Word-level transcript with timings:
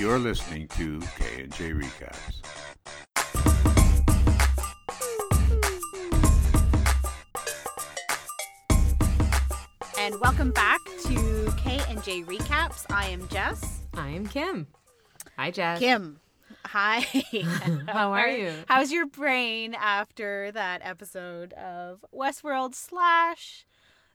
You're 0.00 0.18
listening 0.18 0.66
to 0.68 0.98
K 1.18 1.42
and 1.42 1.52
J 1.52 1.72
Recaps. 1.72 2.40
And 9.98 10.18
welcome 10.22 10.52
back 10.52 10.80
to 11.04 11.52
K 11.58 11.78
and 11.90 12.02
J 12.02 12.22
Recaps. 12.22 12.86
I 12.90 13.08
am 13.08 13.28
Jess. 13.28 13.82
I 13.92 14.08
am 14.08 14.26
Kim. 14.26 14.68
Hi, 15.36 15.50
Jess. 15.50 15.80
Kim. 15.80 16.18
Hi. 16.64 17.00
How 17.86 18.12
are 18.12 18.28
you? 18.30 18.54
How's 18.68 18.90
your 18.90 19.04
brain 19.04 19.74
after 19.74 20.50
that 20.52 20.80
episode 20.82 21.52
of 21.52 22.02
Westworld 22.10 22.74
slash 22.74 23.66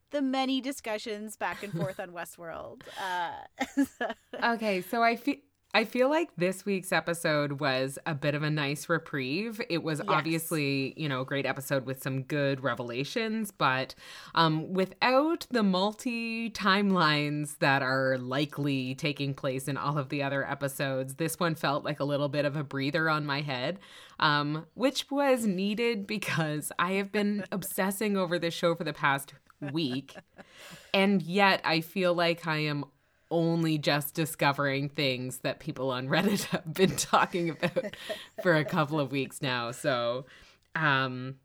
the 0.10 0.24
many 0.24 0.62
discussions 0.62 1.36
back 1.38 1.62
and 1.62 1.74
forth 1.74 2.00
on 2.00 2.10
Westworld? 2.10 2.82
Uh, 3.00 4.06
Okay, 4.56 4.82
so 4.82 5.02
I 5.02 5.16
feel 5.16 5.36
I 5.76 5.84
feel 5.84 6.10
like 6.10 6.30
this 6.38 6.66
week's 6.66 6.94
episode 6.94 7.60
was 7.60 8.00
a 8.06 8.16
bit 8.16 8.34
of 8.34 8.44
a 8.44 8.50
nice 8.50 8.88
reprieve. 8.88 9.60
It 9.70 9.84
was 9.84 10.00
Yes. 10.00 10.08
obviously, 10.08 10.94
you 10.96 11.10
know, 11.10 11.20
a 11.20 11.26
great 11.26 11.46
episode 11.46 11.86
with 11.86 12.02
some 12.02 12.22
good 12.24 12.64
revelations, 12.64 13.52
but 13.52 13.94
um, 14.36 14.72
without 14.72 15.46
the 15.52 15.64
multi 15.64 16.50
timelines 16.50 17.58
that 17.60 17.82
are 17.82 18.18
likely 18.18 18.96
taking 18.96 19.34
place 19.34 19.68
in 19.68 19.76
all 19.76 19.98
of 19.98 20.08
the 20.08 20.24
other 20.24 20.50
episodes, 20.50 21.16
this 21.16 21.38
one 21.42 21.56
felt 21.56 21.84
like 21.84 22.00
a 22.00 22.06
little 22.06 22.30
bit 22.30 22.46
of 22.46 22.56
a 22.56 22.64
breather 22.64 23.10
on 23.10 23.26
my 23.26 23.42
head, 23.42 23.78
um, 24.22 24.66
which 24.76 25.12
was 25.12 25.46
needed 25.46 26.08
because 26.08 26.72
I 26.80 26.94
have 26.94 27.12
been 27.12 27.44
obsessing 27.52 28.16
over 28.16 28.40
this 28.40 28.54
show 28.54 28.76
for 28.76 28.86
the 28.86 28.94
past 28.94 29.34
week. 29.74 30.16
And 30.94 31.22
yet 31.22 31.60
I 31.66 31.82
feel 31.82 32.14
like 32.14 32.48
I 32.48 32.60
am 32.60 32.86
only 33.36 33.78
just 33.78 34.14
discovering 34.16 34.90
things 34.90 35.40
that 35.40 35.60
people 35.60 35.92
on 35.92 36.08
Reddit 36.08 36.44
have 36.52 36.74
been 36.74 36.96
talking 36.96 37.50
about 37.52 37.96
for 38.42 38.56
a 38.56 38.66
couple 38.66 39.00
of 39.00 39.12
weeks 39.12 39.42
now. 39.42 39.72
So, 39.72 40.26
um 40.76 41.36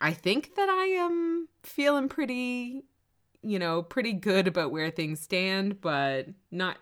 I 0.00 0.12
think 0.12 0.56
that 0.56 0.68
I 0.68 0.86
am 0.86 1.48
feeling 1.62 2.08
pretty, 2.08 2.84
you 3.42 3.58
know, 3.58 3.82
pretty 3.82 4.12
good 4.14 4.46
about 4.48 4.70
where 4.72 4.90
things 4.90 5.20
stand, 5.20 5.80
but 5.80 6.28
not 6.50 6.78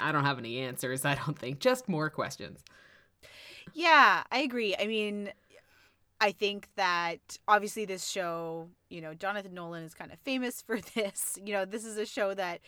I 0.00 0.12
don't 0.12 0.24
have 0.24 0.38
any 0.38 0.58
answers, 0.60 1.04
I 1.04 1.14
don't 1.14 1.38
think. 1.38 1.60
Just 1.60 1.88
more 1.88 2.10
questions. 2.10 2.64
yeah, 3.72 4.22
I 4.30 4.40
agree. 4.40 4.74
I 4.78 4.86
mean, 4.86 5.30
I 6.20 6.32
think 6.32 6.68
that 6.76 7.20
obviously 7.48 7.84
this 7.84 8.08
show, 8.08 8.68
you 8.90 9.00
know, 9.00 9.14
Jonathan 9.14 9.54
Nolan 9.54 9.84
is 9.84 9.94
kind 9.94 10.12
of 10.12 10.18
famous 10.20 10.62
for 10.66 10.80
this. 10.94 11.38
You 11.44 11.54
know, 11.54 11.64
this 11.64 11.84
is 11.84 11.98
a 11.98 12.06
show 12.06 12.34
that, 12.34 12.60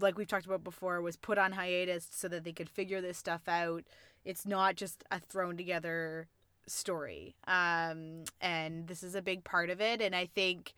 like 0.00 0.18
we've 0.18 0.28
talked 0.28 0.46
about 0.46 0.64
before, 0.64 1.00
was 1.00 1.16
put 1.16 1.38
on 1.38 1.52
hiatus 1.52 2.08
so 2.10 2.28
that 2.28 2.44
they 2.44 2.52
could 2.52 2.68
figure 2.68 3.00
this 3.00 3.18
stuff 3.18 3.48
out. 3.48 3.84
It's 4.24 4.46
not 4.46 4.76
just 4.76 5.04
a 5.10 5.20
thrown 5.20 5.56
together 5.56 6.28
story. 6.66 7.34
Um, 7.46 8.24
and 8.40 8.88
this 8.88 9.02
is 9.02 9.14
a 9.14 9.22
big 9.22 9.44
part 9.44 9.70
of 9.70 9.80
it. 9.80 10.00
And 10.00 10.14
I 10.14 10.26
think 10.26 10.74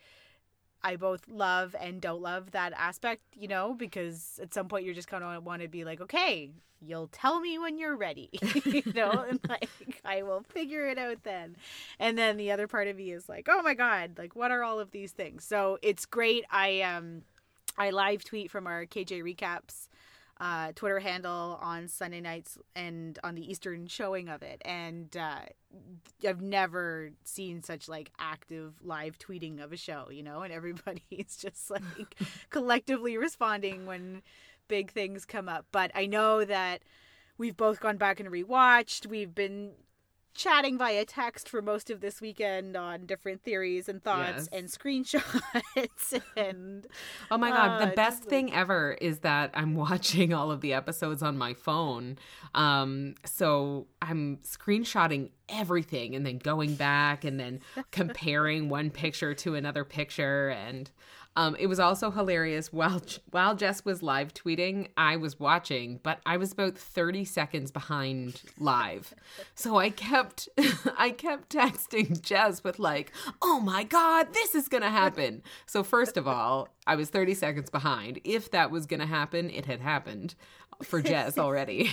I 0.82 0.96
both 0.96 1.28
love 1.28 1.74
and 1.80 2.00
don't 2.00 2.22
love 2.22 2.52
that 2.52 2.72
aspect, 2.76 3.22
you 3.34 3.48
know, 3.48 3.74
because 3.74 4.38
at 4.42 4.54
some 4.54 4.68
point 4.68 4.84
you're 4.84 4.94
just 4.94 5.08
kind 5.08 5.24
of 5.24 5.44
want 5.44 5.62
to 5.62 5.68
be 5.68 5.84
like, 5.84 6.00
okay, 6.00 6.50
you'll 6.80 7.08
tell 7.08 7.40
me 7.40 7.58
when 7.58 7.78
you're 7.78 7.96
ready, 7.96 8.30
you 8.64 8.82
know, 8.94 9.10
and 9.28 9.40
like 9.48 9.68
I 10.04 10.22
will 10.22 10.42
figure 10.48 10.88
it 10.88 10.98
out 10.98 11.24
then. 11.24 11.56
And 11.98 12.16
then 12.16 12.36
the 12.36 12.52
other 12.52 12.68
part 12.68 12.88
of 12.88 12.96
me 12.96 13.10
is 13.10 13.28
like, 13.28 13.48
oh 13.50 13.62
my 13.62 13.74
god, 13.74 14.12
like 14.18 14.36
what 14.36 14.50
are 14.50 14.62
all 14.62 14.78
of 14.78 14.90
these 14.90 15.12
things? 15.12 15.44
So 15.44 15.78
it's 15.82 16.06
great. 16.06 16.44
I 16.50 16.82
um 16.82 17.22
I 17.78 17.90
live 17.90 18.24
tweet 18.24 18.50
from 18.50 18.66
our 18.66 18.86
KJ 18.86 19.22
recaps 19.22 19.88
uh, 20.40 20.72
Twitter 20.74 21.00
handle 21.00 21.58
on 21.60 21.88
Sunday 21.88 22.20
nights 22.20 22.58
and 22.76 23.18
on 23.24 23.34
the 23.34 23.50
Eastern 23.50 23.86
showing 23.88 24.28
of 24.28 24.42
it, 24.42 24.62
and 24.64 25.16
uh, 25.16 25.40
I've 26.26 26.40
never 26.40 27.10
seen 27.24 27.62
such 27.62 27.88
like 27.88 28.12
active 28.18 28.74
live 28.82 29.18
tweeting 29.18 29.62
of 29.62 29.72
a 29.72 29.76
show, 29.76 30.08
you 30.10 30.22
know, 30.22 30.42
and 30.42 30.52
everybody 30.52 31.02
is 31.10 31.36
just 31.36 31.70
like 31.70 32.16
collectively 32.50 33.16
responding 33.16 33.86
when 33.86 34.22
big 34.68 34.92
things 34.92 35.24
come 35.24 35.48
up. 35.48 35.66
But 35.72 35.90
I 35.94 36.06
know 36.06 36.44
that 36.44 36.82
we've 37.36 37.56
both 37.56 37.80
gone 37.80 37.96
back 37.96 38.20
and 38.20 38.28
rewatched. 38.28 39.06
We've 39.06 39.34
been 39.34 39.72
chatting 40.38 40.78
via 40.78 41.04
text 41.04 41.48
for 41.48 41.60
most 41.60 41.90
of 41.90 42.00
this 42.00 42.20
weekend 42.20 42.76
on 42.76 43.04
different 43.06 43.42
theories 43.42 43.88
and 43.88 44.02
thoughts 44.02 44.48
Yes. 44.48 44.48
and 44.52 44.68
screenshots 44.68 46.20
and 46.36 46.86
Oh 47.30 47.36
my 47.36 47.50
god, 47.50 47.82
Uh, 47.82 47.86
the 47.86 47.92
best 47.92 48.22
like- 48.22 48.30
thing 48.30 48.54
ever 48.54 48.96
is 49.00 49.18
that 49.20 49.50
I'm 49.54 49.74
watching 49.86 50.32
all 50.32 50.50
of 50.50 50.60
the 50.60 50.72
episodes 50.72 51.22
on 51.22 51.36
my 51.36 51.54
phone. 51.54 52.18
Um 52.54 53.14
so 53.24 53.88
I'm 54.00 54.38
screenshotting 54.38 55.30
everything 55.48 56.14
and 56.14 56.24
then 56.24 56.38
going 56.38 56.74
back 56.76 57.24
and 57.24 57.38
then 57.40 57.60
comparing 57.90 58.68
one 58.68 58.90
picture 58.90 59.34
to 59.34 59.54
another 59.56 59.84
picture 59.84 60.50
and 60.50 60.90
um, 61.38 61.54
it 61.56 61.68
was 61.68 61.78
also 61.78 62.10
hilarious 62.10 62.72
while 62.72 63.00
while 63.30 63.54
Jess 63.54 63.84
was 63.84 64.02
live 64.02 64.34
tweeting, 64.34 64.88
I 64.96 65.14
was 65.16 65.38
watching, 65.38 66.00
but 66.02 66.18
I 66.26 66.36
was 66.36 66.50
about 66.50 66.76
30 66.76 67.24
seconds 67.24 67.70
behind 67.70 68.42
live. 68.58 69.14
So 69.54 69.76
I 69.76 69.90
kept 69.90 70.48
I 70.98 71.10
kept 71.10 71.50
texting 71.50 72.20
Jess 72.22 72.64
with 72.64 72.80
like, 72.80 73.12
"Oh 73.40 73.60
my 73.60 73.84
god, 73.84 74.34
this 74.34 74.56
is 74.56 74.66
going 74.68 74.82
to 74.82 74.90
happen." 74.90 75.42
So 75.64 75.84
first 75.84 76.16
of 76.16 76.26
all, 76.26 76.70
I 76.88 76.96
was 76.96 77.08
30 77.08 77.34
seconds 77.34 77.70
behind. 77.70 78.18
If 78.24 78.50
that 78.50 78.72
was 78.72 78.86
going 78.86 79.00
to 79.00 79.06
happen, 79.06 79.48
it 79.48 79.66
had 79.66 79.80
happened 79.80 80.34
for 80.82 81.00
Jess 81.00 81.38
already. 81.38 81.92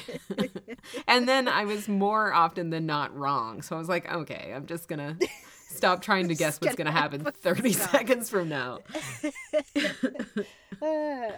and 1.08 1.30
then 1.30 1.48
I 1.48 1.66
was 1.66 1.88
more 1.88 2.34
often 2.34 2.72
than 2.72 2.88
not 2.88 3.16
wrong. 3.16 3.62
So 3.62 3.76
I 3.76 3.80
was 3.80 3.90
like, 3.90 4.12
"Okay, 4.12 4.54
I'm 4.56 4.66
just 4.66 4.88
going 4.88 5.20
to 5.20 5.28
stop 5.76 6.02
trying 6.02 6.28
to 6.30 6.36
guess 6.36 6.60
what's 6.62 6.76
going 6.76 6.86
to 6.88 6.92
happen 6.92 7.24
30 7.24 7.74
seconds 7.74 8.30
from 8.30 8.50
now." 8.50 8.80
I 10.82 11.32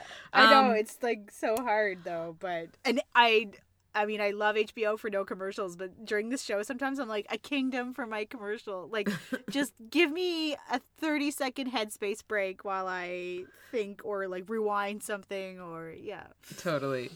know 0.51 0.71
Um, 0.71 0.75
it's 0.75 0.97
like 1.01 1.31
so 1.31 1.55
hard 1.57 2.03
though, 2.03 2.35
but 2.39 2.69
and 2.85 3.01
I 3.15 3.49
I 3.93 4.05
mean 4.05 4.21
I 4.21 4.31
love 4.31 4.55
HBO 4.55 4.97
for 4.97 5.09
no 5.09 5.25
commercials, 5.25 5.75
but 5.75 6.05
during 6.05 6.29
this 6.29 6.43
show 6.43 6.61
sometimes 6.63 6.99
I'm 6.99 7.07
like 7.07 7.27
a 7.29 7.37
kingdom 7.37 7.93
for 7.93 8.05
my 8.05 8.25
commercial. 8.25 8.87
Like 8.91 9.09
just 9.49 9.73
give 9.89 10.11
me 10.11 10.53
a 10.71 10.81
30 10.99 11.31
second 11.31 11.71
headspace 11.71 12.25
break 12.27 12.63
while 12.65 12.87
I 12.87 13.43
think 13.71 14.01
or 14.03 14.27
like 14.27 14.49
rewind 14.49 15.03
something 15.03 15.59
or 15.59 15.91
yeah. 15.91 16.27
Totally. 16.57 17.11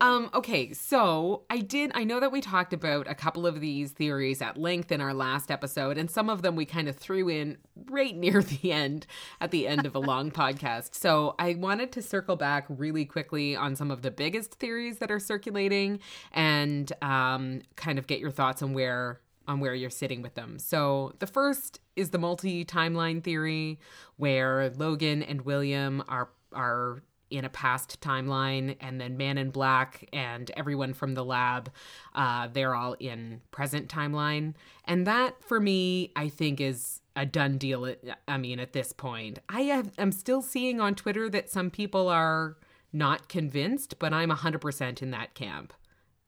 Um, 0.00 0.30
okay, 0.34 0.72
so 0.72 1.42
I 1.50 1.58
did 1.58 1.92
I 1.94 2.04
know 2.04 2.20
that 2.20 2.32
we 2.32 2.40
talked 2.40 2.72
about 2.72 3.08
a 3.08 3.14
couple 3.14 3.46
of 3.46 3.60
these 3.60 3.92
theories 3.92 4.42
at 4.42 4.56
length 4.56 4.92
in 4.92 5.00
our 5.00 5.14
last 5.14 5.50
episode, 5.50 5.98
and 5.98 6.10
some 6.10 6.28
of 6.28 6.42
them 6.42 6.56
we 6.56 6.64
kind 6.64 6.88
of 6.88 6.96
threw 6.96 7.28
in 7.28 7.58
right 7.90 8.16
near 8.16 8.42
the 8.42 8.72
end 8.72 9.06
at 9.40 9.50
the 9.50 9.66
end 9.66 9.86
of 9.86 9.94
a 9.94 9.98
long 9.98 10.30
podcast. 10.30 10.94
So 10.94 11.34
I 11.38 11.54
wanted 11.54 11.92
to 11.92 12.02
circle 12.02 12.36
back 12.36 12.66
really 12.68 13.04
quickly 13.04 13.56
on 13.56 13.76
some 13.76 13.90
of 13.90 14.02
the 14.02 14.10
biggest 14.10 14.54
theories 14.54 14.98
that 14.98 15.10
are 15.10 15.20
circulating 15.20 16.00
and 16.32 16.92
um, 17.02 17.62
kind 17.76 17.98
of 17.98 18.06
get 18.06 18.20
your 18.20 18.30
thoughts 18.30 18.62
on 18.62 18.74
where 18.74 19.20
on 19.48 19.60
where 19.60 19.74
you're 19.74 19.90
sitting 19.90 20.22
with 20.22 20.34
them. 20.34 20.58
So 20.58 21.14
the 21.18 21.26
first 21.26 21.80
is 21.94 22.10
the 22.10 22.18
multi-timeline 22.18 23.22
theory 23.22 23.78
where 24.16 24.70
Logan 24.70 25.22
and 25.22 25.42
William 25.42 26.02
are 26.08 26.30
are 26.52 27.02
in 27.30 27.44
a 27.44 27.48
past 27.48 28.00
timeline 28.00 28.76
and 28.80 29.00
then 29.00 29.16
Man 29.16 29.38
in 29.38 29.50
Black 29.50 30.08
and 30.12 30.50
everyone 30.56 30.94
from 30.94 31.14
the 31.14 31.24
lab 31.24 31.70
uh 32.14 32.48
they're 32.52 32.74
all 32.74 32.94
in 32.94 33.40
present 33.50 33.88
timeline 33.88 34.54
and 34.84 35.06
that 35.06 35.42
for 35.42 35.58
me 35.60 36.12
I 36.14 36.28
think 36.28 36.60
is 36.60 37.00
a 37.16 37.24
done 37.24 37.58
deal 37.58 37.92
I 38.28 38.36
mean 38.36 38.60
at 38.60 38.72
this 38.72 38.92
point. 38.92 39.38
I 39.48 39.62
have, 39.62 39.90
am 39.98 40.12
still 40.12 40.42
seeing 40.42 40.80
on 40.80 40.94
Twitter 40.94 41.28
that 41.30 41.50
some 41.50 41.70
people 41.70 42.08
are 42.08 42.56
not 42.92 43.28
convinced, 43.28 43.98
but 43.98 44.12
I'm 44.12 44.30
100% 44.30 45.02
in 45.02 45.10
that 45.10 45.34
camp. 45.34 45.72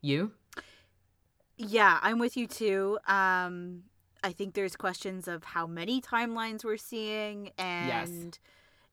You? 0.01 0.33
Yeah, 1.57 1.99
I'm 2.03 2.19
with 2.19 2.37
you 2.37 2.47
too. 2.47 2.99
Um, 3.07 3.85
I 4.25 4.33
think 4.33 4.55
there's 4.55 4.77
questions 4.77 5.29
of 5.29 5.45
how 5.45 5.67
many 5.67 6.01
timelines 6.01 6.65
we're 6.65 6.77
seeing, 6.77 7.51
and 7.59 8.39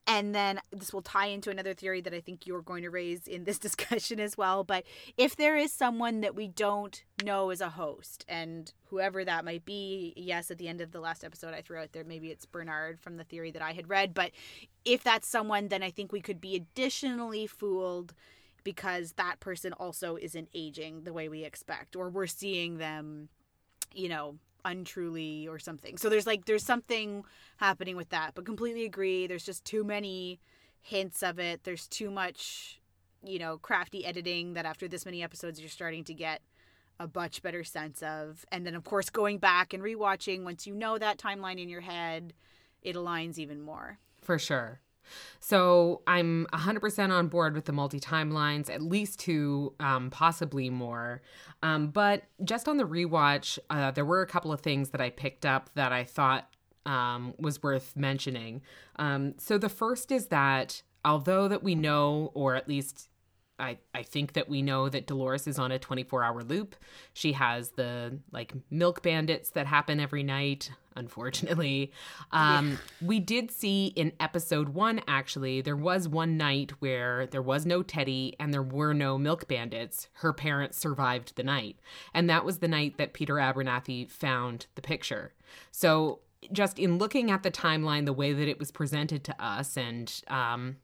and 0.08 0.36
then 0.36 0.60
this 0.72 0.94
will 0.94 1.02
tie 1.02 1.28
into 1.28 1.50
another 1.50 1.74
theory 1.74 2.00
that 2.02 2.14
I 2.14 2.20
think 2.20 2.46
you're 2.46 2.62
going 2.62 2.84
to 2.84 2.90
raise 2.90 3.28
in 3.28 3.44
this 3.44 3.58
discussion 3.66 4.20
as 4.20 4.38
well. 4.38 4.64
But 4.64 4.84
if 5.18 5.36
there 5.36 5.58
is 5.58 5.72
someone 5.72 6.22
that 6.22 6.36
we 6.36 6.48
don't 6.48 7.04
know 7.24 7.50
as 7.50 7.62
a 7.62 7.70
host, 7.70 8.24
and 8.28 8.72
whoever 8.90 9.26
that 9.26 9.46
might 9.46 9.66
be, 9.66 10.14
yes, 10.16 10.52
at 10.52 10.58
the 10.58 10.68
end 10.68 10.82
of 10.82 10.92
the 10.92 11.00
last 11.00 11.24
episode 11.24 11.54
I 11.54 11.62
threw 11.62 11.78
out 11.78 11.94
there, 11.94 12.04
maybe 12.04 12.30
it's 12.30 12.46
Bernard 12.46 13.00
from 13.00 13.18
the 13.18 13.24
theory 13.24 13.52
that 13.52 13.62
I 13.62 13.72
had 13.72 13.90
read. 13.90 14.14
But 14.14 14.32
if 14.84 15.04
that's 15.04 15.28
someone, 15.28 15.70
then 15.70 15.82
I 15.82 15.90
think 15.90 16.12
we 16.12 16.22
could 16.22 16.40
be 16.40 16.56
additionally 16.56 17.48
fooled 17.48 18.14
because 18.64 19.14
that 19.14 19.40
person 19.40 19.74
also 19.74 20.18
isn't 20.18 20.50
aging 20.54 21.04
the 21.04 21.14
way 21.14 21.30
we 21.30 21.44
expect, 21.44 21.96
or 21.96 22.10
we're 22.10 22.28
seeing 22.28 22.78
them, 22.78 23.30
you 23.94 24.10
know, 24.10 24.36
untruly 24.66 25.48
or 25.48 25.60
something. 25.60 25.98
So 25.98 26.10
there's 26.10 26.28
like 26.28 26.46
there's 26.46 26.66
something 26.66 27.24
happening 27.58 27.96
with 27.96 28.10
that, 28.10 28.32
but 28.36 28.46
completely 28.46 28.84
agree. 28.84 29.28
There's 29.28 29.46
just 29.46 29.64
too 29.64 29.86
many 29.86 30.42
hints 30.82 31.24
of 31.24 31.40
it. 31.40 31.64
There's 31.64 31.88
too 31.88 32.12
much 32.12 32.82
you 33.26 33.40
know, 33.40 33.58
crafty 33.58 34.06
editing 34.06 34.54
that 34.54 34.66
after 34.66 34.88
this 34.88 35.06
many 35.06 35.24
episodes 35.24 35.60
you're 35.60 35.70
starting 35.70 36.04
to 36.06 36.14
get 36.14 36.42
a 37.00 37.10
much 37.14 37.42
better 37.42 37.64
sense 37.64 38.02
of. 38.02 38.46
And 38.52 38.66
then 38.66 38.76
of 38.76 38.84
course 38.84 39.10
going 39.10 39.40
back 39.40 39.74
and 39.74 39.84
rewatching 39.84 40.44
once 40.44 40.66
you 40.66 40.76
know 40.76 40.98
that 40.98 41.18
timeline 41.18 41.62
in 41.62 41.70
your 41.70 41.82
head, 41.82 42.34
it 42.82 42.96
aligns 42.96 43.38
even 43.38 43.62
more. 43.62 44.00
For 44.22 44.40
sure. 44.40 44.80
So 45.40 46.02
I'm 46.08 46.48
100% 46.54 47.12
on 47.12 47.28
board 47.28 47.56
with 47.56 47.66
the 47.66 47.74
multi 47.74 48.00
timelines, 48.00 48.70
at 48.70 48.82
least 48.82 49.20
two, 49.20 49.74
um, 49.80 50.10
possibly 50.10 50.70
more. 50.70 51.22
Um, 51.64 51.88
but 51.88 52.24
just 52.44 52.68
on 52.68 52.78
the 52.78 52.86
rewatch, 52.86 53.60
uh, 53.70 53.92
there 53.92 54.06
were 54.06 54.22
a 54.22 54.28
couple 54.28 54.52
of 54.52 54.62
things 54.62 54.90
that 54.90 55.02
I 55.02 55.10
picked 55.10 55.46
up 55.46 55.70
that 55.76 55.92
I 55.92 56.04
thought 56.04 56.50
um, 56.86 57.34
was 57.40 57.62
worth 57.64 57.96
mentioning. 57.96 58.62
Um, 58.98 59.36
so 59.38 59.58
the 59.58 59.70
first 59.70 60.12
is 60.12 60.28
that 60.28 60.82
although 61.04 61.48
that 61.48 61.64
we 61.64 61.76
know, 61.76 62.32
or 62.34 62.56
at 62.56 62.68
least 62.68 63.10
I, 63.58 63.78
I 63.94 64.04
think 64.04 64.34
that 64.34 64.50
we 64.50 64.62
know 64.62 64.90
that 64.90 65.08
Dolores 65.08 65.48
is 65.48 65.58
on 65.58 65.72
a 65.72 65.80
24 65.80 66.24
hour 66.24 66.44
loop. 66.44 66.76
She 67.14 67.34
has 67.34 67.70
the 67.72 68.20
like 68.32 68.54
milk 68.70 69.02
bandits 69.02 69.52
that 69.52 69.66
happen 69.66 70.00
every 70.00 70.24
night, 70.24 70.72
unfortunately. 70.96 71.92
Um. 72.32 72.80
We 73.02 73.20
did 73.20 73.52
see 73.52 73.88
in 73.96 74.14
episode 74.20 74.70
one, 74.70 75.02
actually, 75.08 75.62
there 75.62 75.76
was 75.76 76.08
one 76.08 76.38
night 76.38 76.72
where 76.80 77.28
there 77.28 77.42
was 77.42 77.66
no 77.66 77.84
Teddy 77.84 78.36
and 78.40 78.54
there 78.54 78.64
were 78.64 78.94
no 78.94 79.18
milk 79.18 79.48
bandits. 79.48 80.08
Her 80.14 80.34
parents 80.34 80.78
survived 80.78 81.36
the 81.36 81.44
night. 81.44 81.78
And 82.14 82.30
that 82.30 82.46
was 82.46 82.60
the 82.60 82.68
night 82.68 82.98
that 82.98 83.14
Peter 83.14 83.36
Abernathy 83.36 84.10
found 84.10 84.68
the 84.76 84.82
picture. 84.82 85.34
So 85.72 86.20
just 86.52 86.80
in 86.80 86.98
looking 86.98 87.32
at 87.32 87.44
the 87.44 87.52
timeline, 87.52 88.06
the 88.06 88.14
way 88.14 88.34
that 88.34 88.48
it 88.48 88.60
was 88.60 88.72
presented 88.72 89.24
to 89.26 89.44
us 89.44 89.78
and, 89.78 90.22
um, 90.28 90.78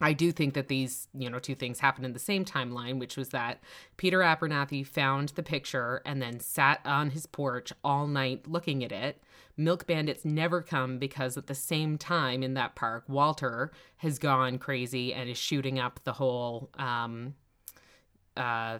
I 0.00 0.12
do 0.12 0.30
think 0.30 0.54
that 0.54 0.68
these, 0.68 1.08
you 1.14 1.30
know, 1.30 1.38
two 1.38 1.54
things 1.54 1.80
happened 1.80 2.04
in 2.04 2.12
the 2.12 2.18
same 2.18 2.44
timeline, 2.44 2.98
which 2.98 3.16
was 3.16 3.30
that 3.30 3.62
Peter 3.96 4.18
Abernathy 4.18 4.86
found 4.86 5.30
the 5.30 5.42
picture 5.42 6.02
and 6.04 6.20
then 6.20 6.38
sat 6.38 6.80
on 6.84 7.10
his 7.10 7.24
porch 7.24 7.72
all 7.82 8.06
night 8.06 8.46
looking 8.46 8.84
at 8.84 8.92
it. 8.92 9.22
Milk 9.56 9.86
Bandits 9.86 10.24
never 10.24 10.60
come 10.60 10.98
because 10.98 11.38
at 11.38 11.46
the 11.46 11.54
same 11.54 11.96
time 11.96 12.42
in 12.42 12.52
that 12.54 12.74
park, 12.74 13.04
Walter 13.08 13.72
has 13.98 14.18
gone 14.18 14.58
crazy 14.58 15.14
and 15.14 15.30
is 15.30 15.38
shooting 15.38 15.78
up 15.78 16.00
the 16.04 16.12
whole, 16.12 16.68
um, 16.78 17.34
uh, 18.36 18.78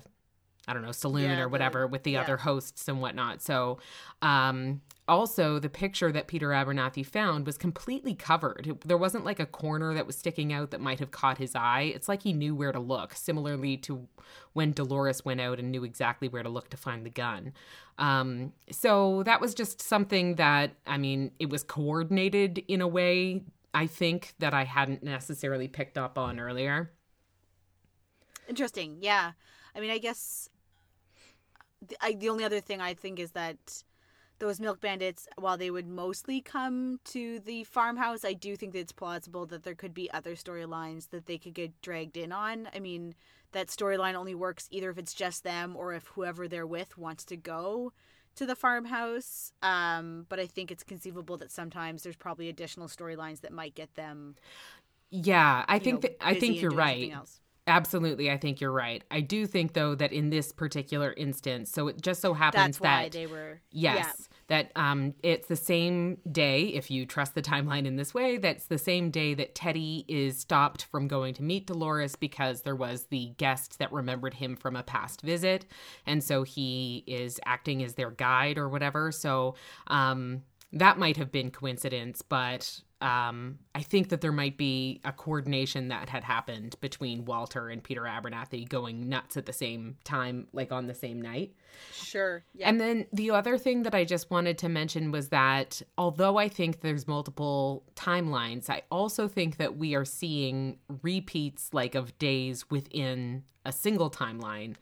I 0.69 0.73
don't 0.73 0.83
know, 0.83 0.93
saloon 0.93 1.31
yeah, 1.31 1.41
or 1.41 1.49
whatever 1.49 1.83
the, 1.83 1.87
with 1.89 2.03
the 2.03 2.13
yeah. 2.13 2.23
other 2.23 2.37
hosts 2.39 2.89
and 2.89 3.01
whatnot. 3.01 3.41
So, 3.41 3.79
um, 4.21 4.81
also 5.09 5.61
the 5.61 5.69
picture 5.69 6.11
that 6.11 6.27
Peter 6.27 6.49
Abernathy 6.49 7.07
found 7.07 7.47
was 7.47 7.57
completely 7.57 8.15
covered. 8.15 8.77
There 8.85 8.97
wasn't 8.97 9.25
like 9.25 9.39
a 9.39 9.47
corner 9.47 9.95
that 9.95 10.07
was 10.07 10.17
sticking 10.17 10.53
out 10.53 10.73
that 10.73 10.81
might 10.81 10.99
have 10.99 11.13
caught 11.13 11.39
his 11.39 11.55
eye. 11.55 11.93
It's 11.95 12.09
like 12.09 12.23
he 12.23 12.33
knew 12.33 12.57
where 12.57 12.73
to 12.73 12.81
look, 12.81 13.15
similarly 13.15 13.77
to 13.79 14.09
when 14.55 14.73
Dolores 14.73 15.25
went 15.25 15.41
out 15.41 15.61
and 15.61 15.71
knew 15.71 15.85
exactly 15.85 16.27
where 16.27 16.43
to 16.43 16.49
look 16.49 16.71
to 16.71 16.77
find 16.77 17.07
the 17.07 17.11
gun. 17.11 17.53
Um, 17.99 18.53
so 18.71 19.23
that 19.23 19.41
was 19.41 19.55
just 19.55 19.81
something 19.81 20.35
that, 20.35 20.73
I 20.87 20.99
mean, 20.99 21.31
it 21.39 21.51
was 21.51 21.63
coordinated 21.63 22.65
in 22.67 22.81
a 22.81 22.89
way, 22.89 23.45
I 23.73 23.87
think, 23.87 24.35
that 24.41 24.53
I 24.53 24.65
hadn't 24.65 25.05
necessarily 25.05 25.69
picked 25.69 25.97
up 25.97 26.19
on 26.19 26.41
earlier. 26.41 26.91
Interesting. 28.49 28.99
Yeah. 29.01 29.33
I 29.75 29.81
mean, 29.81 29.91
I 29.91 29.99
guess 29.99 30.49
the, 31.88 31.97
I, 32.00 32.12
the 32.12 32.29
only 32.29 32.44
other 32.44 32.61
thing 32.61 32.81
I 32.81 32.94
think 32.94 33.19
is 33.19 33.33
that 33.33 33.83
those 34.38 34.61
milk 34.61 34.81
bandits, 34.81 35.27
while 35.37 35.56
they 35.56 35.71
would 35.71 35.88
mostly 35.88 36.41
come 36.41 37.00
to 37.05 37.38
the 37.41 37.65
farmhouse, 37.65 38.25
I 38.25 38.35
do 38.35 38.56
think 38.56 38.73
that 38.73 38.81
it's 38.81 38.93
plausible 38.93 39.47
that 39.47 39.62
there 39.62 39.75
could 39.75 39.94
be 39.94 40.11
other 40.12 40.35
storylines 40.35 41.11
that 41.11 41.27
they 41.27 41.38
could 41.38 41.55
get 41.55 41.81
dragged 41.81 42.17
in 42.17 42.33
on. 42.33 42.69
I 42.75 42.81
mean, 42.81 43.15
that 43.53 43.69
storyline 43.69 44.15
only 44.15 44.35
works 44.35 44.69
either 44.71 44.91
if 44.91 44.99
it's 44.99 45.15
just 45.15 45.43
them 45.43 45.75
or 45.77 45.94
if 45.94 46.06
whoever 46.09 46.49
they're 46.49 46.67
with 46.67 46.99
wants 46.99 47.25
to 47.27 47.37
go 47.37 47.93
to 48.35 48.44
the 48.44 48.55
farmhouse. 48.55 49.53
Um, 49.62 50.27
but 50.29 50.39
I 50.39 50.47
think 50.47 50.71
it's 50.71 50.82
conceivable 50.82 51.39
that 51.39 51.50
sometimes 51.50 52.03
there's 52.03 52.17
probably 52.17 52.49
additional 52.49 52.89
storylines 52.89 53.41
that 53.41 53.53
might 53.53 53.75
get 53.75 53.94
them. 53.94 54.37
Yeah, 55.11 55.65
I 55.69 55.79
think 55.79 55.94
know, 55.94 56.00
that 56.00 56.17
I 56.21 56.35
think 56.35 56.61
you're 56.61 56.71
right. 56.71 57.12
Absolutely, 57.69 58.31
I 58.31 58.37
think 58.37 58.61
you're 58.61 58.71
right. 58.71 59.03
I 59.11 59.21
do 59.21 59.45
think 59.45 59.73
though 59.73 59.97
that 59.97 60.13
in 60.13 60.31
this 60.31 60.53
particular 60.53 61.13
instance, 61.17 61.71
so 61.71 61.89
it 61.89 62.01
just 62.01 62.21
so 62.21 62.33
happens 62.33 62.79
that 62.79 63.11
they 63.11 63.27
were 63.27 63.61
yes, 63.73 64.07
yeah. 64.07 64.37
that 64.47 64.73
um 64.77 65.15
it's 65.25 65.49
the 65.49 65.57
same 65.57 66.19
day 66.31 66.67
if 66.69 66.93
you 66.93 67.05
trust 67.05 67.35
the 67.35 67.43
timeline 67.43 67.85
in 67.85 67.97
this 67.97 68.15
way, 68.15 68.37
that's 68.37 68.67
the 68.67 68.79
same 68.79 69.11
day 69.11 69.35
that 69.35 69.57
Teddy 69.57 70.05
is 70.07 70.39
stopped 70.39 70.85
from 70.85 71.09
going 71.09 71.35
to 71.35 71.43
meet 71.43 71.67
Dolores 71.67 72.15
because 72.15 72.63
there 72.63 72.77
was 72.77 73.07
the 73.07 73.33
guest 73.37 73.81
that 73.81 73.93
remembered 73.93 74.35
him 74.35 74.55
from 74.55 74.77
a 74.77 74.85
past 74.85 75.23
visit, 75.23 75.67
and 76.07 76.23
so 76.23 76.45
he 76.45 77.03
is 77.09 77.41
acting 77.47 77.83
as 77.83 77.95
their 77.95 78.13
guide 78.13 78.59
or 78.59 78.69
whatever. 78.69 79.11
So 79.11 79.57
um 79.89 80.43
that 80.78 80.99
might 80.99 81.17
have 81.17 81.32
been 81.32 81.50
coincidence, 81.50 82.23
but 82.23 82.81
um, 83.00 83.58
I 83.75 83.82
think 83.82 84.08
that 84.08 84.23
there 84.23 84.32
might 84.32 84.56
be 84.56 85.00
a 85.05 85.12
coordination 85.12 85.88
that 85.88 86.08
had 86.08 86.25
happened 86.25 86.76
between 86.81 87.26
Walter 87.26 87.69
and 87.69 87.82
Peter 87.82 88.02
Abernathy 88.02 88.67
going 88.67 89.08
nuts 89.08 89.37
at 89.37 89.44
the 89.44 89.52
same 89.52 89.96
time, 90.05 90.49
like 90.52 90.73
on 90.73 90.87
the 90.87 90.94
same 90.94 91.20
night. 91.20 91.52
Sure. 91.93 92.43
Yeah. 92.55 92.69
And 92.69 92.81
then 92.81 93.06
the 93.12 93.32
other 93.32 93.58
thing 93.58 93.82
that 93.82 93.94
I 93.94 94.05
just 94.05 94.31
wanted 94.31 94.56
to 94.58 94.69
mention 94.70 95.12
was 95.12 95.28
that 95.28 95.82
although 95.99 96.38
I 96.38 96.49
think 96.49 96.81
there's 96.81 97.06
multiple 97.06 97.84
timelines, 97.94 98.70
I 98.70 98.82
also 98.90 99.29
think 99.29 99.58
that 99.58 99.76
we 99.76 99.94
are 99.94 100.06
seeing 100.06 100.79
repeats 101.02 101.75
like 101.75 101.94
of 101.94 102.17
days 102.19 102.70
within 102.70 103.44
a 103.67 103.72
single 103.72 104.11
timeline 104.11 104.76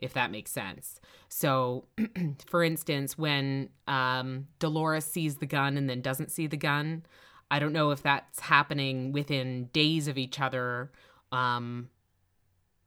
if 0.00 0.14
that 0.14 0.30
makes 0.30 0.50
sense. 0.50 1.00
So, 1.28 1.84
for 2.46 2.64
instance, 2.64 3.16
when 3.16 3.68
um, 3.86 4.48
Dolores 4.58 5.04
sees 5.04 5.36
the 5.36 5.46
gun 5.46 5.76
and 5.76 5.88
then 5.88 6.00
doesn't 6.00 6.30
see 6.30 6.46
the 6.46 6.56
gun, 6.56 7.04
I 7.50 7.58
don't 7.58 7.72
know 7.72 7.90
if 7.90 8.02
that's 8.02 8.40
happening 8.40 9.12
within 9.12 9.66
days 9.72 10.08
of 10.08 10.18
each 10.18 10.40
other 10.40 10.90
um, 11.30 11.90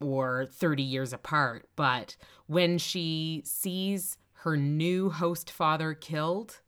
or 0.01 0.47
30 0.47 0.83
years 0.83 1.13
apart, 1.13 1.67
but 1.75 2.17
when 2.47 2.77
she 2.77 3.43
sees 3.45 4.17
her 4.33 4.57
new 4.57 5.09
host 5.09 5.49
father 5.49 5.93
killed 5.93 6.59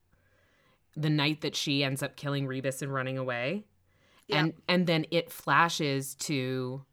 the 0.96 1.10
night 1.10 1.42
that 1.42 1.56
she 1.56 1.84
ends 1.84 2.02
up 2.02 2.16
killing 2.16 2.48
Rebus 2.48 2.82
and 2.82 2.94
running 2.94 3.18
away, 3.18 3.66
yeah. 4.28 4.40
and 4.40 4.54
and 4.70 4.88
then 4.88 5.06
it 5.12 5.30
flashes 5.30 6.16
to 6.16 6.86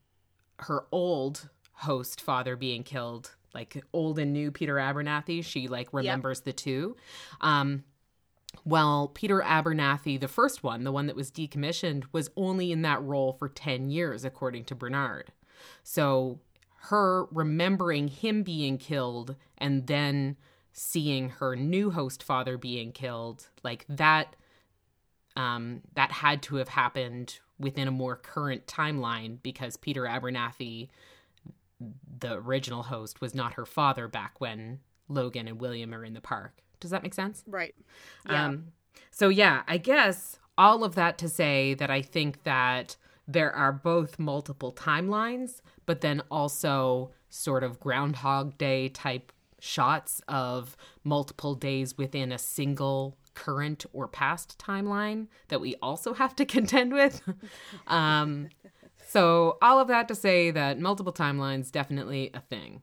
her 0.59 0.87
old 0.91 1.49
host 1.73 2.21
father 2.21 2.57
being 2.57 2.83
killed 2.83 3.35
like 3.55 3.85
old 3.93 4.19
and 4.19 4.33
new 4.33 4.51
Peter 4.51 4.77
Abernathy. 4.77 5.45
She 5.45 5.69
like 5.69 5.89
remembers 5.93 6.39
yep. 6.39 6.45
the 6.45 6.53
two. 6.53 6.97
Um, 7.41 7.85
well, 8.65 9.09
Peter 9.09 9.41
Abernathy, 9.41 10.21
the 10.21 10.29
first 10.29 10.63
one, 10.63 10.85
the 10.85 10.93
one 10.93 11.07
that 11.07 11.17
was 11.17 11.31
decommissioned, 11.31 12.05
was 12.13 12.31
only 12.37 12.71
in 12.71 12.83
that 12.83 13.03
role 13.03 13.33
for 13.33 13.49
10 13.49 13.91
years, 13.91 14.25
according 14.25 14.65
to 14.67 14.75
Bernard. 14.75 15.33
So 15.83 16.41
her 16.83 17.27
remembering 17.27 18.09
him 18.09 18.43
being 18.43 18.77
killed 18.77 19.37
and 19.57 19.87
then 19.87 20.37
seeing 20.73 21.31
her 21.31 21.57
new 21.57 21.91
host 21.91 22.23
father 22.23 22.59
being 22.59 22.93
killed, 22.93 23.49
like 23.63 23.85
that 23.89 24.37
um, 25.37 25.81
that 25.95 26.13
had 26.13 26.43
to 26.43 26.57
have 26.57 26.69
happened 26.69 27.39
within 27.59 27.89
a 27.89 27.93
more 27.93 28.17
current 28.17 28.67
timeline 28.67 29.39
because 29.43 29.77
Peter 29.77 30.03
Abernathy, 30.03 30.89
the 32.21 32.35
original 32.35 32.85
host, 32.85 33.21
was 33.21 33.35
not 33.35 33.55
her 33.55 33.67
father 33.67 34.09
back 34.09 34.41
when 34.41 34.81
Logan 35.09 35.49
and 35.49 35.61
William 35.61 35.95
are 35.95 36.05
in 36.05 36.15
the 36.15 36.21
park. 36.21 36.63
Does 36.81 36.91
that 36.91 37.03
make 37.03 37.15
sense? 37.15 37.45
Right. 37.47 37.75
Yeah. 38.29 38.47
Um, 38.47 38.69
so, 39.11 39.29
yeah, 39.29 39.63
I 39.69 39.79
guess 39.79 40.39
all 40.59 40.85
of 40.85 40.95
that 40.95 41.19
to 41.19 41.29
say 41.29 41.75
that 41.75 41.91
I 41.91 42.03
think 42.03 42.43
that 42.45 42.97
there 43.27 43.53
are 43.55 43.73
both 43.73 44.19
multiple 44.19 44.73
timelines, 44.73 45.61
but 45.87 46.01
then 46.01 46.23
also 46.31 47.11
sort 47.29 47.63
of 47.63 47.81
Groundhog 47.81 48.59
Day 48.59 48.89
type 48.89 49.33
shots 49.61 50.21
of 50.27 50.77
multiple 51.05 51.55
days 51.55 51.97
within 51.97 52.33
a 52.33 52.39
single 52.39 53.17
current 53.35 53.87
or 53.93 54.09
past 54.09 54.59
timeline 54.59 55.29
that 55.49 55.61
we 55.61 55.75
also 55.81 56.15
have 56.15 56.35
to 56.37 56.45
contend 56.57 56.93
with. 56.93 57.23
um, 57.87 58.49
so, 59.13 59.59
all 59.61 59.79
of 59.79 59.89
that 59.89 60.09
to 60.09 60.15
say 60.15 60.51
that 60.53 60.81
multiple 60.81 61.13
timelines 61.13 61.71
definitely 61.71 62.31
a 62.33 62.41
thing. 62.41 62.81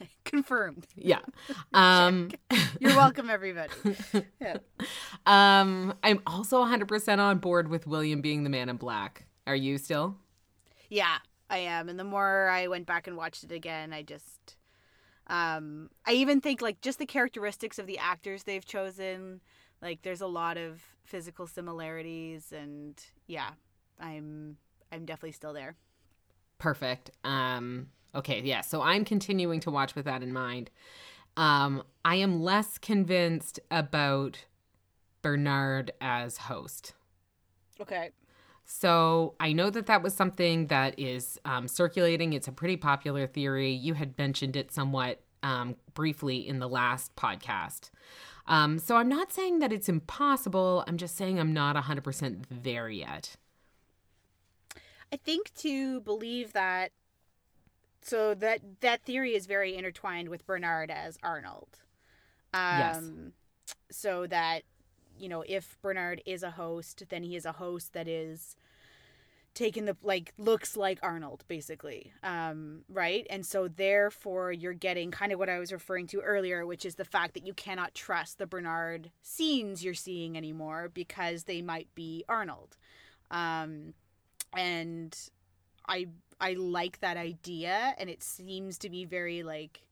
Confirmed. 0.24 0.88
Yeah. 0.96 1.20
Um, 1.72 2.32
You're 2.80 2.96
welcome, 2.96 3.30
everybody. 3.30 3.72
Yeah. 4.40 4.56
Um, 5.26 5.94
I'm 6.02 6.22
also 6.26 6.64
100% 6.64 7.18
on 7.18 7.38
board 7.38 7.68
with 7.68 7.86
William 7.86 8.20
being 8.20 8.42
the 8.42 8.50
man 8.50 8.68
in 8.68 8.78
black. 8.78 9.26
Are 9.46 9.54
you 9.54 9.78
still? 9.78 10.16
Yeah, 10.88 11.18
I 11.48 11.58
am. 11.58 11.88
And 11.88 12.00
the 12.00 12.04
more 12.04 12.48
I 12.48 12.66
went 12.66 12.86
back 12.86 13.06
and 13.06 13.16
watched 13.16 13.44
it 13.44 13.52
again, 13.52 13.92
I 13.92 14.02
just. 14.02 14.56
Um, 15.28 15.90
I 16.04 16.14
even 16.14 16.40
think 16.40 16.60
like 16.62 16.80
just 16.80 16.98
the 16.98 17.06
characteristics 17.06 17.78
of 17.78 17.86
the 17.86 17.98
actors 17.98 18.42
they've 18.42 18.64
chosen, 18.64 19.40
like 19.80 20.02
there's 20.02 20.20
a 20.20 20.26
lot 20.26 20.56
of 20.56 20.82
physical 21.04 21.46
similarities, 21.46 22.52
and 22.52 23.00
yeah, 23.26 23.50
I'm 24.00 24.56
I'm 24.96 25.04
definitely 25.04 25.32
still 25.32 25.52
there. 25.52 25.76
Perfect. 26.58 27.10
Um, 27.22 27.88
okay, 28.14 28.40
yeah. 28.42 28.62
So 28.62 28.80
I'm 28.80 29.04
continuing 29.04 29.60
to 29.60 29.70
watch 29.70 29.94
with 29.94 30.06
that 30.06 30.22
in 30.22 30.32
mind. 30.32 30.70
Um, 31.36 31.82
I 32.04 32.16
am 32.16 32.42
less 32.42 32.78
convinced 32.78 33.60
about 33.70 34.46
Bernard 35.20 35.92
as 36.00 36.38
host. 36.38 36.94
Okay. 37.80 38.10
So 38.64 39.34
I 39.38 39.52
know 39.52 39.68
that 39.70 39.86
that 39.86 40.02
was 40.02 40.14
something 40.14 40.68
that 40.68 40.98
is 40.98 41.38
um, 41.44 41.68
circulating. 41.68 42.32
It's 42.32 42.48
a 42.48 42.52
pretty 42.52 42.76
popular 42.76 43.26
theory. 43.26 43.70
You 43.70 43.94
had 43.94 44.16
mentioned 44.16 44.56
it 44.56 44.72
somewhat 44.72 45.20
um, 45.42 45.76
briefly 45.94 46.48
in 46.48 46.58
the 46.58 46.68
last 46.68 47.14
podcast. 47.16 47.90
Um, 48.46 48.78
so 48.78 48.96
I'm 48.96 49.08
not 49.08 49.30
saying 49.32 49.58
that 49.58 49.72
it's 49.72 49.88
impossible. 49.88 50.84
I'm 50.88 50.96
just 50.96 51.16
saying 51.16 51.38
I'm 51.38 51.52
not 51.52 51.76
100% 51.76 52.44
there 52.50 52.88
yet. 52.88 53.36
I 55.12 55.16
think 55.16 55.52
to 55.56 56.00
believe 56.00 56.52
that 56.52 56.92
so 58.02 58.34
that 58.34 58.60
that 58.80 59.02
theory 59.02 59.34
is 59.34 59.46
very 59.46 59.76
intertwined 59.76 60.28
with 60.28 60.46
Bernard 60.46 60.90
as 60.90 61.18
Arnold. 61.22 61.80
Um 62.54 62.70
Yes. 62.70 63.12
so 63.90 64.26
that 64.28 64.62
you 65.18 65.28
know, 65.28 65.44
if 65.48 65.78
Bernard 65.82 66.22
is 66.26 66.42
a 66.42 66.50
host, 66.52 67.04
then 67.10 67.22
he 67.22 67.36
is 67.36 67.46
a 67.46 67.52
host 67.52 67.92
that 67.94 68.08
is 68.08 68.56
taken 69.54 69.86
the 69.86 69.96
like 70.02 70.34
looks 70.38 70.76
like 70.76 70.98
Arnold 71.02 71.44
basically. 71.48 72.12
Um 72.22 72.84
right? 72.88 73.26
And 73.30 73.44
so 73.46 73.68
therefore 73.68 74.52
you're 74.52 74.74
getting 74.74 75.10
kind 75.10 75.32
of 75.32 75.38
what 75.38 75.48
I 75.48 75.58
was 75.58 75.72
referring 75.72 76.06
to 76.08 76.20
earlier, 76.20 76.66
which 76.66 76.84
is 76.84 76.96
the 76.96 77.04
fact 77.04 77.34
that 77.34 77.46
you 77.46 77.54
cannot 77.54 77.94
trust 77.94 78.38
the 78.38 78.46
Bernard 78.46 79.10
scenes 79.22 79.84
you're 79.84 79.94
seeing 79.94 80.36
anymore 80.36 80.90
because 80.92 81.44
they 81.44 81.62
might 81.62 81.88
be 81.94 82.24
Arnold. 82.28 82.76
Um 83.30 83.94
and 84.54 85.16
I 85.88 86.08
I 86.40 86.54
like 86.54 87.00
that 87.00 87.16
idea 87.16 87.94
and 87.98 88.10
it 88.10 88.22
seems 88.22 88.78
to 88.78 88.90
be 88.90 89.04
very 89.04 89.42
like 89.42 89.82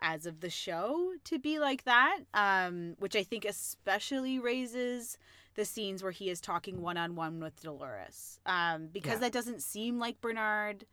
as 0.00 0.26
of 0.26 0.40
the 0.40 0.50
show 0.50 1.12
to 1.24 1.38
be 1.38 1.58
like 1.58 1.84
that 1.84 2.20
um 2.34 2.94
which 2.98 3.16
I 3.16 3.22
think 3.22 3.44
especially 3.44 4.38
raises 4.38 5.18
the 5.54 5.64
scenes 5.64 6.02
where 6.02 6.12
he 6.12 6.30
is 6.30 6.40
talking 6.40 6.80
one 6.80 6.96
on 6.96 7.16
one 7.16 7.40
with 7.40 7.60
Dolores 7.62 8.40
um 8.46 8.88
because 8.92 9.14
Yeah. 9.14 9.18
that 9.20 9.32
doesn't 9.32 9.62
seem 9.62 9.98
like 9.98 10.20
Bernard 10.20 10.86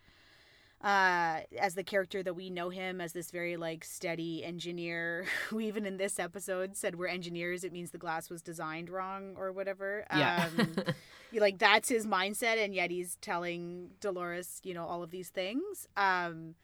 uh 0.85 1.39
as 1.59 1.73
the 1.73 1.83
character 1.83 2.21
that 2.21 2.35
we 2.35 2.49
know 2.51 2.69
him 2.69 3.01
as 3.01 3.11
this 3.11 3.31
very 3.31 3.57
like 3.57 3.83
steady 3.83 4.43
engineer. 4.43 5.25
Who 5.49 5.59
even 5.59 5.85
in 5.85 5.97
this 5.97 6.19
episode 6.19 6.77
said 6.77 6.95
we're 6.95 7.07
engineers 7.07 7.63
it 7.63 7.73
means 7.73 7.91
the 7.91 7.97
glass 7.97 8.29
was 8.29 8.41
designed 8.41 8.89
wrong 8.89 9.33
or 9.35 9.51
whatever. 9.51 10.05
Yeah. 10.15 10.47
um 10.59 10.75
like 11.33 11.57
that's 11.57 11.89
his 11.89 12.05
mindset 12.05 12.63
and 12.63 12.73
yet 12.73 12.91
he's 12.91 13.17
telling 13.17 13.89
dolores 13.99 14.61
you 14.63 14.73
know 14.75 14.85
all 14.85 15.01
of 15.01 15.09
these 15.09 15.29
things. 15.29 15.87
Um 15.97 16.55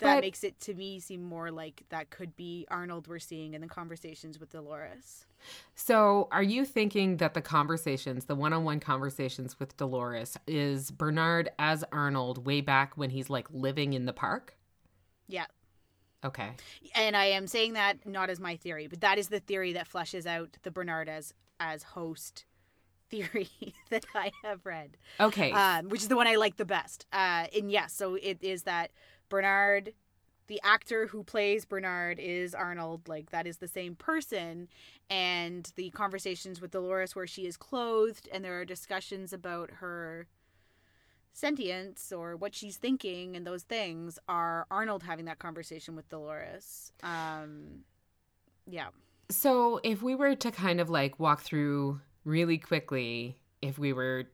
that 0.00 0.16
But- 0.16 0.20
makes 0.22 0.42
it 0.44 0.58
to 0.60 0.74
me 0.74 0.98
seem 1.00 1.22
more 1.22 1.50
like 1.50 1.84
that 1.90 2.10
could 2.10 2.36
be 2.36 2.66
arnold 2.70 3.06
we're 3.08 3.18
seeing 3.18 3.54
in 3.54 3.60
the 3.60 3.66
conversations 3.68 4.38
with 4.40 4.50
dolores 4.50 5.26
So, 5.74 6.28
are 6.30 6.42
you 6.42 6.66
thinking 6.66 7.16
that 7.16 7.32
the 7.32 7.40
conversations, 7.40 8.26
the 8.26 8.34
one 8.34 8.52
on 8.52 8.62
one 8.64 8.78
conversations 8.78 9.58
with 9.58 9.74
Dolores, 9.78 10.36
is 10.46 10.90
Bernard 10.90 11.48
as 11.58 11.82
Arnold 11.92 12.44
way 12.44 12.60
back 12.60 12.94
when 12.98 13.08
he's 13.08 13.30
like 13.30 13.48
living 13.50 13.94
in 13.94 14.04
the 14.04 14.12
park? 14.12 14.56
yeah 15.28 15.46
Okay. 16.22 16.50
and 16.94 17.16
i 17.16 17.24
am 17.24 17.46
saying 17.46 17.72
that 17.72 18.04
not 18.06 18.28
as 18.28 18.38
my 18.38 18.56
theory 18.56 18.86
but 18.86 19.00
that 19.00 19.16
is 19.16 19.28
the 19.28 19.40
theory 19.40 19.72
that 19.72 19.88
fleshes 19.90 20.26
out 20.26 20.58
the 20.62 20.70
bernard 20.70 21.08
as 21.08 21.32
as 21.58 21.82
host 21.82 22.44
theory 23.10 23.48
that 23.88 24.04
i 24.14 24.30
have 24.44 24.66
read 24.66 24.98
Okay. 25.18 25.50
um, 25.52 25.88
which 25.88 26.02
is 26.02 26.08
the 26.08 26.16
one 26.16 26.26
I 26.26 26.36
like 26.36 26.56
the 26.58 26.64
best. 26.66 27.06
Uh, 27.12 27.46
and 27.56 27.72
yes, 27.72 27.92
so 27.92 28.14
it 28.14 28.38
is 28.42 28.62
that 28.64 28.90
Bernard, 29.30 29.94
the 30.48 30.60
actor 30.62 31.06
who 31.06 31.24
plays 31.24 31.64
Bernard, 31.64 32.18
is 32.20 32.54
Arnold. 32.54 33.08
Like 33.08 33.30
that 33.30 33.46
is 33.46 33.56
the 33.56 33.68
same 33.68 33.94
person, 33.94 34.68
and 35.08 35.72
the 35.76 35.88
conversations 35.90 36.60
with 36.60 36.72
Dolores 36.72 37.16
where 37.16 37.26
she 37.26 37.46
is 37.46 37.56
clothed, 37.56 38.28
and 38.30 38.44
there 38.44 38.60
are 38.60 38.66
discussions 38.66 39.32
about 39.32 39.70
her 39.76 40.26
sentience 41.32 42.12
or 42.12 42.36
what 42.36 42.54
she's 42.54 42.76
thinking 42.76 43.36
and 43.36 43.46
those 43.46 43.62
things 43.62 44.18
are 44.28 44.66
Arnold 44.68 45.04
having 45.04 45.26
that 45.26 45.38
conversation 45.38 45.94
with 45.94 46.08
Dolores. 46.08 46.92
Um, 47.04 47.84
yeah. 48.66 48.88
So, 49.30 49.80
if 49.84 50.02
we 50.02 50.16
were 50.16 50.34
to 50.34 50.50
kind 50.50 50.80
of 50.80 50.90
like 50.90 51.20
walk 51.20 51.42
through 51.42 52.00
really 52.24 52.58
quickly, 52.58 53.38
if 53.62 53.78
we 53.78 53.92
were 53.92 54.26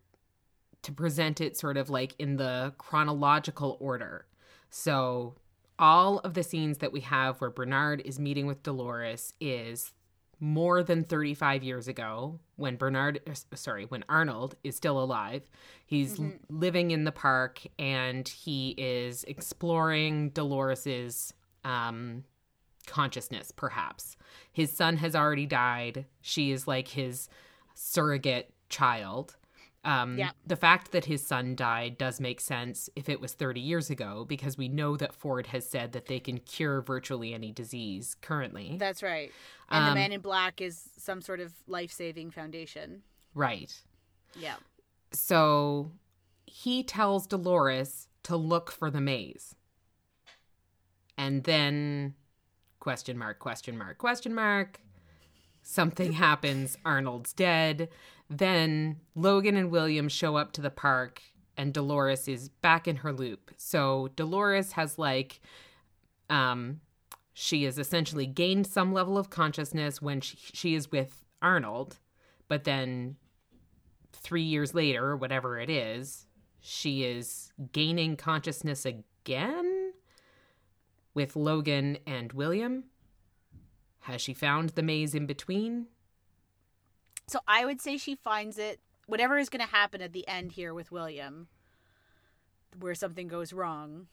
to 0.83 0.93
present 0.93 1.41
it 1.41 1.57
sort 1.57 1.76
of 1.76 1.91
like 1.91 2.15
in 2.19 2.37
the 2.37 2.73
chronological 2.79 3.76
order. 3.81 4.25
So, 4.70 5.35
all 5.78 6.18
of 6.20 6.35
the 6.35 6.42
scenes 6.42 6.78
that 6.78 6.92
we 6.92 7.00
have 7.00 7.40
where 7.40 7.50
Bernard 7.50 8.00
is 8.04 8.18
meeting 8.18 8.46
with 8.46 8.62
Dolores 8.62 9.35
is 9.40 9.92
more 10.38 10.82
than 10.82 11.04
35 11.04 11.62
years 11.62 11.88
ago 11.88 12.38
when 12.56 12.76
Bernard, 12.76 13.20
er, 13.28 13.35
sorry, 13.54 13.85
when 13.85 14.04
Arnold 14.08 14.54
is 14.64 14.76
still 14.76 15.02
alive. 15.02 15.42
He's 15.87 16.20
l- 16.20 16.32
living 16.50 16.90
in 16.90 17.04
the 17.04 17.12
park 17.12 17.62
and 17.78 18.26
he 18.28 18.75
is 18.76 19.25
exploring 19.25 20.30
Dolores's 20.30 21.32
um, 21.64 22.25
consciousness, 22.87 23.50
perhaps. 23.50 24.16
His 24.52 24.70
son 24.70 24.96
has 24.99 25.14
already 25.14 25.46
died. 25.46 26.06
She 26.20 26.50
is 26.50 26.66
like 26.66 26.88
his 26.88 27.28
surrogate 27.75 28.52
child. 28.68 29.37
Um, 29.87 30.19
Yeah. 30.19 30.33
The 30.47 30.57
fact 30.57 30.90
that 30.93 31.05
his 31.05 31.25
son 31.25 31.55
died 31.55 31.97
does 31.97 32.19
make 32.21 32.40
sense 32.40 32.90
if 32.97 33.09
it 33.09 33.21
was 33.21 33.33
30 33.35 33.61
years 33.61 33.88
ago, 33.88 34.25
because 34.28 34.59
we 34.59 34.69
know 34.69 34.97
that 34.97 35.14
Ford 35.14 35.47
has 35.49 35.66
said 35.69 35.93
that 35.93 36.07
they 36.07 36.19
can 36.21 36.38
cure 36.40 36.81
virtually 36.83 37.33
any 37.33 37.52
disease 37.52 38.16
currently. 38.21 38.76
That's 38.78 39.02
right. 39.02 39.31
And 39.71 39.85
the 39.87 39.88
Um, 39.90 39.95
Man 39.95 40.12
in 40.12 40.21
Black 40.21 40.61
is 40.61 40.90
some 40.99 41.23
sort 41.23 41.38
of 41.40 41.52
life 41.66 41.93
saving 41.93 42.33
foundation. 42.33 43.02
right. 43.35 43.73
Yeah. 44.35 44.57
So 45.12 45.93
he 46.47 46.83
tells 46.83 47.26
Dolores 47.26 48.09
to 48.25 48.37
look 48.37 48.71
for 48.73 48.90
the 48.90 49.00
maze. 49.00 49.55
And 51.16 51.45
then 51.45 52.14
question 52.81 53.16
mark, 53.16 53.38
question 53.38 53.78
mark, 53.78 53.99
question 53.99 54.35
mark. 54.35 54.81
Something 55.62 56.12
happens. 56.12 56.76
Arnold's 56.85 57.33
dead. 57.33 57.88
Then 58.28 59.00
Logan 59.14 59.56
and 59.56 59.71
William 59.71 60.09
show 60.09 60.37
up 60.37 60.52
to 60.52 60.61
the 60.61 60.71
park 60.71 61.23
and 61.56 61.73
Dolores 61.73 62.28
is 62.28 62.49
back 62.49 62.87
in 62.87 62.97
her 62.97 63.12
loop. 63.12 63.50
So 63.56 64.09
Dolores 64.16 64.73
has 64.73 64.99
like 64.99 65.40
um 66.28 66.80
she 67.38 67.64
has 67.64 67.78
essentially 67.78 68.26
gained 68.26 68.66
some 68.66 68.92
level 68.95 69.18
of 69.18 69.28
consciousness 69.28 70.00
when 70.00 70.23
she, 70.23 70.38
she 70.38 70.75
is 70.75 70.90
with 70.90 71.23
Arnold, 71.42 71.99
but 72.49 72.64
then 72.64 73.16
three 74.14 74.42
years 74.42 74.75
later, 74.75 75.04
or 75.11 75.16
whatever 75.16 75.59
it 75.59 75.68
is, 75.68 76.26
she 76.61 77.04
is 77.04 77.52
gaining 77.73 78.16
consciousness 78.16 78.87
again 78.87 79.92
with 81.12 81.37
Logan 81.37 81.99
and 82.06 82.33
William. 82.33 82.85
Has 84.00 84.21
she 84.21 84.33
found 84.33 84.71
the 84.71 84.83
maze 84.83 85.14
in 85.14 85.26
between? 85.26 85.88
So 87.28 87.40
I 87.49 87.64
would 87.64 87.80
say 87.80 87.97
she 87.97 88.14
finds 88.14 88.59
it. 88.59 88.80
Whatever 89.06 89.38
is 89.38 89.49
going 89.49 89.64
to 89.64 89.71
happen 89.73 90.00
at 90.02 90.12
the 90.12 90.26
end 90.28 90.52
here 90.52 90.73
with 90.75 90.90
William, 90.92 91.49
where 92.78 92.95
something 92.95 93.28
goes 93.28 93.52
wrong, 93.52 94.06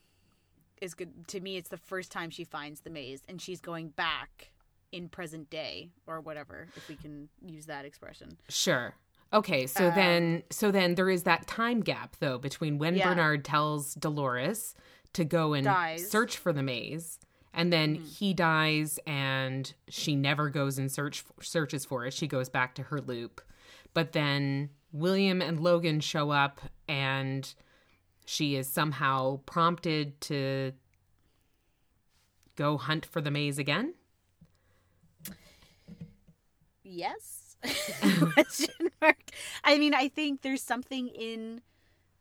is 0.81 0.93
good. 0.93 1.27
To 1.29 1.39
me, 1.39 1.57
it's 1.57 1.69
the 1.69 1.77
first 1.77 2.11
time 2.11 2.29
she 2.29 2.43
finds 2.43 2.81
the 2.81 2.89
maze, 2.89 3.21
and 3.27 3.41
she's 3.41 3.59
going 3.59 3.89
back 3.89 4.51
in 4.91 5.09
present 5.09 5.49
day 5.49 5.89
or 6.05 6.21
whatever, 6.21 6.67
if 6.75 6.87
we 6.87 6.95
can 6.95 7.29
use 7.43 7.65
that 7.65 7.85
expression. 7.85 8.37
Sure. 8.49 8.93
Okay, 9.31 9.65
so 9.65 9.87
Um, 9.87 9.95
then 9.95 10.43
so 10.51 10.69
then 10.69 10.93
there 10.93 11.09
is 11.09 11.23
that 11.23 11.47
time 11.47 11.81
gap 11.81 12.15
though 12.19 12.37
between 12.37 12.77
when 12.77 12.95
Yeah. 12.95 13.09
Bernard 13.09 13.43
tells 13.43 13.95
Dolores 13.95 14.75
to 15.13 15.25
go 15.25 15.53
and 15.53 15.65
Dies. 15.65 16.07
search 16.09 16.37
for 16.37 16.53
the 16.53 16.61
maze 16.61 17.19
and 17.53 17.71
then 17.71 17.97
Mhm. 17.97 18.17
he 18.17 18.33
dies 18.33 18.99
and 19.05 19.73
she 19.87 20.15
never 20.15 20.49
goes 20.49 20.77
and 20.79 20.91
search 20.91 21.23
searches 21.41 21.85
for 21.85 22.05
it. 22.05 22.13
She 22.13 22.27
goes 22.27 22.49
back 22.49 22.73
to 22.75 22.83
her 22.83 22.99
loop. 22.99 23.41
But 23.93 24.11
then 24.13 24.69
William 24.91 25.41
and 25.41 25.59
Logan 25.59 25.99
show 25.99 26.31
up 26.31 26.61
and 26.87 27.53
she 28.25 28.55
is 28.55 28.67
somehow 28.67 29.37
prompted 29.45 30.19
to 30.21 30.73
go 32.55 32.77
hunt 32.77 33.05
for 33.05 33.21
the 33.21 33.31
maze 33.31 33.57
again. 33.59 33.93
Yes? 36.83 37.55
Question 38.33 38.89
mark. 39.01 39.17
I 39.63 39.77
mean, 39.77 39.93
I 39.93 40.09
think 40.09 40.41
there's 40.41 40.61
something 40.61 41.07
in 41.09 41.61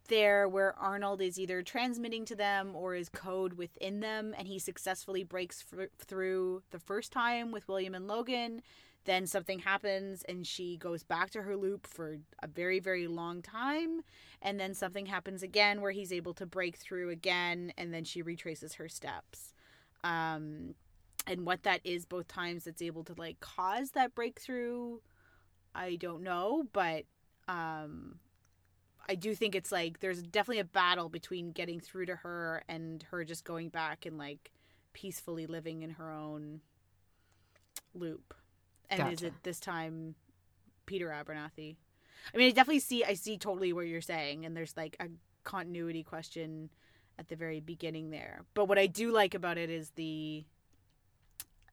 there 0.08 0.48
where 0.48 0.78
Arnold 0.78 1.20
is 1.20 1.38
either 1.38 1.62
transmitting 1.62 2.24
to 2.26 2.34
them 2.36 2.74
or 2.74 2.94
is 2.94 3.08
code 3.08 3.54
within 3.54 4.00
them, 4.00 4.34
and 4.36 4.48
he 4.48 4.58
successfully 4.58 5.24
breaks 5.24 5.64
through 5.98 6.62
the 6.70 6.78
first 6.78 7.12
time 7.12 7.50
with 7.52 7.68
William 7.68 7.94
and 7.94 8.06
Logan. 8.06 8.62
then 9.04 9.26
something 9.26 9.58
happens 9.60 10.22
and 10.28 10.46
she 10.46 10.76
goes 10.76 11.02
back 11.02 11.30
to 11.30 11.42
her 11.42 11.56
loop 11.56 11.86
for 11.86 12.18
a 12.42 12.46
very 12.46 12.78
very 12.78 13.06
long 13.08 13.42
time 13.42 14.02
and 14.40 14.58
then 14.60 14.74
something 14.74 15.06
happens 15.06 15.42
again 15.42 15.80
where 15.80 15.90
he's 15.90 16.12
able 16.12 16.34
to 16.34 16.46
break 16.46 16.76
through 16.76 17.10
again 17.10 17.72
and 17.76 17.92
then 17.92 18.04
she 18.04 18.22
retraces 18.22 18.74
her 18.74 18.88
steps 18.88 19.52
um 20.04 20.74
and 21.26 21.46
what 21.46 21.62
that 21.62 21.80
is 21.84 22.04
both 22.04 22.28
times 22.28 22.64
that's 22.64 22.82
able 22.82 23.04
to 23.04 23.14
like 23.16 23.40
cause 23.40 23.90
that 23.92 24.14
breakthrough 24.14 24.98
i 25.74 25.96
don't 25.96 26.22
know 26.22 26.64
but 26.72 27.04
um 27.48 28.16
i 29.08 29.14
do 29.14 29.34
think 29.34 29.54
it's 29.54 29.72
like 29.72 30.00
there's 30.00 30.22
definitely 30.22 30.60
a 30.60 30.64
battle 30.64 31.08
between 31.08 31.50
getting 31.50 31.80
through 31.80 32.06
to 32.06 32.16
her 32.16 32.62
and 32.68 33.04
her 33.10 33.24
just 33.24 33.44
going 33.44 33.68
back 33.68 34.06
and 34.06 34.18
like 34.18 34.52
peacefully 34.92 35.46
living 35.46 35.82
in 35.82 35.90
her 35.90 36.12
own 36.12 36.60
loop. 37.94 38.34
And 38.90 39.12
is 39.12 39.22
it 39.22 39.32
this 39.42 39.58
time 39.60 40.14
peter 40.86 41.08
abernathy? 41.08 41.76
I 42.34 42.36
mean 42.36 42.48
i 42.48 42.50
definitely 42.50 42.80
see 42.80 43.04
i 43.04 43.14
see 43.14 43.38
totally 43.38 43.72
what 43.72 43.86
you're 43.86 44.00
saying 44.00 44.44
and 44.44 44.56
there's 44.56 44.76
like 44.76 44.96
a 45.00 45.06
continuity 45.44 46.02
question 46.02 46.70
at 47.18 47.28
the 47.28 47.36
very 47.36 47.60
beginning 47.60 48.10
there. 48.10 48.42
But 48.54 48.66
what 48.66 48.78
i 48.78 48.86
do 48.86 49.10
like 49.10 49.34
about 49.34 49.58
it 49.58 49.70
is 49.70 49.90
the 49.90 50.44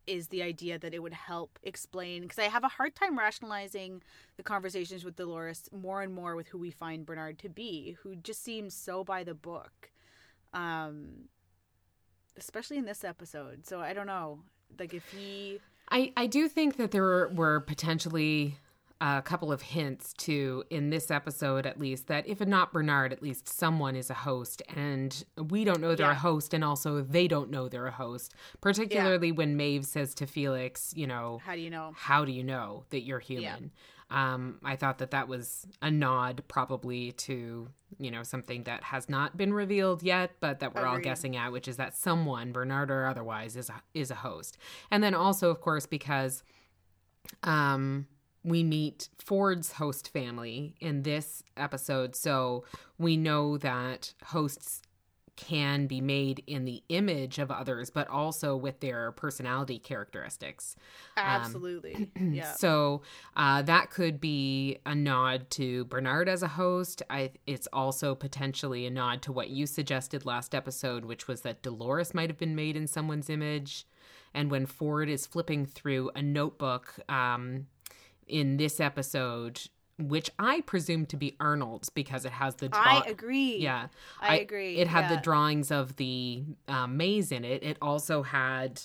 is 0.10 0.28
the 0.28 0.42
idea 0.42 0.80
that 0.80 0.94
it 0.94 1.04
would 1.04 1.14
help 1.14 1.60
explain 1.64 2.24
because 2.24 2.40
I 2.40 2.44
have 2.44 2.64
a 2.64 2.68
hard 2.68 2.96
time 2.96 3.18
rationalizing 3.18 4.02
the 4.38 4.44
conversations 4.44 5.06
with 5.06 5.16
Dolores 5.16 5.70
more 5.72 6.02
and 6.02 6.14
more 6.14 6.36
with 6.36 6.48
who 6.48 6.58
we 6.58 6.72
find 6.72 7.06
Bernard 7.06 7.38
to 7.40 7.50
be, 7.50 7.98
who 8.02 8.16
just 8.16 8.44
seems 8.44 8.74
so 8.74 9.04
by 9.04 9.24
the 9.24 9.36
book. 9.36 9.92
Um 10.54 11.30
especially 12.38 12.78
in 12.78 12.86
this 12.86 13.04
episode. 13.04 13.68
So 13.68 13.82
I 13.82 13.94
don't 13.94 14.08
know. 14.08 14.40
Like 14.80 14.94
if 14.94 15.12
he 15.12 15.60
I, 15.92 16.14
I 16.16 16.28
do 16.28 16.48
think 16.48 16.78
that 16.78 16.92
there 16.92 17.02
were, 17.02 17.32
were 17.34 17.60
potentially 17.62 18.58
a 19.02 19.22
couple 19.22 19.52
of 19.52 19.62
hints 19.62 20.12
to 20.14 20.64
in 20.70 20.90
this 20.90 21.10
episode 21.10 21.66
at 21.66 21.80
least 21.80 22.08
that 22.08 22.28
if 22.28 22.46
not 22.46 22.74
Bernard, 22.74 23.14
at 23.14 23.24
least 23.24 23.48
someone 23.48 23.96
is 23.96 24.10
a 24.10 24.14
host 24.14 24.62
and 24.76 25.24
we 25.38 25.64
don't 25.64 25.80
know 25.80 25.96
they're 25.96 26.08
Yeah. 26.08 26.12
a 26.12 26.16
host 26.16 26.54
and 26.54 26.64
also 26.66 27.02
they 27.02 27.28
don't 27.28 27.50
know 27.50 27.70
they're 27.70 27.88
a 27.88 27.92
host. 27.92 28.34
Particularly 28.60 29.32
when 29.32 29.56
Maeve 29.56 29.86
says 29.86 30.14
to 30.16 30.28
Felix, 30.28 30.94
you 30.98 31.08
know, 31.08 31.40
how 31.46 31.56
do 31.56 31.62
you 31.62 31.70
know? 31.70 31.94
how 31.96 32.26
do 32.26 32.32
you 32.34 32.44
know 32.44 32.84
that 32.90 33.02
you're 33.02 33.20
human? 33.20 33.72
Um, 34.12 34.58
I 34.66 34.76
thought 34.76 34.98
that 34.98 35.12
that 35.12 35.28
was 35.28 35.68
a 35.84 35.92
nod 35.92 36.44
probably 36.48 37.12
to, 37.12 37.70
you 38.00 38.10
know, 38.12 38.24
something 38.24 38.64
that 38.64 38.84
has 38.86 39.08
not 39.08 39.38
been 39.38 39.54
revealed 39.54 40.02
yet, 40.02 40.32
but 40.40 40.60
that 40.62 40.74
we're 40.74 40.86
all 40.88 40.98
guessing 41.00 41.36
at, 41.38 41.52
which 41.52 41.68
is 41.68 41.78
that 41.78 41.96
someone, 41.96 42.52
Bernard 42.52 42.90
or 42.90 43.06
otherwise, 43.06 43.56
is 43.56 43.70
a, 43.70 43.82
is 43.94 44.10
a 44.10 44.16
host. 44.16 44.58
And 44.90 45.04
then 45.04 45.14
also, 45.14 45.52
of 45.52 45.62
course, 45.62 45.86
because 45.86 46.42
um, 47.44 48.08
we 48.44 48.64
meet 48.64 49.10
Ford's 49.18 49.74
host 49.74 50.10
family 50.10 50.76
in 50.80 51.04
this 51.04 51.44
episode, 51.58 52.16
so 52.16 52.64
we 52.98 53.18
know 53.18 53.58
that 53.58 54.14
hosts 54.24 54.82
can 55.40 55.88
be 55.88 56.02
made 56.02 56.44
in 56.48 56.66
the 56.66 56.84
image 56.90 57.40
of 57.40 57.50
others, 57.50 57.90
but 57.90 58.10
also 58.10 58.58
with 58.58 58.82
their 58.82 59.14
personality 59.14 59.80
characteristics. 59.80 60.76
Absolutely. 61.16 62.12
yeah. 62.20 62.52
So 62.52 63.04
uh, 63.38 63.62
that 63.62 63.90
could 63.90 64.20
be 64.20 64.80
a 64.86 64.94
nod 64.94 65.50
to 65.52 65.86
Bernard 65.86 66.28
as 66.28 66.44
a 66.44 66.50
host. 66.50 67.04
I, 67.10 67.32
it's 67.48 67.70
also 67.72 68.16
potentially 68.16 68.86
a 68.86 68.90
nod 68.90 69.22
to 69.24 69.32
what 69.32 69.50
you 69.50 69.66
suggested 69.66 70.26
last 70.26 70.54
episode, 70.54 71.06
which 71.06 71.30
was 71.30 71.40
that 71.42 71.62
Dolores 71.62 72.14
might 72.14 72.30
have 72.30 72.38
been 72.38 72.56
made 72.56 72.76
in 72.76 72.86
someone's 72.86 73.30
image. 73.30 73.88
And 74.34 74.52
when 74.52 74.66
Ford 74.66 75.08
is 75.08 75.26
flipping 75.26 75.66
through 75.66 76.12
a 76.16 76.22
notebook 76.22 77.00
um, 77.08 77.68
in 78.30 78.58
this 78.58 78.80
episode, 78.80 79.62
which 79.98 80.30
I 80.40 80.62
presume 80.62 81.06
to 81.08 81.18
be 81.18 81.36
Arnold's 81.40 81.90
because 81.90 82.24
it 82.24 82.32
has 82.32 82.56
the 82.56 82.70
draw- 82.70 82.82
I 82.82 83.04
agree. 83.08 83.58
yeah, 83.58 83.88
I 84.22 84.38
agree, 84.40 84.78
It 84.78 84.88
had 84.88 85.10
the 85.10 85.22
drawings 85.22 85.72
of 85.72 85.96
the 85.98 86.44
um, 86.68 86.96
maze 86.96 87.32
in 87.32 87.44
it. 87.44 87.64
It 87.64 87.78
also 87.82 88.24
had 88.24 88.82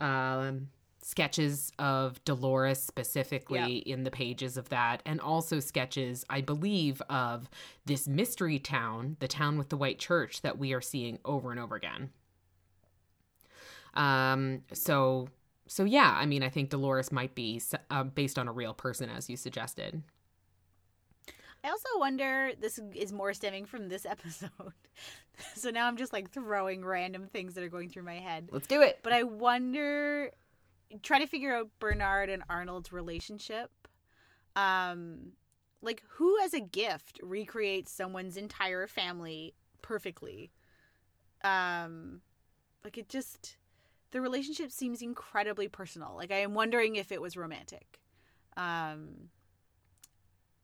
um, 0.00 0.68
sketches 1.02 1.72
of 1.78 2.22
Dolores 2.24 2.82
specifically 2.82 3.76
in 3.76 4.02
the 4.02 4.10
pages 4.10 4.56
of 4.56 4.68
that, 4.70 5.02
and 5.06 5.20
also 5.20 5.60
sketches, 5.60 6.24
I 6.28 6.40
believe, 6.40 7.00
of 7.08 7.48
this 7.84 8.08
mystery 8.08 8.58
town, 8.58 9.16
the 9.20 9.28
town 9.28 9.56
with 9.58 9.68
the 9.68 9.76
white 9.76 10.00
church 10.00 10.42
that 10.42 10.58
we 10.58 10.72
are 10.72 10.80
seeing 10.80 11.20
over 11.24 11.52
and 11.52 11.60
over 11.60 11.76
again. 11.76 12.10
Um. 13.94 14.62
So. 14.72 15.28
So 15.66 15.84
yeah, 15.84 16.14
I 16.16 16.26
mean, 16.26 16.42
I 16.42 16.48
think 16.48 16.70
Dolores 16.70 17.10
might 17.10 17.34
be 17.34 17.60
uh, 17.90 18.04
based 18.04 18.38
on 18.38 18.48
a 18.48 18.52
real 18.52 18.74
person, 18.74 19.10
as 19.10 19.28
you 19.28 19.36
suggested. 19.36 20.02
I 21.66 21.70
also 21.70 21.88
wonder 21.98 22.52
this 22.60 22.78
is 22.94 23.12
more 23.12 23.34
stemming 23.34 23.66
from 23.66 23.88
this 23.88 24.06
episode. 24.06 24.50
so 25.56 25.70
now 25.70 25.88
I'm 25.88 25.96
just 25.96 26.12
like 26.12 26.30
throwing 26.30 26.84
random 26.84 27.26
things 27.26 27.54
that 27.54 27.64
are 27.64 27.68
going 27.68 27.88
through 27.88 28.04
my 28.04 28.18
head. 28.20 28.48
Let's 28.52 28.68
do 28.68 28.82
it. 28.82 29.00
But 29.02 29.12
I 29.12 29.24
wonder 29.24 30.30
try 31.02 31.18
to 31.18 31.26
figure 31.26 31.52
out 31.52 31.68
Bernard 31.80 32.30
and 32.30 32.44
Arnold's 32.48 32.92
relationship. 32.92 33.70
Um 34.54 35.32
like 35.82 36.04
who 36.08 36.40
as 36.42 36.54
a 36.54 36.60
gift 36.60 37.18
recreates 37.22 37.90
someone's 37.90 38.36
entire 38.36 38.86
family 38.86 39.54
perfectly? 39.82 40.52
Um 41.42 42.20
like 42.84 42.96
it 42.96 43.08
just 43.08 43.56
the 44.12 44.20
relationship 44.20 44.70
seems 44.70 45.02
incredibly 45.02 45.68
personal. 45.68 46.14
Like 46.16 46.30
I 46.30 46.38
am 46.38 46.54
wondering 46.54 46.96
if 46.96 47.12
it 47.12 47.20
was 47.20 47.36
romantic. 47.36 48.00
Um 48.56 49.30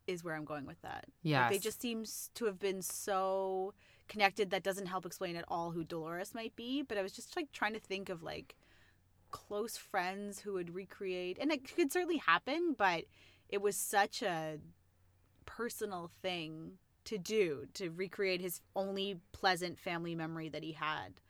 is 0.06 0.24
where 0.24 0.34
I'm 0.34 0.44
going 0.44 0.66
with 0.66 0.80
that. 0.82 1.04
Like, 1.06 1.12
Yes. 1.22 1.50
they 1.50 1.58
just 1.58 1.80
seems 1.80 2.30
to 2.34 2.46
have 2.46 2.58
been 2.58 2.82
so 2.82 3.72
connected 4.08 4.50
that 4.50 4.64
doesn't 4.64 4.86
help 4.86 5.06
explain 5.06 5.36
at 5.36 5.44
all 5.46 5.70
who 5.70 5.84
Dolores 5.84 6.34
might 6.34 6.56
be, 6.56 6.82
but 6.82 6.98
I 6.98 7.02
was 7.02 7.12
just 7.12 7.36
like 7.36 7.52
trying 7.52 7.72
to 7.74 7.80
think 7.80 8.08
of 8.08 8.22
like 8.22 8.56
close 9.30 9.76
friends 9.76 10.40
who 10.40 10.54
would 10.54 10.74
recreate 10.74 11.38
and 11.40 11.52
it 11.52 11.72
could 11.74 11.92
certainly 11.92 12.18
happen, 12.18 12.74
but 12.76 13.04
it 13.48 13.62
was 13.62 13.76
such 13.76 14.22
a 14.22 14.58
personal 15.46 16.10
thing 16.20 16.72
to 17.04 17.18
do 17.18 17.66
to 17.74 17.90
recreate 17.90 18.40
his 18.40 18.60
only 18.76 19.20
pleasant 19.32 19.78
family 19.78 20.14
memory 20.14 20.48
that 20.48 20.62
he 20.62 20.72
had 20.72 21.20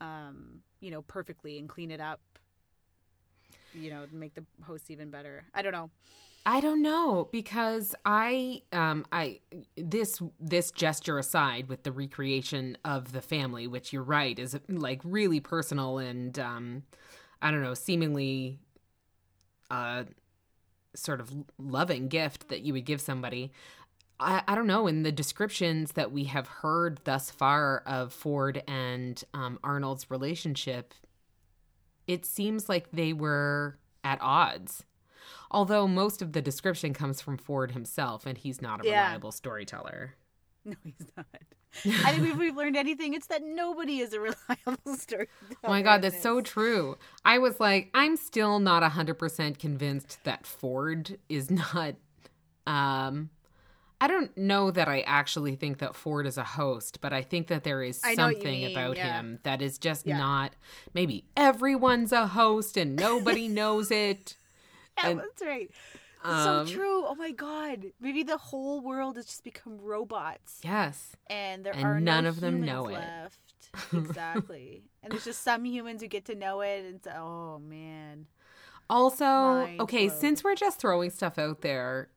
um 0.00 0.60
you 0.86 0.92
know 0.92 1.02
perfectly 1.02 1.58
and 1.58 1.68
clean 1.68 1.90
it 1.90 2.00
up 2.00 2.20
you 3.74 3.90
know 3.90 4.04
make 4.12 4.34
the 4.34 4.44
host 4.62 4.90
even 4.90 5.10
better. 5.10 5.44
I 5.52 5.62
don't 5.62 5.72
know. 5.72 5.90
I 6.46 6.60
don't 6.60 6.80
know 6.80 7.28
because 7.32 7.94
I 8.04 8.62
um 8.72 9.04
I 9.10 9.40
this 9.76 10.22
this 10.38 10.70
gesture 10.70 11.18
aside 11.18 11.68
with 11.68 11.82
the 11.82 11.90
recreation 11.90 12.78
of 12.84 13.12
the 13.12 13.20
family 13.20 13.66
which 13.66 13.92
you're 13.92 14.04
right 14.04 14.38
is 14.38 14.56
like 14.68 15.00
really 15.02 15.40
personal 15.40 15.98
and 15.98 16.38
um 16.38 16.84
I 17.42 17.50
don't 17.50 17.62
know 17.62 17.74
seemingly 17.74 18.60
uh 19.72 20.04
sort 20.94 21.20
of 21.20 21.32
loving 21.58 22.06
gift 22.06 22.48
that 22.48 22.62
you 22.62 22.72
would 22.72 22.84
give 22.84 23.00
somebody 23.00 23.52
I, 24.18 24.42
I 24.48 24.54
don't 24.54 24.66
know 24.66 24.86
in 24.86 25.02
the 25.02 25.12
descriptions 25.12 25.92
that 25.92 26.10
we 26.12 26.24
have 26.24 26.46
heard 26.48 27.00
thus 27.04 27.30
far 27.30 27.82
of 27.86 28.12
Ford 28.12 28.62
and 28.66 29.22
um, 29.34 29.58
Arnold's 29.62 30.10
relationship 30.10 30.94
it 32.06 32.24
seems 32.24 32.68
like 32.68 32.90
they 32.92 33.12
were 33.12 33.78
at 34.04 34.18
odds 34.20 34.84
Although 35.50 35.86
most 35.88 36.22
of 36.22 36.32
the 36.32 36.42
description 36.42 36.92
comes 36.92 37.20
from 37.20 37.36
Ford 37.38 37.70
himself, 37.72 38.26
and 38.26 38.36
he's 38.36 38.60
not 38.60 38.80
a 38.80 38.86
Yeah. 38.86 39.02
reliable 39.02 39.32
storyteller. 39.32 40.14
no 40.64 40.74
he's 40.82 41.06
not 41.16 41.26
i 42.04 42.12
think 42.12 42.26
if 42.26 42.36
we've 42.38 42.56
learned 42.56 42.76
anything 42.76 43.14
it's 43.14 43.26
that 43.28 43.42
nobody 43.44 44.00
is 44.00 44.12
a 44.12 44.18
reliable 44.20 44.96
storyteller. 44.96 45.28
Oh 45.62 45.68
my 45.68 45.82
god, 45.82 46.02
that's 46.02 46.20
so 46.20 46.40
true. 46.40 46.96
I 47.24 47.38
was 47.38 47.60
like, 47.60 47.90
I'm 47.94 48.16
still 48.16 48.58
not 48.58 48.82
100% 48.82 49.58
convinced 49.58 50.18
that 50.24 50.46
Ford 50.46 51.18
is 51.28 51.50
not. 51.74 51.94
Um, 52.66 53.30
I 54.00 54.08
don't 54.08 54.36
know 54.36 54.70
that 54.70 54.88
I 54.88 55.00
actually 55.00 55.56
think 55.56 55.78
that 55.78 55.94
Ford 55.96 56.26
is 56.26 56.36
a 56.36 56.44
host, 56.44 57.00
but 57.00 57.12
I 57.14 57.22
think 57.22 57.46
that 57.48 57.64
there 57.64 57.82
is 57.82 58.00
I 58.04 58.14
know 58.14 58.24
what 58.26 58.36
you 58.36 58.42
something 58.42 58.60
mean, 58.60 58.70
about 58.76 58.96
yeah. 58.96 59.18
him 59.20 59.38
that 59.44 59.62
is 59.62 59.78
just 59.78 60.06
Yeah. 60.06 60.18
not. 60.18 60.52
Maybe 60.92 61.24
everyone's 61.36 62.12
a 62.12 62.26
host 62.26 62.76
and 62.76 62.94
nobody 62.96 63.48
knows 63.60 63.90
it. 63.90 64.36
yeah, 64.98 65.08
and- 65.10 65.20
that's 65.20 65.42
right 65.42 65.70
Um, 66.24 66.66
so 66.66 66.72
true 66.74 67.04
oh 67.06 67.14
my 67.14 67.30
god 67.30 67.86
maybe 68.00 68.22
the 68.22 68.36
whole 68.38 68.80
world 68.80 69.16
has 69.16 69.26
just 69.26 69.44
become 69.44 69.78
robots 69.78 70.60
Yes. 70.64 71.14
and 71.28 71.64
there 71.64 71.72
And 71.74 71.84
are 71.84 72.00
none 72.00 72.24
no 72.24 72.30
of 72.30 72.40
them 72.40 72.62
know 72.62 72.88
it. 72.88 72.98
exactly 73.92 74.82
and 75.02 75.12
there's 75.12 75.24
just 75.24 75.42
some 75.42 75.64
humans 75.64 76.00
who 76.02 76.08
get 76.08 76.24
to 76.26 76.34
know 76.34 76.60
it 76.62 76.84
and 76.84 77.02
so 77.02 77.10
oh 77.14 77.58
man 77.60 78.26
Also, 78.88 79.24
Mind 79.24 79.80
okay, 79.80 80.08
blown. 80.08 80.20
since 80.20 80.42
we're 80.44 80.54
just 80.54 80.78
throwing 80.78 81.10
stuff 81.10 81.38
out 81.38 81.60
there, 81.60 82.08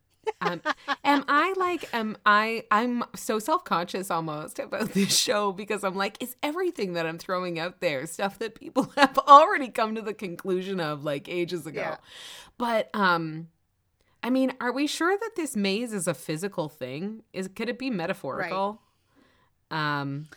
um, 0.42 0.62
am 1.04 1.24
I 1.28 1.54
like 1.58 1.94
am 1.94 2.18
I 2.26 2.63
I'm 2.72 3.04
so 3.15 3.39
self-conscious 3.39 4.12
almost 4.12 4.60
about 4.60 4.94
this 4.94 5.18
show 5.18 5.52
because 5.52 5.84
I'm 5.84 5.96
like 5.96 6.22
is 6.22 6.36
everything 6.44 6.94
that 6.94 7.06
I'm 7.06 7.18
throwing 7.18 7.60
out 7.60 7.82
there 7.82 8.06
stuff 8.06 8.39
that 8.39 8.56
people 8.56 8.92
have 8.98 9.18
already 9.20 9.70
come 9.70 9.96
to 9.96 10.02
the 10.02 10.13
conclusion 10.13 10.80
of 10.80 11.04
like 11.04 11.28
ages 11.30 11.65
ago. 11.65 11.82
Yeah. 11.82 11.98
But 12.58 12.89
um 12.94 13.50
I 14.22 14.30
mean, 14.30 14.54
are 14.60 14.74
we 14.74 14.86
sure 14.86 15.18
that 15.18 15.32
this 15.38 15.56
maze 15.56 15.94
is 15.94 16.08
a 16.08 16.13
physical 16.13 16.68
thing? 16.68 17.24
Is 17.34 17.50
could 17.56 17.70
it 17.70 17.80
be 17.80 17.89
metaphorical? 17.89 18.82
Um 19.72 20.28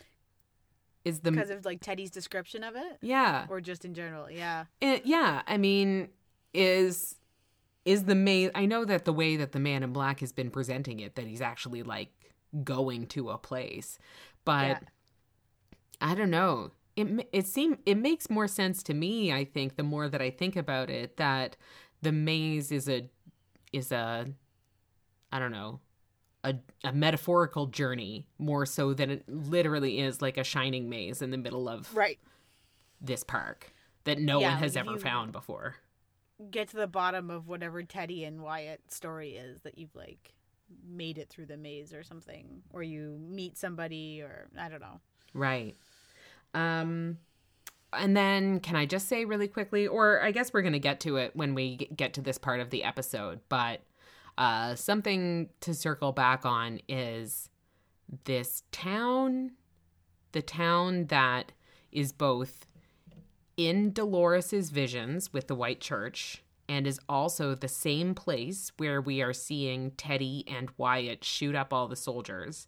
is 1.05 1.19
the 1.19 1.31
because 1.31 1.49
of 1.49 1.65
like 1.65 1.81
Teddy's 1.81 2.11
description 2.11 2.63
of 2.63 2.75
it, 2.75 2.97
yeah. 3.01 3.45
or 3.49 3.59
just 3.59 3.83
in 3.83 3.93
general. 3.93 4.31
Yeah. 4.31 4.65
It, 4.79 5.05
yeah, 5.05 5.41
I 5.45 5.57
mean, 5.57 6.09
is 6.53 7.15
is 7.85 8.05
the 8.05 8.15
maze? 8.15 8.49
I 8.55 8.65
know 8.65 8.85
that 8.85 9.05
the 9.05 9.13
way 9.13 9.35
that 9.37 9.51
the 9.51 9.59
Man 9.59 9.83
in 9.83 9.91
Black 9.93 10.19
has 10.21 10.31
been 10.31 10.49
presenting 10.49 10.99
it, 10.99 11.15
that 11.15 11.25
he's 11.27 11.41
actually 11.41 11.83
like 11.83 12.09
going 12.63 13.07
to 13.07 13.29
a 13.29 13.37
place, 13.37 13.97
but 14.45 14.67
Yeah. 14.67 14.79
I 16.01 16.15
don't 16.15 16.29
know. 16.31 16.71
It 16.95 17.27
it 17.31 17.47
seem 17.47 17.77
it 17.85 17.95
makes 17.95 18.29
more 18.29 18.47
sense 18.47 18.83
to 18.83 18.93
me. 18.93 19.31
I 19.33 19.45
think 19.45 19.75
the 19.77 19.83
more 19.83 20.07
that 20.09 20.21
I 20.21 20.29
think 20.29 20.55
about 20.55 20.89
it, 20.89 21.17
that 21.17 21.55
the 22.01 22.11
maze 22.11 22.71
is 22.71 22.87
a 22.87 23.09
is 23.71 23.91
a 23.91 24.27
I 25.31 25.39
don't 25.39 25.51
know 25.51 25.79
a, 26.43 26.55
a 26.83 26.91
metaphorical 26.93 27.67
journey 27.67 28.27
more 28.37 28.65
so 28.65 28.93
than 28.93 29.09
it 29.09 29.23
literally 29.27 29.99
is 30.01 30.21
like 30.21 30.37
a 30.37 30.43
shining 30.43 30.89
maze 30.89 31.21
in 31.21 31.31
the 31.31 31.37
middle 31.37 31.67
of 31.69 31.95
Right. 31.95 32.19
this 33.01 33.23
park 33.23 33.71
that 34.03 34.19
no 34.19 34.41
Yeah, 34.41 34.49
one 34.49 34.57
has 34.59 34.75
ever 34.77 34.91
you- 34.91 34.99
found 34.99 35.31
before. 35.31 35.77
Get 36.51 36.69
to 36.69 36.77
the 36.77 36.87
bottom 36.87 37.29
of 37.29 37.47
whatever 37.47 37.83
Teddy 37.83 38.23
and 38.23 38.41
Wyatt 38.41 38.91
story 38.91 39.31
is 39.31 39.61
that 39.61 39.77
you've 39.77 39.95
like 39.95 40.33
made 40.87 41.17
it 41.17 41.29
through 41.29 41.45
the 41.45 41.57
maze 41.57 41.93
or 41.93 42.03
something, 42.03 42.63
or 42.71 42.83
you 42.83 43.19
meet 43.21 43.57
somebody, 43.57 44.21
or 44.21 44.47
I 44.57 44.69
don't 44.69 44.81
know. 44.81 44.99
Right. 45.33 45.75
Um 46.53 47.17
and 47.91 48.17
then 48.17 48.59
can 48.59 48.75
I 48.75 48.85
just 48.85 49.07
say 49.07 49.25
really 49.25 49.47
quickly 49.47 49.87
or 49.87 50.21
I 50.21 50.31
guess 50.31 50.51
we're 50.51 50.63
going 50.63 50.73
to 50.73 50.79
get 50.79 50.99
to 51.01 51.17
it 51.17 51.35
when 51.35 51.53
we 51.53 51.89
get 51.95 52.15
to 52.15 52.21
this 52.21 52.39
part 52.39 52.59
of 52.59 52.69
the 52.69 52.83
episode, 52.83 53.39
but 53.49 53.81
uh 54.37 54.75
something 54.75 55.49
to 55.61 55.73
circle 55.73 56.11
back 56.11 56.45
on 56.45 56.79
is 56.87 57.49
this 58.25 58.63
town 58.71 59.51
the 60.33 60.41
town 60.41 61.05
that 61.05 61.51
is 61.91 62.11
both 62.11 62.65
in 63.57 63.91
Dolores's 63.91 64.69
visions 64.69 65.31
with 65.33 65.47
the 65.47 65.55
white 65.55 65.79
church 65.81 66.43
and 66.69 66.87
is 66.87 66.99
also 67.09 67.55
the 67.55 67.67
same 67.67 68.15
place 68.15 68.71
where 68.77 69.01
we 69.01 69.21
are 69.21 69.33
seeing 69.33 69.91
Teddy 69.91 70.43
and 70.47 70.69
Wyatt 70.77 71.23
shoot 71.23 71.55
up 71.55 71.73
all 71.73 71.87
the 71.87 71.95
soldiers 71.95 72.67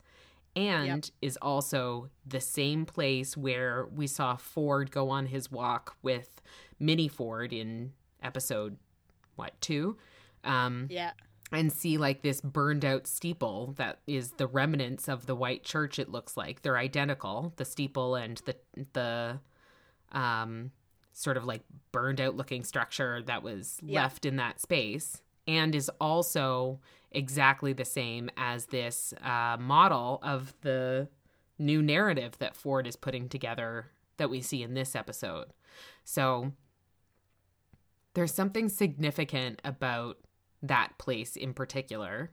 and 0.55 0.87
Yep. 0.87 1.05
is 1.21 1.37
also 1.41 2.09
the 2.25 2.39
same 2.39 2.85
place 2.85 3.35
where 3.35 3.85
we 3.93 4.07
saw 4.07 4.35
Ford 4.35 4.91
go 4.91 5.09
on 5.09 5.27
his 5.27 5.51
walk 5.51 5.95
with 6.01 6.41
Minnie 6.79 7.07
Ford 7.07 7.51
in 7.53 7.93
episode 8.21 8.77
what 9.35 9.59
2 9.61 9.97
um 10.43 10.87
Yeah. 10.89 11.11
and 11.51 11.71
see 11.71 11.97
like 11.97 12.21
this 12.21 12.41
burned 12.41 12.85
out 12.85 13.05
steeple 13.07 13.73
that 13.77 13.99
is 14.07 14.31
the 14.31 14.47
remnants 14.47 15.07
of 15.09 15.25
the 15.25 15.35
white 15.35 15.63
church 15.63 15.99
it 15.99 16.09
looks 16.09 16.35
like 16.37 16.61
they're 16.61 16.77
identical 16.77 17.53
the 17.57 17.65
steeple 17.65 18.15
and 18.15 18.41
the 18.45 18.55
the 18.93 19.39
um 20.11 20.71
sort 21.13 21.37
of 21.37 21.45
like 21.45 21.61
burned 21.91 22.19
out 22.19 22.35
looking 22.35 22.63
structure 22.63 23.21
that 23.23 23.41
was 23.41 23.79
Yeah. 23.81 24.01
left 24.01 24.25
in 24.25 24.35
that 24.35 24.59
space 24.59 25.21
and 25.47 25.73
is 25.73 25.89
also 26.01 26.79
exactly 27.11 27.71
the 27.71 27.85
same 27.85 28.29
as 28.35 28.65
this 28.65 29.13
uh, 29.21 29.55
model 29.57 30.19
of 30.21 30.53
the 30.61 31.07
new 31.57 31.81
narrative 31.81 32.37
that 32.39 32.55
Ford 32.55 32.85
is 32.85 32.97
putting 32.97 33.29
together 33.29 33.91
that 34.17 34.29
we 34.29 34.41
see 34.41 34.61
in 34.61 34.73
this 34.73 34.93
episode. 34.95 35.53
So 36.03 36.51
there's 38.13 38.33
something 38.33 38.67
significant 38.67 39.61
about 39.63 40.17
that 40.61 40.97
place 40.97 41.37
in 41.37 41.53
particular. 41.53 42.31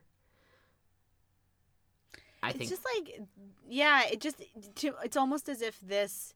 I 2.43 2.49
it's 2.51 2.59
think 2.59 2.71
just 2.71 2.85
like 2.85 3.21
yeah 3.69 4.03
it 4.11 4.21
just 4.21 4.43
to, 4.77 4.95
it's 5.05 5.17
almost 5.17 5.49
as 5.49 5.63
if 5.63 5.79
this 5.81 6.35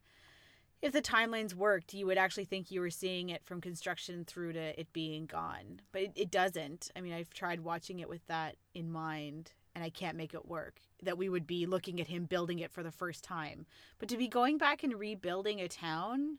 if 0.87 0.93
the 0.93 1.03
timelines 1.03 1.53
worked 1.53 1.93
you 1.93 2.07
would 2.07 2.17
actually 2.17 2.45
think 2.45 2.71
you 2.71 2.81
were 2.81 2.91
seeing 2.91 3.31
it 3.31 3.45
from 3.45 3.61
construction 3.61 4.25
through 4.25 4.53
to 4.53 4.81
it 4.81 4.93
being 4.93 5.27
gone. 5.27 5.81
But 5.93 6.03
it, 6.03 6.13
it 6.15 6.31
doesn't. 6.31 6.91
I 6.97 7.01
mean 7.01 7.13
i've 7.13 7.35
tried 7.35 7.61
watching 7.61 7.99
it 8.01 8.09
with 8.09 8.27
that 8.29 8.57
in 8.75 8.91
mind 8.91 9.53
and 9.75 9.85
i 9.85 9.91
can't 9.91 10.17
make 10.17 10.33
it 10.33 10.47
work 10.47 10.81
that 11.03 11.19
we 11.19 11.29
would 11.29 11.47
be 11.47 11.67
looking 11.67 12.01
at 12.01 12.07
him 12.07 12.25
building 12.25 12.61
it 12.61 12.71
for 12.71 12.83
the 12.83 12.91
first 12.91 13.25
time. 13.25 13.67
But 13.99 14.09
to 14.09 14.17
be 14.17 14.29
going 14.29 14.59
back 14.59 14.83
and 14.83 14.95
rebuilding 14.95 15.61
a 15.61 15.69
town 15.69 16.39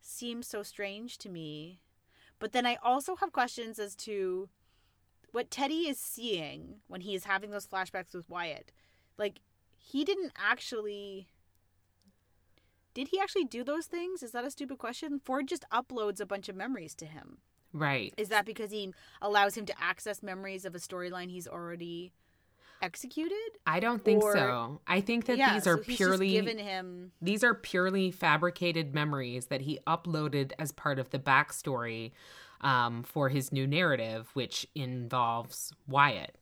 seems 0.00 0.48
so 0.48 0.62
strange 0.62 1.18
to 1.18 1.28
me. 1.28 1.80
But 2.38 2.52
then 2.52 2.66
i 2.66 2.78
also 2.82 3.16
have 3.16 3.32
questions 3.32 3.78
as 3.78 3.94
to 3.96 4.48
what 5.32 5.50
teddy 5.50 5.88
is 5.88 5.98
seeing 5.98 6.76
when 6.88 7.02
he 7.02 7.14
is 7.14 7.24
having 7.24 7.50
those 7.50 7.66
flashbacks 7.66 8.14
with 8.14 8.28
wyatt. 8.30 8.72
Like 9.18 9.40
he 9.78 10.04
didn't 10.04 10.32
actually 10.36 11.28
did 12.94 13.08
he 13.08 13.20
actually 13.20 13.44
do 13.44 13.64
those 13.64 13.86
things 13.86 14.22
is 14.22 14.32
that 14.32 14.44
a 14.44 14.50
stupid 14.50 14.78
question 14.78 15.20
ford 15.24 15.48
just 15.48 15.64
uploads 15.72 16.20
a 16.20 16.26
bunch 16.26 16.48
of 16.48 16.56
memories 16.56 16.94
to 16.94 17.06
him 17.06 17.38
right. 17.72 18.12
is 18.16 18.28
that 18.28 18.44
because 18.44 18.70
he 18.70 18.92
allows 19.20 19.56
him 19.56 19.66
to 19.66 19.74
access 19.82 20.22
memories 20.22 20.64
of 20.64 20.74
a 20.74 20.78
storyline 20.78 21.30
he's 21.30 21.48
already 21.48 22.12
executed 22.82 23.38
I 23.64 23.78
don't 23.78 24.04
think 24.04 24.24
or- 24.24 24.32
so. 24.32 24.80
I 24.88 25.00
think 25.00 25.26
that 25.26 25.38
yeah 25.38 25.54
these 25.54 25.68
are 25.68 25.78
so 25.78 25.84
purely 25.84 26.30
given 26.30 26.58
him 26.58 27.12
these 27.22 27.44
are 27.44 27.54
purely 27.54 28.10
fabricated 28.10 28.92
memories 28.92 29.46
that 29.46 29.60
he 29.60 29.78
uploaded 29.86 30.50
as 30.58 30.72
part 30.72 30.98
of 30.98 31.10
the 31.10 31.20
backstory 31.20 32.10
um, 32.62 33.02
for 33.02 33.28
his 33.28 33.52
new 33.52 33.66
narrative, 33.66 34.30
which 34.34 34.66
involves 34.74 35.72
Wyatt. 35.86 36.38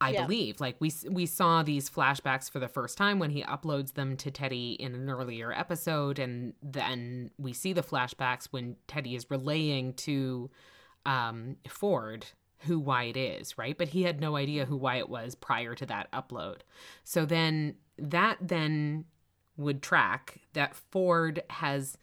I 0.00 0.10
Yeah. 0.12 0.22
believe, 0.22 0.60
like 0.60 0.76
we 0.80 0.92
we 1.10 1.26
saw 1.26 1.62
these 1.62 1.90
flashbacks 1.90 2.50
for 2.50 2.58
the 2.58 2.68
first 2.68 2.96
time 2.96 3.18
when 3.18 3.30
he 3.30 3.42
uploads 3.42 3.94
them 3.94 4.16
to 4.18 4.30
Teddy 4.30 4.72
in 4.72 4.94
an 4.94 5.10
earlier 5.10 5.52
episode, 5.52 6.18
and 6.18 6.54
then 6.62 7.30
we 7.38 7.52
see 7.52 7.72
the 7.72 7.82
flashbacks 7.82 8.46
when 8.46 8.76
Teddy 8.86 9.14
is 9.14 9.30
relaying 9.30 9.94
to 9.94 10.50
um, 11.06 11.56
Ford 11.68 12.26
who 12.64 12.78
Wyatt 12.78 13.16
is, 13.16 13.56
right? 13.56 13.76
But 13.76 13.88
he 13.88 14.02
had 14.02 14.20
no 14.20 14.36
idea 14.36 14.66
who 14.66 14.76
Wyatt 14.76 15.08
was 15.08 15.34
prior 15.34 15.74
to 15.74 15.86
that 15.86 16.10
upload. 16.12 16.58
So 17.04 17.24
then 17.24 17.76
that 17.96 18.36
then 18.40 19.06
would 19.56 19.82
track 19.82 20.40
that 20.52 20.74
Ford 20.74 21.42
has 21.50 21.96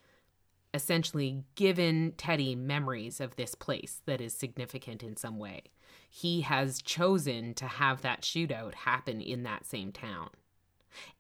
essentially 0.73 1.43
given 1.55 2.13
Teddy 2.17 2.55
memories 2.55 3.19
of 3.19 3.36
this 3.36 3.55
place 3.55 4.01
that 4.05 4.19
is 4.21 4.33
significant 4.33 5.03
in 5.03 5.15
some 5.15 5.38
way. 5.39 5.63
He 6.07 6.41
has 6.41 6.81
chosen 6.81 7.53
to 7.55 7.65
have 7.65 8.01
that 8.01 8.21
shootout 8.21 8.73
happen 8.73 9.21
in 9.21 9.43
that 9.43 9.65
same 9.65 9.91
town. 9.91 10.29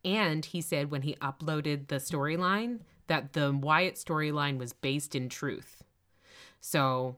And 0.03 0.43
he 0.45 0.61
said 0.61 0.89
when 0.89 1.03
he 1.03 1.15
uploaded 1.15 1.87
the 1.87 1.97
storyline 1.97 2.79
that 3.07 3.33
the 3.33 3.51
Wyatt 3.51 3.95
storyline 3.95 4.57
was 4.57 4.73
based 4.73 5.15
in 5.15 5.29
truth. 5.29 5.83
So 6.59 7.17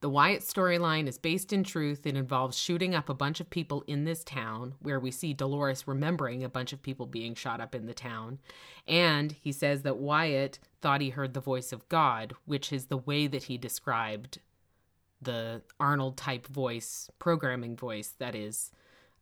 the 0.00 0.10
Wyatt 0.10 0.42
storyline 0.42 1.08
is 1.08 1.16
based 1.16 1.52
in 1.52 1.64
truth. 1.64 2.06
It 2.06 2.14
involves 2.14 2.58
shooting 2.58 2.94
up 2.94 3.08
a 3.08 3.14
bunch 3.14 3.40
of 3.40 3.48
people 3.48 3.82
in 3.86 4.04
this 4.04 4.22
town, 4.22 4.74
where 4.80 5.00
we 5.00 5.10
see 5.10 5.32
Dolores 5.32 5.88
remembering 5.88 6.44
a 6.44 6.48
bunch 6.48 6.74
of 6.74 6.82
people 6.82 7.06
being 7.06 7.34
shot 7.34 7.60
up 7.60 7.74
in 7.74 7.86
the 7.86 7.94
town. 7.94 8.38
And 8.86 9.32
he 9.32 9.50
says 9.50 9.80
that 9.80 9.96
Wyatt 9.96 10.58
thought 10.82 11.00
he 11.00 11.08
heard 11.08 11.32
the 11.32 11.40
voice 11.40 11.72
of 11.72 11.88
God, 11.88 12.34
which 12.44 12.70
is 12.70 12.86
the 12.86 12.98
way 12.98 13.26
that 13.26 13.44
he 13.44 13.56
described 13.56 14.40
the 15.24 15.62
Arnold 15.80 16.16
type 16.16 16.46
voice, 16.46 17.10
programming 17.18 17.76
voice 17.76 18.14
that 18.18 18.34
is, 18.34 18.70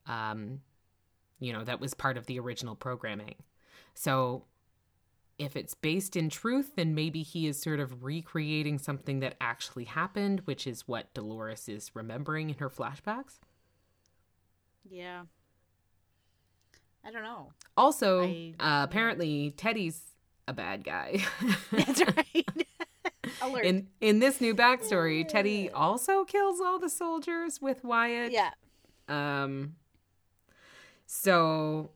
um, 0.07 0.61
you 1.41 1.53
know, 1.53 1.65
that 1.65 1.81
was 1.81 1.95
part 1.95 2.17
of 2.17 2.27
the 2.27 2.39
original 2.39 2.75
programming. 2.77 3.35
So 3.95 4.45
if 5.39 5.57
it's 5.57 5.75
based 5.75 6.15
in 6.17 6.29
truth, 6.31 6.73
then 6.77 6.95
maybe 6.95 7.23
he 7.23 7.47
is 7.47 7.61
sort 7.61 7.81
of 7.81 8.05
recreating 8.05 8.79
something 8.79 9.21
that 9.21 9.35
actually 9.41 9.85
happened, 9.85 10.41
which 10.45 10.67
is 10.67 10.87
what 10.87 11.13
Dolores 11.15 11.69
is 11.69 11.91
remembering 11.95 12.51
in 12.51 12.57
her 12.59 12.71
flashbacks. 12.71 13.39
yeah 14.89 15.23
i 17.05 17.11
don't 17.11 17.23
know 17.23 17.51
Also, 17.77 18.23
I- 18.25 18.55
uh, 18.61 18.85
apparently 18.85 19.53
Teddy's 19.57 20.03
a 20.49 20.53
bad 20.53 20.85
guy. 20.85 21.25
that's 21.73 22.03
right 22.17 22.67
alert 23.43 23.65
in 23.65 23.89
in 24.01 24.19
this 24.19 24.41
new 24.41 24.55
backstory, 24.55 25.27
Teddy 25.27 25.71
also 25.71 26.25
kills 26.25 26.61
all 26.61 26.79
the 26.79 26.89
soldiers 26.91 27.61
with 27.61 27.85
Wyatt. 27.85 28.33
yeah 28.33 28.51
Um. 29.09 29.77
So, 31.07 31.91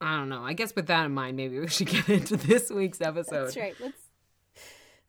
I 0.00 0.16
don't 0.16 0.30
know. 0.30 0.42
I 0.42 0.54
guess 0.54 0.74
with 0.74 0.86
that 0.86 1.04
in 1.04 1.12
mind, 1.12 1.36
maybe 1.36 1.58
we 1.60 1.66
should 1.76 1.88
get 1.88 2.08
into 2.08 2.36
this 2.36 2.70
week's 2.70 3.00
episode. 3.00 3.46
That's 3.46 3.56
right. 3.56 3.74
Let's. 3.80 4.00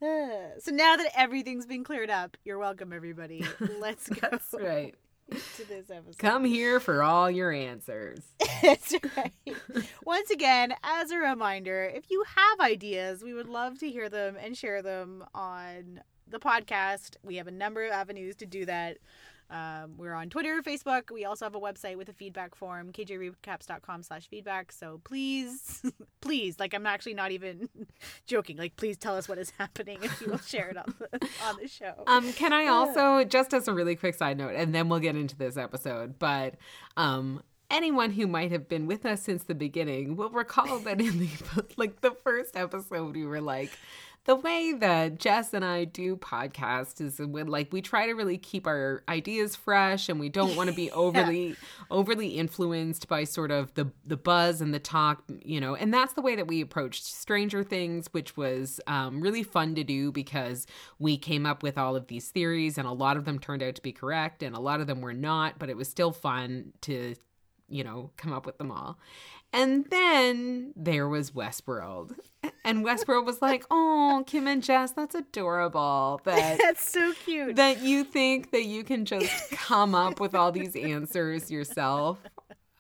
Uh, 0.02 0.60
so 0.60 0.72
now 0.72 0.98
that 0.98 1.10
everything's 1.16 1.66
been 1.66 1.84
cleared 1.84 2.10
up, 2.10 2.36
you're 2.44 2.60
welcome, 2.60 2.92
everybody. 2.92 3.46
Let's 3.80 4.10
go. 4.10 4.28
That's 4.30 4.54
right. 4.54 4.94
To 5.32 5.68
this 5.68 5.90
episode. 5.90 6.18
Come 6.18 6.46
here 6.46 6.80
for 6.80 7.04
all 7.04 7.30
your 7.30 7.52
answers. 7.52 8.20
That's 8.62 8.94
right. 9.16 9.34
Once 10.04 10.30
again, 10.30 10.74
as 10.84 11.12
a 11.12 11.18
reminder, 11.18 11.84
if 11.94 12.10
you 12.10 12.24
have 12.36 12.60
ideas, 12.60 13.24
we 13.24 13.34
would 13.34 13.48
love 13.48 13.80
to 13.80 13.90
hear 13.90 14.10
them 14.10 14.38
and 14.40 14.58
share 14.58 14.82
them 14.82 15.24
on 15.34 16.02
the 16.28 16.40
podcast. 16.40 17.18
We 17.24 17.38
have 17.38 17.48
a 17.48 17.52
number 17.52 17.86
of 17.86 17.92
avenues 17.92 18.36
to 18.38 18.46
do 18.46 18.66
that. 18.66 18.98
Um, 19.50 19.98
we're 19.98 20.14
on 20.14 20.30
Twitter, 20.30 20.62
Facebook. 20.62 21.12
We 21.12 21.26
also 21.26 21.46
have 21.46 21.56
a 21.56 21.60
website 21.60 21.98
with 21.98 22.10
a 22.10 22.14
feedback 22.14 22.56
form, 22.56 22.92
kjrecaps.com 22.92 24.04
slash 24.04 24.28
feedback. 24.28 24.72
So 24.72 25.02
please, 25.04 25.84
please, 26.22 26.60
like 26.60 26.74
I'm 26.74 26.86
actually 26.86 27.14
not 27.14 27.32
even 27.32 27.70
joking. 28.26 28.58
Like, 28.58 28.76
please 28.76 28.98
tell 28.98 29.16
us 29.16 29.30
what 29.30 29.38
is 29.38 29.52
happening 29.58 30.00
if 30.02 30.22
you 30.22 30.32
will 30.32 30.40
share 30.40 30.70
it 30.70 30.78
on 30.78 30.94
the, 31.00 31.28
on 31.44 31.58
the 31.62 31.68
show. 31.68 31.94
Um, 32.08 32.34
can 32.34 32.54
I 32.54 32.68
also, 32.68 33.24
just 33.24 33.54
as 33.54 33.68
a 33.68 33.74
really 33.74 33.96
quick 33.96 34.16
side 34.16 34.38
note, 34.38 34.56
and 34.56 34.74
then 34.74 34.90
we'll 34.90 35.00
get 35.00 35.16
into 35.16 35.36
this 35.36 35.58
episode, 35.58 36.18
but 36.18 36.56
um, 36.98 37.44
anyone 37.70 38.12
who 38.12 38.28
might 38.28 38.52
have 38.52 38.68
been 38.68 38.88
with 38.88 39.06
us 39.06 39.22
since 39.22 39.44
the 39.44 39.56
beginning 39.56 40.16
will 40.16 40.30
recall 40.30 40.80
that 40.80 41.00
in 41.00 41.20
the 41.20 41.30
like 41.78 42.02
the 42.02 42.12
first 42.24 42.56
episode 42.56 43.16
we 43.16 43.26
were 43.26 43.42
like 43.42 43.72
the 44.26 44.36
way 44.36 44.74
that 44.74 45.20
Jess 45.20 45.54
and 45.54 45.64
I 45.64 45.86
do 45.86 46.18
podcast 46.18 47.00
is 47.00 47.20
when 47.20 47.48
like 47.48 47.72
we 47.72 47.82
try 47.82 48.08
to 48.08 48.14
really 48.14 48.40
keep 48.40 48.66
our 48.66 49.04
ideas 49.08 49.56
fresh 49.56 50.10
and 50.10 50.20
we 50.20 50.30
don't 50.30 50.56
want 50.56 50.70
to 50.70 50.76
be 50.76 50.92
overly 50.92 51.56
overly 51.92 52.30
influenced 52.30 53.08
by 53.08 53.24
sort 53.24 53.52
of 53.52 53.74
the 53.76 53.92
the 54.06 54.18
buzz 54.18 54.62
and 54.62 54.74
the 54.74 54.80
talk, 54.80 55.24
you 55.44 55.62
know. 55.62 55.76
And 55.76 55.94
that's 55.94 56.14
the 56.14 56.22
way 56.22 56.36
that 56.36 56.48
we 56.48 56.62
approached 56.62 57.06
Stranger 57.06 57.64
Things, 57.64 58.08
which 58.12 58.36
was 58.36 58.82
um, 58.88 59.22
really 59.22 59.44
fun 59.44 59.76
to 59.76 59.84
do 59.84 60.12
because 60.12 60.66
we 60.98 61.18
came 61.18 61.46
up 61.46 61.62
with 61.62 61.78
all 61.78 61.96
of 61.96 62.08
these 62.08 62.30
theories 62.30 62.80
and 62.80 62.88
a 62.88 62.92
lot 62.92 63.18
of 63.18 63.26
them 63.26 63.38
turned 63.38 63.62
out 63.62 63.76
to 63.76 63.82
be 63.82 63.92
correct 63.92 64.42
and 64.42 64.56
a 64.56 64.60
lot 64.60 64.82
of 64.82 64.88
them 64.88 65.02
were 65.02 65.14
not, 65.14 65.60
but 65.60 65.70
it 65.70 65.78
was 65.78 65.88
still 65.88 66.12
fun 66.12 66.74
to 66.82 67.16
you 67.68 67.84
know, 67.84 68.12
come 68.18 68.32
up 68.32 68.46
with 68.46 68.58
them 68.58 68.72
all. 68.72 69.00
And 69.56 69.86
then 69.90 70.74
there 70.76 71.08
was 71.08 71.32
Westworld. 71.32 72.12
And 72.64 72.86
Westworld 72.86 73.26
was 73.26 73.42
like, 73.42 73.64
"Oh, 73.72 74.24
Kim 74.28 74.48
and 74.48 74.62
Jess, 74.62 74.92
that's 74.92 75.16
adorable." 75.16 76.20
That 76.26 76.60
That's 76.62 76.88
so 76.92 77.14
cute. 77.24 77.56
that 77.56 77.82
you 77.82 78.04
think 78.04 78.52
that 78.52 78.66
you 78.66 78.84
can 78.84 79.06
just 79.06 79.52
come 79.52 79.96
up 79.96 80.20
with 80.20 80.36
all 80.36 80.52
these 80.52 80.76
answers 80.76 81.50
yourself. 81.50 82.20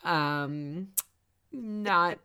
Um 0.04 0.90
not 1.56 2.20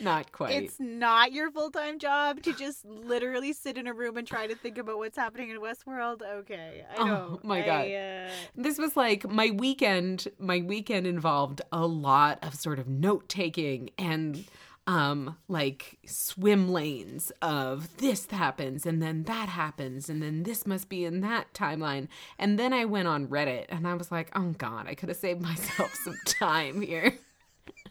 not 0.00 0.32
quite. 0.32 0.62
It's 0.62 0.78
not 0.78 1.32
your 1.32 1.50
full 1.50 1.70
time 1.70 1.98
job 1.98 2.42
to 2.42 2.52
just 2.52 2.84
literally 2.84 3.52
sit 3.52 3.76
in 3.76 3.86
a 3.86 3.92
room 3.92 4.16
and 4.16 4.26
try 4.26 4.46
to 4.46 4.54
think 4.54 4.78
about 4.78 4.98
what's 4.98 5.16
happening 5.16 5.50
in 5.50 5.58
Westworld. 5.60 6.22
Okay, 6.22 6.84
I 6.96 7.04
know. 7.04 7.30
Oh, 7.32 7.40
my 7.42 7.62
I, 7.62 7.66
God. 7.66 7.90
uh, 7.90 8.30
this 8.56 8.78
was 8.78 8.96
like 8.96 9.28
my 9.28 9.50
weekend 9.50 10.28
my 10.38 10.60
weekend 10.60 11.06
involved 11.06 11.60
a 11.72 11.86
lot 11.86 12.38
of 12.42 12.54
sort 12.54 12.78
of 12.78 12.88
note 12.88 13.28
taking 13.28 13.90
and 13.98 14.44
um 14.86 15.36
like 15.48 15.98
swim 16.06 16.68
lanes 16.68 17.32
of 17.42 17.96
this 17.96 18.26
happens 18.26 18.86
and 18.86 19.02
then 19.02 19.24
that 19.24 19.48
happens 19.48 20.08
and 20.08 20.22
then 20.22 20.44
this 20.44 20.64
must 20.64 20.88
be 20.88 21.04
in 21.04 21.20
that 21.22 21.52
timeline 21.52 22.06
and 22.38 22.56
then 22.56 22.72
i 22.72 22.84
went 22.84 23.08
on 23.08 23.26
reddit 23.26 23.64
and 23.68 23.86
i 23.88 23.94
was 23.94 24.12
like 24.12 24.30
oh 24.36 24.54
god 24.58 24.86
i 24.86 24.94
could 24.94 25.08
have 25.08 25.18
saved 25.18 25.40
myself 25.40 25.92
some 26.04 26.16
time 26.26 26.80
here 26.80 27.18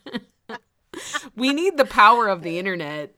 we 1.36 1.54
need 1.54 1.78
the 1.78 1.86
power 1.86 2.28
of 2.28 2.42
the 2.44 2.58
internet 2.60 3.16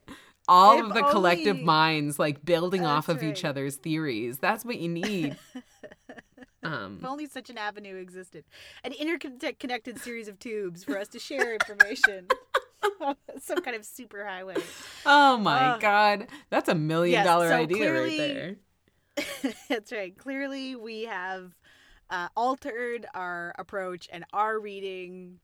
all 0.49 0.79
If 0.79 0.85
of 0.85 0.93
the 0.93 1.03
collective 1.03 1.59
minds 1.59 2.17
like 2.17 2.43
building 2.45 2.85
off 2.85 3.07
That's 3.07 3.21
of 3.21 3.27
each 3.27 3.43
other's 3.43 3.75
theories 3.75 4.37
that's 4.39 4.63
what 4.63 4.77
you 4.79 4.87
need 4.89 5.37
um 6.63 6.97
if 6.99 7.05
only 7.05 7.25
such 7.27 7.49
an 7.49 7.57
avenue 7.57 7.95
existed, 7.95 8.43
an 8.83 8.93
interconnected 8.93 9.99
series 9.99 10.27
of 10.27 10.39
tubes 10.39 10.83
for 10.83 10.97
us 10.97 11.07
to 11.09 11.19
share 11.19 11.53
information. 11.53 12.27
Some 13.41 13.57
kind 13.61 13.75
of 13.75 13.83
super 13.85 14.25
highway. 14.25 14.55
Oh 15.05 15.37
my 15.37 15.71
Ugh. 15.71 15.81
god, 15.81 16.27
that's 16.49 16.69
a 16.69 16.75
million 16.75 17.13
Yes, 17.13 17.25
dollar 17.25 17.49
so 17.49 17.55
idea 17.57 17.77
clearly- 17.77 18.17
right 18.19 18.33
there. 18.33 18.55
That's 19.69 19.91
right. 19.91 20.15
Clearly, 20.15 20.75
we 20.75 21.05
have 21.05 21.55
uh, 22.11 22.27
altered 22.35 23.07
our 23.15 23.53
approach 23.57 24.07
and 24.13 24.23
our 24.31 24.59
reading. 24.59 25.39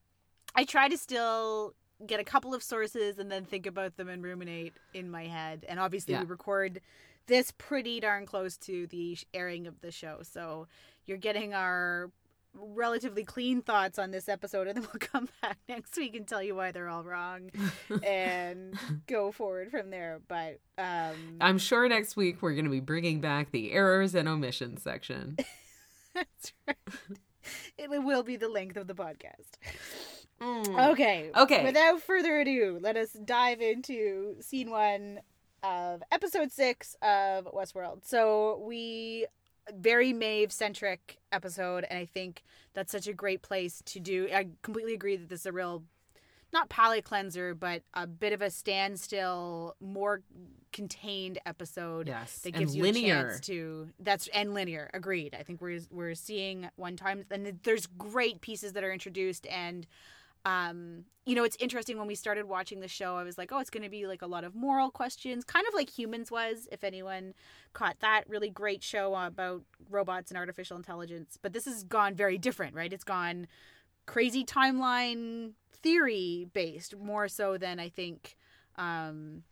I 0.54 0.62
try 0.64 0.88
to 0.88 0.96
still 0.96 1.74
get 2.06 2.20
a 2.20 2.24
couple 2.24 2.54
of 2.54 2.62
sources 2.62 3.18
and 3.18 3.30
then 3.30 3.44
think 3.44 3.66
about 3.66 3.96
them 3.96 4.08
and 4.08 4.22
ruminate 4.22 4.74
in 4.92 5.10
my 5.10 5.26
head. 5.26 5.64
And 5.68 5.78
obviously, 5.80 6.12
Yeah. 6.14 6.20
we 6.20 6.26
record 6.26 6.80
this 7.26 7.52
pretty 7.56 8.00
darn 8.00 8.26
close 8.26 8.56
to 8.58 8.86
the 8.88 9.16
airing 9.32 9.66
of 9.66 9.80
the 9.80 9.90
show. 9.90 10.18
So 10.22 10.66
you're 11.06 11.18
getting 11.18 11.54
our 11.54 12.10
relatively 12.56 13.24
clean 13.24 13.62
thoughts 13.62 13.98
on 13.98 14.12
this 14.12 14.28
episode 14.28 14.68
and 14.68 14.76
then 14.76 14.84
we'll 14.92 15.00
come 15.00 15.28
back 15.42 15.58
next 15.68 15.96
week 15.96 16.14
and 16.14 16.28
tell 16.28 16.40
you 16.40 16.54
why 16.54 16.70
they're 16.70 16.88
all 16.88 17.02
wrong 17.02 17.50
and 18.04 18.78
go 19.08 19.32
forward 19.32 19.72
from 19.72 19.90
there 19.90 20.20
but 20.28 20.60
um 20.78 21.16
I'm 21.40 21.58
sure 21.58 21.88
next 21.88 22.14
week 22.16 22.42
we're 22.42 22.52
going 22.52 22.66
to 22.66 22.70
be 22.70 22.78
bringing 22.78 23.20
back 23.20 23.50
the 23.50 23.72
errors 23.72 24.14
and 24.14 24.28
omissions 24.28 24.82
section. 24.82 25.36
That's 26.14 26.52
right. 26.68 26.76
It 27.76 27.90
will 27.90 28.22
be 28.22 28.36
the 28.36 28.48
length 28.48 28.76
of 28.76 28.86
the 28.86 28.94
podcast. 28.94 29.58
Mm. 30.44 30.90
Okay. 30.92 31.30
Okay. 31.34 31.64
Without 31.64 32.00
further 32.02 32.38
ado, 32.40 32.78
let 32.80 32.96
us 32.96 33.10
dive 33.12 33.60
into 33.60 34.36
scene 34.40 34.70
one 34.70 35.20
of 35.62 36.02
episode 36.12 36.52
six 36.52 36.94
of 37.02 37.46
Westworld. 37.46 38.04
So 38.04 38.62
we 38.66 39.26
very 39.74 40.12
Maeve 40.12 40.52
centric 40.52 41.18
episode, 41.32 41.86
and 41.88 41.98
I 41.98 42.04
think 42.04 42.42
that's 42.74 42.92
such 42.92 43.06
a 43.06 43.14
great 43.14 43.40
place 43.40 43.82
to 43.86 44.00
do. 44.00 44.28
I 44.32 44.48
completely 44.62 44.92
agree 44.92 45.16
that 45.16 45.30
this 45.30 45.40
is 45.40 45.46
a 45.46 45.52
real 45.52 45.82
not 46.52 46.68
palate 46.68 47.04
cleanser, 47.04 47.54
but 47.54 47.82
a 47.94 48.06
bit 48.06 48.32
of 48.32 48.40
a 48.42 48.50
standstill, 48.50 49.74
more 49.80 50.20
contained 50.72 51.38
episode 51.46 52.08
Yes, 52.08 52.40
that 52.40 52.52
gives 52.52 52.76
you 52.76 52.82
linear. 52.82 53.18
a 53.18 53.22
chance 53.30 53.40
to 53.46 53.88
that's 54.00 54.26
and 54.34 54.54
linear 54.54 54.90
agreed 54.92 55.32
i 55.38 55.44
think 55.44 55.60
we're 55.60 55.78
we're 55.88 56.16
seeing 56.16 56.68
one 56.74 56.96
time 56.96 57.24
and 57.30 57.60
there's 57.62 57.86
great 57.86 58.40
pieces 58.40 58.72
that 58.72 58.82
are 58.82 58.92
introduced 58.92 59.46
and 59.46 59.86
um 60.44 61.04
you 61.24 61.34
know 61.34 61.44
it's 61.44 61.56
interesting 61.58 61.96
when 61.96 62.06
we 62.06 62.14
started 62.14 62.46
watching 62.46 62.80
the 62.80 62.88
show 62.88 63.16
i 63.16 63.22
was 63.22 63.38
like 63.38 63.50
oh 63.50 63.58
it's 63.58 63.70
going 63.70 63.82
to 63.82 63.88
be 63.88 64.06
like 64.06 64.22
a 64.22 64.26
lot 64.26 64.44
of 64.44 64.54
moral 64.54 64.90
questions 64.90 65.44
kind 65.44 65.66
of 65.66 65.74
like 65.74 65.88
humans 65.90 66.30
was 66.30 66.68
if 66.70 66.84
anyone 66.84 67.32
caught 67.72 67.98
that. 68.00 68.24
Really 68.28 68.50
great 68.50 68.82
show 68.82 69.14
about 69.14 69.62
robots 69.90 70.30
and 70.30 70.38
artificial 70.38 70.76
intelligence 70.76 71.38
but 71.40 71.52
this 71.52 71.64
has 71.64 71.84
gone 71.84 72.14
very 72.14 72.38
different 72.38 72.74
right? 72.74 72.92
It's 72.92 73.04
gone 73.04 73.46
crazy 74.06 74.44
timeline 74.44 75.52
theory 75.82 76.46
based 76.52 76.96
more 76.96 77.26
so 77.26 77.56
than 77.58 77.78
i 77.80 77.88
think 77.88 78.36
um 78.76 79.42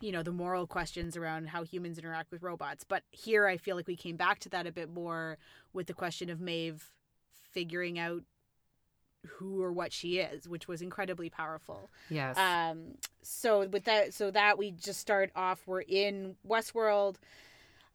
you 0.00 0.12
know 0.12 0.22
the 0.22 0.32
moral 0.32 0.66
questions 0.66 1.16
around 1.16 1.48
how 1.48 1.62
humans 1.64 1.98
interact 1.98 2.30
with 2.30 2.42
robots. 2.42 2.84
But 2.84 3.02
here 3.10 3.46
i 3.46 3.56
feel 3.56 3.76
like 3.76 3.86
we 3.86 3.96
came 3.96 4.16
back 4.16 4.38
to 4.40 4.48
that 4.50 4.66
a 4.66 4.72
bit 4.72 4.90
more 4.90 5.38
with 5.72 5.86
the 5.86 5.94
question 5.94 6.30
of 6.30 6.40
maeve 6.40 6.90
figuring 7.52 7.98
out 7.98 8.22
who 9.26 9.62
or 9.62 9.72
what 9.72 9.92
she 9.92 10.18
is 10.18 10.48
which 10.48 10.66
was 10.68 10.82
incredibly 10.82 11.28
powerful 11.30 11.90
Yes. 12.10 12.36
um 12.38 12.94
so 13.22 13.66
with 13.68 13.84
that 13.84 14.14
so 14.14 14.30
that 14.30 14.58
we 14.58 14.70
just 14.70 15.00
start 15.00 15.30
off 15.36 15.60
we're 15.66 15.80
in 15.82 16.36
westworld 16.48 17.16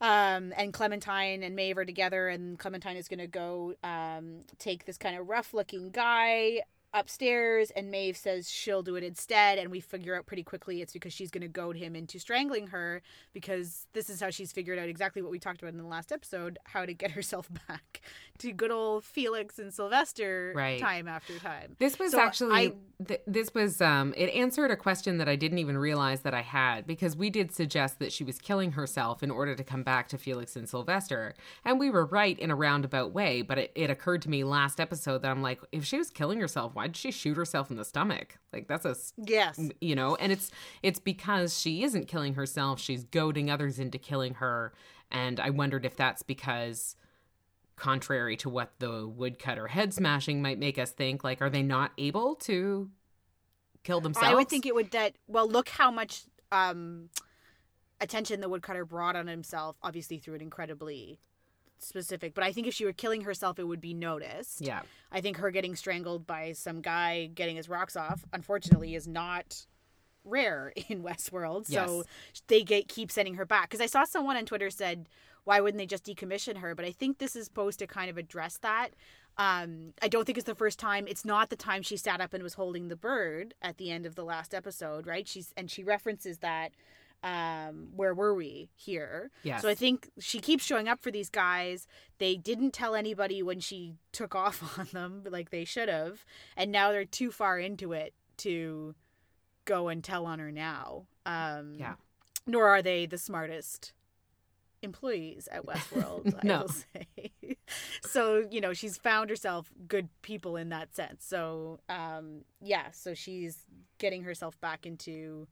um 0.02 0.54
and 0.58 0.74
clementine 0.74 1.44
and 1.44 1.56
maeve 1.56 1.78
are 1.78 1.86
together 1.86 2.28
and 2.28 2.58
clementine 2.58 2.98
is 2.98 3.08
going 3.08 3.20
to 3.20 3.28
go 3.28 3.76
um 3.84 4.42
take 4.58 4.86
this 4.86 4.98
kind 4.98 5.18
of 5.18 5.30
rough 5.30 5.54
looking 5.54 5.90
guy 5.92 6.62
upstairs 6.94 7.72
and 7.72 7.90
maeve 7.90 8.18
says 8.18 8.50
she'll 8.50 8.84
do 8.84 8.96
it 8.96 9.04
instead 9.04 9.58
and 9.58 9.72
we 9.72 9.80
figure 9.80 10.16
out 10.16 10.26
pretty 10.26 10.44
quickly 10.44 10.82
it's 10.82 10.94
because 10.94 11.14
she's 11.14 11.32
going 11.32 11.42
to 11.42 11.48
goad 11.48 11.76
him 11.78 11.96
into 11.96 12.20
strangling 12.20 12.68
her 12.68 13.02
because 13.34 13.88
this 13.94 14.10
is 14.10 14.20
how 14.20 14.30
she's 14.30 14.52
figured 14.52 14.78
out 14.78 14.90
exactly 14.90 15.22
what 15.22 15.32
we 15.32 15.40
talked 15.40 15.62
about 15.62 15.72
in 15.74 15.78
the 15.78 15.86
last 15.88 16.12
episode 16.12 16.58
how 16.66 16.86
to 16.86 16.94
get 16.94 17.12
herself 17.18 17.50
back 17.68 18.02
to 18.38 18.52
good 18.52 18.72
old 18.72 19.04
felix 19.04 19.58
and 19.60 19.74
sylvester 19.74 20.54
Right. 20.56 20.80
time 20.82 21.08
after 21.08 21.38
time 21.40 21.76
This 21.80 21.98
was 21.98 22.12
So 22.12 22.20
actually 22.20 22.56
I- 22.56 22.74
th- 23.08 23.22
this 23.26 23.54
was 23.54 23.82
um 23.82 24.14
it 24.18 24.30
answered 24.34 24.72
a 24.72 24.76
question 24.76 25.18
that 25.20 25.30
I 25.30 25.36
didn't 25.36 25.60
even 25.60 25.78
realize 25.78 26.22
that 26.22 26.34
I 26.34 26.42
had 26.42 26.86
because 26.86 27.16
we 27.16 27.30
did 27.30 27.54
suggest 27.54 28.00
that 28.00 28.12
she 28.12 28.24
was 28.24 28.38
killing 28.38 28.74
herself 28.74 29.24
in 29.24 29.32
order 29.32 29.56
to 29.56 29.64
come 29.64 29.84
back 29.84 30.08
to 30.10 30.18
Felix 30.18 30.56
and 30.56 30.68
Sylvester. 30.68 31.34
And 31.66 31.80
we 31.80 31.90
were 31.90 32.06
right 32.06 32.38
in 32.38 32.52
a 32.52 32.56
roundabout 32.56 33.12
way, 33.14 33.42
but 33.42 33.58
it, 33.58 33.72
it 33.76 33.90
occurred 33.90 34.22
to 34.24 34.30
me 34.30 34.44
last 34.44 34.80
episode 34.80 35.22
that 35.22 35.32
I'm 35.32 35.42
like, 35.42 35.62
if 35.72 35.86
she 35.86 35.98
was 35.98 36.10
killing 36.10 36.40
herself, 36.40 36.76
why 36.82 36.88
did 36.88 36.98
she 36.98 37.12
shoot 37.12 37.38
herself 37.38 37.70
in 37.70 37.78
the 37.78 37.86
stomach? 37.86 38.40
Like 38.52 38.68
that's 38.68 38.86
a 38.86 38.96
yes 39.18 39.60
you 39.80 39.94
know 39.96 40.16
and 40.16 40.32
it's 40.32 40.50
it's 40.82 41.00
because 41.00 41.60
she 41.60 41.84
isn't 41.84 42.08
killing 42.08 42.34
herself 42.34 42.80
she's 42.80 43.04
goading 43.04 43.52
others 43.52 43.80
into 43.80 43.98
killing 43.98 44.36
her 44.36 44.74
and 45.12 45.40
i 45.40 45.50
wondered 45.50 45.86
if 45.86 45.96
that's 45.96 46.24
because 46.24 46.96
contrary 47.76 48.36
to 48.38 48.50
what 48.50 48.74
the 48.80 49.08
woodcutter 49.08 49.68
head 49.68 49.94
smashing 49.94 50.42
might 50.42 50.60
make 50.60 50.78
us 50.78 50.92
think 50.92 51.24
like 51.24 51.42
are 51.42 51.50
they 51.50 51.64
not 51.64 51.92
able 51.98 52.36
to 52.36 52.90
kill 53.84 54.02
themselves 54.02 54.28
I 54.28 54.36
would 54.36 54.50
think 54.50 54.66
it 54.66 54.76
would 54.76 54.92
that 54.92 55.14
well 55.28 55.48
look 55.48 55.70
how 55.70 55.92
much 55.92 56.24
um 56.52 57.10
attention 58.00 58.42
the 58.42 58.50
woodcutter 58.50 58.86
brought 58.86 59.16
on 59.16 59.28
himself 59.28 59.78
obviously 59.82 60.18
through 60.18 60.36
an 60.36 60.42
incredibly 60.42 61.20
specific, 61.84 62.34
but 62.34 62.44
I 62.44 62.52
think 62.52 62.68
if 62.68 62.74
she 62.74 62.86
were 62.86 62.94
killing 62.94 63.22
herself, 63.22 63.60
it 63.60 63.64
would 63.64 63.82
be 63.82 63.94
noticed. 63.94 64.62
Yeah. 64.62 64.82
I 65.12 65.22
think 65.22 65.38
her 65.38 65.52
getting 65.52 65.76
strangled 65.76 66.26
by 66.26 66.54
some 66.54 66.82
guy 66.82 67.30
getting 67.34 67.56
his 67.56 67.70
rocks 67.70 67.96
off, 67.96 68.26
unfortunately, 68.34 68.96
is 68.96 69.08
not 69.08 69.66
rare 70.24 70.74
in 70.90 71.04
Westworld. 71.04 71.68
So 71.68 72.04
they 72.48 72.64
get 72.64 72.88
keep 72.88 73.12
sending 73.12 73.36
her 73.36 73.46
back. 73.46 73.70
Because 73.70 73.82
I 73.82 73.88
saw 73.88 74.04
someone 74.04 74.38
on 74.38 74.46
Twitter 74.46 74.70
said, 74.70 75.08
"Why 75.44 75.60
wouldn't 75.60 75.80
they 75.80 75.86
just 75.86 76.06
decommission 76.06 76.58
her?" 76.58 76.76
But 76.76 76.86
I 76.86 76.92
think 76.92 77.18
this 77.18 77.36
is 77.36 77.46
supposed 77.46 77.80
to 77.80 77.88
kind 77.88 78.10
of 78.10 78.18
address 78.18 78.58
that. 78.60 78.90
Um, 79.38 79.94
I 80.02 80.08
don't 80.08 80.26
think 80.26 80.38
it's 80.38 80.46
the 80.46 80.56
first 80.56 80.78
time. 80.78 81.08
It's 81.08 81.24
not 81.24 81.50
the 81.50 81.56
time 81.56 81.84
she 81.84 81.98
sat 81.98 82.20
up 82.20 82.34
and 82.34 82.44
was 82.44 82.56
holding 82.56 82.90
the 82.90 82.98
bird 82.98 83.54
at 83.62 83.78
the 83.78 83.90
end 83.90 84.06
of 84.06 84.16
the 84.16 84.26
last 84.26 84.54
episode, 84.54 85.08
right? 85.08 85.28
She's 85.28 85.54
and 85.58 85.70
she 85.70 85.84
references 85.84 86.40
that. 86.40 86.72
Um, 87.24 87.90
where 87.96 88.14
were 88.16 88.34
we 88.34 88.70
here? 88.76 89.30
Yes. 89.44 89.62
So 89.62 89.70
I 89.70 89.76
think 89.76 90.10
she 90.20 90.40
keeps 90.40 90.64
showing 90.66 90.88
up 90.88 91.02
for 91.02 91.12
these 91.12 91.30
guys. 91.30 91.88
They 92.18 92.36
didn't 92.36 92.72
tell 92.72 92.96
anybody 92.96 93.44
when 93.44 93.60
she 93.60 93.94
took 94.12 94.34
off 94.44 94.78
on 94.80 94.88
them, 94.92 95.24
like 95.30 95.52
they 95.52 95.64
should 95.66 95.88
have, 95.90 96.26
and 96.58 96.72
now 96.72 96.92
they're 96.92 97.06
too 97.06 97.30
far 97.32 97.60
into 97.60 97.92
it 97.94 98.14
to 98.38 98.96
go 99.66 99.88
and 99.90 100.04
tell 100.04 100.26
on 100.26 100.40
her 100.40 100.52
now. 100.52 101.06
Um, 101.26 101.76
Yeah. 101.78 101.94
Nor 102.48 102.68
are 102.70 102.82
they 102.82 103.06
the 103.06 103.20
smartest 103.20 103.94
employees 104.82 105.48
at 105.52 105.64
Westworld, 105.66 106.34
I 106.44 106.48
No. 106.48 106.62
will 106.62 106.68
say. 106.70 107.32
so, 108.04 108.48
you 108.50 108.60
know, 108.62 108.74
she's 108.74 108.98
found 108.98 109.30
herself 109.30 109.72
good 109.88 110.10
people 110.24 110.56
in 110.58 110.70
that 110.70 110.96
sense. 110.96 111.24
So, 111.24 111.80
um, 111.88 112.42
yeah, 112.62 112.90
so 112.92 113.14
she's 113.14 113.60
getting 114.00 114.24
herself 114.24 114.60
back 114.60 114.88
into 114.88 115.48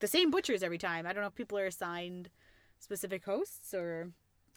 the 0.00 0.06
same 0.06 0.30
butchers 0.30 0.62
every 0.62 0.78
time. 0.78 1.06
I 1.06 1.12
don't 1.12 1.22
know 1.22 1.28
if 1.28 1.34
people 1.34 1.58
are 1.58 1.66
assigned 1.66 2.30
specific 2.78 3.24
hosts 3.24 3.74
or. 3.74 4.10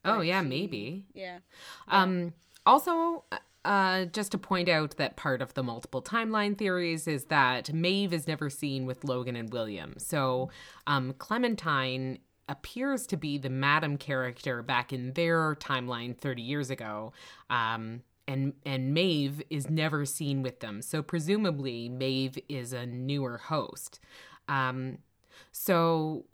Oh 0.05 0.21
yeah, 0.21 0.41
she- 0.41 0.47
maybe. 0.47 1.05
Yeah. 1.13 1.39
Um, 1.87 2.33
also, 2.65 3.23
uh, 3.65 4.05
just 4.05 4.31
to 4.31 4.37
point 4.37 4.69
out 4.69 4.97
that 4.97 5.15
part 5.17 5.41
of 5.41 5.53
the 5.53 5.63
multiple 5.63 6.01
timeline 6.01 6.57
theories 6.57 7.07
is 7.07 7.25
that 7.25 7.73
Maeve 7.73 8.13
is 8.13 8.27
never 8.27 8.49
seen 8.49 8.85
with 8.85 9.03
Logan 9.03 9.35
and 9.35 9.51
William. 9.51 9.95
So, 9.97 10.49
um, 10.85 11.13
Clementine 11.17 12.19
appears 12.49 13.05
to 13.07 13.17
be 13.17 13.37
the 13.37 13.49
Madam 13.49 13.97
character 13.97 14.61
back 14.63 14.93
in 14.93 15.13
their 15.13 15.55
timeline 15.55 16.17
30 16.17 16.41
years 16.41 16.69
ago. 16.69 17.11
Um, 17.49 18.03
and 18.27 18.53
and 18.65 18.93
Maeve 18.93 19.41
is 19.49 19.69
never 19.69 20.05
seen 20.05 20.43
with 20.43 20.59
them. 20.59 20.81
So 20.81 21.01
presumably 21.01 21.89
Maeve 21.89 22.37
is 22.49 22.73
a 22.73 22.85
newer 22.85 23.37
host. 23.37 23.99
Um, 24.49 24.99
so 25.51 26.25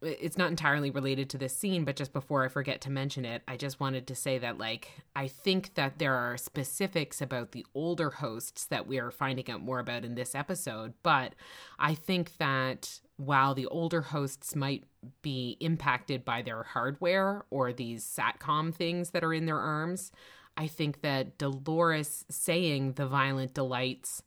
it's 0.00 0.38
not 0.38 0.50
entirely 0.50 0.90
related 0.90 1.28
to 1.30 1.38
this 1.38 1.56
scene, 1.56 1.84
but 1.84 1.96
just 1.96 2.12
before 2.12 2.44
I 2.44 2.48
forget 2.48 2.80
to 2.82 2.90
mention 2.90 3.24
it, 3.24 3.42
I 3.48 3.56
just 3.56 3.80
wanted 3.80 4.06
to 4.06 4.14
say 4.14 4.38
that, 4.38 4.56
like, 4.56 4.92
I 5.16 5.26
think 5.26 5.74
that 5.74 5.98
there 5.98 6.14
are 6.14 6.36
specifics 6.36 7.20
about 7.20 7.50
the 7.50 7.66
older 7.74 8.10
hosts 8.10 8.66
that 8.66 8.86
we 8.86 8.98
are 9.00 9.10
finding 9.10 9.50
out 9.50 9.60
more 9.60 9.80
about 9.80 10.04
in 10.04 10.14
this 10.14 10.36
episode. 10.36 10.94
But 11.02 11.34
I 11.80 11.94
think 11.94 12.36
that 12.38 13.00
while 13.16 13.54
the 13.54 13.66
older 13.66 14.02
hosts 14.02 14.54
might 14.54 14.84
be 15.22 15.56
impacted 15.58 16.24
by 16.24 16.42
their 16.42 16.62
hardware 16.62 17.44
or 17.50 17.72
these 17.72 18.04
SATCOM 18.04 18.72
things 18.72 19.10
that 19.10 19.24
are 19.24 19.34
in 19.34 19.46
their 19.46 19.58
arms, 19.58 20.12
I 20.56 20.68
think 20.68 21.02
that 21.02 21.38
Dolores 21.38 22.24
saying 22.28 22.92
the 22.92 23.06
violent 23.06 23.54
delights 23.54 24.22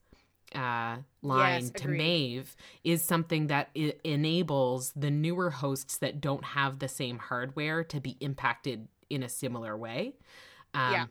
uh, 0.55 0.97
line 1.21 1.61
Yes, 1.63 1.71
to. 1.81 1.87
Maeve 1.87 2.55
is 2.83 3.01
something 3.03 3.47
that 3.47 3.69
I- 3.75 3.93
enables 4.03 4.91
the 4.93 5.09
newer 5.11 5.49
hosts 5.49 5.97
that 5.97 6.19
don't 6.21 6.43
have 6.43 6.79
the 6.79 6.87
same 6.87 7.17
hardware 7.19 7.83
to 7.85 7.99
be 7.99 8.17
impacted 8.19 8.87
in 9.09 9.23
a 9.23 9.29
similar 9.29 9.77
way. 9.77 10.15
Um, 10.73 10.93
Yeah. 10.93 11.05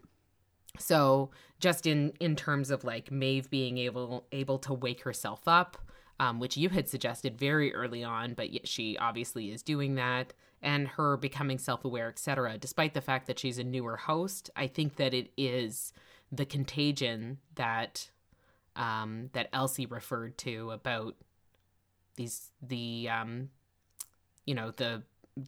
So 0.79 1.31
just 1.59 1.87
in 1.87 2.12
in 2.20 2.37
terms 2.37 2.70
of 2.70 2.85
like 2.85 3.11
Maeve 3.11 3.50
being 3.50 3.76
able 3.79 4.26
able 4.33 4.59
to 4.61 4.72
wake 4.72 5.03
herself 5.03 5.42
up, 5.48 5.76
um, 6.20 6.38
which 6.38 6.57
you 6.57 6.68
had 6.68 6.88
suggested 6.88 7.37
very 7.37 7.74
early 7.74 8.05
on, 8.05 8.35
but 8.35 8.50
yet 8.50 8.68
she 8.68 8.96
obviously 8.98 9.50
is 9.50 9.62
doing 9.62 9.96
that, 9.96 10.33
and 10.62 10.87
her 10.88 11.16
becoming 11.16 11.59
self 11.59 11.85
aware, 11.85 12.09
etc. 12.09 12.57
Despite 12.57 12.94
the 12.94 13.00
fact 13.00 13.26
that 13.26 13.38
she's 13.38 13.59
a 13.59 13.64
newer 13.64 13.96
host, 13.96 14.48
I 14.55 14.68
think 14.68 14.96
that 14.96 15.12
it 15.12 15.33
is 15.37 15.92
the 16.31 16.46
contagion 16.46 17.38
that 17.57 18.11
um, 18.76 19.30
that 19.33 19.48
Elsie 19.52 19.87
referred 19.87 20.38
to 20.38 20.70
about 20.70 21.16
these 22.16 22.50
the 22.62 23.09
um, 23.11 23.50
you 24.46 24.54
know 24.54 24.70
the 24.70 25.02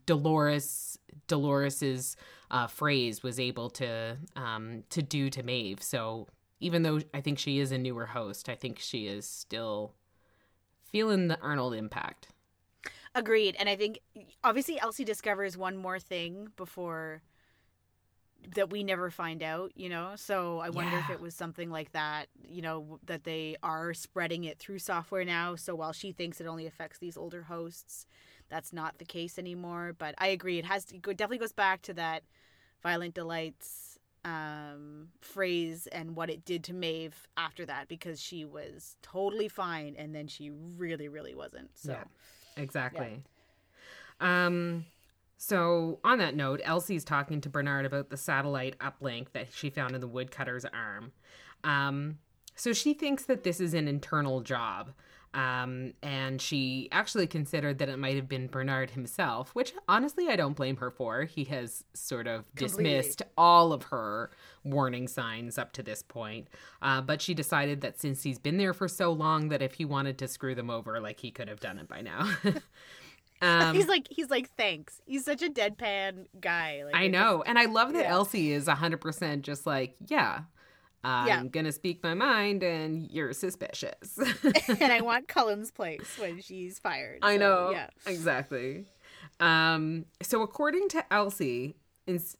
Dolores 0.07 0.99
Dolores's 1.29 2.17
uh, 2.51 2.67
phrase 2.67 3.23
was 3.23 3.41
able 3.41 3.71
to 3.71 4.17
um, 4.37 4.85
to 4.91 5.03
do 5.03 5.31
to 5.31 5.43
Maeve. 5.43 5.83
So 5.83 6.29
even 6.61 6.83
though 6.83 7.01
I 7.13 7.21
think 7.21 7.39
she 7.39 7.59
is 7.59 7.73
a 7.73 7.79
newer 7.79 8.07
host, 8.07 8.49
I 8.49 8.55
think 8.55 8.79
she 8.79 9.07
is 9.07 9.27
still 9.27 9.95
feeling 10.91 11.29
the 11.29 11.41
Arnold 11.41 11.75
impact. 11.75 12.29
Agreed. 13.15 13.57
And 13.59 13.69
I 13.69 13.77
think 13.77 14.01
obviously 14.43 14.81
Elsie 14.81 15.05
discovers 15.05 15.57
one 15.57 15.77
more 15.77 15.99
thing 15.99 16.49
before 16.57 17.23
that 18.55 18.71
we 18.71 18.83
never 18.83 19.11
find 19.11 19.43
out, 19.43 19.73
you 19.77 19.89
know? 19.89 20.13
So 20.17 20.59
I 20.59 20.71
wonder 20.71 20.97
if 20.99 21.11
it 21.11 21.21
was 21.21 21.35
something 21.35 21.71
like 21.71 21.93
that, 21.93 22.27
you 22.47 22.63
know, 22.63 22.99
that 23.07 23.25
they 23.25 23.57
are 23.63 23.95
spreading 23.95 24.45
it 24.45 24.59
through 24.59 24.79
software 24.81 25.25
now. 25.25 25.57
So 25.57 25.75
while 25.75 25.93
she 25.93 26.13
thinks 26.13 26.41
it 26.41 26.47
only 26.47 26.67
affects 26.67 26.99
these 26.99 27.17
older 27.17 27.43
hosts, 27.43 28.07
that's 28.49 28.73
not 28.73 28.99
the 28.99 29.05
case 29.05 29.39
anymore. 29.39 29.95
But 29.97 30.15
I 30.19 30.29
agree. 30.29 30.59
It 30.59 30.65
has 30.65 30.87
it 30.93 31.03
definitely 31.03 31.39
goes 31.39 31.53
back 31.53 31.83
to 31.83 31.95
that 31.95 32.25
violent 32.83 33.15
delights 33.15 33.99
um 34.25 35.09
phrase 35.21 35.89
and 35.89 36.15
what 36.15 36.31
it 36.31 36.45
did 36.45 36.63
to 36.63 36.73
Maeve 36.73 37.27
after 37.37 37.67
that 37.67 37.89
because 37.89 38.21
she 38.21 38.45
was 38.45 38.95
totally 39.03 39.49
fine 39.49 39.97
and 39.99 40.15
then 40.15 40.29
she 40.29 40.51
really 40.51 41.09
really 41.09 41.35
wasn't. 41.35 41.71
So 41.77 41.93
Yeah. 41.93 42.05
Exactly. 42.57 43.25
Yeah. 44.21 44.47
Um 44.47 44.85
so 45.45 45.99
on 46.05 46.19
that 46.19 46.37
note, 46.37 46.61
Elsie's 46.63 47.05
talking 47.05 47.41
to 47.41 47.49
Bernard 47.49 47.85
about 47.85 48.11
the 48.11 48.17
satellite 48.17 48.79
uplink 48.79 49.33
that 49.33 49.49
she 49.53 49.71
found 49.71 49.97
in 49.97 50.01
the 50.01 50.07
woodcutter's 50.07 50.65
arm. 50.65 51.11
Um 51.65 52.19
so 52.55 52.73
she 52.73 52.95
thinks 52.95 53.25
that 53.25 53.43
this 53.43 53.61
is 53.61 53.75
an 53.75 53.89
internal 53.89 54.41
job. 54.41 54.93
Um, 55.35 55.95
and 56.03 56.43
she 56.43 56.91
actually 56.93 57.27
considered 57.27 57.79
that 57.79 57.89
it 57.89 57.99
might 57.99 58.17
have 58.17 58.29
been 58.29 58.49
Bernard 58.49 58.91
himself, 58.91 59.55
which 59.55 59.73
honestly 59.89 60.29
I 60.29 60.37
don't 60.37 60.55
blame 60.55 60.77
her 60.77 60.91
for. 60.91 61.25
He 61.25 61.45
has 61.45 61.85
sort 61.95 62.27
of 62.27 62.45
Completely. 62.55 62.85
dismissed 62.85 63.23
all 63.39 63.73
of 63.73 63.85
her 63.85 64.31
warning 64.63 65.09
signs 65.09 65.57
up 65.57 65.73
to 65.73 65.83
this 65.83 66.03
point. 66.03 66.49
Uh, 66.83 67.01
but 67.01 67.23
she 67.23 67.33
decided 67.33 67.81
that 67.81 67.99
since 67.99 68.23
he's 68.23 68.39
been 68.39 68.59
there 68.59 68.75
for 68.75 68.89
so 68.89 69.11
long, 69.11 69.49
that 69.49 69.63
if 69.63 69.75
he 69.75 69.87
wanted 69.87 70.19
to 70.19 70.29
screw 70.29 70.55
them 70.55 70.69
over, 70.69 71.01
like 71.01 71.21
he 71.21 71.31
could 71.31 71.49
have 71.49 71.61
done 71.61 71.79
it 71.79 71.89
by 71.89 72.03
now. 72.03 72.31
um, 73.43 73.75
he's 73.75 73.89
like 73.89 74.07
he's 74.11 74.31
like 74.31 74.51
thanks. 74.57 75.01
He's 75.05 75.25
such 75.25 75.43
a 75.43 75.49
deadpan 75.51 76.27
guy. 76.41 76.85
Like 76.85 76.95
I 76.95 77.09
know. 77.09 77.43
And 77.47 77.59
I 77.59 77.65
love 77.67 77.93
that 77.95 78.05
Yeah. 78.05 78.13
Elsie 78.13 78.53
is 78.53 78.67
100% 78.67 79.43
just 79.43 79.67
like, 79.67 79.97
yeah, 80.07 80.43
I'm 81.05 81.27
Yeah. 81.27 81.45
going 81.45 81.67
to 81.67 81.73
speak 81.73 82.03
my 82.03 82.15
mind 82.15 82.63
and 82.63 83.11
you're 83.11 83.33
suspicious. 83.33 84.19
and 84.81 84.93
I 84.93 85.01
want 85.03 85.29
Cullen's 85.29 85.71
place 85.71 86.17
when 86.19 86.41
she's 86.41 86.79
fired. 86.79 87.19
I 87.23 87.35
so, 87.35 87.41
know. 87.41 87.71
Yeah. 87.73 87.89
Exactly. 88.07 88.87
Um, 89.41 90.07
so 90.23 90.43
according 90.43 90.89
to 90.91 91.13
Elsie, 91.13 91.77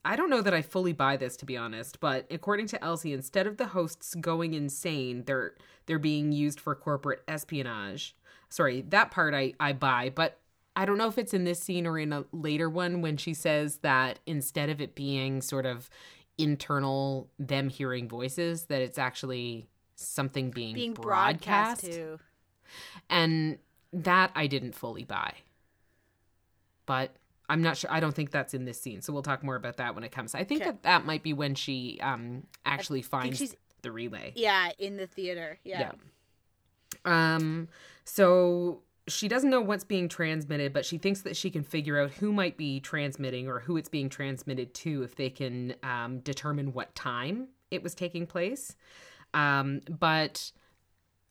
I 0.05 0.17
don't 0.17 0.31
know 0.31 0.43
that 0.43 0.55
I 0.55 0.63
fully 0.63 0.93
buy 0.93 1.17
this 1.17 1.37
to 1.39 1.47
be 1.47 1.57
honest, 1.57 1.99
but 2.01 2.27
according 2.31 2.67
to 2.69 2.85
Elsie, 2.85 3.13
instead 3.13 3.47
of 3.47 3.57
the 3.57 3.67
hosts 3.67 4.15
going 4.15 4.55
insane, 4.55 5.25
they're 5.27 5.55
they're 5.87 5.99
being 5.99 6.31
used 6.33 6.61
for 6.61 6.75
corporate 6.75 7.23
espionage. 7.27 8.17
Sorry, 8.51 8.83
that 8.89 9.11
part 9.11 9.35
I 9.35 9.55
I 9.59 9.73
buy, 9.73 10.11
but 10.15 10.39
I 10.75 10.87
don't 10.87 10.97
know 10.99 11.09
if 11.09 11.19
it's 11.19 11.35
in 11.35 11.45
this 11.45 11.61
scene 11.61 11.87
or 11.87 11.99
in 11.99 12.13
a 12.13 12.25
later 12.33 12.71
one 12.71 13.03
when 13.03 13.17
she 13.17 13.35
says 13.35 13.79
that 13.79 14.19
instead 14.27 14.71
of 14.71 14.81
it 14.81 14.95
being 14.95 15.43
sort 15.43 15.67
of 15.67 15.91
internal 16.39 17.29
them 17.39 17.69
hearing 17.69 18.09
voices 18.09 18.65
that 18.65 18.81
it's 18.81 18.99
actually 18.99 19.69
something 19.97 20.51
being, 20.51 20.75
Being 20.75 20.95
broadcast, 20.95 21.83
broadcast 21.83 21.99
to 21.99 22.19
and 23.11 23.59
that 23.93 24.33
I 24.35 24.47
didn't 24.47 24.75
fully 24.75 25.05
buy. 25.05 25.35
But 26.87 27.15
I'm 27.49 27.63
not 27.63 27.77
sure. 27.77 27.93
I 27.93 28.01
don't 28.01 28.15
think 28.15 28.31
that's 28.31 28.55
in 28.55 28.65
this 28.65 28.81
scene, 28.81 29.03
so 29.03 29.13
we'll 29.13 29.23
talk 29.23 29.45
more 29.45 29.57
about 29.57 29.77
that 29.77 29.95
when 29.95 30.05
it 30.05 30.11
comes. 30.11 30.35
I 30.35 30.45
think 30.45 30.65
that 30.65 30.83
that 30.85 31.05
might 31.05 31.23
be 31.23 31.33
when 31.33 31.55
she 31.55 31.99
um 32.03 32.45
actually 32.65 33.03
finds 33.03 33.55
the 33.83 33.93
relay. 33.93 34.33
yeah 34.35 34.71
in 34.79 34.97
the 34.97 35.07
theater. 35.07 35.59
Yeah. 35.65 35.93
Um. 37.05 37.69
So 38.05 38.81
she 39.09 39.29
doesn't 39.29 39.51
know 39.51 39.61
what's 39.61 39.85
being 39.85 40.09
transmitted, 40.09 40.73
but 40.73 40.85
she 40.85 40.99
thinks 40.99 41.23
that 41.23 41.37
she 41.37 41.51
can 41.51 41.65
figure 41.65 42.01
out 42.01 42.13
who 42.13 42.33
might 42.33 42.57
be 42.57 42.81
transmitting 42.81 43.49
or 43.49 43.61
who 43.61 43.77
it's 43.77 43.89
being 43.89 44.09
transmitted 44.09 44.75
to 44.75 45.03
if 45.03 45.17
they 45.17 45.31
can 45.31 45.75
um, 45.83 46.21
determine 46.21 46.73
what 46.73 46.95
time 46.95 47.49
it 47.71 47.83
was 47.83 47.95
taking 47.95 48.27
place. 48.27 48.77
Um, 49.35 49.81
but 49.89 50.53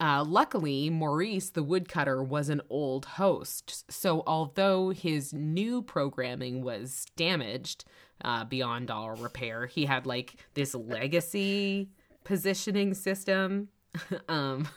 uh, 0.02 0.24
luckily, 0.28 0.90
Maurice, 0.90 1.52
the 1.52 1.64
woodcutter, 1.64 2.24
was 2.24 2.50
an 2.50 2.62
old 2.70 3.06
host. 3.06 3.90
So, 3.92 4.24
although 4.26 4.90
his 4.90 5.32
new 5.32 5.82
programming 5.82 6.64
was 6.64 7.06
damaged 7.16 7.86
uh, 8.24 8.44
beyond 8.46 8.90
all 8.90 9.12
repair, 9.12 9.68
he 9.68 9.86
had 9.86 10.06
like 10.06 10.36
this 10.56 10.74
legacy 10.74 11.90
positioning 12.24 12.96
system. 12.96 13.70
um, 14.28 14.68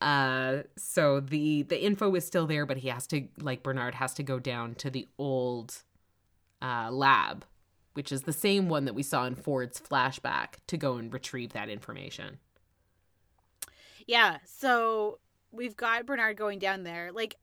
uh, 0.00 0.62
so 0.76 1.20
the 1.20 1.62
the 1.62 1.82
info 1.82 2.14
is 2.14 2.26
still 2.26 2.46
there, 2.46 2.66
but 2.66 2.78
he 2.78 2.88
has 2.88 3.06
to 3.08 3.28
like 3.40 3.62
Bernard 3.62 3.94
has 3.94 4.14
to 4.14 4.22
go 4.22 4.38
down 4.38 4.74
to 4.76 4.90
the 4.90 5.08
old 5.18 5.82
uh, 6.60 6.90
lab, 6.90 7.44
which 7.94 8.12
is 8.12 8.22
the 8.22 8.32
same 8.32 8.68
one 8.68 8.84
that 8.84 8.94
we 8.94 9.02
saw 9.02 9.24
in 9.26 9.34
Ford's 9.34 9.80
flashback, 9.80 10.56
to 10.66 10.76
go 10.76 10.96
and 10.96 11.12
retrieve 11.12 11.52
that 11.54 11.68
information. 11.68 12.38
Yeah, 14.06 14.38
so 14.44 15.18
we've 15.50 15.76
got 15.76 16.06
Bernard 16.06 16.36
going 16.36 16.58
down 16.58 16.84
there. 16.84 17.10
Like, 17.12 17.36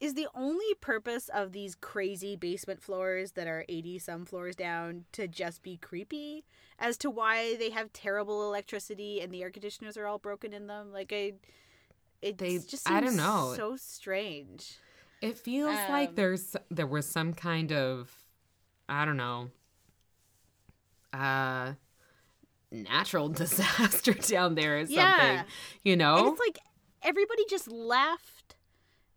is 0.00 0.14
the 0.14 0.28
only 0.34 0.74
purpose 0.80 1.28
of 1.32 1.52
these 1.52 1.74
crazy 1.74 2.36
basement 2.36 2.82
floors 2.82 3.32
that 3.32 3.46
are 3.46 3.64
80 3.68 3.98
some 3.98 4.24
floors 4.26 4.54
down 4.54 5.04
to 5.12 5.26
just 5.26 5.62
be 5.62 5.76
creepy 5.78 6.44
as 6.78 6.96
to 6.98 7.10
why 7.10 7.56
they 7.56 7.70
have 7.70 7.92
terrible 7.92 8.46
electricity 8.46 9.20
and 9.20 9.32
the 9.32 9.42
air 9.42 9.50
conditioners 9.50 9.96
are 9.96 10.06
all 10.06 10.18
broken 10.18 10.52
in 10.52 10.66
them? 10.66 10.92
Like, 10.92 11.12
I. 11.12 11.32
It 12.22 12.38
They- 12.38 12.58
just 12.58 12.90
I 12.90 13.00
don't 13.00 13.16
know. 13.16 13.54
so 13.56 13.76
strange. 13.76 14.78
It 15.22 15.38
feels 15.38 15.74
like 15.88 16.10
Um, 16.10 16.14
there's 16.16 16.56
there 16.70 16.86
was 16.86 17.06
some 17.06 17.32
kind 17.34 17.72
of 17.72 18.10
I 18.88 19.04
don't 19.04 19.16
know 19.16 19.50
uh 21.12 21.72
natural 22.70 23.28
disaster 23.42 24.12
down 24.12 24.54
there 24.54 24.78
or 24.78 24.80
something. 24.80 24.96
Yeah. 24.96 25.44
You 25.84 25.92
And 25.92 26.00
know? 26.00 26.28
it's 26.32 26.40
like 26.40 26.58
everybody 27.02 27.44
just 27.48 27.68
left. 27.70 28.35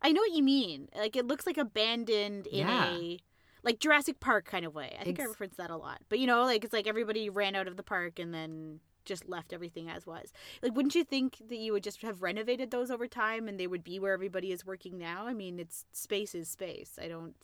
I 0.02 0.12
know 0.12 0.22
what 0.22 0.34
you 0.34 0.44
mean. 0.44 0.88
Like 0.96 1.16
it 1.16 1.28
looks 1.28 1.46
like 1.46 1.58
abandoned 1.58 2.48
in 2.48 2.68
Yeah. 2.68 2.90
a 2.94 3.20
like 3.64 3.80
Jurassic 3.80 4.20
Park 4.20 4.46
kind 4.46 4.66
of 4.66 4.74
way. 4.74 4.96
I 5.00 5.04
think 5.04 5.20
I 5.20 5.24
Ex- 5.24 5.30
reference 5.32 5.56
that 5.58 5.70
a 5.70 5.76
lot. 5.78 6.00
But 6.10 6.20
you 6.20 6.28
know, 6.28 6.44
like 6.44 6.64
it's 6.64 6.74
like 6.74 6.88
everybody 6.88 7.30
ran 7.30 7.56
out 7.56 7.68
of 7.68 7.76
the 7.78 7.84
park 7.84 8.18
and 8.20 8.34
then 8.34 8.80
just 9.06 9.28
left 9.28 9.52
everything 9.54 9.90
as 9.90 10.06
was. 10.06 10.32
Like 10.62 10.76
wouldn't 10.76 10.96
you 10.96 11.04
think 11.04 11.38
that 11.50 11.58
you 11.58 11.74
would 11.74 11.84
just 11.84 12.02
have 12.04 12.22
renovated 12.22 12.72
those 12.72 12.92
over 12.92 13.08
time 13.08 13.48
and 13.48 13.60
they 13.60 13.68
would 13.68 13.84
be 13.84 14.00
where 14.00 14.14
everybody 14.14 14.52
is 14.52 14.66
working 14.66 14.98
now? 14.98 15.26
I 15.28 15.34
mean, 15.34 15.60
it's 15.60 15.86
space 15.92 16.34
is 16.36 16.48
space. 16.48 16.98
I 17.02 17.08
don't 17.08 17.36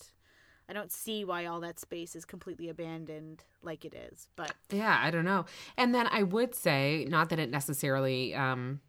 I 0.70 0.74
don't 0.74 0.92
see 0.92 1.24
why 1.26 1.46
all 1.46 1.60
that 1.60 1.80
space 1.80 2.16
is 2.16 2.26
completely 2.26 2.70
abandoned 2.70 3.44
like 3.62 3.86
it 3.86 3.94
is. 3.94 4.28
But 4.36 4.54
Yeah, 4.72 4.98
I 5.02 5.12
don't 5.12 5.26
know. 5.26 5.46
And 5.78 5.94
then 5.94 6.08
I 6.10 6.24
would 6.24 6.56
say, 6.56 7.06
not 7.08 7.30
that 7.30 7.38
it 7.40 7.52
necessarily, 7.52 8.34
um, 8.34 8.80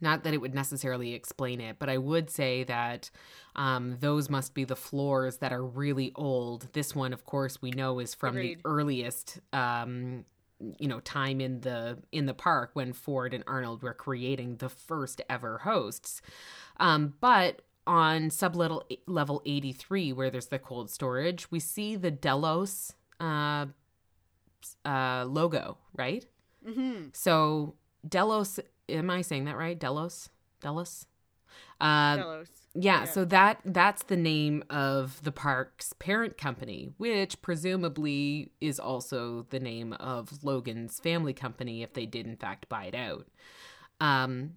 not 0.00 0.24
that 0.24 0.34
it 0.34 0.40
would 0.40 0.54
necessarily 0.54 1.14
explain 1.14 1.60
it, 1.60 1.76
but 1.78 1.88
I 1.88 1.98
would 1.98 2.30
say 2.30 2.64
that 2.64 3.10
um, 3.56 3.96
those 4.00 4.30
must 4.30 4.54
be 4.54 4.64
the 4.64 4.76
floors 4.76 5.38
that 5.38 5.52
are 5.52 5.64
really 5.64 6.12
old. 6.14 6.72
This 6.72 6.94
one, 6.94 7.12
of 7.12 7.24
course, 7.24 7.60
we 7.60 7.70
know 7.70 7.98
is 7.98 8.14
from 8.14 8.36
Agreed. 8.36 8.58
the 8.58 8.68
earliest, 8.68 9.40
um, 9.52 10.24
you 10.78 10.88
know, 10.88 11.00
time 11.00 11.40
in 11.40 11.60
the 11.60 11.98
in 12.12 12.26
the 12.26 12.34
park 12.34 12.70
when 12.74 12.92
Ford 12.92 13.34
and 13.34 13.44
Arnold 13.46 13.82
were 13.82 13.94
creating 13.94 14.56
the 14.56 14.68
first 14.68 15.20
ever 15.28 15.58
hosts. 15.58 16.22
Um, 16.78 17.14
but 17.20 17.62
on 17.86 18.28
sublevel 18.28 18.82
level 19.06 19.42
83 19.46 20.12
where 20.12 20.30
there's 20.30 20.48
the 20.48 20.58
cold 20.58 20.90
storage 20.90 21.50
we 21.50 21.58
see 21.58 21.96
the 21.96 22.10
delos 22.10 22.92
uh, 23.18 23.64
uh, 24.84 25.24
logo, 25.26 25.78
right? 25.96 26.26
mm-hmm. 26.66 27.08
So 27.12 27.74
Delos, 28.08 28.58
am 28.90 29.10
I 29.10 29.22
saying 29.22 29.44
that 29.44 29.56
right? 29.56 29.78
Delos, 29.78 30.28
Delos. 30.60 31.06
Uh, 31.80 32.16
Delos. 32.16 32.48
yeah, 32.74 33.00
yeah. 33.00 33.04
so 33.04 33.24
that 33.24 33.60
that's 33.64 34.02
the 34.04 34.16
name 34.16 34.62
of 34.70 35.22
the 35.22 35.32
park's 35.32 35.92
parent 35.94 36.36
company, 36.36 36.90
which 36.98 37.40
presumably 37.42 38.52
is 38.60 38.78
also 38.78 39.46
the 39.50 39.60
name 39.60 39.94
of 39.94 40.44
Logan's 40.44 41.00
family 41.00 41.32
company 41.32 41.82
if 41.82 41.94
they 41.94 42.06
did 42.06 42.26
in 42.26 42.36
fact 42.36 42.68
buy 42.68 42.84
it 42.84 42.94
out. 42.94 43.26
Um, 44.00 44.54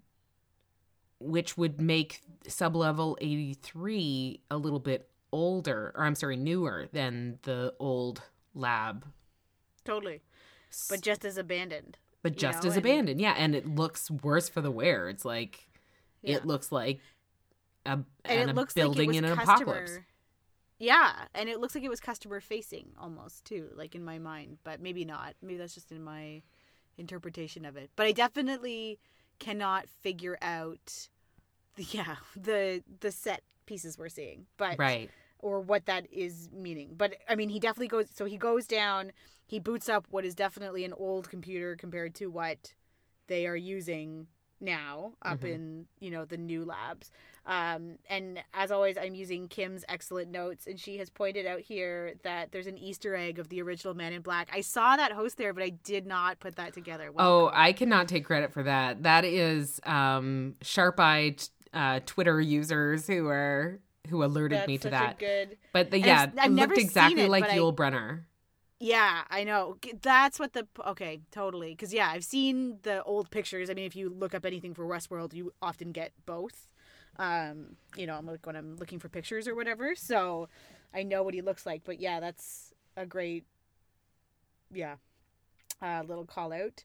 which 1.19 1.57
would 1.57 1.79
make 1.79 2.21
sublevel 2.47 3.15
83 3.21 4.41
a 4.51 4.57
little 4.57 4.79
bit 4.79 5.09
older, 5.31 5.93
or 5.95 6.03
I'm 6.03 6.15
sorry, 6.15 6.35
newer 6.35 6.87
than 6.91 7.39
the 7.43 7.73
old 7.79 8.21
lab 8.53 9.05
Totally. 9.83 10.21
But 10.89 11.01
just 11.01 11.25
as 11.25 11.37
abandoned. 11.37 11.97
But 12.23 12.33
you 12.33 12.39
just 12.39 12.63
know, 12.63 12.69
as 12.69 12.75
and- 12.77 12.85
abandoned 12.85 13.21
yeah 13.21 13.35
and 13.37 13.53
it 13.53 13.67
looks 13.67 14.09
worse 14.09 14.49
for 14.49 14.61
the 14.61 14.71
wear 14.71 15.07
it's 15.09 15.23
like 15.25 15.67
Yeah. 16.23 16.37
it 16.37 16.45
looks 16.47 16.71
like 16.71 16.99
a, 17.85 17.91
and 17.91 18.05
an- 18.25 18.49
it 18.49 18.51
a 18.51 18.55
looks 18.55 18.73
building 18.73 19.09
like 19.09 19.15
it 19.15 19.19
in 19.19 19.25
an 19.25 19.35
customer, 19.37 19.53
apocalypse 19.73 19.99
Yeah, 20.79 21.13
and 21.35 21.47
it 21.49 21.59
looks 21.59 21.75
like 21.75 21.83
it 21.83 21.89
was 21.89 21.99
customer 22.01 22.41
facing 22.41 22.89
almost 22.99 23.45
too, 23.45 23.69
like 23.75 23.93
in 23.95 24.03
my 24.03 24.19
mind, 24.19 24.57
but 24.65 24.81
maybe 24.81 25.05
not. 25.05 25.35
Maybe 25.41 25.57
that's 25.57 25.73
just 25.75 25.91
in 25.93 26.03
my 26.03 26.41
interpretation 26.97 27.63
of 27.63 27.77
it. 27.77 27.89
But 27.95 28.07
I 28.07 28.11
definitely 28.11 28.99
cannot 29.39 29.87
figure 29.87 30.37
out 30.41 31.07
the, 31.75 31.83
yeah, 31.91 32.15
the 32.35 32.83
the 32.99 33.11
set 33.11 33.43
pieces 33.65 33.97
we're 33.97 34.09
seeing. 34.09 34.45
But 34.57 34.77
right 34.77 35.09
or 35.43 35.59
what 35.61 35.85
that 35.85 36.07
is 36.11 36.49
meaning. 36.51 36.95
But 36.97 37.15
I 37.29 37.35
mean, 37.35 37.49
he 37.49 37.59
definitely 37.59 37.89
goes. 37.89 38.07
So 38.13 38.25
he 38.25 38.37
goes 38.37 38.65
down. 38.65 39.11
He 39.45 39.59
boots 39.59 39.89
up 39.89 40.07
what 40.09 40.25
is 40.25 40.33
definitely 40.33 40.85
an 40.85 40.93
old 40.93 41.29
computer 41.29 41.75
compared 41.75 42.15
to 42.15 42.27
what 42.27 42.73
they 43.27 43.45
are 43.45 43.55
using 43.55 44.27
now 44.61 45.13
up 45.21 45.41
Mhm. 45.41 45.53
in 45.53 45.85
you 45.99 46.09
know 46.09 46.23
the 46.25 46.37
new 46.37 46.63
labs. 46.63 47.11
Um, 47.45 47.97
and 48.09 48.41
as 48.53 48.71
always, 48.71 48.97
I'm 48.97 49.15
using 49.15 49.49
Kim's 49.49 49.83
excellent 49.89 50.31
notes, 50.31 50.65
and 50.65 50.79
she 50.79 50.97
has 50.99 51.09
pointed 51.09 51.45
out 51.45 51.59
here 51.59 52.13
that 52.23 52.53
there's 52.53 52.67
an 52.67 52.77
Easter 52.77 53.13
egg 53.15 53.37
of 53.37 53.49
the 53.49 53.61
original 53.61 53.93
Man 53.93 54.13
in 54.13 54.21
Black. 54.21 54.47
I 54.53 54.61
saw 54.61 54.95
that 54.95 55.11
host 55.11 55.35
there, 55.37 55.51
but 55.53 55.61
I 55.61 55.71
did 55.71 56.05
not 56.05 56.39
put 56.39 56.55
that 56.55 56.73
together. 56.73 57.11
Well, 57.11 57.27
oh 57.47 57.51
i 57.53 57.73
cannot 57.73 58.07
take 58.07 58.23
credit 58.23 58.53
for 58.53 58.63
that 58.63 59.03
that 59.03 59.25
is 59.25 59.81
um 59.83 60.55
sharp-eyed 60.61 61.43
uh 61.73 61.99
twitter 62.05 62.39
users 62.39 63.07
who 63.07 63.27
are 63.27 63.79
who 64.09 64.23
alerted 64.23 64.59
that's 64.59 64.67
me 64.67 64.77
to 64.79 64.89
that 64.89 65.17
good. 65.19 65.57
but 65.71 65.91
the, 65.91 65.99
yeah 65.99 66.23
it's- 66.23 66.37
I've 66.39 66.51
it 66.51 66.55
looked 66.55 66.77
exactly 66.77 67.23
it, 67.23 67.29
like 67.29 67.43
but 67.43 67.51
I- 67.51 67.57
Yul 67.57 67.73
Brynner 67.75 68.23
Yeah, 68.79 69.21
I 69.29 69.45
know. 69.45 69.77
That's 70.01 70.39
what 70.39 70.51
the 70.51 70.67
okay, 70.87 71.21
totally. 71.31 71.69
Because 71.71 71.93
yeah, 71.93 72.09
I've 72.09 72.25
seen 72.25 72.79
the 72.83 73.01
old 73.03 73.31
pictures. 73.31 73.69
I 73.69 73.73
mean, 73.75 73.85
if 73.85 73.95
you 73.95 74.09
look 74.09 74.33
up 74.33 74.45
anything 74.45 74.73
for 74.73 74.85
Westworld, 74.85 75.33
you 75.33 75.53
often 75.61 75.93
get 75.93 76.11
both. 76.25 76.67
Um, 77.17 77.77
you 77.95 78.05
know, 78.05 78.15
I'm 78.17 78.25
like 78.25 78.45
when 78.45 78.57
I'm 78.57 78.75
looking 78.75 78.99
for 78.99 79.07
pictures 79.07 79.47
or 79.47 79.55
whatever. 79.55 79.95
So 79.95 80.49
I 80.93 81.03
know 81.03 81.23
what 81.23 81.33
he 81.33 81.41
looks 81.41 81.65
like. 81.65 81.83
But 81.85 82.01
yeah, 82.01 82.19
that's 82.19 82.73
a 82.97 83.05
great, 83.05 83.45
yeah, 84.73 84.95
uh, 85.81 86.03
little 86.05 86.25
call 86.25 86.51
out. 86.51 86.83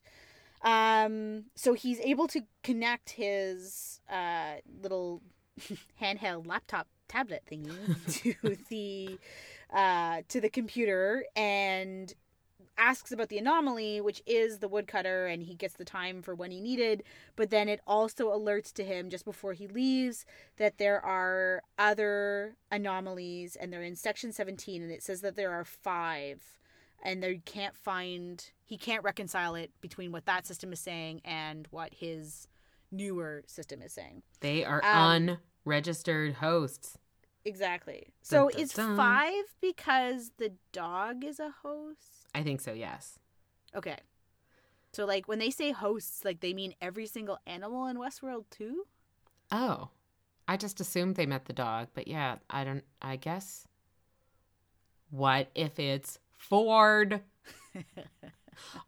Um, 0.61 1.45
so 1.55 1.73
he's 1.73 1.99
able 1.99 2.27
to 2.29 2.41
connect 2.63 3.09
his 3.11 3.99
uh 4.09 4.61
little 4.81 5.21
handheld 6.01 6.47
laptop 6.47 6.87
tablet 7.09 7.43
thingy 7.51 7.75
to 8.21 8.55
the 8.69 9.19
uh, 9.73 10.21
to 10.29 10.39
the 10.39 10.49
computer 10.49 11.25
and 11.35 12.13
asks 12.77 13.11
about 13.11 13.27
the 13.27 13.37
anomaly, 13.37 13.99
which 13.99 14.23
is 14.25 14.59
the 14.59 14.67
woodcutter, 14.69 15.27
and 15.27 15.43
he 15.43 15.53
gets 15.53 15.73
the 15.73 15.83
time 15.83 16.21
for 16.21 16.33
when 16.33 16.49
he 16.49 16.61
needed. 16.61 17.03
But 17.35 17.49
then 17.49 17.67
it 17.67 17.81
also 17.85 18.29
alerts 18.29 18.71
to 18.75 18.85
him 18.85 19.09
just 19.09 19.25
before 19.25 19.51
he 19.51 19.67
leaves 19.67 20.25
that 20.55 20.77
there 20.77 21.03
are 21.03 21.61
other 21.77 22.55
anomalies, 22.71 23.57
and 23.57 23.73
they're 23.73 23.83
in 23.83 23.97
section 23.97 24.31
17, 24.31 24.81
and 24.81 24.91
it 24.91 25.03
says 25.03 25.19
that 25.21 25.35
there 25.35 25.51
are 25.51 25.65
five. 25.65 26.41
And 27.03 27.21
they 27.21 27.41
can't 27.43 27.75
find, 27.75 28.49
he 28.65 28.77
can't 28.77 29.03
reconcile 29.03 29.55
it 29.55 29.71
between 29.81 30.11
what 30.13 30.25
that 30.25 30.47
system 30.47 30.71
is 30.71 30.79
saying 30.79 31.19
and 31.25 31.67
what 31.71 31.93
his 31.93 32.47
newer 32.91 33.43
system 33.45 33.81
is 33.81 33.91
saying. 33.93 34.23
they 34.39 34.63
are 34.63 34.81
Um, 34.85 35.37
unregistered 35.65 36.35
hosts 36.35 36.97
Exactly. 37.45 38.07
So 38.21 38.49
Dun, 38.49 38.51
dun, 38.51 38.61
is 38.61 38.73
dun. 38.73 38.97
five 38.97 39.45
because 39.61 40.31
the 40.37 40.51
dog 40.71 41.23
is 41.23 41.39
a 41.39 41.51
host? 41.63 42.27
i 42.35 42.43
think 42.43 42.61
so 42.61 42.73
yes 42.73 43.19
Okay. 43.75 43.97
So 44.91 45.05
like 45.05 45.27
when 45.27 45.37
they 45.37 45.51
say 45.51 45.71
hosts, 45.71 46.25
like 46.25 46.39
they 46.39 46.53
mean 46.55 46.73
every 46.81 47.05
single 47.05 47.37
animal 47.45 47.85
in 47.85 47.97
Westworld 47.97 48.45
too? 48.49 48.85
oh 49.51 49.89
i 50.47 50.55
just 50.57 50.79
assumed 50.79 51.15
they 51.15 51.25
met 51.25 51.45
the 51.45 51.53
dog 51.53 51.87
but 51.93 52.07
yeah 52.07 52.35
i 52.49 52.63
don't 52.63 52.83
i 53.01 53.15
guess 53.15 53.67
what 55.09 55.49
if 55.55 55.79
it's 55.79 56.19
ford 56.37 57.21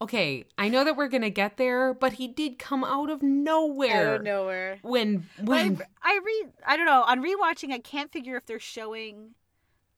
okay 0.01 0.45
i 0.57 0.67
know 0.69 0.84
that 0.84 0.95
we're 0.95 1.07
gonna 1.07 1.30
get 1.30 1.57
there 1.57 1.93
but 1.93 2.13
he 2.13 2.28
did 2.28 2.57
come 2.59 2.84
out 2.84 3.09
of 3.09 3.22
nowhere 3.22 4.09
Out 4.09 4.15
of 4.17 4.24
nowhere. 4.24 4.80
when 4.82 5.28
But 5.38 5.45
when 5.47 5.82
I, 6.03 6.13
I 6.13 6.19
read 6.24 6.53
I 6.65 6.78
don't 6.78 6.86
know, 6.86 7.03
on 7.03 7.24
rewatching 7.24 7.72
I 7.74 7.80
can't 7.80 8.11
figure 8.11 8.36
if 8.38 8.45
they're 8.45 8.59
showing 8.59 9.32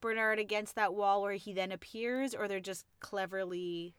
Bernard 0.01 0.37
against 0.39 0.75
that 0.75 0.93
wall 0.93 1.21
where 1.21 1.33
he 1.33 1.53
then 1.53 1.71
appears 1.71 2.33
or 2.35 2.47
they're 2.47 2.59
just 2.59 2.85
cleverly 2.99 3.93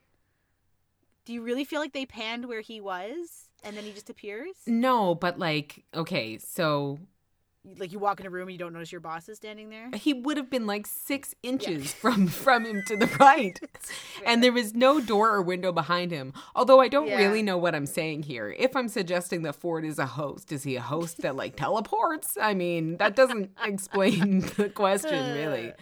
Do 1.24 1.32
you 1.32 1.42
really 1.42 1.64
feel 1.64 1.80
like 1.80 1.92
they 1.94 2.06
panned 2.06 2.46
where 2.46 2.60
he 2.60 2.80
was? 2.80 3.48
and 3.66 3.74
then 3.78 3.84
he 3.84 3.92
just 3.92 4.10
appears. 4.10 4.54
No, 4.66 5.14
but 5.14 5.38
like, 5.38 5.84
okay, 5.94 6.36
so 6.36 6.98
Like 7.78 7.92
you 7.92 7.98
walk 7.98 8.20
in 8.20 8.26
a 8.26 8.30
room 8.30 8.42
and 8.48 8.52
you 8.52 8.58
don't 8.58 8.72
notice 8.74 8.92
your 8.92 9.00
boss 9.00 9.28
is 9.28 9.38
standing 9.38 9.70
there. 9.70 9.90
he 9.94 10.12
would 10.12 10.36
have 10.36 10.50
been 10.50 10.66
like 10.66 10.86
six 10.86 11.34
inches 11.42 11.92
from 12.02 12.26
from 12.26 12.64
him 12.66 12.82
to 12.88 12.96
the 12.96 13.06
right, 13.18 13.58
and 14.26 14.42
there 14.44 14.52
was 14.52 14.74
no 14.74 15.00
door 15.00 15.30
or 15.34 15.40
window 15.40 15.72
behind 15.72 16.10
him. 16.10 16.32
Although 16.54 16.80
I 16.80 16.88
don't 16.88 17.06
Yeah. 17.08 17.16
really 17.18 17.42
know 17.42 17.56
what 17.56 17.74
I'm 17.74 17.86
saying 17.86 18.24
here. 18.24 18.54
If 18.58 18.76
I'm 18.76 18.88
suggesting 18.88 19.42
that 19.42 19.54
Ford 19.56 19.84
is 19.84 19.98
a 19.98 20.06
host, 20.06 20.52
is 20.52 20.62
he 20.64 20.76
a 20.76 20.82
host 20.82 21.22
that 21.22 21.36
like 21.36 21.56
teleports? 21.56 22.36
I 22.40 22.52
mean, 22.54 22.98
that 22.98 23.16
doesn't 23.16 23.50
explain 23.64 24.40
the 24.58 24.68
question 24.68 25.32
really. 25.32 25.72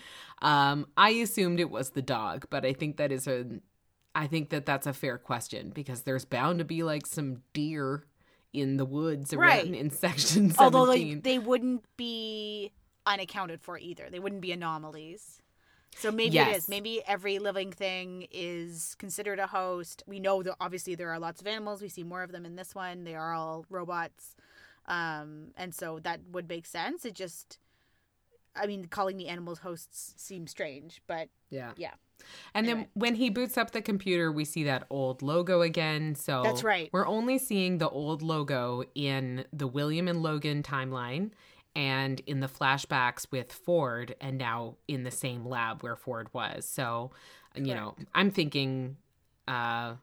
Um, 0.41 0.87
I 0.97 1.11
assumed 1.11 1.61
it 1.61 1.70
was 1.70 1.91
the 1.91 2.03
dog, 2.03 2.47
but 2.51 2.64
I 2.64 2.72
think 2.72 2.97
that 2.97 3.12
is 3.12 3.26
a, 3.28 3.45
I 4.14 4.26
think 4.26 4.51
that 4.51 4.66
that's 4.66 4.87
a 4.87 4.93
fair 4.93 5.16
question 5.18 5.70
because 5.70 6.03
there's 6.03 6.24
bound 6.24 6.59
to 6.59 6.64
be 6.64 6.83
like 6.83 7.07
some 7.07 7.43
deer 7.53 8.05
in 8.53 8.77
the 8.77 8.85
woods 8.85 9.33
around 9.33 9.49
Right. 9.49 9.75
in 9.75 9.91
section 10.05 10.51
17. 10.51 10.57
Although 10.59 10.93
they, 10.93 11.15
they 11.15 11.39
wouldn't 11.39 11.85
be 11.97 12.73
unaccounted 13.07 13.61
for 13.61 13.79
either. 13.79 14.09
They 14.11 14.19
wouldn't 14.21 14.41
be 14.43 14.53
anomalies. 14.53 15.41
So 15.97 16.11
maybe 16.11 16.39
it 16.39 16.47
Yes. 16.47 16.57
is. 16.65 16.69
Maybe 16.69 17.03
every 17.07 17.39
living 17.39 17.71
thing 17.73 18.27
is 18.31 18.95
considered 18.99 19.39
a 19.39 19.47
host. 19.47 20.03
We 20.07 20.21
know 20.21 20.43
that 20.43 20.57
obviously 20.61 20.95
there 20.95 21.11
are 21.11 21.19
lots 21.19 21.41
of 21.41 21.47
animals. 21.47 21.83
We 21.83 21.89
see 21.89 22.03
more 22.03 22.23
of 22.23 22.33
them 22.33 22.47
in 22.47 22.57
this 22.57 22.75
one. 22.75 23.05
They 23.05 23.15
are 23.15 23.35
all 23.35 23.67
robots. 23.69 24.35
Um, 24.87 25.49
and 25.57 25.75
so 25.75 25.99
that 26.01 26.21
would 26.33 26.49
make 26.49 26.67
sense. 26.67 27.05
It 27.05 27.15
just, 27.15 27.59
I 28.55 28.67
mean, 28.67 28.87
calling 28.87 29.17
the 29.17 29.29
animals 29.29 29.59
hosts 29.61 30.15
seems 30.17 30.51
strange, 30.51 31.03
but 31.07 31.29
yeah. 31.51 31.73
yeah. 31.77 31.93
And 32.55 32.67
Anyway. 32.67 32.83
then 32.83 32.89
when 32.95 33.15
he 33.17 33.31
boots 33.31 33.59
up 33.59 33.73
the 33.73 33.83
computer, 33.83 34.31
we 34.31 34.45
see 34.45 34.65
that 34.65 34.87
old 34.91 35.23
logo 35.23 35.63
again. 35.63 36.15
So 36.15 36.43
That's 36.45 36.63
right. 36.63 36.89
We're 36.93 37.07
only 37.07 37.39
seeing 37.39 37.79
the 37.79 37.89
old 37.89 38.23
logo 38.23 38.85
in 38.95 39.45
the 39.53 39.67
William 39.67 40.07
and 40.07 40.23
Logan 40.23 40.63
timeline 40.63 41.31
and 41.75 42.21
in 42.27 42.41
the 42.41 42.47
flashbacks 42.47 43.27
with 43.31 43.53
Ford 43.53 44.15
and 44.21 44.39
now 44.39 44.77
in 44.87 45.03
the 45.05 45.11
same 45.11 45.45
lab 45.47 45.83
where 45.83 45.97
Ford 45.97 46.29
was. 46.33 46.65
So, 46.65 47.11
you 47.57 47.75
know, 47.75 47.97
I'm 48.15 48.31
thinking 48.31 48.97
uh 49.49 49.95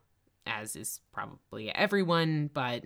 as 0.45 0.76
is 0.76 1.00
probably 1.14 1.74
everyone, 1.74 2.50
but 2.54 2.84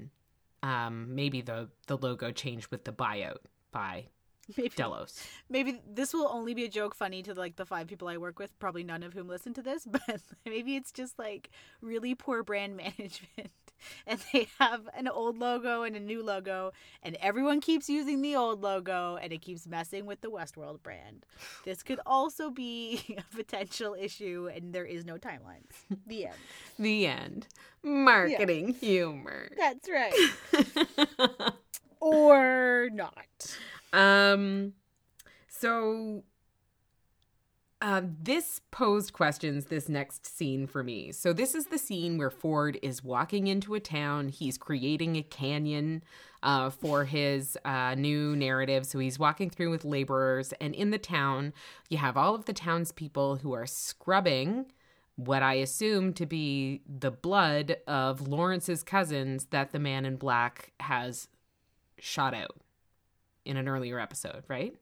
um 0.62 1.16
maybe 1.16 1.42
the 1.42 1.70
the 1.88 1.98
logo 1.98 2.32
changed 2.32 2.68
with 2.68 2.84
the 2.84 2.92
buyout 2.92 3.38
by 3.72 4.06
Maybe, 4.58 4.70
Delos. 4.76 5.26
maybe 5.50 5.82
this 5.90 6.14
will 6.14 6.28
only 6.28 6.54
be 6.54 6.66
a 6.66 6.70
joke 6.70 6.96
funny 6.96 7.24
to 7.24 7.34
like 7.34 7.56
the 7.56 7.66
five 7.66 7.88
people 7.88 8.10
I 8.10 8.18
work 8.18 8.40
with, 8.40 8.58
probably 8.60 8.84
none 8.84 9.02
of 9.02 9.14
whom 9.14 9.28
listen 9.28 9.54
to 9.54 9.62
this, 9.62 9.86
but 9.90 10.20
maybe 10.46 10.76
it's 10.76 10.92
just 10.92 11.18
like 11.18 11.50
really 11.82 12.14
poor 12.14 12.44
brand 12.44 12.76
management. 12.78 13.52
And 14.08 14.20
they 14.32 14.48
have 14.60 14.88
an 14.96 15.08
old 15.10 15.38
logo 15.38 15.84
and 15.84 15.96
a 15.96 16.00
new 16.00 16.24
logo, 16.24 16.72
and 17.04 17.18
everyone 17.22 17.60
keeps 17.62 17.90
using 17.90 18.22
the 18.22 18.36
old 18.36 18.62
logo, 18.62 19.18
and 19.22 19.34
it 19.34 19.42
keeps 19.42 19.68
messing 19.68 20.06
with 20.06 20.22
the 20.22 20.30
Westworld 20.30 20.82
brand. 20.84 21.26
This 21.66 21.84
could 21.84 22.00
also 22.06 22.50
be 22.50 23.18
a 23.18 23.36
potential 23.36 23.94
issue, 24.00 24.50
and 24.54 24.74
there 24.74 24.86
is 24.86 25.06
no 25.06 25.18
timelines. 25.18 25.72
The 26.08 26.28
end. 26.28 26.36
The 26.80 27.08
end. 27.08 27.48
Marketing 27.82 28.74
humor. 28.74 29.50
That's 29.58 29.90
right. 29.90 30.14
or 32.00 32.90
not. 32.92 33.58
Um, 33.94 34.74
so 35.48 36.24
uh, 37.84 38.02
this 38.22 38.62
posed 38.72 39.14
questions 39.14 39.66
this 39.66 39.88
next 39.88 40.26
scene 40.26 40.66
for 40.68 40.84
me. 40.84 41.12
So 41.12 41.34
this 41.34 41.54
is 41.54 41.68
the 41.68 41.78
scene 41.78 42.18
where 42.18 42.30
Ford 42.30 42.80
is 42.82 43.04
walking 43.04 43.48
into 43.48 43.76
a 43.76 43.80
town. 43.80 44.30
He's 44.30 44.58
creating 44.58 45.16
a 45.16 45.22
canyon 45.22 46.02
uh, 46.42 46.70
for 46.70 47.06
his 47.06 47.58
uh, 47.66 47.96
new 47.96 48.36
narrative. 48.36 48.86
So 48.86 49.00
he's 49.00 49.20
walking 49.20 49.50
through 49.50 49.70
with 49.70 49.86
laborers, 49.86 50.54
and 50.60 50.74
in 50.74 50.92
the 50.92 50.98
town, 50.98 51.54
you 51.90 51.98
have 51.98 52.18
all 52.18 52.36
of 52.36 52.46
the 52.46 52.54
townspeople 52.54 53.38
who 53.38 53.54
are 53.54 53.68
scrubbing 53.68 54.66
what 55.16 55.44
I 55.44 55.56
assume 55.56 56.14
to 56.14 56.26
be 56.26 56.82
the 56.88 57.12
blood 57.12 57.78
of 57.86 58.28
Lawrence's 58.28 58.82
cousins 58.82 59.48
that 59.52 59.72
the 59.72 59.80
man 59.80 60.06
in 60.06 60.16
black 60.16 60.72
has 60.80 61.28
shot 62.00 62.34
out 62.34 62.63
in 63.46 63.58
an 63.58 63.68
earlier 63.68 64.00
episode, 64.00 64.44
right? 64.48 64.76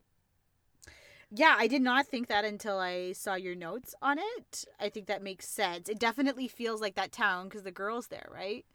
Yeah, 1.34 1.56
I 1.58 1.68
did 1.68 1.82
not 1.82 2.08
think 2.08 2.28
that 2.28 2.44
until 2.44 2.78
I 2.78 3.14
saw 3.14 3.36
your 3.36 3.56
notes 3.56 3.96
on 4.02 4.20
it. 4.20 4.66
I 4.80 4.90
think 4.90 5.08
that 5.08 5.24
makes 5.24 5.48
sense. 5.48 5.88
It 5.88 5.98
definitely 5.98 6.50
feels 6.50 6.82
like 6.82 6.96
that 6.96 7.14
town 7.14 7.48
because 7.48 7.64
the 7.64 7.72
girl's 7.72 8.08
there, 8.08 8.28
right? 8.30 8.66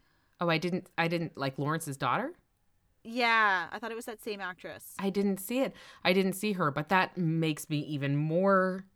Oh, 0.40 0.48
I 0.48 0.58
didn't 0.58 0.88
I 0.96 1.08
didn't 1.08 1.36
like 1.36 1.58
Lawrence's 1.58 1.96
daughter? 1.96 2.32
Yeah, 3.04 3.66
I 3.70 3.78
thought 3.78 3.92
it 3.92 3.96
was 3.96 4.06
that 4.06 4.22
same 4.22 4.40
actress. 4.40 4.94
I 4.98 5.10
didn't 5.10 5.38
see 5.38 5.60
it. 5.60 5.74
I 6.02 6.12
didn't 6.12 6.32
see 6.32 6.52
her, 6.52 6.70
but 6.70 6.88
that 6.88 7.16
makes 7.16 7.68
me 7.68 7.78
even 7.80 8.16
more 8.16 8.86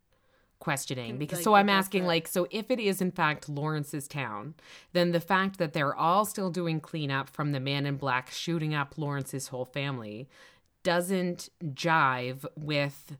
questioning 0.59 1.17
because 1.17 1.39
like, 1.39 1.45
so 1.45 1.55
I'm 1.55 1.71
asking 1.71 2.05
like 2.05 2.29
so 2.29 2.47
if 2.51 2.71
it 2.71 2.79
is 2.79 3.01
in 3.01 3.11
fact 3.11 3.49
Lawrence's 3.49 4.09
town, 4.09 4.55
then 4.93 5.13
the 5.13 5.21
fact 5.21 5.59
that 5.59 5.75
they're 5.75 5.95
all 5.95 6.25
still 6.25 6.51
doing 6.51 6.81
cleanup 6.81 7.29
from 7.29 7.53
the 7.53 7.61
man 7.61 7.87
in 7.87 7.97
black 7.97 8.31
shooting 8.31 8.75
up 8.75 8.97
Lawrence's 8.97 9.49
whole 9.49 9.65
family 9.65 10.29
doesn't 10.83 11.49
jive 11.65 12.45
with 12.57 13.17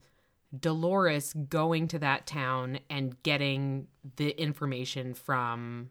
Dolores 0.59 1.33
going 1.49 1.87
to 1.89 1.99
that 2.01 2.27
town 2.27 2.81
and 2.89 3.21
getting 3.23 3.87
the 4.17 4.31
information 4.41 5.15
from 5.15 5.91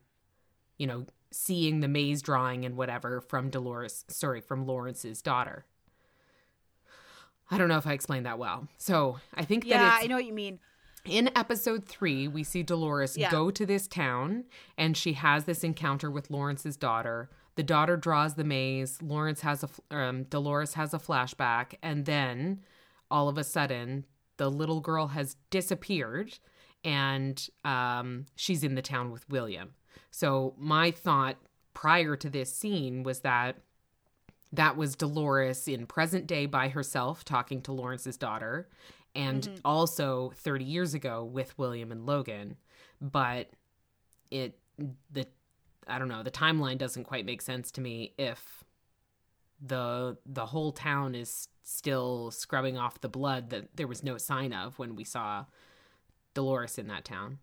you 0.78 0.88
know 0.88 1.06
seeing 1.32 1.80
the 1.80 1.88
maze 1.88 2.22
drawing 2.22 2.66
and 2.66 2.76
whatever 2.76 3.22
from 3.22 3.50
Dolores 3.50 4.04
sorry 4.08 4.42
from 4.42 4.66
Lawrence's 4.66 5.22
daughter. 5.22 5.66
I 7.52 7.58
don't 7.58 7.68
know 7.68 7.78
if 7.78 7.88
I 7.88 7.94
explained 7.94 8.26
that 8.26 8.38
well. 8.38 8.68
So, 8.78 9.18
I 9.34 9.44
think 9.44 9.66
Yeah, 9.66 9.80
that 9.80 10.02
I 10.04 10.08
know 10.08 10.16
what 10.16 10.26
you 10.26 10.34
mean. 10.34 10.60
in 11.06 11.30
episode 11.36 11.86
three, 11.88 12.28
we 12.28 12.44
see 12.44 12.62
Dolores 12.62 13.18
Yeah. 13.18 13.32
go 13.32 13.50
to 13.50 13.66
this 13.66 13.88
town 13.88 14.44
and 14.78 14.96
she 14.96 15.14
has 15.14 15.46
this 15.46 15.64
encounter 15.64 16.12
with 16.12 16.30
Lawrence's 16.30 16.78
daughter. 16.78 17.30
The 17.56 17.64
daughter 17.64 17.98
draws 17.98 18.36
the 18.36 18.44
maze. 18.44 19.02
Lawrence 19.02 19.42
has 19.42 19.64
a 19.64 19.96
um, 19.96 20.24
Dolores 20.24 20.76
has 20.76 20.94
a 20.94 21.00
flashback. 21.00 21.74
And 21.82 22.06
then 22.06 22.62
all 23.12 23.28
of 23.28 23.38
a 23.38 23.44
sudden, 23.44 24.06
the 24.38 24.50
little 24.50 24.80
girl 24.80 25.08
has 25.08 25.36
disappeared 25.50 26.40
and 26.84 27.50
um, 27.66 28.26
she's 28.36 28.64
in 28.64 28.76
the 28.76 28.82
town 28.82 29.12
with 29.12 29.28
William. 29.30 29.74
So, 30.12 30.56
my 30.58 30.92
thought 30.92 31.38
prior 31.74 32.16
to 32.16 32.30
this 32.30 32.54
scene 32.56 33.04
was 33.04 33.20
that 33.22 33.58
that 34.52 34.76
was 34.76 34.96
Dolores 34.96 35.68
in 35.68 35.86
present 35.86 36.26
day 36.26 36.46
by 36.46 36.70
herself 36.70 37.24
talking 37.24 37.62
to 37.64 37.72
Lawrence's 37.72 38.18
daughter 38.18 38.68
and 39.16 39.60
also 39.66 40.32
30 40.36 40.66
years 40.66 40.94
ago 40.94 41.24
with 41.24 41.58
William 41.58 41.92
and 41.92 42.06
Logan 42.06 42.56
but 43.02 43.50
it 44.32 44.58
the 45.12 45.28
I 45.90 46.00
don't 46.00 46.08
know 46.08 46.24
the 46.24 46.32
timeline 46.32 46.78
doesn't 46.78 47.04
quite 47.06 47.26
make 47.26 47.42
sense 47.42 47.72
to 47.72 47.82
me 47.82 48.14
if 48.18 48.64
the 49.62 50.18
the 50.26 50.48
whole 50.48 50.72
town 50.72 51.16
is 51.16 51.50
still 51.64 52.32
scrubbing 52.32 52.78
off 52.78 53.02
the 53.02 53.10
blood 53.10 53.50
that 53.50 53.76
there 53.76 53.88
was 53.88 54.04
no 54.04 54.18
sign 54.18 54.54
of 54.54 54.80
when 54.80 54.96
we 54.96 55.04
saw 55.04 55.46
Dolores 56.34 56.78
in 56.78 56.88
that 56.88 57.04
town 57.06 57.40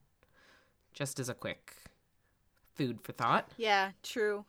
just 0.94 1.20
as 1.20 1.28
a 1.28 1.34
quick 1.34 1.74
food 2.74 3.00
for 3.02 3.12
thought 3.12 3.50
Yeah, 3.56 3.90
true. 4.02 4.44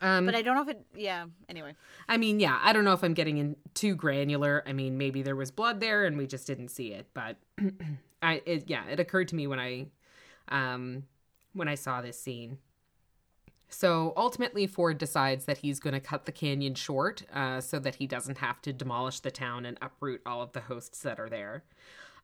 um 0.00 0.26
But 0.26 0.34
I 0.34 0.42
don't 0.42 0.56
know 0.56 0.62
if 0.62 0.68
it. 0.68 0.84
Yeah. 0.96 1.26
Anyway, 1.48 1.74
I 2.08 2.16
mean, 2.16 2.40
yeah, 2.40 2.58
I 2.62 2.72
don't 2.72 2.84
know 2.84 2.92
if 2.92 3.04
I'm 3.04 3.14
getting 3.14 3.38
in 3.38 3.56
too 3.74 3.94
granular. 3.94 4.62
I 4.66 4.72
mean, 4.72 4.98
maybe 4.98 5.22
there 5.22 5.36
was 5.36 5.50
blood 5.50 5.80
there 5.80 6.04
and 6.04 6.18
we 6.18 6.26
just 6.26 6.46
didn't 6.46 6.68
see 6.68 6.92
it, 6.92 7.06
but 7.14 7.36
I 8.22 8.42
it, 8.46 8.64
yeah, 8.66 8.84
it 8.86 8.98
occurred 8.98 9.28
to 9.28 9.36
me 9.36 9.46
when 9.46 9.60
I 9.60 9.86
um 10.48 11.04
when 11.52 11.68
I 11.68 11.74
saw 11.74 12.00
this 12.00 12.20
scene. 12.20 12.58
So 13.68 14.12
ultimately, 14.16 14.66
Ford 14.66 14.98
decides 14.98 15.46
that 15.46 15.58
he's 15.58 15.80
going 15.80 15.94
to 15.94 16.00
cut 16.00 16.26
the 16.26 16.32
canyon 16.32 16.74
short 16.74 17.22
uh, 17.32 17.60
so 17.60 17.78
that 17.78 17.94
he 17.94 18.06
doesn't 18.06 18.38
have 18.38 18.60
to 18.62 18.72
demolish 18.72 19.20
the 19.20 19.30
town 19.30 19.64
and 19.64 19.78
uproot 19.80 20.20
all 20.26 20.42
of 20.42 20.52
the 20.52 20.60
hosts 20.60 21.00
that 21.00 21.18
are 21.18 21.30
there. 21.30 21.64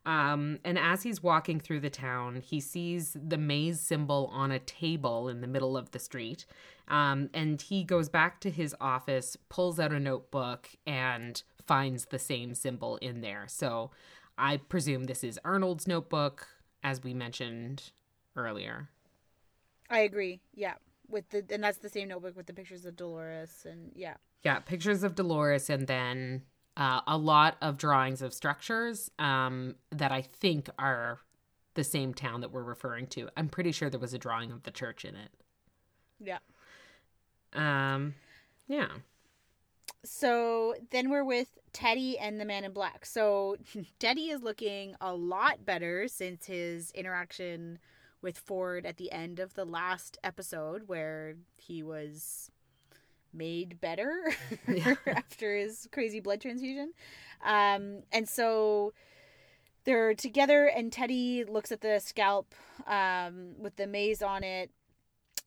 Um, 0.05 0.59
and 0.63 0.77
as 0.77 1.03
he's 1.03 1.23
walking 1.23 1.59
through 1.59 1.81
the 1.81 1.89
town, 1.89 2.41
he 2.45 2.59
sees 2.59 3.17
the 3.19 3.37
maze 3.37 3.81
symbol 3.81 4.29
on 4.31 4.51
a 4.51 4.59
table 4.59 5.27
in 5.27 5.41
the 5.41 5.47
middle 5.47 5.75
of 5.75 5.91
the 5.91 5.99
street. 5.99 6.45
Um, 6.87 7.29
and 7.33 7.61
he 7.61 7.83
goes 7.83 8.09
back 8.09 8.39
to 8.41 8.49
his 8.49 8.75
office, 8.79 9.35
pulls 9.49 9.79
out 9.79 9.91
a 9.91 9.99
notebook, 9.99 10.69
and 10.85 11.41
finds 11.65 12.05
the 12.05 12.19
same 12.19 12.53
symbol 12.53 12.97
in 12.97 13.21
there. 13.21 13.45
So 13.47 13.91
I 14.37 14.57
presume 14.57 15.03
this 15.05 15.23
is 15.23 15.39
Arnold's 15.43 15.87
notebook, 15.87 16.47
as 16.83 17.03
we 17.03 17.13
mentioned 17.13 17.91
earlier. 18.35 18.89
I 19.89 19.99
agree. 19.99 20.41
Yeah, 20.53 20.75
with 21.09 21.29
the 21.29 21.43
and 21.51 21.63
that's 21.63 21.79
the 21.79 21.89
same 21.89 22.07
notebook 22.07 22.35
with 22.35 22.47
the 22.47 22.53
pictures 22.53 22.85
of 22.85 22.95
Dolores 22.95 23.65
and 23.69 23.91
yeah. 23.95 24.15
Yeah, 24.43 24.59
pictures 24.59 25.03
of 25.03 25.15
Dolores 25.15 25.69
and 25.69 25.87
then 25.87 26.43
uh, 26.77 27.01
a 27.07 27.17
lot 27.17 27.57
of 27.61 27.77
drawings 27.77 28.21
of 28.21 28.33
structures 28.33 29.11
um, 29.19 29.75
that 29.91 30.11
I 30.11 30.21
think 30.21 30.69
are 30.79 31.19
the 31.73 31.83
same 31.83 32.13
town 32.13 32.41
that 32.41 32.51
we're 32.51 32.63
referring 32.63 33.07
to. 33.07 33.29
I'm 33.35 33.49
pretty 33.49 33.71
sure 33.71 33.89
there 33.89 33.99
was 33.99 34.13
a 34.13 34.17
drawing 34.17 34.51
of 34.51 34.63
the 34.63 34.71
church 34.71 35.03
in 35.03 35.15
it. 35.15 35.29
Yeah. 36.19 36.39
Um, 37.53 38.15
yeah. 38.67 38.87
So 40.05 40.75
then 40.91 41.09
we're 41.09 41.25
with 41.25 41.57
Teddy 41.73 42.17
and 42.17 42.39
the 42.39 42.45
man 42.45 42.63
in 42.63 42.71
black. 42.71 43.05
So 43.05 43.57
Teddy 43.99 44.29
is 44.29 44.41
looking 44.41 44.95
a 45.01 45.13
lot 45.13 45.65
better 45.65 46.07
since 46.07 46.45
his 46.45 46.91
interaction 46.91 47.79
with 48.21 48.37
Ford 48.37 48.85
at 48.85 48.97
the 48.97 49.11
end 49.11 49.39
of 49.39 49.53
the 49.53 49.65
last 49.65 50.17
episode, 50.23 50.83
where 50.87 51.35
he 51.57 51.83
was 51.83 52.51
made 53.33 53.79
better 53.79 54.33
Yeah. 54.67 54.95
after 55.07 55.55
his 55.55 55.87
crazy 55.91 56.19
blood 56.19 56.41
transfusion. 56.41 56.93
Um, 57.45 58.03
and 58.11 58.27
so 58.27 58.93
they're 59.85 60.13
together, 60.13 60.65
and 60.65 60.91
Teddy 60.91 61.43
looks 61.45 61.71
at 61.71 61.81
the 61.81 61.99
scalp 61.99 62.53
um, 62.87 63.53
with 63.59 63.75
the 63.75 63.87
maze 63.87 64.21
on 64.21 64.43
it. 64.43 64.71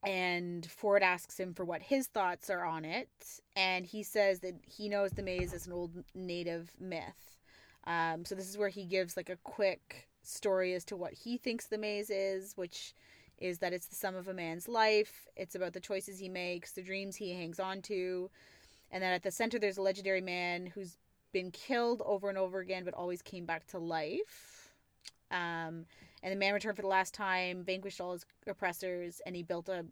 And 0.05 0.65
Ford 0.69 1.01
asks 1.01 1.39
him 1.39 1.53
for 1.53 1.63
what 1.63 1.81
his 1.81 2.07
thoughts 2.07 2.49
are 2.49 2.65
on 2.65 2.83
it. 2.83 3.07
And 3.55 3.85
he 3.85 4.03
says 4.03 4.39
that 4.41 4.55
he 4.67 4.89
knows 4.89 5.11
the 5.11 5.23
maze 5.23 5.53
is 5.53 5.65
an 5.65 5.71
old 5.71 5.91
native 6.13 6.71
myth. 6.77 7.37
Um, 7.85 8.25
so 8.25 8.35
this 8.35 8.49
is 8.49 8.57
where 8.57 8.67
he 8.69 8.83
gives 8.85 9.15
like 9.15 9.29
a 9.29 9.37
quick 9.43 10.09
story 10.23 10.73
as 10.73 10.85
to 10.85 10.95
what 10.95 11.13
he 11.13 11.37
thinks 11.37 11.65
the 11.65 11.77
maze 11.77 12.09
is, 12.09 12.53
which 12.55 12.93
is 13.37 13.59
that 13.59 13.73
it's 13.73 13.87
the 13.87 13.95
sum 13.95 14.15
of 14.15 14.27
a 14.27 14.33
man's 14.33 14.67
life. 14.67 15.27
It's 15.35 15.55
about 15.55 15.73
the 15.73 15.79
choices 15.79 16.19
he 16.19 16.29
makes, 16.29 16.71
the 16.71 16.81
dreams 16.81 17.15
he 17.15 17.33
hangs 17.33 17.59
on 17.59 17.81
to, 17.83 18.29
and 18.91 19.03
that 19.03 19.13
at 19.13 19.23
the 19.23 19.31
center 19.31 19.59
there's 19.59 19.77
a 19.77 19.81
legendary 19.81 20.21
man 20.21 20.67
who's 20.67 20.97
been 21.31 21.51
killed 21.51 22.01
over 22.05 22.29
and 22.29 22.37
over 22.37 22.59
again 22.59 22.85
but 22.85 22.93
always 22.93 23.21
came 23.21 23.45
back 23.45 23.65
to 23.67 23.79
life. 23.79 24.71
Um, 25.31 25.85
and 26.21 26.31
the 26.31 26.35
man 26.35 26.53
returned 26.53 26.75
for 26.75 26.83
the 26.83 26.87
last 26.87 27.13
time, 27.13 27.63
vanquished 27.63 27.99
all 27.99 28.13
his 28.13 28.25
oppressors, 28.47 29.19
and 29.25 29.35
he 29.35 29.43
built 29.43 29.67
a 29.67 29.83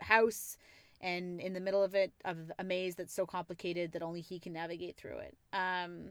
house 0.00 0.58
and 1.00 1.40
in 1.40 1.52
the 1.52 1.60
middle 1.60 1.82
of 1.82 1.94
it 1.94 2.12
of 2.24 2.52
a 2.58 2.64
maze 2.64 2.94
that's 2.94 3.12
so 3.12 3.26
complicated 3.26 3.92
that 3.92 4.02
only 4.02 4.20
he 4.20 4.38
can 4.38 4.52
navigate 4.52 4.96
through 4.96 5.18
it. 5.18 5.36
Um, 5.52 6.10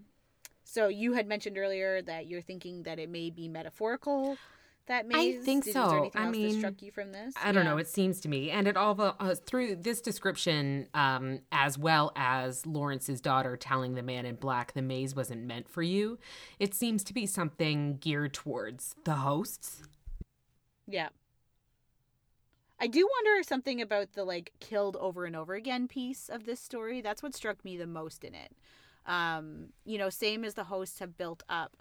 so 0.63 0.87
you 0.87 1.13
had 1.13 1.27
mentioned 1.27 1.57
earlier 1.57 2.01
that 2.03 2.27
you're 2.27 2.41
thinking 2.41 2.83
that 2.83 2.99
it 2.99 3.09
may 3.09 3.29
be 3.29 3.47
metaphorical. 3.47 4.37
That 4.87 5.07
maze. 5.07 5.41
I 5.41 5.45
think 5.45 5.63
Did- 5.65 5.73
so. 5.73 5.81
Was 5.83 5.89
there 5.91 5.99
anything 5.99 6.21
I 6.21 6.25
else 6.25 6.35
mean, 6.35 6.51
that 6.53 6.57
struck 6.57 6.81
you 6.81 6.91
from 6.91 7.11
this? 7.11 7.33
I 7.41 7.51
don't 7.51 7.63
Yeah. 7.65 7.71
know. 7.71 7.77
It 7.77 7.87
seems 7.87 8.19
to 8.21 8.27
me, 8.29 8.49
and 8.49 8.67
it 8.67 8.75
all 8.75 8.99
uh, 8.99 9.35
through 9.35 9.75
this 9.77 10.01
description, 10.01 10.87
um, 10.95 11.41
as 11.51 11.77
well 11.77 12.11
as 12.15 12.65
Lawrence's 12.65 13.21
daughter 13.21 13.55
telling 13.55 13.93
the 13.93 14.01
man 14.01 14.25
in 14.25 14.35
black 14.35 14.73
the 14.73 14.81
maze 14.81 15.15
wasn't 15.15 15.43
meant 15.43 15.69
for 15.69 15.83
you. 15.83 16.17
It 16.59 16.73
seems 16.73 17.03
to 17.05 17.13
be 17.13 17.25
something 17.27 17.97
geared 17.97 18.33
towards 18.33 18.95
the 19.03 19.15
hosts. 19.15 19.83
Yeah. 20.87 21.09
I 22.79 22.87
do 22.87 23.07
wonder 23.07 23.43
something 23.43 23.79
about 23.79 24.13
the 24.13 24.23
like 24.23 24.51
killed 24.59 24.97
over 24.97 25.25
and 25.25 25.35
over 25.35 25.53
again 25.53 25.87
piece 25.87 26.27
of 26.27 26.45
this 26.45 26.59
story. 26.59 26.99
That's 27.01 27.21
what 27.21 27.35
struck 27.35 27.63
me 27.63 27.77
the 27.77 27.85
most 27.85 28.23
in 28.23 28.33
it. 28.33 28.53
Um, 29.05 29.69
you 29.85 29.97
know, 29.97 30.09
same 30.09 30.45
as 30.45 30.53
the 30.53 30.65
hosts 30.65 30.99
have 30.99 31.17
built 31.17 31.43
up 31.49 31.77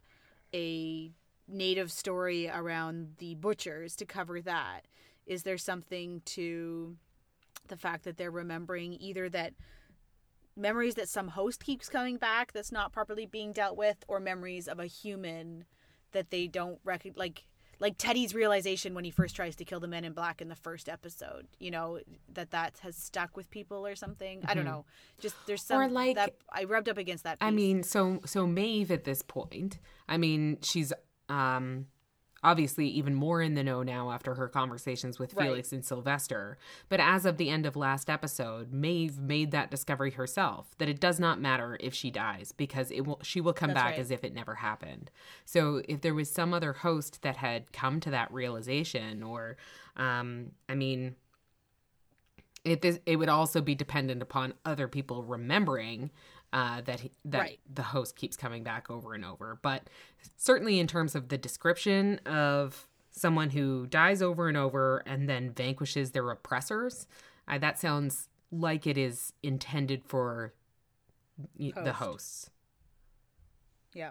a 0.54 1.12
native 1.46 1.92
story 1.92 2.48
around 2.48 3.14
the 3.18 3.34
butchers 3.34 3.96
to 3.96 4.06
cover 4.06 4.40
that. 4.42 4.82
Is 5.26 5.42
there 5.42 5.58
something 5.58 6.22
to 6.26 6.96
the 7.68 7.76
fact 7.76 8.04
that 8.04 8.16
they're 8.16 8.30
remembering 8.30 8.96
either 9.00 9.28
that 9.28 9.54
memories 10.56 10.94
that 10.96 11.08
some 11.08 11.28
host 11.28 11.64
keeps 11.64 11.88
coming 11.88 12.16
back 12.16 12.52
that's 12.52 12.72
not 12.72 12.92
properly 12.92 13.26
being 13.26 13.52
dealt 13.52 13.76
with 13.76 13.96
or 14.08 14.20
memories 14.20 14.68
of 14.68 14.78
a 14.78 14.86
human 14.86 15.64
that 16.12 16.30
they 16.30 16.46
don't 16.46 16.80
recognize 16.84 17.18
like 17.18 17.44
like 17.80 17.96
Teddy's 17.98 18.34
realization 18.34 18.94
when 18.94 19.04
he 19.04 19.10
first 19.10 19.34
tries 19.34 19.56
to 19.56 19.64
kill 19.64 19.80
the 19.80 19.88
men 19.88 20.04
in 20.04 20.12
black 20.12 20.40
in 20.40 20.48
the 20.48 20.54
first 20.54 20.88
episode, 20.88 21.46
you 21.58 21.70
know, 21.70 21.98
that 22.34 22.50
that 22.52 22.78
has 22.82 22.94
stuck 22.96 23.36
with 23.36 23.50
people 23.50 23.86
or 23.86 23.96
something. 23.96 24.42
I 24.46 24.54
don't 24.54 24.64
Mhm. 24.64 24.68
know. 24.68 24.84
Just 25.18 25.34
there's 25.46 25.62
some 25.62 25.80
Or, 25.80 25.88
like- 25.88 26.16
that 26.16 26.34
I 26.52 26.64
rubbed 26.64 26.88
up 26.88 26.98
against 26.98 27.24
that. 27.24 27.40
Piece. 27.40 27.46
I 27.46 27.50
mean, 27.50 27.82
so 27.82 28.20
so 28.26 28.46
Maeve 28.46 28.90
at 28.92 29.04
this 29.04 29.22
point, 29.22 29.78
I 30.08 30.18
mean, 30.18 30.58
she's 30.62 30.92
um 31.28 31.86
obviously 32.42 32.86
even 32.88 33.14
more 33.14 33.42
in 33.42 33.54
the 33.54 33.62
know 33.62 33.82
now 33.82 34.10
after 34.10 34.34
her 34.34 34.48
conversations 34.48 35.18
with 35.18 35.34
Right. 35.34 35.46
Felix 35.46 35.72
and 35.72 35.84
Sylvester. 35.84 36.56
But 36.88 37.00
as 37.00 37.26
of 37.26 37.36
the 37.36 37.50
end 37.50 37.66
of 37.66 37.76
last 37.76 38.08
episode, 38.08 38.72
Maeve 38.72 39.18
made 39.18 39.50
that 39.50 39.70
discovery 39.70 40.12
herself 40.12 40.70
that 40.78 40.88
it 40.88 41.00
does 41.00 41.20
not 41.20 41.40
matter 41.40 41.76
if 41.80 41.92
she 41.94 42.10
dies 42.10 42.52
because 42.52 42.90
it 42.90 43.02
will 43.06 43.20
she 43.22 43.40
will 43.40 43.52
come 43.52 43.68
That's 43.70 43.80
back 43.80 43.90
right. 43.92 44.00
as 44.00 44.10
if 44.10 44.24
it 44.24 44.34
never 44.34 44.56
happened. 44.56 45.10
So 45.44 45.82
if 45.88 46.00
there 46.00 46.14
was 46.14 46.30
some 46.30 46.54
other 46.54 46.72
host 46.72 47.22
that 47.22 47.36
had 47.36 47.72
come 47.72 48.00
to 48.00 48.10
that 48.10 48.32
realization 48.32 49.22
or 49.22 49.56
um 49.96 50.52
I 50.68 50.74
mean 50.74 51.16
it 52.64 52.82
this 52.82 53.00
it 53.06 53.16
would 53.16 53.28
also 53.28 53.60
be 53.60 53.74
dependent 53.74 54.22
upon 54.22 54.54
other 54.64 54.88
people 54.88 55.22
remembering 55.24 56.10
uh, 56.52 56.80
that 56.82 57.00
he, 57.00 57.12
that 57.24 57.38
Right. 57.38 57.60
the 57.72 57.82
host 57.82 58.16
keeps 58.16 58.36
coming 58.36 58.62
back 58.62 58.90
over 58.90 59.14
and 59.14 59.24
over. 59.24 59.58
But 59.62 59.88
certainly 60.36 60.78
in 60.80 60.86
terms 60.86 61.14
of 61.14 61.28
the 61.28 61.38
description 61.38 62.18
of 62.26 62.86
someone 63.12 63.50
who 63.50 63.86
dies 63.86 64.20
over 64.22 64.48
and 64.48 64.56
over 64.56 64.98
and 65.06 65.28
then 65.28 65.50
vanquishes 65.52 66.10
their 66.12 66.28
oppressors, 66.30 67.06
uh, 67.48 67.58
that 67.58 67.78
sounds 67.78 68.28
like 68.52 68.86
it 68.86 68.98
is 68.98 69.32
intended 69.42 70.04
for 70.04 70.54
y- 71.58 71.72
the 71.74 71.92
Host. 71.92 71.98
hosts. 71.98 72.50
Yeah. 73.94 74.10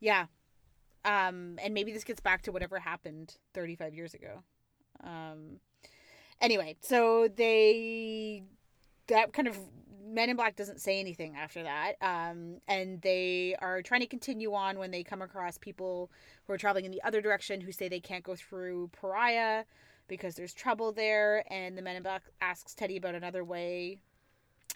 Yeah. 0.00 0.26
Um, 1.04 1.58
and 1.62 1.74
maybe 1.74 1.92
this 1.92 2.04
gets 2.04 2.20
back 2.20 2.42
to 2.42 2.52
whatever 2.52 2.78
happened 2.78 3.36
35 3.54 3.94
years 3.94 4.14
ago. 4.14 4.42
Um, 5.02 5.58
anyway, 6.40 6.76
so 6.80 7.28
they, 7.28 8.44
that 9.08 9.32
kind 9.32 9.48
of, 9.48 9.58
Men 10.04 10.30
in 10.30 10.36
Black 10.36 10.56
doesn't 10.56 10.80
say 10.80 10.98
anything 11.00 11.36
after 11.36 11.62
that. 11.62 11.94
Um, 12.00 12.58
and 12.68 13.00
they 13.02 13.56
are 13.60 13.82
trying 13.82 14.00
to 14.00 14.06
continue 14.06 14.54
on 14.54 14.78
when 14.78 14.90
they 14.90 15.02
come 15.02 15.22
across 15.22 15.58
people 15.58 16.10
who 16.46 16.52
are 16.52 16.58
traveling 16.58 16.84
in 16.84 16.90
the 16.90 17.02
other 17.02 17.20
direction 17.20 17.60
who 17.60 17.72
say 17.72 17.88
they 17.88 18.00
can't 18.00 18.24
go 18.24 18.34
through 18.34 18.90
Pariah 18.92 19.64
because 20.08 20.34
there's 20.34 20.52
trouble 20.52 20.92
there. 20.92 21.44
And 21.52 21.76
the 21.76 21.82
Men 21.82 21.96
in 21.96 22.02
Black 22.02 22.22
asks 22.40 22.74
Teddy 22.74 22.96
about 22.96 23.14
another 23.14 23.44
way. 23.44 24.00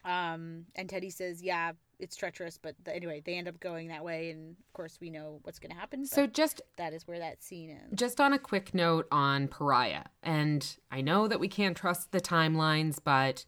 Um, 0.04 0.66
and 0.76 0.88
Teddy 0.88 1.10
says, 1.10 1.42
yeah, 1.42 1.72
it's 1.98 2.16
treacherous, 2.16 2.58
but 2.58 2.74
the, 2.84 2.94
anyway, 2.94 3.22
they 3.24 3.34
end 3.34 3.48
up 3.48 3.58
going 3.58 3.88
that 3.88 4.04
way, 4.04 4.30
and 4.30 4.50
of 4.50 4.72
course, 4.72 4.98
we 5.00 5.10
know 5.10 5.40
what's 5.42 5.58
going 5.58 5.72
to 5.72 5.76
happen. 5.76 6.06
So 6.06 6.26
just 6.26 6.60
that 6.76 6.92
is 6.92 7.08
where 7.08 7.18
that 7.18 7.42
scene 7.42 7.70
is. 7.70 7.98
Just 7.98 8.20
on 8.20 8.32
a 8.32 8.38
quick 8.38 8.74
note 8.74 9.06
on 9.10 9.48
Pariah, 9.48 10.04
and 10.22 10.76
I 10.90 11.00
know 11.00 11.26
that 11.26 11.40
we 11.40 11.48
can't 11.48 11.76
trust 11.76 12.12
the 12.12 12.20
timelines, 12.20 12.98
but 13.02 13.44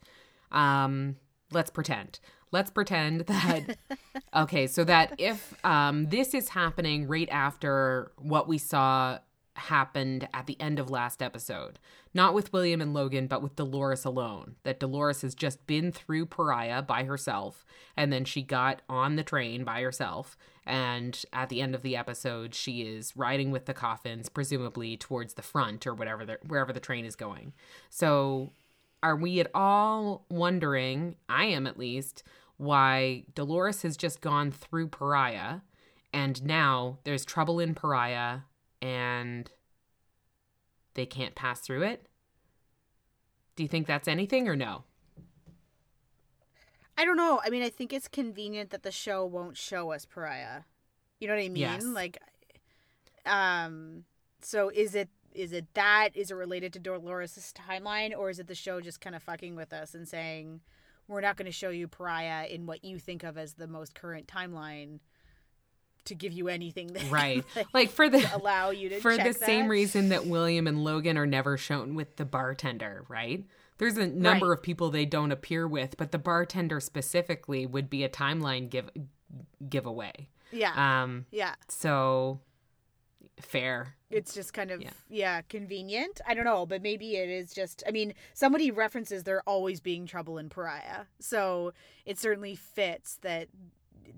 um, 0.51 1.15
let's 1.51 1.69
pretend. 1.69 2.19
Let's 2.51 2.71
pretend 2.71 3.21
that 3.21 3.77
okay, 4.35 4.67
so 4.67 4.83
that 4.83 5.13
if 5.17 5.53
um, 5.63 6.07
this 6.09 6.33
is 6.33 6.49
happening 6.49 7.07
right 7.07 7.29
after 7.29 8.11
what 8.17 8.47
we 8.47 8.57
saw 8.57 9.19
happened 9.59 10.27
at 10.33 10.47
the 10.47 10.59
end 10.59 10.79
of 10.79 10.89
last 10.89 11.21
episode, 11.21 11.77
not 12.13 12.33
with 12.33 12.51
William 12.51 12.81
and 12.81 12.93
Logan, 12.93 13.27
but 13.27 13.43
with 13.43 13.55
Dolores 13.55 14.05
alone, 14.05 14.55
that 14.63 14.79
Dolores 14.79 15.21
has 15.21 15.35
just 15.35 15.67
been 15.67 15.91
through 15.91 16.25
Pariah 16.25 16.81
by 16.81 17.03
herself, 17.03 17.65
and 17.95 18.11
then 18.11 18.25
she 18.25 18.41
got 18.41 18.81
on 18.89 19.15
the 19.15 19.23
train 19.23 19.63
by 19.63 19.81
herself, 19.81 20.35
and 20.65 21.23
at 21.33 21.49
the 21.49 21.61
end 21.61 21.75
of 21.75 21.81
the 21.83 21.95
episode, 21.95 22.55
she 22.55 22.81
is 22.81 23.15
riding 23.15 23.51
with 23.51 23.65
the 23.65 23.73
coffins, 23.73 24.29
presumably 24.29 24.97
towards 24.97 25.35
the 25.35 25.41
front 25.41 25.85
or 25.85 25.93
whatever 25.93 26.25
the, 26.25 26.39
wherever 26.47 26.73
the 26.73 26.79
train 26.79 27.05
is 27.05 27.15
going. 27.15 27.53
So, 27.89 28.53
are 29.01 29.15
we 29.15 29.39
at 29.39 29.49
all 29.53 30.25
wondering? 30.29 31.15
I 31.27 31.45
am 31.45 31.67
at 31.67 31.77
least 31.77 32.23
why 32.57 33.23
Dolores 33.35 33.83
has 33.83 33.95
just 33.95 34.19
gone 34.21 34.51
through 34.51 34.89
Pariah, 34.89 35.59
and 36.11 36.43
now 36.43 36.99
there's 37.05 37.23
trouble 37.23 37.59
in 37.59 37.73
Pariah, 37.73 38.39
and 38.81 39.49
they 40.95 41.05
can't 41.05 41.35
pass 41.35 41.61
through 41.61 41.83
it. 41.83 42.05
Do 43.55 43.63
you 43.63 43.69
think 43.69 43.87
that's 43.87 44.07
anything 44.07 44.47
or 44.47 44.55
no? 44.55 44.83
I 46.97 47.05
don't 47.05 47.15
know. 47.15 47.39
I 47.43 47.49
mean, 47.49 47.63
I 47.63 47.69
think 47.69 47.93
it's 47.93 48.09
convenient 48.09 48.71
that 48.71 48.83
the 48.83 48.91
show 48.91 49.25
won't 49.25 49.55
show 49.55 49.91
us 49.91 50.03
Pariah. 50.03 50.63
You 51.19 51.29
know 51.29 51.35
what 51.35 51.43
I 51.43 51.47
mean? 51.47 51.55
Yes. 51.55 51.83
Like, 51.85 52.17
um, 53.25 54.03
so 54.41 54.69
is 54.69 54.95
it 54.95 55.07
is 55.33 55.51
it 55.53 55.73
that 55.73 56.09
is 56.15 56.31
it 56.31 56.35
related 56.35 56.73
to 56.73 56.79
Dolores' 56.79 57.53
timeline, 57.55 58.17
or 58.17 58.29
is 58.29 58.39
it 58.39 58.47
the 58.47 58.55
show 58.55 58.81
just 58.81 59.01
kind 59.01 59.15
of 59.15 59.23
fucking 59.23 59.55
with 59.55 59.73
us 59.73 59.93
and 59.93 60.07
saying 60.07 60.61
we're 61.07 61.21
not 61.21 61.37
going 61.37 61.45
to 61.47 61.51
show 61.51 61.69
you 61.69 61.87
Pariah 61.87 62.45
in 62.47 62.65
what 62.67 62.83
you 62.83 62.99
think 62.99 63.23
of 63.23 63.37
as 63.37 63.53
the 63.53 63.67
most 63.67 63.95
current 63.95 64.27
timeline 64.27 64.99
to 66.05 66.15
give 66.15 66.31
you 66.33 66.47
anything 66.47 66.87
that 66.93 67.03
Right. 67.11 67.43
like, 67.55 67.67
Like 67.73 67.89
for 67.89 68.09
the 68.09 68.27
allow 68.35 68.69
you 68.69 68.89
to 68.89 68.99
for 68.99 69.17
the 69.17 69.33
same 69.33 69.67
reason 69.67 70.09
that 70.09 70.25
William 70.25 70.67
and 70.67 70.83
Logan 70.83 71.17
are 71.17 71.25
never 71.27 71.57
shown 71.57 71.95
with 71.95 72.15
the 72.17 72.25
bartender, 72.25 73.05
right? 73.09 73.43
There's 73.79 73.97
a 73.97 74.07
number 74.07 74.49
Right. 74.49 74.57
of 74.57 74.63
people 74.63 74.89
they 74.91 75.05
don't 75.05 75.31
appear 75.31 75.67
with, 75.67 75.97
but 75.97 76.11
the 76.11 76.17
bartender 76.19 76.79
specifically 76.79 77.65
would 77.65 77.89
be 77.89 78.03
a 78.03 78.09
timeline 78.09 78.69
give 78.69 78.89
giveaway. 79.67 80.29
Yeah. 80.51 81.01
Um 81.03 81.25
yeah. 81.31 81.55
so 81.67 82.39
fair. 83.39 83.95
it's 84.09 84.33
just 84.33 84.53
kind 84.53 84.71
of 84.71 84.81
Yeah. 84.81 84.89
yeah. 85.09 85.41
convenient 85.43 86.19
i 86.27 86.33
don't 86.33 86.45
know 86.45 86.65
but 86.65 86.81
maybe 86.81 87.15
it 87.15 87.29
is 87.29 87.53
just 87.53 87.83
i 87.87 87.91
mean 87.91 88.13
somebody 88.33 88.71
references 88.71 89.23
there 89.23 89.41
always 89.47 89.79
being 89.79 90.05
trouble 90.05 90.37
in 90.37 90.49
pariah 90.49 91.05
so 91.19 91.73
it 92.05 92.17
certainly 92.19 92.55
fits 92.55 93.17
that 93.21 93.47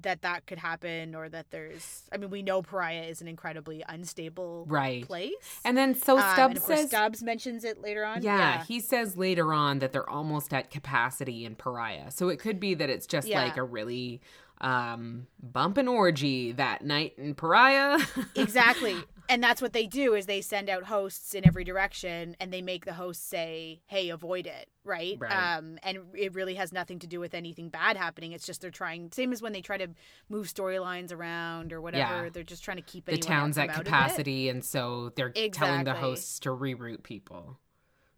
that 0.02 0.22
that 0.22 0.48
could 0.48 0.58
happen 0.58 1.14
or 1.14 1.28
that 1.30 1.52
there's 1.52 2.04
i 2.14 2.18
mean 2.18 2.30
we 2.30 2.42
know 2.42 2.62
pariah 2.62 3.04
is 3.04 3.22
an 3.22 3.28
incredibly 3.28 3.84
unstable 3.88 4.66
Right. 4.68 5.06
place 5.06 5.60
And 5.66 5.78
then 5.78 5.94
so 5.94 6.18
Um, 6.18 6.24
Stubbs 6.34 6.38
and 6.52 6.58
of 6.58 6.64
says 6.64 6.88
stubbs 6.88 7.22
mentions 7.24 7.64
it 7.66 7.82
later 7.82 8.04
on 8.06 8.24
Yeah, 8.24 8.64
he 8.64 8.80
says 8.80 9.18
later 9.18 9.54
on 9.54 9.80
that 9.80 9.92
they're 9.92 10.10
almost 10.10 10.54
at 10.54 10.72
capacity 10.72 11.46
in 11.46 11.56
Pariah. 11.56 12.10
So 12.12 12.30
it 12.30 12.40
could 12.40 12.60
be 12.60 12.74
that 12.76 12.90
it's 12.90 13.06
just 13.06 13.28
Yeah. 13.28 13.44
like 13.44 13.58
a 13.58 13.64
really 13.64 14.22
um 14.62 15.26
bumpin' 15.42 15.88
orgy 15.88 16.52
that 16.54 16.84
night 16.84 17.14
in 17.18 17.34
Pariah. 17.36 17.98
exactly 18.36 18.96
and 19.32 19.42
that's 19.42 19.62
what 19.62 19.74
they 19.74 19.88
do 19.88 20.14
is 20.14 20.26
they 20.26 20.42
send 20.42 20.70
out 20.70 20.84
hosts 20.84 21.34
in 21.34 21.48
every 21.48 21.64
direction 21.64 22.36
and 22.40 22.52
they 22.54 22.62
make 22.62 22.86
the 22.86 22.94
hosts 22.94 23.26
say 23.26 23.82
hey 23.88 24.10
avoid 24.10 24.46
it 24.46 24.70
right, 24.84 25.18
Right. 25.20 25.32
um 25.58 25.78
and 25.84 26.00
it 26.14 26.34
really 26.36 26.56
has 26.56 26.72
nothing 26.74 27.00
to 27.00 27.08
do 27.08 27.20
with 27.20 27.34
anything 27.34 27.70
bad 27.70 27.98
happening 27.98 28.32
it's 28.34 28.46
just 28.46 28.62
they're 28.62 28.72
trying 28.72 29.12
same 29.12 29.32
as 29.32 29.42
when 29.42 29.54
they 29.54 29.62
try 29.62 29.78
to 29.78 29.88
move 30.30 30.48
storylines 30.48 31.12
around 31.14 31.72
or 31.74 31.82
whatever 31.82 32.24
Yeah. 32.26 32.30
they're 32.30 32.44
just 32.44 32.64
trying 32.64 32.78
to 32.78 32.84
keep 32.84 33.06
the 33.06 33.18
town's 33.18 33.58
at 33.58 33.68
from 33.68 33.70
out 33.72 33.76
of 33.76 33.82
it. 33.82 33.86
capacity 33.86 34.50
and 34.50 34.64
so 34.66 35.12
they're 35.16 35.30
telling 35.32 35.86
the 35.86 35.94
hosts 35.94 36.40
to 36.42 36.50
reroute 36.50 37.04
people. 37.04 37.58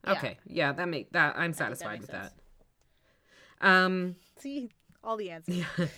Okay. 0.07 0.37
Yeah, 0.45 0.73
that 0.73 0.87
make 0.89 1.11
that 1.13 1.35
I'm 1.37 1.53
think 1.53 1.57
that 1.57 1.77
satisfied 1.77 2.01
with 2.01 2.09
sense. 2.11 2.31
that. 3.61 3.67
Um 3.67 4.15
see 4.37 4.69
all 5.03 5.15
the 5.17 5.31
answers 5.31 5.63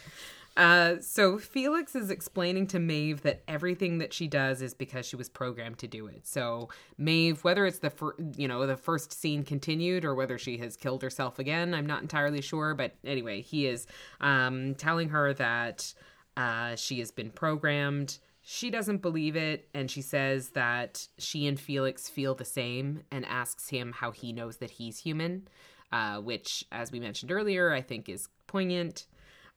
Uh, 0.57 0.95
so 1.01 1.37
Felix 1.37 1.95
is 1.95 2.09
explaining 2.09 2.65
to 2.67 2.79
Maeve 2.79 3.23
that 3.23 3.43
everything 3.47 3.97
that 3.97 4.13
she 4.13 4.27
does 4.27 4.61
is 4.61 4.73
because 4.73 5.05
she 5.05 5.17
was 5.17 5.27
programmed 5.27 5.77
to 5.79 5.87
do 5.87 6.07
it. 6.07 6.25
So 6.25 6.69
Maeve, 6.97 7.43
whether 7.43 7.65
it's 7.65 7.79
the 7.79 7.89
fir- 7.89 8.15
you 8.37 8.47
know 8.47 8.65
the 8.65 8.77
first 8.77 9.11
scene 9.11 9.43
continued 9.43 10.05
or 10.05 10.15
whether 10.15 10.37
she 10.37 10.57
has 10.59 10.77
killed 10.77 11.01
herself 11.01 11.39
again, 11.39 11.73
I'm 11.73 11.85
not 11.85 12.01
entirely 12.01 12.41
sure. 12.41 12.73
But 12.73 12.95
anyway, 13.03 13.41
he 13.41 13.67
is 13.67 13.85
um, 14.21 14.75
telling 14.75 15.09
her 15.09 15.33
that 15.33 15.93
uh, 16.37 16.75
she 16.75 16.99
has 16.99 17.11
been 17.11 17.31
programmed. 17.31 18.19
She 18.41 18.69
doesn't 18.69 19.01
believe 19.01 19.35
it, 19.35 19.67
and 19.73 19.89
she 19.89 20.03
says 20.03 20.49
that 20.49 21.07
she 21.17 21.47
and 21.47 21.59
Felix 21.59 22.07
feel 22.07 22.35
the 22.35 22.45
same, 22.45 23.01
and 23.11 23.25
asks 23.25 23.69
him 23.69 23.91
how 23.91 24.11
he 24.11 24.31
knows 24.31 24.57
that 24.57 24.71
he's 24.71 24.99
human. 24.99 25.47
Uh, 25.91 26.19
which, 26.19 26.65
as 26.71 26.91
we 26.91 26.99
mentioned 26.99 27.31
earlier, 27.31 27.71
I 27.71 27.81
think 27.81 28.09
is 28.09 28.27
poignant. 28.47 29.05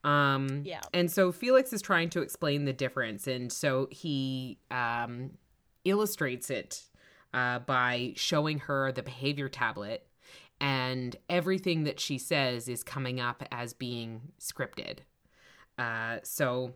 Um, 0.05 0.63
Yeah. 0.65 0.81
And 0.95 1.11
so 1.11 1.33
Felix 1.33 1.73
is 1.73 1.83
trying 1.83 2.11
to 2.11 2.23
explain 2.23 2.65
the 2.65 2.73
difference. 2.73 3.27
And 3.27 3.53
so 3.53 3.89
he 3.91 4.59
um, 4.71 5.33
illustrates 5.85 6.51
it 6.51 6.85
uh, 7.35 7.61
by 7.61 8.13
showing 8.17 8.61
her 8.61 8.93
the 8.93 9.03
behavior 9.03 9.49
tablet. 9.49 10.07
And 10.61 11.15
everything 11.29 11.85
that 11.85 12.01
she 12.01 12.19
says 12.19 12.69
is 12.69 12.83
coming 12.83 13.21
up 13.21 13.45
as 13.53 13.73
being 13.73 14.33
scripted. 14.41 14.99
Uh, 15.79 16.19
so 16.25 16.75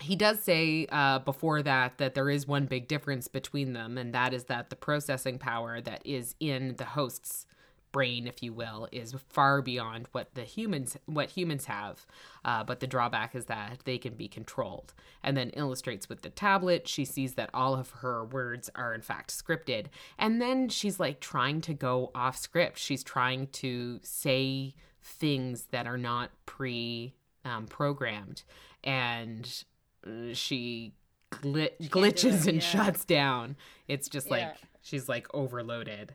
he 0.00 0.16
does 0.16 0.40
say 0.42 0.86
uh, 0.90 1.18
before 1.20 1.62
that 1.62 1.98
that 1.98 2.14
there 2.14 2.30
is 2.30 2.46
one 2.46 2.66
big 2.66 2.88
difference 2.88 3.28
between 3.28 3.72
them, 3.72 3.96
and 3.98 4.14
that 4.14 4.34
is 4.34 4.44
that 4.44 4.70
the 4.70 4.76
processing 4.76 5.38
power 5.38 5.80
that 5.80 6.02
is 6.04 6.34
in 6.40 6.74
the 6.76 6.84
host's 6.84 7.46
brain, 7.92 8.26
if 8.26 8.42
you 8.42 8.52
will, 8.52 8.88
is 8.92 9.14
far 9.28 9.62
beyond 9.62 10.06
what 10.12 10.34
the 10.34 10.44
humans 10.44 10.96
what 11.06 11.30
humans 11.30 11.66
have. 11.66 12.06
Uh, 12.44 12.64
but 12.64 12.80
the 12.80 12.86
drawback 12.86 13.34
is 13.34 13.46
that 13.46 13.80
they 13.84 13.98
can 13.98 14.14
be 14.14 14.28
controlled. 14.28 14.94
And 15.22 15.36
then 15.36 15.50
illustrates 15.50 16.08
with 16.08 16.22
the 16.22 16.30
tablet, 16.30 16.88
she 16.88 17.04
sees 17.04 17.34
that 17.34 17.50
all 17.52 17.74
of 17.74 17.90
her 17.90 18.24
words 18.24 18.70
are 18.74 18.94
in 18.94 19.02
fact 19.02 19.30
scripted, 19.30 19.86
and 20.18 20.40
then 20.40 20.68
she's 20.68 21.00
like 21.00 21.20
trying 21.20 21.60
to 21.62 21.74
go 21.74 22.10
off 22.14 22.36
script. 22.36 22.78
She's 22.78 23.02
trying 23.02 23.48
to 23.48 24.00
say 24.02 24.74
things 25.02 25.64
that 25.70 25.86
are 25.86 25.98
not 25.98 26.30
pre 26.46 27.14
um, 27.44 27.66
programmed, 27.66 28.42
and 28.84 29.64
uh, 30.06 30.32
she 30.32 30.92
gli- 31.30 31.70
glitches 31.82 32.42
it, 32.42 32.48
and 32.48 32.62
yeah. 32.62 32.68
shuts 32.68 33.04
down. 33.04 33.56
It's 33.88 34.08
just 34.08 34.30
like 34.30 34.56
she's 34.82 35.08
like 35.08 35.26
overloaded. 35.34 36.14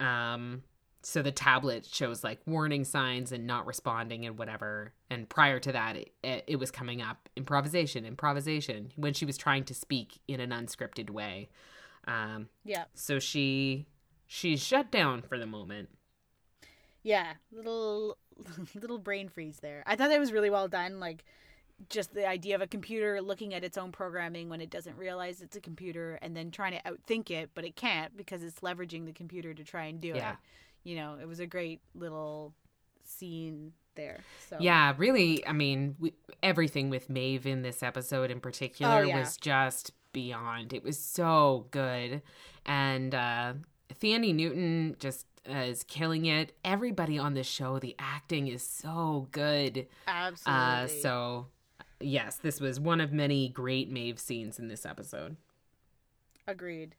Um, 0.00 0.62
so 1.02 1.22
the 1.22 1.30
tablet 1.32 1.86
shows 1.86 2.24
like 2.24 2.40
warning 2.46 2.84
signs 2.84 3.30
and 3.32 3.46
not 3.46 3.66
responding 3.66 4.26
and 4.26 4.36
whatever. 4.38 4.92
And 5.10 5.28
prior 5.28 5.60
to 5.60 5.72
that, 5.72 5.96
it, 5.96 6.44
it, 6.46 6.56
was 6.56 6.70
coming 6.70 7.00
up 7.00 7.28
improvisation, 7.36 8.04
improvisation 8.04 8.92
when 8.96 9.14
she 9.14 9.24
was 9.24 9.36
trying 9.38 9.64
to 9.64 9.74
speak 9.74 10.18
in 10.26 10.40
an 10.40 10.50
unscripted 10.50 11.10
way. 11.10 11.48
Um, 12.06 12.48
yeah 12.64 12.84
so 12.94 13.18
she 13.18 13.86
she's 14.26 14.62
shut 14.62 14.90
down 14.90 15.20
for 15.20 15.38
the 15.38 15.46
moment. 15.46 15.90
yeah 17.02 17.34
little 17.52 18.16
little 18.74 18.98
brain 18.98 19.28
freeze 19.28 19.58
there 19.60 19.82
i 19.86 19.94
thought 19.94 20.08
that 20.08 20.18
was 20.18 20.32
really 20.32 20.48
well 20.50 20.68
done 20.68 21.00
like 21.00 21.24
just 21.90 22.14
the 22.14 22.26
idea 22.26 22.54
of 22.54 22.62
a 22.62 22.66
computer 22.66 23.20
looking 23.20 23.52
at 23.54 23.62
its 23.62 23.76
own 23.78 23.92
programming 23.92 24.48
when 24.48 24.60
it 24.60 24.70
doesn't 24.70 24.96
realize 24.96 25.42
it's 25.42 25.56
a 25.56 25.60
computer 25.60 26.18
and 26.22 26.34
then 26.36 26.50
trying 26.50 26.72
to 26.72 26.82
outthink 26.82 27.30
it 27.30 27.50
but 27.54 27.64
it 27.64 27.76
can't 27.76 28.16
because 28.16 28.42
it's 28.42 28.60
leveraging 28.60 29.04
the 29.04 29.12
computer 29.12 29.52
to 29.54 29.62
try 29.62 29.84
and 29.84 30.00
do 30.00 30.08
Yeah. 30.08 30.32
it 30.32 30.36
you 30.88 30.96
know 30.96 31.16
it 31.20 31.28
was 31.28 31.38
a 31.38 31.46
great 31.46 31.80
little 31.94 32.54
scene 33.04 33.72
there 33.94 34.20
so 34.48 34.56
Yeah, 34.60 34.94
really. 34.96 35.44
I 35.46 35.52
mean, 35.52 35.96
we, 35.98 36.12
everything 36.42 36.88
with 36.88 37.10
Maeve 37.10 37.46
in 37.46 37.62
this 37.62 37.82
episode 37.82 38.30
in 38.30 38.40
particular 38.40 38.98
Oh, 38.98 39.00
yeah. 39.02 39.18
was 39.18 39.36
just 39.36 39.92
beyond. 40.12 40.72
It 40.72 40.84
was 40.84 40.98
so 40.98 41.66
good. 41.72 42.22
And 42.64 43.14
uh, 43.14 43.54
Thandie 44.00 44.34
Newton 44.34 44.96
just 45.00 45.26
uh, 45.50 45.54
is 45.58 45.82
killing 45.82 46.26
it. 46.26 46.52
Everybody 46.64 47.18
on 47.18 47.34
this 47.34 47.46
show, 47.48 47.78
the 47.80 47.96
acting 47.98 48.46
is 48.46 48.62
so 48.62 49.26
good. 49.32 49.86
absolutely 50.06 50.62
Uh, 50.62 50.86
so, 50.86 51.46
yes, 52.00 52.36
this 52.36 52.60
was 52.60 52.78
one 52.78 53.00
of 53.00 53.12
many 53.12 53.48
great 53.48 53.90
Maeve 53.90 54.20
scenes 54.20 54.58
in 54.60 54.68
this 54.68 54.86
episode. 54.86 55.36
agreed 56.46 56.94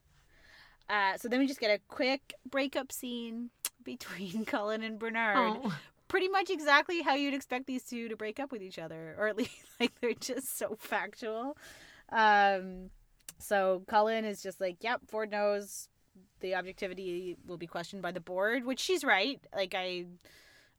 uh, 0.90 1.16
so 1.18 1.28
then 1.30 1.40
we 1.40 1.46
just 1.48 1.60
get 1.60 1.70
a 1.72 1.80
quick 1.88 2.34
breakup 2.50 2.92
scene 2.92 3.52
between 3.84 4.46
Cullen 4.54 4.84
and 4.84 5.00
Bernard. 5.00 5.60
Oh. 5.64 5.76
pretty 6.08 6.28
much 6.28 6.50
exactly 6.50 7.02
how 7.02 7.14
you'd 7.14 7.34
expect 7.34 7.68
these 7.68 7.84
two 7.84 8.10
to 8.10 8.16
break 8.16 8.40
up 8.40 8.52
with 8.52 8.62
each 8.62 8.80
other, 8.80 9.16
or 9.18 9.28
at 9.28 9.38
least 9.42 9.56
like 9.80 9.92
they're 10.02 10.14
just 10.14 10.58
so 10.58 10.76
factual. 10.80 11.58
Um, 12.12 12.90
so 13.38 13.84
Cullen 13.88 14.26
is 14.26 14.42
just 14.42 14.60
like, 14.60 14.78
"Yep, 14.84 15.02
Ford 15.08 15.32
knows 15.32 15.88
the 16.42 16.56
objectivity 16.56 17.38
will 17.46 17.58
be 17.58 17.68
questioned 17.68 18.02
by 18.02 18.12
the 18.12 18.20
board," 18.20 18.66
which 18.66 18.80
she's 18.80 19.04
right. 19.04 19.40
Like 19.56 19.74
I 19.76 20.06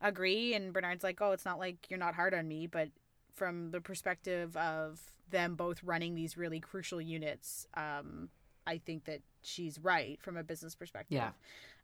agree, 0.00 0.54
and 0.54 0.72
Bernard's 0.72 1.04
like, 1.04 1.20
"Oh, 1.20 1.32
it's 1.32 1.44
not 1.44 1.58
like 1.58 1.88
you're 1.90 1.98
not 1.98 2.14
hard 2.14 2.34
on 2.34 2.46
me, 2.48 2.66
but 2.66 2.88
from 3.34 3.70
the 3.70 3.80
perspective 3.80 4.56
of 4.56 5.00
them 5.30 5.54
both 5.54 5.82
running 5.82 6.14
these 6.14 6.36
really 6.36 6.60
crucial 6.60 7.00
units, 7.00 7.66
um, 7.74 8.28
I 8.66 8.78
think 8.78 9.04
that 9.04 9.20
she's 9.42 9.78
right 9.78 10.20
from 10.20 10.36
a 10.36 10.42
business 10.42 10.74
perspective." 10.74 11.16
Yeah. 11.16 11.30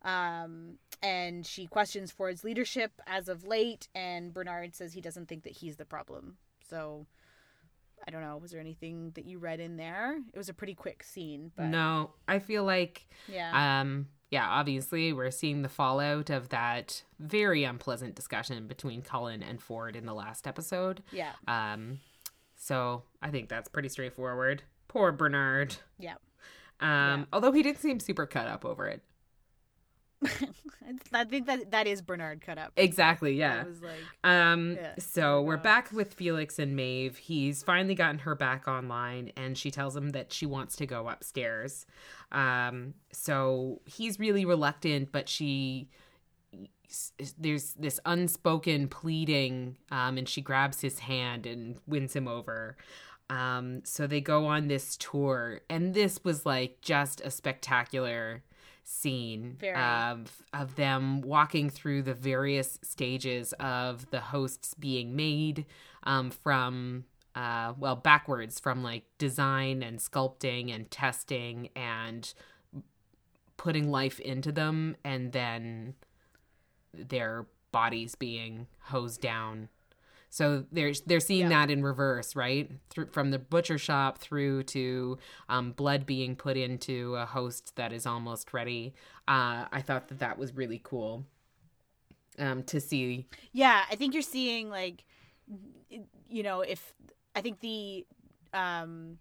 Um, 0.03 0.79
and 1.03 1.45
she 1.47 1.67
questions 1.67 2.11
Ford's 2.11 2.45
leadership 2.45 2.93
as 3.07 3.29
of 3.29 3.45
late, 3.47 3.89
and 3.95 4.33
Bernard 4.33 4.75
says 4.75 4.93
he 4.93 5.01
doesn't 5.01 5.29
think 5.29 5.43
that 5.45 5.53
he's 5.53 5.77
the 5.77 5.85
problem. 5.85 6.37
So, 6.69 7.07
I 8.07 8.11
don't 8.11 8.23
know. 8.23 8.37
Was 8.39 8.51
there 8.51 8.61
anything 8.61 9.11
that 9.15 9.25
you 9.25 9.39
read 9.39 9.61
in 9.61 9.77
there? 9.77 10.17
It 10.33 10.39
was 10.39 10.49
a 10.49 10.55
pretty 10.55 10.75
quick 10.75 11.03
scene, 11.03 11.51
but 11.57 11.67
No, 11.67 12.11
I 12.29 12.39
feel 12.39 12.65
like 12.65 13.09
yeah, 13.29 13.81
Um, 13.81 14.09
yeah, 14.31 14.49
obviously, 14.49 15.13
we're 15.13 15.31
seeing 15.31 15.63
the 15.63 15.69
fallout 15.69 16.31
of 16.31 16.49
that 16.51 17.03
very 17.19 17.65
unpleasant 17.65 18.15
discussion 18.15 18.67
between 18.67 19.03
Cullen 19.03 19.43
and 19.43 19.61
Ford 19.63 19.97
in 19.97 20.07
the 20.07 20.15
last 20.15 20.47
episode. 20.47 21.03
yeah, 21.13 21.33
Um, 21.47 22.01
so 22.57 23.03
I 23.23 23.31
think 23.31 23.49
that's 23.49 23.69
pretty 23.69 23.89
straightforward. 23.89 24.63
Poor 24.89 25.13
Bernard. 25.13 25.77
yeah. 25.99 26.15
Um, 26.81 26.89
Yeah. 27.21 27.25
although 27.33 27.53
he 27.53 27.63
did 27.63 27.79
seem 27.79 28.01
super 28.01 28.27
cut 28.27 28.47
up 28.49 28.65
over 28.65 28.87
it. 28.87 29.03
I 31.13 31.25
think 31.25 31.47
that 31.47 31.71
that 31.73 31.87
is 31.87 32.01
Bernard 32.03 32.41
cut 32.41 32.59
up. 32.59 32.73
Exactly. 32.77 33.35
Yeah. 33.35 33.63
I 33.65 33.69
was 33.69 33.83
like, 33.83 33.99
Um, 34.25 34.75
Yeah. 34.81 34.95
so 34.99 35.43
we're 35.43 35.57
back 35.57 35.93
with 35.93 36.15
Felix 36.15 36.59
and 36.59 36.75
Maeve. 36.77 37.17
He's 37.19 37.63
finally 37.63 37.95
gotten 37.95 38.21
her 38.21 38.35
back 38.35 38.67
online 38.69 39.33
and 39.37 39.57
she 39.59 39.71
tells 39.71 39.97
him 39.97 40.11
that 40.11 40.33
she 40.33 40.47
wants 40.47 40.77
to 40.77 40.87
go 40.87 41.09
upstairs. 41.09 41.87
Um, 42.33 42.95
so 43.13 43.81
he's 43.85 44.19
really 44.19 44.45
reluctant, 44.45 45.13
but 45.13 45.29
she 45.29 45.89
there's 47.39 47.75
this 47.75 47.99
unspoken 48.07 48.89
pleading 48.89 49.77
um, 49.91 50.17
and 50.17 50.29
she 50.29 50.41
grabs 50.41 50.81
his 50.81 51.01
hand 51.01 51.45
and 51.47 51.77
wins 51.87 52.15
him 52.15 52.29
over. 52.29 52.77
Um, 53.29 53.81
so 53.85 54.07
they 54.07 54.21
go 54.21 54.47
on 54.47 54.69
this 54.69 54.97
tour 54.97 55.61
and 55.69 55.95
this 55.95 56.21
was 56.23 56.47
like 56.47 56.81
just 56.81 57.21
a 57.23 57.31
spectacular 57.31 58.45
scene 58.89 59.57
Very. 59.59 59.77
of 59.77 60.43
of 60.53 60.77
them 60.77 61.21
walking 61.21 61.69
through 61.69 62.03
the 62.03 62.15
various 62.15 62.79
stages 62.83 63.53
of 63.59 64.09
the 64.11 64.21
hosts 64.21 64.75
being 64.75 65.17
made 65.17 65.67
um, 66.05 66.31
from 66.31 67.05
uh, 67.35 67.75
well, 67.79 67.97
backwards 67.97 68.59
from 68.59 68.83
like 68.83 69.05
design 69.19 69.83
and 69.83 69.99
sculpting 69.99 70.75
and 70.75 70.91
testing 70.91 71.69
and 71.77 72.33
putting 73.59 73.91
life 73.91 74.19
into 74.21 74.51
them, 74.51 74.97
and 75.05 75.33
then 75.33 75.95
their 76.95 77.47
bodies 77.73 78.15
being 78.15 78.67
hosed 78.81 79.21
down. 79.21 79.69
So 80.37 80.67
they're 80.71 80.93
they're 81.07 81.19
seeing 81.19 81.51
Yeah. 81.51 81.61
that 81.67 81.71
in 81.71 81.83
reverse, 81.83 82.37
right? 82.37 82.71
Through, 82.91 83.07
from 83.07 83.31
the 83.31 83.39
butcher 83.39 83.79
shop 83.79 84.19
through 84.19 84.65
to 84.65 85.17
um, 85.49 85.73
blood 85.73 86.05
being 86.05 86.37
put 86.37 86.59
into 86.59 87.17
a 87.17 87.25
host 87.25 87.75
that 87.77 87.91
is 87.91 88.05
almost 88.05 88.53
ready. 88.53 88.93
Uh, 89.27 89.65
I 89.73 89.81
thought 89.81 90.09
that 90.09 90.19
that 90.19 90.37
was 90.37 90.53
really 90.55 90.79
cool 90.85 91.25
um, 92.39 92.65
to 92.65 92.83
see. 92.83 93.27
Yeah, 93.53 93.85
I 93.91 93.97
think 93.97 94.13
you're 94.13 94.23
seeing 94.23 94.69
like, 94.69 95.07
you 96.29 96.43
know, 96.43 96.61
if 96.61 96.93
I 97.35 97.41
think 97.41 97.61
the 97.61 98.05
um, 98.53 99.17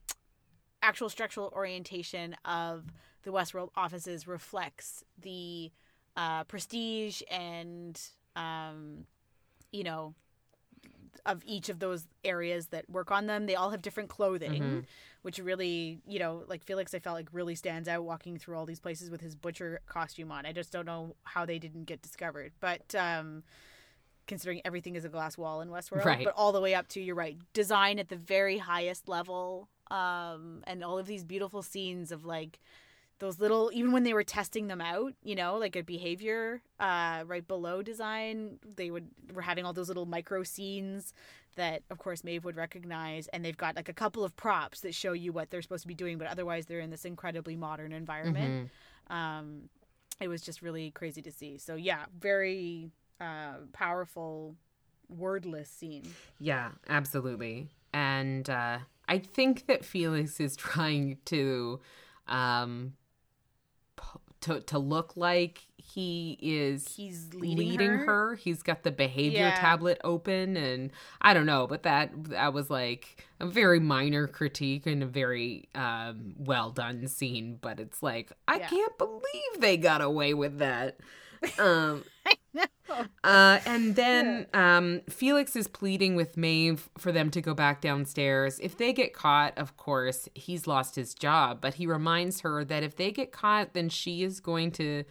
actual 0.81 1.07
structural 1.07 1.49
orientation 1.55 2.35
of 2.43 2.83
the 3.23 3.31
Westworld 3.31 3.69
offices 3.77 4.27
reflects 4.27 5.05
the 5.17 5.71
uh, 6.17 6.43
prestige 6.43 7.21
and 7.31 8.01
um, 8.35 9.05
you 9.71 9.85
know 9.85 10.13
of 11.25 11.41
each 11.45 11.69
of 11.69 11.79
those 11.79 12.07
areas 12.23 12.67
that 12.67 12.89
work 12.89 13.09
on 13.11 13.25
them. 13.25 13.45
They 13.47 13.55
all 13.55 13.71
have 13.71 13.81
different 13.81 14.09
clothing, 14.09 14.61
Mhm. 14.61 14.85
which 15.23 15.39
really, 15.39 15.99
you 16.07 16.19
know, 16.19 16.43
like 16.47 16.63
Felix, 16.63 16.93
I 16.93 16.99
felt 16.99 17.15
like 17.15 17.27
really 17.31 17.55
stands 17.55 17.87
out 17.89 18.03
walking 18.03 18.37
through 18.37 18.57
all 18.57 18.65
these 18.65 18.79
places 18.79 19.09
with 19.09 19.21
his 19.21 19.35
butcher 19.35 19.81
costume 19.87 20.31
on. 20.31 20.45
I 20.45 20.51
just 20.53 20.71
don't 20.71 20.85
know 20.85 21.15
how 21.23 21.45
they 21.45 21.57
didn't 21.57 21.85
get 21.85 22.01
discovered, 22.01 22.53
but 22.59 22.93
um, 22.95 23.43
considering 24.27 24.61
everything 24.65 24.95
is 24.95 25.05
a 25.05 25.09
glass 25.09 25.37
wall 25.37 25.61
in 25.61 25.69
Westworld, 25.69 26.05
Right. 26.05 26.23
but 26.25 26.33
all 26.35 26.51
the 26.51 26.61
way 26.61 26.73
up 26.75 26.87
to 26.89 27.01
you're 27.01 27.15
right, 27.15 27.37
design 27.53 27.99
at 27.99 28.09
the 28.09 28.15
very 28.17 28.57
highest 28.59 29.07
level, 29.07 29.69
um, 29.91 30.63
and 30.65 30.83
all 30.83 30.97
of 30.97 31.05
these 31.07 31.23
beautiful 31.23 31.61
scenes 31.61 32.11
of 32.11 32.25
like 32.25 32.59
those 33.19 33.39
little 33.39 33.71
even 33.73 33.91
when 33.91 34.03
they 34.03 34.13
were 34.13 34.23
testing 34.23 34.67
them 34.67 34.81
out 34.81 35.13
you 35.23 35.35
know 35.35 35.57
like 35.57 35.75
a 35.75 35.81
behavior 35.81 36.61
uh 36.79 37.23
right 37.25 37.47
below 37.47 37.81
design 37.81 38.59
they 38.75 38.91
would 38.91 39.07
were 39.33 39.41
having 39.41 39.63
all 39.65 39.71
those 39.73 39.87
little 39.87 40.05
micro 40.05 40.43
scenes 40.43 41.13
that 41.55 41.81
of 41.89 41.97
course 41.97 42.23
Maeve 42.25 42.43
would 42.43 42.57
recognize 42.57 43.27
and 43.29 43.43
they've 43.45 43.55
got 43.55 43.75
like 43.77 43.87
a 43.87 43.93
couple 43.93 44.23
of 44.25 44.35
props 44.35 44.81
that 44.81 44.93
show 44.93 45.13
you 45.13 45.31
what 45.31 45.49
they're 45.49 45.61
supposed 45.61 45.83
to 45.83 45.87
be 45.87 45.93
doing 45.93 46.17
but 46.17 46.27
otherwise 46.27 46.65
they're 46.65 46.81
in 46.81 46.89
this 46.89 47.05
incredibly 47.05 47.55
modern 47.55 47.91
environment 47.93 48.69
Mhm. 49.09 49.13
um 49.15 49.69
it 50.19 50.27
was 50.27 50.41
just 50.41 50.61
really 50.61 50.91
crazy 50.91 51.21
to 51.21 51.31
see 51.31 51.57
so 51.57 51.75
yeah 51.75 52.05
very 52.19 52.91
uh 53.21 53.53
powerful 53.71 54.55
wordless 55.07 55.69
scene 55.69 56.03
Yeah, 56.39 56.71
absolutely. 56.89 57.69
And 57.93 58.49
uh, 58.49 58.79
I 59.07 59.19
think 59.19 59.67
that 59.67 59.85
Felix 59.85 60.39
is 60.39 60.55
trying 60.57 61.17
to 61.25 61.79
um, 62.27 62.93
to 64.41 64.61
to 64.61 64.77
look 64.79 65.15
like 65.17 65.65
he 65.77 66.37
is 66.41 66.95
he's 66.95 67.33
leading, 67.33 67.57
leading, 67.57 67.91
her. 67.93 68.05
her. 68.05 68.35
He's 68.35 68.61
got 68.63 68.83
the 68.83 68.91
behavior 68.91 69.39
Yeah. 69.47 69.55
tablet 69.55 69.99
open, 70.03 70.57
and 70.57 70.91
I 71.21 71.33
don't 71.33 71.45
know, 71.45 71.67
but 71.67 71.83
that 71.83 72.11
that 72.29 72.53
was 72.53 72.69
like 72.69 73.25
a 73.39 73.47
very 73.47 73.79
minor 73.79 74.27
critique 74.27 74.85
and 74.85 75.01
a 75.03 75.07
very 75.07 75.69
um, 75.75 76.33
well 76.37 76.71
done 76.71 77.07
scene. 77.07 77.57
But 77.61 77.79
it's 77.79 78.03
like 78.03 78.31
I 78.47 78.57
Yeah. 78.57 78.67
can't 78.67 78.97
believe 78.97 79.59
they 79.59 79.77
got 79.77 80.01
away 80.01 80.33
with 80.33 80.59
that. 80.59 80.97
Um, 81.59 82.03
No. 82.25 82.34
uh, 83.23 83.59
and 83.65 83.95
then 83.95 84.47
um, 84.53 85.01
Felix 85.09 85.55
is 85.55 85.67
pleading 85.67 86.15
with 86.15 86.37
Maeve 86.37 86.89
for 86.97 87.11
them 87.11 87.29
to 87.31 87.41
go 87.41 87.53
back 87.53 87.81
downstairs. 87.81 88.59
If 88.59 88.77
they 88.77 88.93
get 88.93 89.13
caught, 89.13 89.57
of 89.57 89.77
course, 89.77 90.29
he's 90.33 90.67
lost 90.67 90.95
his 90.95 91.13
job. 91.13 91.61
But 91.61 91.75
he 91.75 91.87
reminds 91.87 92.41
her 92.41 92.63
that 92.65 92.83
if 92.83 92.95
they 92.95 93.11
get 93.11 93.31
caught, 93.31 93.73
then 93.73 93.89
she 93.89 94.23
is 94.23 94.39
going 94.39 94.71
to 94.73 95.03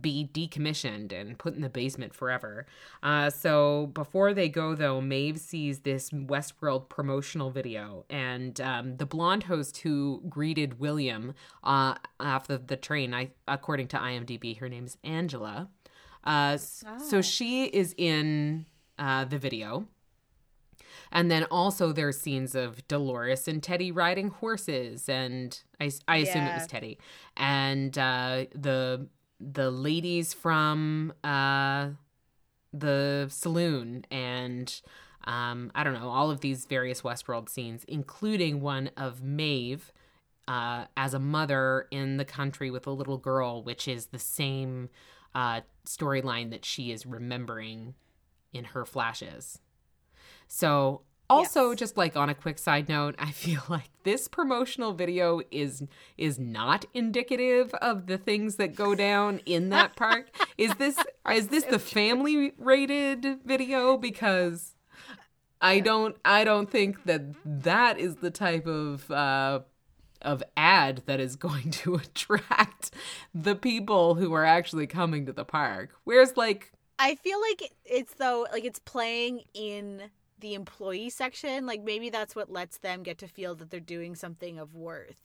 be 0.00 0.28
decommissioned 0.32 1.12
and 1.12 1.38
put 1.38 1.54
in 1.54 1.60
the 1.60 1.68
basement 1.68 2.14
forever. 2.14 2.66
Uh, 3.02 3.30
so 3.30 3.86
before 3.94 4.34
they 4.34 4.48
go, 4.48 4.74
though, 4.74 5.00
Maeve 5.00 5.38
sees 5.38 5.80
this 5.80 6.10
Westworld 6.10 6.88
promotional 6.88 7.50
video, 7.50 8.04
and 8.10 8.60
um, 8.60 8.96
the 8.96 9.06
blonde 9.06 9.44
host 9.44 9.78
who 9.78 10.22
greeted 10.28 10.80
William 10.80 11.34
uh, 11.62 11.94
off 12.18 12.48
the, 12.48 12.58
the 12.58 12.76
train, 12.76 13.14
I, 13.14 13.30
according 13.46 13.88
to 13.88 13.96
IMDb, 13.96 14.58
her 14.58 14.68
name's 14.68 14.96
Angela. 15.04 15.68
Uh, 16.24 16.56
So 16.56 17.18
Oh. 17.18 17.20
she 17.22 17.64
is 17.66 17.94
in 17.98 18.66
uh, 18.98 19.24
the 19.24 19.38
video. 19.38 19.86
And 21.12 21.30
then 21.30 21.44
also 21.44 21.92
there's 21.92 22.18
scenes 22.20 22.54
of 22.54 22.86
Dolores 22.88 23.46
and 23.46 23.62
Teddy 23.62 23.92
riding 23.92 24.28
horses, 24.30 25.08
and 25.08 25.60
I, 25.80 25.90
I 26.08 26.16
assume 26.18 26.42
it 26.46 26.54
was 26.54 26.66
Teddy, 26.66 26.98
and 27.36 27.96
uh, 27.96 28.46
the 28.54 29.06
the 29.40 29.70
ladies 29.70 30.32
from 30.32 31.12
uh, 31.22 31.90
the 32.72 33.26
saloon, 33.30 34.04
and 34.10 34.80
um, 35.24 35.70
I 35.74 35.84
don't 35.84 35.94
know 35.94 36.08
all 36.08 36.30
of 36.30 36.40
these 36.40 36.66
various 36.66 37.02
Westworld 37.02 37.48
scenes, 37.48 37.84
including 37.86 38.60
one 38.60 38.90
of 38.96 39.22
Maeve 39.22 39.92
uh, 40.48 40.86
as 40.96 41.14
a 41.14 41.18
mother 41.20 41.86
in 41.90 42.16
the 42.16 42.24
country 42.24 42.70
with 42.70 42.86
a 42.86 42.90
little 42.90 43.18
girl, 43.18 43.62
which 43.62 43.86
is 43.86 44.06
the 44.06 44.18
same 44.18 44.88
uh, 45.34 45.60
storyline 45.86 46.50
that 46.50 46.64
she 46.64 46.90
is 46.92 47.06
remembering 47.06 47.94
in 48.52 48.64
her 48.66 48.84
flashes. 48.84 49.58
So, 50.48 51.02
also 51.30 51.70
Yes. 51.70 51.78
just 51.78 51.96
like 51.96 52.16
on 52.16 52.28
a 52.28 52.34
quick 52.34 52.58
side 52.58 52.88
note, 52.88 53.14
I 53.18 53.30
feel 53.44 53.62
like 53.68 53.90
this 54.04 54.28
promotional 54.28 54.92
video 54.92 55.40
is 55.50 55.82
is 56.18 56.38
not 56.38 56.84
indicative 56.94 57.72
of 57.74 58.06
the 58.06 58.18
things 58.18 58.56
that 58.56 58.74
go 58.74 58.94
down 58.94 59.40
in 59.46 59.70
that 59.70 59.96
park. 59.96 60.28
is 60.58 60.74
this 60.74 60.98
is 61.32 61.48
this 61.48 61.64
the 61.64 61.78
family 61.78 62.52
rated 62.58 63.40
video 63.44 63.96
because 63.96 64.74
I 65.60 65.80
don't 65.80 66.16
I 66.24 66.44
don't 66.44 66.70
think 66.70 67.04
that 67.04 67.22
that 67.44 67.98
is 67.98 68.16
the 68.16 68.30
type 68.30 68.66
of 68.66 69.10
uh 69.10 69.60
of 70.24 70.42
ad 70.56 71.02
that 71.06 71.20
is 71.20 71.36
going 71.36 71.70
to 71.82 71.96
attract 71.96 72.90
the 73.34 73.54
people 73.54 74.16
who 74.16 74.32
are 74.32 74.44
actually 74.44 74.86
coming 74.86 75.26
to 75.26 75.32
the 75.32 75.44
park. 75.44 75.90
Whereas 76.04 76.36
like 76.36 76.72
I 76.98 77.16
feel 77.16 77.40
like 77.40 77.72
it's 77.84 78.14
though 78.14 78.46
like 78.52 78.64
it's 78.64 78.78
playing 78.78 79.42
in 79.52 80.10
the 80.40 80.54
employee 80.54 81.10
section. 81.10 81.66
Like 81.66 81.82
maybe 81.82 82.10
that's 82.10 82.36
what 82.36 82.50
lets 82.50 82.78
them 82.78 83.02
get 83.02 83.18
to 83.18 83.28
feel 83.28 83.54
that 83.56 83.70
they're 83.70 83.80
doing 83.80 84.14
something 84.14 84.58
of 84.58 84.74
worth. 84.74 85.20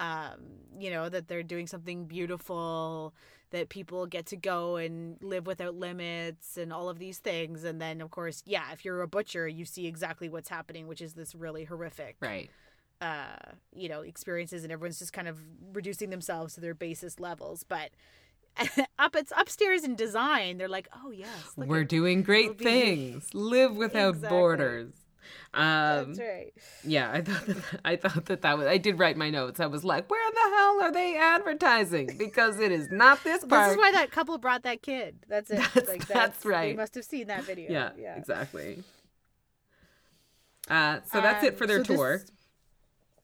Um, 0.00 0.36
you 0.78 0.90
know, 0.90 1.08
that 1.08 1.26
they're 1.26 1.42
doing 1.42 1.66
something 1.66 2.04
beautiful, 2.04 3.14
that 3.50 3.68
people 3.68 4.06
get 4.06 4.26
to 4.26 4.36
go 4.36 4.76
and 4.76 5.20
live 5.20 5.44
without 5.44 5.74
limits 5.74 6.56
and 6.56 6.72
all 6.72 6.88
of 6.88 7.00
these 7.00 7.18
things. 7.18 7.64
And 7.64 7.80
then 7.80 8.00
of 8.00 8.10
course, 8.10 8.42
yeah, 8.46 8.72
if 8.72 8.84
you're 8.84 9.02
a 9.02 9.08
butcher, 9.08 9.48
you 9.48 9.64
see 9.64 9.86
exactly 9.86 10.28
what's 10.28 10.48
happening, 10.48 10.86
which 10.86 11.00
is 11.00 11.14
this 11.14 11.34
really 11.34 11.64
horrific 11.64 12.16
right. 12.20 12.50
Uh, 13.00 13.52
you 13.74 13.88
know, 13.88 14.00
experiences, 14.00 14.62
and 14.64 14.72
everyone's 14.72 14.98
just 14.98 15.12
kind 15.12 15.28
of 15.28 15.38
reducing 15.72 16.10
themselves 16.10 16.54
to 16.54 16.60
their 16.60 16.74
basest 16.74 17.20
levels. 17.20 17.64
But 17.64 17.90
up, 18.98 19.14
it's 19.14 19.32
upstairs 19.36 19.84
in 19.84 19.94
design. 19.96 20.58
They're 20.58 20.68
like, 20.68 20.88
oh 21.04 21.10
yes, 21.10 21.52
We're 21.56 21.82
at- 21.82 21.88
doing 21.88 22.22
great 22.22 22.58
be- 22.58 22.64
things. 22.64 23.32
Live 23.34 23.76
without 23.76 24.14
Exactly. 24.16 24.36
borders. 24.38 24.92
Um, 25.52 26.14
That's 26.14 26.20
right. 26.20 26.52
yeah, 26.84 27.10
I 27.12 27.20
thought 27.20 27.46
that, 27.46 27.56
I 27.84 27.96
thought 27.96 28.24
that 28.26 28.42
that 28.42 28.56
was. 28.56 28.66
I 28.66 28.78
did 28.78 28.98
write 28.98 29.16
my 29.16 29.28
notes. 29.28 29.60
I 29.60 29.66
was 29.66 29.84
like, 29.84 30.10
where 30.10 30.30
the 30.30 30.56
hell 30.56 30.80
are 30.82 30.92
they 30.92 31.16
advertising? 31.16 32.16
Because 32.18 32.58
it 32.58 32.72
is 32.72 32.88
not 32.90 33.22
this 33.24 33.44
park. 33.44 33.66
This 33.66 33.72
is 33.72 33.78
why 33.78 33.92
that 33.92 34.10
couple 34.10 34.38
brought 34.38 34.62
that 34.62 34.80
kid. 34.82 35.18
That's 35.28 35.50
it. 35.50 35.56
That's- 35.58 35.88
like, 35.88 36.06
that's 36.06 36.42
They 36.42 36.48
right. 36.48 36.76
must 36.76 36.94
have 36.94 37.04
seen 37.04 37.26
that 37.26 37.44
video. 37.44 37.70
yeah, 37.70 37.90
yeah. 37.98 38.16
exactly. 38.16 38.82
Uh, 40.68 41.00
so 41.10 41.20
that's 41.20 41.44
it 41.44 41.52
Um, 41.54 41.58
for 41.58 41.66
their 41.66 41.84
so 41.84 41.92
this- 41.92 41.96
tour. 41.96 42.22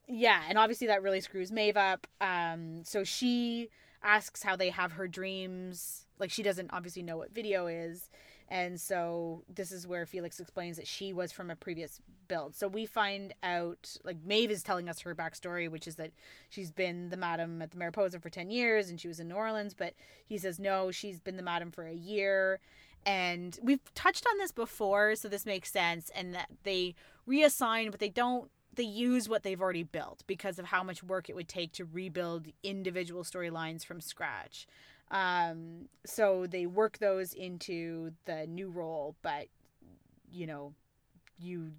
Yeah, 0.07 0.43
and 0.49 0.59
obviously 0.59 0.87
that 0.89 1.03
really 1.03 1.21
screws 1.21 1.51
Maeve 1.51 1.77
up. 1.77 2.07
Um, 2.21 2.85
so 2.85 3.05
she 3.05 3.71
asks 4.03 4.43
how 4.43 4.57
they 4.57 4.71
have 4.71 4.93
her 4.93 5.09
dreams. 5.09 6.07
Like 6.19 6.31
she 6.31 6.43
doesn't 6.43 6.71
obviously 6.73 7.03
know 7.03 7.17
what 7.17 7.35
video 7.35 7.67
is, 7.67 8.11
and 8.49 8.81
so 8.81 9.43
this 9.53 9.73
is 9.73 9.87
where 9.87 10.07
Felix 10.07 10.39
explains 10.39 10.77
that 10.77 10.87
she 10.87 11.13
was 11.13 11.33
from 11.33 11.51
a 11.51 11.57
previous 11.57 12.01
build. 12.29 12.55
So 12.55 12.69
we 12.69 12.87
find 12.87 13.35
out 13.43 13.97
like 14.05 14.19
Maeve 14.25 14.51
is 14.51 14.63
telling 14.63 14.89
us 14.89 15.01
her 15.01 15.15
backstory, 15.15 15.71
which 15.71 15.89
is 15.89 15.97
that 15.97 16.13
she's 16.51 16.71
been 16.71 17.09
the 17.09 17.17
madam 17.17 17.63
at 17.63 17.71
the 17.71 17.79
Mariposa 17.79 18.21
for 18.21 18.31
ten 18.31 18.51
years, 18.51 18.91
and 18.91 19.01
she 19.01 19.09
was 19.09 19.19
in 19.19 19.29
New 19.29 19.35
Orleans. 19.35 19.75
But 19.75 19.95
he 20.27 20.39
says 20.39 20.59
no, 20.59 20.91
she's 20.91 21.21
been 21.21 21.37
the 21.37 21.43
madam 21.43 21.71
for 21.71 21.87
a 21.87 21.95
year. 21.95 22.61
And 23.07 23.59
we've 23.63 23.93
touched 23.95 24.25
on 24.27 24.39
this 24.39 24.51
before, 24.53 25.15
so 25.15 25.29
this 25.29 25.45
makes 25.45 25.71
sense. 25.71 26.11
And 26.15 26.35
that 26.35 26.49
they 26.63 26.95
reassign, 27.29 27.91
but 27.91 28.01
they 28.01 28.09
don't 28.09 28.51
they 28.77 28.85
use 28.85 29.29
what 29.29 29.43
they've 29.43 29.61
already 29.61 29.83
built 29.83 30.23
because 30.27 30.59
of 30.59 30.67
how 30.67 30.83
much 30.83 31.03
work 31.03 31.29
it 31.29 31.37
would 31.37 31.49
take 31.49 31.73
to 31.73 31.85
rebuild 31.85 32.47
individual 32.63 33.23
storylines 33.23 33.85
from 33.85 34.01
scratch. 34.01 34.67
Um, 35.11 35.89
so 36.05 36.47
they 36.47 36.67
work 36.67 36.99
those 36.99 37.35
into 37.35 38.13
the 38.25 38.47
new 38.47 38.71
role, 38.71 39.17
but 39.23 39.47
you 40.31 40.47
know, 40.47 40.73
you 41.39 41.73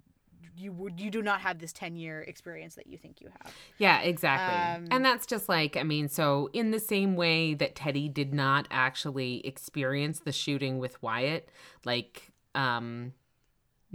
you 0.56 0.72
would 0.72 1.00
you 1.00 1.10
do 1.10 1.22
not 1.22 1.40
have 1.40 1.58
this 1.58 1.72
10 1.72 1.96
year 1.96 2.22
experience 2.22 2.74
that 2.76 2.86
you 2.86 2.96
think 2.96 3.20
you 3.20 3.28
have 3.42 3.52
Yeah, 3.78 4.00
exactly. 4.00 4.54
Um, 4.54 4.88
and 4.90 5.04
that's 5.04 5.26
just 5.26 5.48
like, 5.48 5.76
I 5.76 5.82
mean, 5.82 6.08
so 6.08 6.48
in 6.52 6.70
the 6.70 6.80
same 6.80 7.16
way 7.16 7.54
that 7.54 7.74
Teddy 7.74 8.08
did 8.08 8.32
not 8.32 8.66
actually 8.70 9.46
experience 9.46 10.20
the 10.20 10.32
shooting 10.32 10.78
with 10.78 11.02
Wyatt, 11.02 11.50
like, 11.84 12.32
um, 12.54 13.12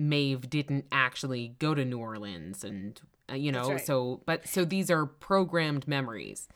Maeve 0.10 0.50
didn't 0.50 0.86
actually 0.92 1.56
go 1.60 1.74
to 1.74 1.86
New 1.86 2.00
Orleans 2.00 2.64
and, 2.64 3.00
uh, 3.30 3.36
you 3.36 3.52
know, 3.52 3.72
right. 3.72 3.86
so, 3.86 4.22
but 4.26 4.48
so 4.48 4.66
these 4.66 4.90
are 4.90 5.06
programmed 5.06 5.88
memories. 5.88 6.48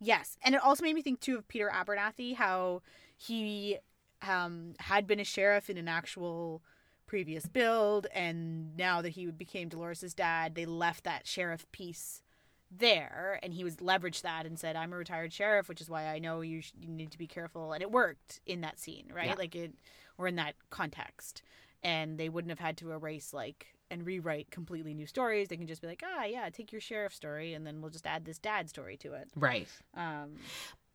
Yes, 0.00 0.38
and 0.42 0.54
it 0.54 0.62
also 0.62 0.82
made 0.82 0.94
me 0.94 1.02
think 1.02 1.20
too 1.20 1.36
of 1.36 1.46
Peter 1.46 1.70
Abernathy, 1.72 2.34
how 2.34 2.82
he 3.16 3.78
um, 4.26 4.74
had 4.78 5.06
been 5.06 5.20
a 5.20 5.24
sheriff 5.24 5.68
in 5.68 5.76
an 5.76 5.88
actual 5.88 6.62
previous 7.06 7.46
build, 7.46 8.06
and 8.14 8.76
now 8.76 9.02
that 9.02 9.10
he 9.10 9.26
became 9.26 9.68
Dolores's 9.68 10.14
dad, 10.14 10.54
they 10.54 10.64
left 10.64 11.04
that 11.04 11.26
sheriff 11.26 11.70
piece 11.70 12.22
there, 12.70 13.38
and 13.42 13.52
he 13.52 13.64
was 13.64 13.76
leveraged 13.76 14.22
that 14.22 14.46
and 14.46 14.58
said, 14.58 14.76
"I'm 14.76 14.92
a 14.92 14.96
retired 14.96 15.32
sheriff, 15.32 15.68
which 15.68 15.80
is 15.80 15.90
why 15.90 16.06
I 16.06 16.18
know 16.18 16.40
you, 16.40 16.62
sh- 16.62 16.72
you 16.80 16.88
need 16.88 17.10
to 17.10 17.18
be 17.18 17.26
careful." 17.26 17.72
And 17.72 17.82
it 17.82 17.90
worked 17.90 18.40
in 18.46 18.60
that 18.60 18.78
scene, 18.78 19.10
right? 19.14 19.26
Yeah. 19.26 19.34
Like 19.34 19.56
it, 19.56 19.74
or 20.16 20.28
in 20.28 20.36
that 20.36 20.54
context, 20.70 21.42
and 21.82 22.18
they 22.18 22.28
wouldn't 22.28 22.50
have 22.50 22.58
had 22.58 22.76
to 22.78 22.92
erase 22.92 23.32
like 23.32 23.66
and 23.90 24.06
rewrite 24.06 24.50
completely 24.50 24.94
new 24.94 25.06
stories. 25.06 25.48
They 25.48 25.56
can 25.56 25.66
just 25.66 25.82
be 25.82 25.88
like, 25.88 26.02
"Ah, 26.04 26.24
yeah, 26.24 26.48
take 26.50 26.72
your 26.72 26.80
sheriff 26.80 27.14
story, 27.14 27.54
and 27.54 27.66
then 27.66 27.80
we'll 27.80 27.90
just 27.90 28.06
add 28.06 28.24
this 28.24 28.38
dad 28.38 28.68
story 28.68 28.96
to 28.98 29.14
it." 29.14 29.28
Right. 29.36 29.68
um, 29.96 30.36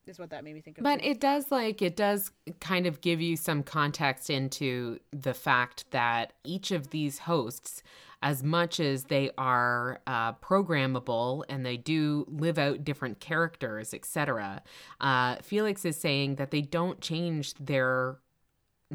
is 0.07 0.19
what 0.19 0.29
that 0.29 0.43
made 0.43 0.53
me 0.53 0.61
think 0.61 0.77
of. 0.77 0.83
But 0.83 1.01
too. 1.01 1.09
it 1.09 1.19
does 1.19 1.51
like 1.51 1.81
it 1.81 1.95
does 1.95 2.31
kind 2.59 2.85
of 2.85 3.01
give 3.01 3.21
you 3.21 3.35
some 3.35 3.63
context 3.63 4.29
into 4.29 4.99
the 5.11 5.33
fact 5.33 5.85
that 5.91 6.33
each 6.43 6.71
of 6.71 6.91
these 6.91 7.19
hosts, 7.19 7.83
as 8.21 8.43
much 8.43 8.79
as 8.79 9.05
they 9.05 9.31
are 9.37 9.99
uh, 10.07 10.33
programmable 10.33 11.43
and 11.49 11.65
they 11.65 11.77
do 11.77 12.25
live 12.27 12.57
out 12.57 12.83
different 12.83 13.19
characters, 13.19 13.93
etc., 13.93 14.61
uh, 15.01 15.37
Felix 15.41 15.85
is 15.85 15.97
saying 15.97 16.35
that 16.35 16.51
they 16.51 16.61
don't 16.61 17.01
change 17.01 17.53
their 17.55 18.17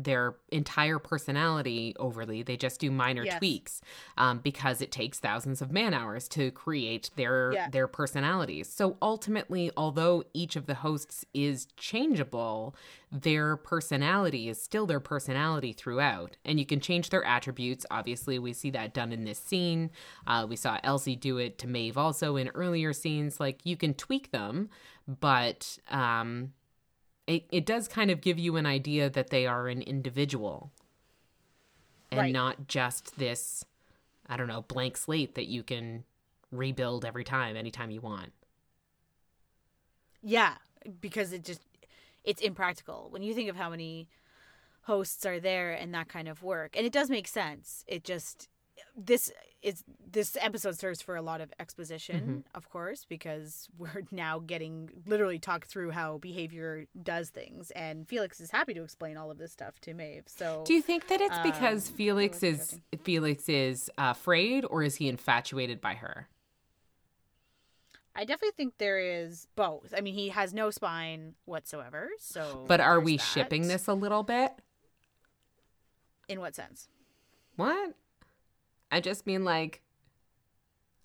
their 0.05 0.37
entire 0.51 0.99
personality 0.99 1.95
overly. 1.99 2.43
They 2.43 2.57
just 2.57 2.81
do 2.81 2.91
minor 2.91 3.25
Yes. 3.25 3.39
tweaks 3.39 3.81
um, 4.17 4.39
because 4.39 4.81
it 4.81 4.91
takes 4.93 5.19
thousands 5.19 5.61
of 5.61 5.71
man 5.71 5.93
hours 5.95 6.29
to 6.29 6.51
create 6.51 7.11
their 7.17 7.53
Yeah. 7.53 7.69
their 7.71 7.87
personalities. 7.87 8.69
So 8.69 8.97
ultimately, 9.03 9.71
although 9.77 10.25
each 10.33 10.57
of 10.57 10.67
the 10.67 10.75
hosts 10.77 11.25
is 11.35 11.67
changeable, 11.77 12.75
their 13.13 13.57
personality 13.57 14.49
is 14.49 14.63
still 14.63 14.87
their 14.87 15.01
personality 15.01 15.73
throughout, 15.73 16.37
and 16.45 16.59
you 16.61 16.67
can 16.67 16.81
change 16.81 17.11
their 17.11 17.25
attributes. 17.25 17.85
Obviously, 17.91 18.39
we 18.39 18.53
see 18.53 18.71
that 18.71 18.95
done 18.95 19.13
in 19.13 19.25
this 19.25 19.39
scene. 19.39 19.91
Uh, 20.27 20.47
we 20.49 20.57
saw 20.57 20.79
Elsie 20.85 21.17
do 21.17 21.39
it 21.39 21.59
to 21.59 21.67
Maeve 21.67 21.99
also 21.99 22.37
in 22.37 22.49
earlier 22.55 22.93
scenes. 22.93 23.41
Like 23.41 23.61
you 23.65 23.77
can 23.77 23.95
tweak 23.95 24.31
them, 24.31 24.71
but 25.07 25.79
um, 25.91 26.53
it, 27.27 27.45
it 27.51 27.67
does 27.67 27.89
kind 27.89 28.11
of 28.11 28.21
give 28.21 28.39
you 28.39 28.57
an 28.57 28.67
idea 28.67 29.09
that 29.11 29.31
they 29.31 29.47
are 29.47 29.69
an 29.69 29.83
individual 29.83 30.73
and 32.11 32.19
Right. 32.21 32.33
not 32.33 32.67
just 32.69 33.19
this 33.19 33.65
i 34.29 34.37
don't 34.37 34.49
know 34.49 34.63
blank 34.63 34.97
slate 34.97 35.35
that 35.35 35.47
you 35.47 35.63
can 35.63 36.05
rebuild 36.51 37.05
every 37.05 37.25
time 37.25 37.57
anytime 37.57 37.91
you 37.91 38.01
want 38.01 38.33
yeah, 40.23 40.55
because 41.01 41.33
it 41.33 41.45
just 41.45 41.63
it's 42.25 42.43
impractical 42.43 43.09
when 43.11 43.23
you 43.23 43.35
think 43.35 43.49
of 43.49 43.57
how 43.57 43.71
many 43.71 44.09
hosts 44.83 45.25
are 45.25 45.41
there 45.41 45.73
and 45.73 45.95
that 45.95 46.09
kind 46.09 46.29
of 46.29 46.43
work, 46.43 46.77
and 46.77 46.87
it 46.87 46.93
does 46.93 47.11
make 47.11 47.29
sense. 47.29 47.85
It 47.87 48.05
just 48.05 48.49
this 48.97 49.33
is 49.63 49.85
this 50.11 50.37
episode 50.41 50.79
serves 50.79 51.03
for 51.03 51.17
a 51.17 51.23
lot 51.23 51.41
of 51.41 51.53
exposition, 51.61 52.45
of 52.55 52.71
course, 52.71 53.05
because 53.09 53.69
we're 53.79 54.05
now 54.11 54.39
getting 54.39 54.91
literally 55.07 55.39
talk 55.39 55.67
through 55.67 55.91
how 55.91 56.19
behavior 56.19 56.87
does 57.03 57.29
things, 57.31 57.71
and 57.73 58.09
Felix 58.09 58.41
is 58.41 58.51
happy 58.51 58.73
to 58.75 58.83
explain 58.83 59.17
all 59.17 59.31
of 59.31 59.39
this 59.39 59.53
stuff 59.53 59.79
to 59.83 59.93
Maeve. 59.95 60.25
So 60.27 60.63
do 60.67 60.73
you 60.73 60.83
think 60.83 61.09
that 61.09 61.21
it's 61.21 61.39
because 61.41 61.89
Um, 61.91 61.95
felix 61.97 62.43
it 62.43 62.53
was 62.53 62.73
is 62.73 62.81
felix 63.03 63.49
is 63.49 63.91
uh, 63.99 64.15
afraid 64.17 64.65
or 64.65 64.83
is 64.83 64.97
he 64.97 65.09
infatuated 65.09 65.81
by 65.81 65.95
her 65.95 66.29
I 68.15 68.25
definitely 68.25 68.57
think 68.57 68.75
there 68.79 68.99
is 68.99 69.47
both. 69.55 69.95
I 69.97 70.01
mean, 70.01 70.15
he 70.15 70.31
has 70.31 70.53
no 70.53 70.71
spine 70.71 71.35
whatsoever. 71.45 72.11
So, 72.19 72.65
but 72.67 72.81
are 72.81 72.99
we 72.99 73.17
that. 73.17 73.23
shipping 73.23 73.69
this 73.69 73.87
a 73.87 73.95
little 73.95 74.25
bit 74.25 74.53
In 76.29 76.41
what 76.41 76.55
sense? 76.57 76.89
what 77.57 77.95
i 78.91 79.01
just 79.01 79.27
mean 79.27 79.45
like 79.45 79.83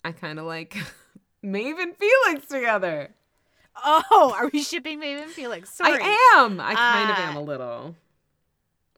i 0.04 0.12
kind 0.12 0.38
of 0.38 0.44
like 0.46 0.76
maeve 1.42 1.78
and 1.78 1.94
felix 1.96 2.46
together 2.46 3.14
Oh, 3.84 4.34
are 4.34 4.48
we 4.50 4.62
shipping 4.62 4.98
Maeve 5.00 5.18
and 5.18 5.30
Felix? 5.30 5.68
Sorry, 5.68 5.98
i 6.02 6.34
am 6.38 6.60
i 6.60 6.74
kind 6.74 7.10
of 7.10 7.18
Uh, 7.18 7.20
am 7.20 7.36
a 7.36 7.42
little 7.42 7.94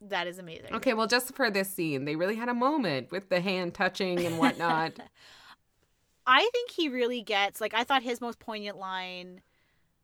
that 0.00 0.28
is 0.28 0.38
amazing. 0.38 0.72
Okay, 0.74 0.94
well, 0.94 1.08
just 1.08 1.34
for 1.34 1.50
this 1.50 1.68
scene, 1.68 2.04
they 2.04 2.14
really 2.14 2.36
had 2.36 2.48
a 2.48 2.54
moment 2.54 3.10
with 3.10 3.28
the 3.30 3.40
hand 3.40 3.74
touching 3.74 4.24
and 4.24 4.38
whatnot. 4.38 4.92
I 6.26 6.48
think 6.52 6.70
he 6.70 6.88
really 6.88 7.22
gets 7.22 7.60
like 7.60 7.74
I 7.74 7.84
thought 7.84 8.02
his 8.02 8.20
most 8.20 8.38
poignant 8.38 8.78
line, 8.78 9.40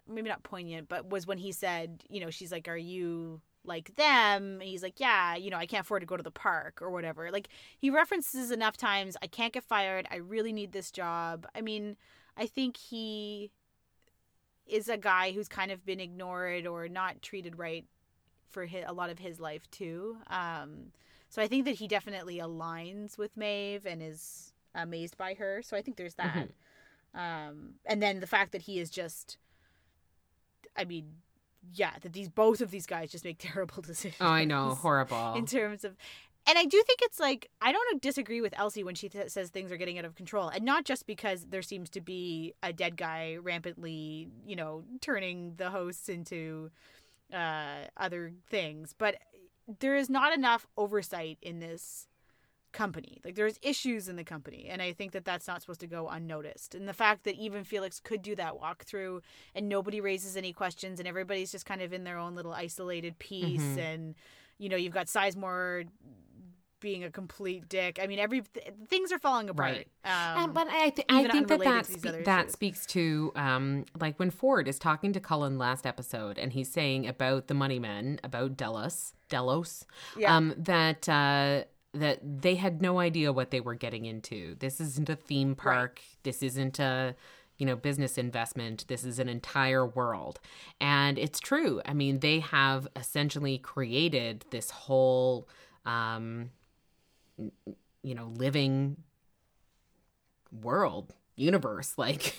maybe 0.09 0.28
not 0.28 0.43
poignant, 0.43 0.89
but 0.89 1.09
was 1.11 1.26
when 1.26 1.39
he 1.39 1.53
said, 1.53 2.03
you 2.09 2.20
know, 2.20 2.30
she's 2.30 2.51
like, 2.51 2.66
"Are 2.66 2.76
you 2.76 3.41
like 3.65 3.97
them?" 3.97 4.61
And 4.61 4.62
he's 4.62 4.83
like, 4.83 5.01
"Yeah, 5.01 5.37
you 5.37 5.51
know, 5.51 5.57
I 5.57 5.67
can't 5.67 5.85
afford 5.85 6.03
to 6.03 6.07
go 6.07 6.17
to 6.17 6.23
the 6.23 6.31
park 6.31 6.81
or 6.83 6.91
whatever." 6.91 7.31
Like 7.31 7.49
he 7.79 7.91
references 7.91 8.51
enough 8.51 8.77
times, 8.77 9.17
"I 9.23 9.27
can't 9.27 9.53
get 9.53 9.65
fired. 9.65 10.07
I 10.11 10.17
really 10.17 10.53
need 10.53 10.73
this 10.73 10.91
job." 10.91 11.47
I 11.55 11.61
mean, 11.61 11.97
I 12.37 12.47
think 12.47 12.77
he 12.77 13.51
is 14.67 14.89
a 14.89 14.97
guy 14.97 15.33
who's 15.33 15.49
kind 15.49 15.71
of 15.71 15.85
been 15.85 16.01
ignored 16.01 16.67
or 16.67 16.89
not 16.89 17.23
treated 17.23 17.59
right 17.59 17.85
for 18.49 18.65
his, 18.67 18.85
a 18.87 18.93
lot 18.93 19.11
of 19.11 19.19
his 19.19 19.41
life 19.41 19.71
too. 19.71 20.17
Um, 20.29 20.93
so 21.29 21.43
I 21.43 21.49
think 21.49 21.65
that 21.65 21.75
he 21.75 21.89
definitely 21.89 22.39
aligns 22.39 23.19
with 23.19 23.37
Maeve 23.37 23.85
and 23.87 24.03
is 24.03 24.53
amazed 24.75 25.17
by 25.17 25.35
her. 25.35 25.62
So 25.62 25.77
I 25.77 25.83
think 25.83 25.97
there's 25.97 26.15
that. 26.15 26.49
Um, 27.15 27.75
and 27.87 28.03
then 28.03 28.19
the 28.19 28.27
fact 28.27 28.51
that 28.53 28.62
he 28.62 28.81
is 28.81 28.91
just, 28.91 29.39
I 30.77 30.85
mean, 30.85 31.12
yeah, 31.73 31.93
that 32.03 32.12
these 32.12 32.29
both 32.29 32.61
of 32.61 32.71
these 32.71 32.87
guys 32.87 33.11
just 33.11 33.25
make 33.25 33.37
terrible 33.41 33.83
decisions. 33.83 34.17
oh, 34.21 34.27
I 34.27 34.45
know, 34.45 34.75
horrible. 34.75 35.35
In 35.35 35.47
terms 35.47 35.85
of, 35.85 35.97
and 36.47 36.59
I 36.59 36.65
do 36.65 36.83
think 36.87 37.01
it's 37.03 37.19
like 37.19 37.51
I 37.61 37.73
don't 37.73 38.03
disagree 38.03 38.41
with 38.41 38.53
Elsie 38.59 38.85
when 38.85 38.95
she 38.95 39.09
th- 39.09 39.31
says 39.31 39.51
things 39.51 39.73
are 39.73 39.77
getting 39.77 39.99
out 39.99 40.05
of 40.05 40.15
control, 40.15 40.49
and 40.49 40.65
not 40.65 40.85
just 40.85 41.07
because 41.07 41.47
there 41.47 41.62
seems 41.62 41.91
to 41.91 42.01
be 42.01 42.55
a 42.62 42.73
dead 42.73 42.97
guy 42.97 43.37
rampantly, 43.41 44.29
you 44.47 44.57
know, 44.57 44.85
turning 45.01 45.55
the 45.57 45.71
hosts 45.71 46.09
into 46.09 46.71
uh, 47.33 47.85
other 47.97 48.33
things, 48.49 48.95
but 48.97 49.17
there 49.81 49.97
is 49.97 50.11
not 50.11 50.35
enough 50.35 50.67
oversight 50.77 51.39
in 51.41 51.59
this 51.59 52.07
company. 52.75 53.20
Like 53.25 53.35
there's 53.37 53.59
issues 53.62 54.09
in 54.09 54.16
the 54.16 54.25
company, 54.25 54.66
and 54.68 54.83
I 54.83 54.93
think 54.93 55.12
that 55.12 55.25
that's 55.25 55.47
not 55.49 55.62
supposed 55.62 55.81
to 55.81 55.87
go 55.87 56.09
unnoticed. 56.09 56.75
And 56.75 56.87
the 56.87 56.93
fact 56.93 57.25
that 57.25 57.37
even 57.37 57.64
Felix 57.64 58.01
could 58.01 58.20
do 58.20 58.35
that 58.37 58.53
walkthrough, 58.61 59.22
and 59.55 59.68
nobody 59.70 60.03
raises 60.03 60.37
any 60.37 60.53
questions, 60.53 60.99
and 60.99 61.09
everybody's 61.09 61.51
just 61.53 61.64
kind 61.64 61.81
of 61.81 61.93
in 61.95 62.05
their 62.05 62.18
own 62.18 62.35
little 62.35 62.53
isolated 62.53 63.18
piece, 63.18 63.62
Mhm. 63.62 63.79
and 63.79 64.14
you 64.59 64.68
know 64.68 64.77
you've 64.77 64.93
got 64.93 65.07
Sizemore 65.07 65.89
being 66.81 67.03
a 67.03 67.11
complete 67.11 67.66
dick. 67.66 67.99
I 68.03 68.07
mean, 68.07 68.18
every 68.18 68.43
th- 68.43 68.66
things 68.89 69.11
are 69.11 69.18
falling 69.18 69.49
apart. 69.49 69.87
Um, 70.05 70.12
Um, 70.37 70.53
but 70.53 70.68
I, 70.68 70.91
th- 70.91 71.07
I 71.09 71.27
think 71.29 71.49
that 71.49 71.61
that, 71.61 71.87
spe- 71.87 72.25
that 72.27 72.51
speaks 72.51 72.85
to 72.89 73.33
um, 73.37 73.87
like 73.99 74.18
when 74.18 74.31
Ford 74.31 74.68
is 74.68 74.79
talking 74.79 75.11
to 75.14 75.20
Cullen 75.20 75.57
last 75.57 75.87
episode, 75.87 76.39
and 76.39 76.53
he's 76.53 76.70
saying 76.70 77.07
about 77.09 77.47
the 77.47 77.55
money 77.55 77.79
men, 77.79 78.20
about 78.22 78.59
Delos, 78.59 79.14
Delos, 79.31 79.87
Yeah. 80.14 80.37
um, 80.37 80.53
that 80.59 81.09
uh, 81.09 81.64
that 81.95 82.20
they 82.42 82.57
had 82.57 82.82
no 82.82 82.99
idea 82.99 83.32
what 83.32 83.51
they 83.51 83.61
were 83.61 83.74
getting 83.74 84.05
into. 84.05 84.57
This 84.59 84.80
isn't 84.80 85.09
a 85.09 85.16
theme 85.16 85.55
park. 85.55 86.01
This 86.22 86.42
isn't 86.42 86.78
a 86.78 87.14
you 87.59 87.66
know 87.66 87.76
business 87.76 88.18
investment. 88.18 88.84
This 88.88 89.05
is 89.05 89.18
an 89.18 89.28
entire 89.28 89.86
world, 89.86 90.40
and 90.80 91.18
it's 91.18 91.40
true. 91.40 91.80
I 91.86 91.95
mean, 91.95 92.20
they 92.20 92.40
have 92.40 92.88
essentially 92.97 93.59
created 93.59 94.45
this 94.51 94.70
whole. 94.70 95.49
Um, 95.86 96.51
you 98.03 98.14
know, 98.14 98.32
living 98.36 98.97
world 100.62 101.12
universe 101.36 101.95
like 101.99 102.36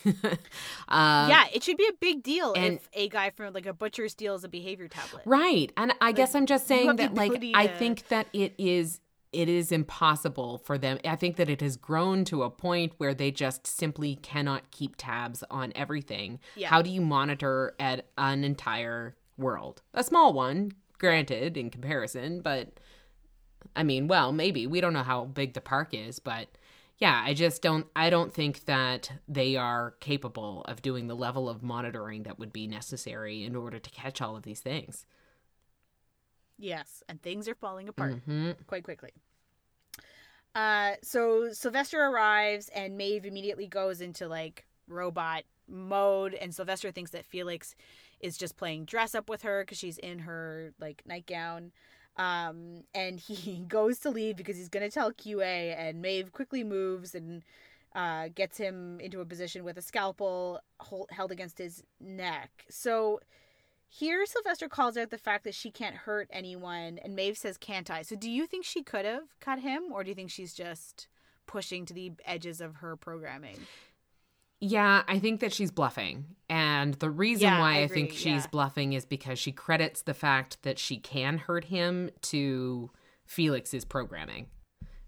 uh 0.88 1.28
yeah, 1.30 1.44
it 1.54 1.62
should 1.64 1.76
be 1.76 1.86
a 1.86 1.94
big 2.00 2.24
deal 2.24 2.54
and- 2.56 2.76
if 2.76 2.90
a 2.94 3.10
guy 3.10 3.30
from 3.30 3.54
like 3.54 3.66
a 3.66 3.74
butcher 3.74 4.08
steals 4.08 4.46
a 4.46 4.48
behavior 4.48 4.88
tablet. 4.88 5.22
right 5.26 5.72
and 5.76 5.94
i 6.00 6.14
guess 6.14 6.34
i'm 6.34 6.46
just 6.46 6.66
saying 6.66 6.96
that 6.96 7.14
like 7.14 7.34
i 7.56 7.68
think 7.68 8.08
that 8.08 8.28
it 8.32 8.54
is 8.58 9.02
it 9.36 9.50
is 9.50 9.72
impossible 9.72 10.58
for 10.60 10.78
them 10.78 10.98
i 11.06 11.16
think 11.16 11.36
that 11.36 11.50
it 11.50 11.62
has 11.62 11.76
grown 11.78 12.24
to 12.26 12.44
a 12.44 12.50
point 12.50 12.94
where 12.98 13.14
they 13.14 13.32
just 13.32 13.68
simply 13.68 14.16
cannot 14.16 14.72
keep 14.72 14.96
tabs 14.98 15.44
on 15.52 15.72
everything 15.76 16.40
Yeah. 16.56 16.70
how 16.70 16.82
do 16.82 16.90
you 16.90 17.02
monitor 17.02 17.76
at 17.80 18.08
an 18.18 18.44
entire 18.44 19.16
world 19.38 19.82
a 19.94 20.04
small 20.04 20.34
one 20.34 20.72
granted 20.98 21.58
in 21.58 21.70
comparison 21.70 22.42
but 22.42 22.80
I 23.76 23.84
mean, 23.84 24.08
well, 24.08 24.32
maybe 24.32 24.68
we 24.68 24.80
don't 24.80 24.94
know 24.94 25.04
how 25.04 25.26
big 25.26 25.54
the 25.54 25.60
park 25.60 25.90
is, 25.92 26.20
but 26.20 26.48
yeah, 26.98 27.22
I 27.26 27.34
just 27.34 27.62
don't 27.64 27.88
I 27.96 28.10
don't 28.12 28.32
think 28.34 28.66
that 28.66 29.12
they 29.28 29.56
are 29.58 29.96
capable 30.00 30.62
of 30.66 30.84
doing 30.84 31.08
the 31.08 31.16
level 31.16 31.50
of 31.50 31.64
monitoring 31.64 32.24
that 32.24 32.38
would 32.40 32.54
be 32.54 32.68
necessary 32.68 33.44
in 33.44 33.56
order 33.56 33.80
to 33.80 33.90
catch 33.90 34.22
all 34.22 34.38
of 34.38 34.44
these 34.44 34.62
things. 34.62 35.06
Yes, 36.58 37.04
and 37.10 37.22
things 37.22 37.48
are 37.50 37.56
falling 37.56 37.90
apart 37.90 38.14
hmm 38.26 38.52
quite 38.68 38.84
quickly. 38.84 39.12
Uh, 40.56 40.94
so 41.04 41.52
Sylvester 41.52 42.02
arrives, 42.02 42.70
and 42.70 42.98
Maeve 42.98 43.26
immediately 43.26 43.68
goes 43.68 44.00
into 44.00 44.28
like 44.28 44.66
robot 44.88 45.44
mode, 45.68 46.34
and 46.34 46.56
Sylvester 46.56 46.92
thinks 46.92 47.12
that 47.12 47.26
Felix 47.26 47.76
is 48.22 48.38
just 48.38 48.56
playing 48.56 48.86
dress 48.86 49.14
up 49.14 49.30
with 49.30 49.42
her 49.42 49.64
because 49.64 49.78
she's 49.78 49.98
in 49.98 50.20
her 50.20 50.72
like 50.80 51.04
nightgown. 51.06 51.72
Um, 52.18 52.86
and 52.94 53.20
he 53.20 53.58
goes 53.68 54.00
to 54.00 54.10
leave 54.10 54.38
because 54.38 54.56
he's 54.56 54.70
gonna 54.70 54.90
tell 54.90 55.12
QA, 55.12 55.78
and 55.78 56.02
Maeve 56.02 56.32
quickly 56.32 56.64
moves 56.64 57.14
and 57.14 57.44
uh, 57.94 58.30
gets 58.34 58.58
him 58.58 59.00
into 59.02 59.20
a 59.22 59.26
position 59.26 59.64
with 59.66 59.78
a 59.78 59.82
scalpel 59.82 60.62
hold, 60.80 61.10
held 61.12 61.32
against 61.32 61.58
his 61.58 61.84
neck. 62.00 62.66
So 62.70 63.20
here, 63.88 64.26
Sylvester 64.26 64.68
calls 64.68 64.98
out 64.98 65.10
the 65.10 65.18
fact 65.18 65.44
that 65.46 65.56
she 65.56 65.72
can't 65.72 65.96
hurt 65.96 66.28
anyone, 66.32 67.00
and 67.04 67.16
Maeve 67.16 67.38
says, 67.38 67.58
Can't 67.58 67.90
I? 67.90 68.02
So, 68.02 68.16
do 68.16 68.30
you 68.30 68.46
think 68.48 68.66
she 68.66 68.84
could 68.84 69.06
have 69.06 69.24
cut 69.40 69.60
him, 69.60 69.84
or 69.94 70.04
do 70.04 70.10
you 70.10 70.16
think 70.16 70.32
she's 70.32 70.54
just 70.54 71.08
pushing 71.48 71.86
to 71.86 71.94
the 71.94 72.12
edges 72.26 72.60
of 72.62 72.78
her 72.78 72.96
programming? 72.96 73.58
Yeah, 74.62 75.04
I 75.08 75.20
think 75.20 75.42
that 75.42 75.54
she's 75.54 75.70
bluffing. 75.72 76.26
And 76.50 76.96
the 76.96 77.10
reason 77.10 77.44
Yeah, 77.44 77.60
why 77.60 77.80
I 77.80 77.84
I, 77.84 77.88
think 77.88 78.12
she's 78.12 78.24
yeah. 78.26 78.48
bluffing 78.52 78.94
is 78.94 79.06
because 79.06 79.38
she 79.38 79.52
credits 79.52 80.02
the 80.02 80.14
fact 80.14 80.64
that 80.64 80.80
she 80.80 80.98
can 80.98 81.38
hurt 81.38 81.66
him 81.66 82.10
to 82.24 82.90
Felix's 83.26 83.86
programming. 83.86 84.48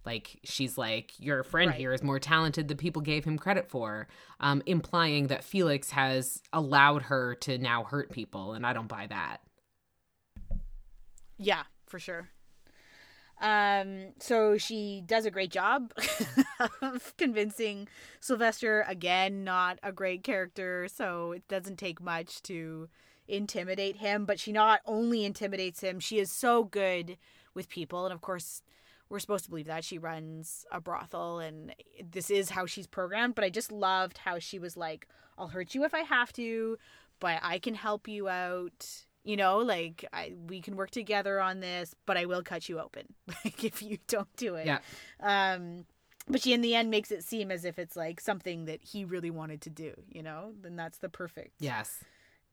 Like 0.08 0.40
she's 0.46 0.78
like, 0.78 1.12
your 1.20 1.44
friend 1.44 1.72
Right. 1.72 1.78
here 1.78 1.92
is 1.94 2.02
more 2.02 2.18
talented 2.18 2.70
than 2.70 2.78
people 2.78 3.02
gave 3.02 3.26
him 3.26 3.38
credit 3.38 3.70
for, 3.70 4.08
um, 4.40 4.64
implying 4.66 5.28
that 5.28 5.44
Felix 5.44 5.92
has 5.92 6.42
allowed 6.54 7.02
her 7.04 7.36
to 7.42 7.58
now 7.58 7.84
hurt 7.84 8.10
people, 8.10 8.54
and 8.54 8.66
I 8.66 8.72
don't 8.72 8.88
buy 8.88 9.08
that. 9.08 9.42
Yeah, 11.38 11.64
for 11.88 12.00
sure. 12.00 12.30
Um, 13.42 14.14
so 14.20 14.58
she 14.58 15.04
does 15.06 15.26
a 15.26 15.30
great 15.32 15.52
job 15.52 15.92
of 16.82 17.14
convincing 17.18 17.90
Sylvester 18.22 18.86
again, 18.88 19.44
not 19.44 19.78
a 19.84 19.92
great 19.92 20.24
character, 20.24 20.88
so 20.88 21.34
it 21.34 21.46
doesn't 21.50 21.78
take 21.78 22.02
much 22.02 22.42
to 22.44 22.88
intimidate 23.28 23.98
him, 23.98 24.24
but 24.26 24.40
she 24.40 24.54
not 24.54 24.80
only 24.86 25.26
intimidates 25.26 25.82
him, 25.82 26.00
she 26.00 26.18
is 26.18 26.32
so 26.32 26.64
good 26.64 27.18
with 27.54 27.68
people, 27.68 28.06
and 28.06 28.14
of 28.14 28.22
course 28.22 28.64
we're 29.10 29.20
supposed 29.20 29.46
to 29.46 29.50
believe 29.50 29.68
that 29.68 29.84
she 29.84 29.98
runs 29.98 30.66
a 30.72 30.82
brothel 30.82 31.40
and 31.40 31.74
this 32.12 32.30
is 32.30 32.50
how 32.50 32.66
she's 32.66 32.88
programmed, 32.88 33.36
but 33.36 33.44
I 33.44 33.50
just 33.50 33.72
loved 33.72 34.18
how 34.20 34.40
she 34.40 34.60
was 34.60 34.76
like, 34.78 35.08
I'll 35.38 35.48
hurt 35.48 35.74
you 35.76 35.84
if 35.86 35.94
I 35.94 36.02
have 36.02 36.34
to, 36.34 36.78
but 37.20 37.40
I 37.42 37.60
can 37.60 37.74
help 37.76 38.08
you 38.08 38.28
out. 38.30 38.88
You 39.24 39.36
know, 39.36 39.58
like 39.58 40.06
I 40.14 40.34
we 40.48 40.62
can 40.62 40.76
work 40.78 40.90
together 40.92 41.42
on 41.42 41.60
this, 41.60 41.94
but 42.06 42.16
I 42.18 42.26
will 42.26 42.44
cut 42.44 42.70
you 42.70 42.80
open. 42.80 43.14
Like 43.44 43.64
if 43.64 43.82
you 43.82 43.98
don't 44.08 44.34
do 44.38 44.56
it. 44.56 44.66
Yeah. 44.68 44.80
Um 45.22 45.86
but 46.30 46.42
she 46.42 46.52
in 46.54 46.62
the 46.62 46.76
end 46.76 46.90
makes 46.92 47.10
it 47.12 47.24
seem 47.24 47.52
as 47.52 47.64
if 47.66 47.80
it's 47.80 47.96
like 47.96 48.20
something 48.20 48.66
that 48.66 48.82
he 48.84 49.06
really 49.06 49.30
wanted 49.32 49.62
to 49.62 49.70
do, 49.70 49.94
you 50.10 50.22
know? 50.22 50.52
Then 50.62 50.76
that's 50.76 50.98
the 50.98 51.08
perfect 51.10 51.54
Yes. 51.60 52.04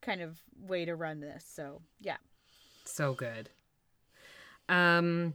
kind 0.00 0.20
of 0.20 0.38
way 0.56 0.84
to 0.84 0.94
run 0.94 1.18
this. 1.18 1.44
So, 1.44 1.82
yeah. 2.00 2.18
So 2.84 3.14
good. 3.14 3.50
Um, 4.68 5.34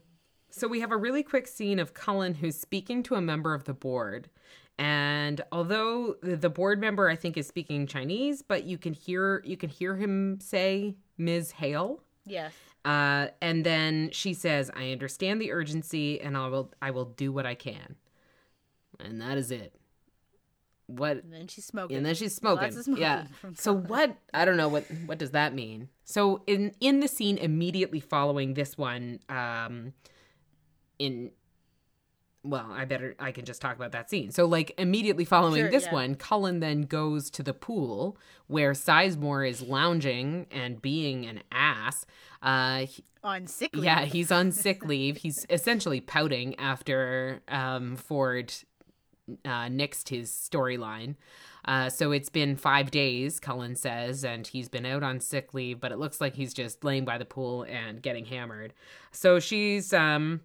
so 0.49 0.67
we 0.67 0.79
have 0.81 0.91
a 0.91 0.97
really 0.97 1.23
quick 1.23 1.47
scene 1.47 1.79
of 1.79 1.93
Cullen 1.93 2.35
who's 2.35 2.57
speaking 2.57 3.03
to 3.03 3.15
a 3.15 3.21
member 3.21 3.53
of 3.53 3.65
the 3.65 3.73
board. 3.73 4.29
And 4.77 5.41
although 5.51 6.15
the 6.23 6.49
board 6.49 6.79
member 6.79 7.09
I 7.09 7.15
think 7.15 7.35
is 7.35 7.47
speaking 7.47 7.85
Chinese, 7.85 8.41
but 8.41 8.63
you 8.63 8.77
can 8.77 8.93
hear 8.93 9.43
you 9.45 9.57
can 9.57 9.69
hear 9.69 9.95
him 9.95 10.39
say 10.39 10.95
Ms. 11.17 11.51
Hale. 11.51 12.01
Yes. 12.25 12.53
Uh, 12.85 13.27
and 13.41 13.65
then 13.65 14.09
she 14.13 14.33
says, 14.33 14.71
"I 14.73 14.91
understand 14.93 15.41
the 15.41 15.51
urgency, 15.51 16.21
and 16.21 16.37
I 16.37 16.47
will 16.47 16.71
I 16.81 16.91
will 16.91 17.05
do 17.05 17.31
what 17.33 17.45
I 17.45 17.55
can." 17.55 17.95
And 18.99 19.21
that 19.21 19.37
is 19.37 19.51
it. 19.51 19.75
What 20.87 21.23
And 21.23 21.33
then 21.33 21.47
she's 21.47 21.65
smoking. 21.65 21.97
and 21.97 22.05
then 22.05 22.15
she's 22.15 22.33
smoking. 22.33 22.71
Smoking 22.71 23.01
yeah. 23.01 23.25
So 23.55 23.73
what? 23.73 24.15
I 24.33 24.45
don't 24.45 24.57
know 24.57 24.69
what. 24.69 24.85
What 25.05 25.19
does 25.19 25.31
that 25.31 25.53
mean? 25.53 25.89
So 26.05 26.41
in 26.47 26.73
in 26.79 27.01
the 27.01 27.07
scene 27.09 27.37
immediately 27.37 27.99
following 27.99 28.53
this 28.53 28.77
one, 28.77 29.19
um, 29.27 29.93
in 30.99 31.31
well, 32.43 32.67
I 32.71 32.85
better 32.85 33.15
I 33.19 33.31
can 33.33 33.43
just 33.45 33.61
talk 33.61 33.75
about 33.75 33.91
that 33.91 34.09
scene. 34.09 34.31
So 34.31 34.45
like 34.45 34.71
immediately 34.77 35.25
following 35.25 35.61
Sure, 35.63 35.69
this 35.71 35.85
yeah. 35.85 35.93
one, 35.93 36.15
Cullen 36.15 36.59
then 36.61 36.83
goes 36.83 37.29
to 37.31 37.43
the 37.43 37.53
pool 37.53 38.17
where 38.47 38.71
Sizemore 38.71 39.47
is 39.49 39.61
lounging 39.61 40.45
and 40.51 40.81
being 40.81 41.25
an 41.25 41.41
ass. 41.51 42.05
Uh, 42.41 42.85
he- 42.85 43.03
on 43.21 43.47
sick 43.47 43.75
leave. 43.75 43.83
yeah, 43.83 44.05
he's 44.05 44.31
on 44.31 44.53
sick 44.53 44.85
leave. 44.85 45.17
He's 45.17 45.45
essentially 45.49 45.99
pouting 45.99 46.57
after 46.57 47.41
um, 47.49 47.97
Ford 47.97 48.53
uh, 49.43 49.65
nixed 49.67 50.07
his 50.07 50.31
storyline. 50.31 51.15
Uh, 51.65 51.89
so 51.89 52.13
it's 52.13 52.29
been 52.29 52.55
five 52.55 52.89
days, 52.89 53.37
Cullen 53.41 53.75
says, 53.75 54.23
and 54.23 54.47
he's 54.47 54.69
been 54.69 54.85
out 54.85 55.03
on 55.03 55.19
sick 55.19 55.53
leave, 55.53 55.81
but 55.81 55.91
it 55.91 55.99
looks 55.99 56.21
like 56.21 56.35
he's 56.35 56.53
just 56.53 56.85
laying 56.85 57.03
by 57.03 57.17
the 57.17 57.25
pool 57.25 57.63
and 57.63 58.01
getting 58.01 58.23
hammered. 58.25 58.73
So 59.11 59.39
she's 59.41 59.93
um, 59.93 60.39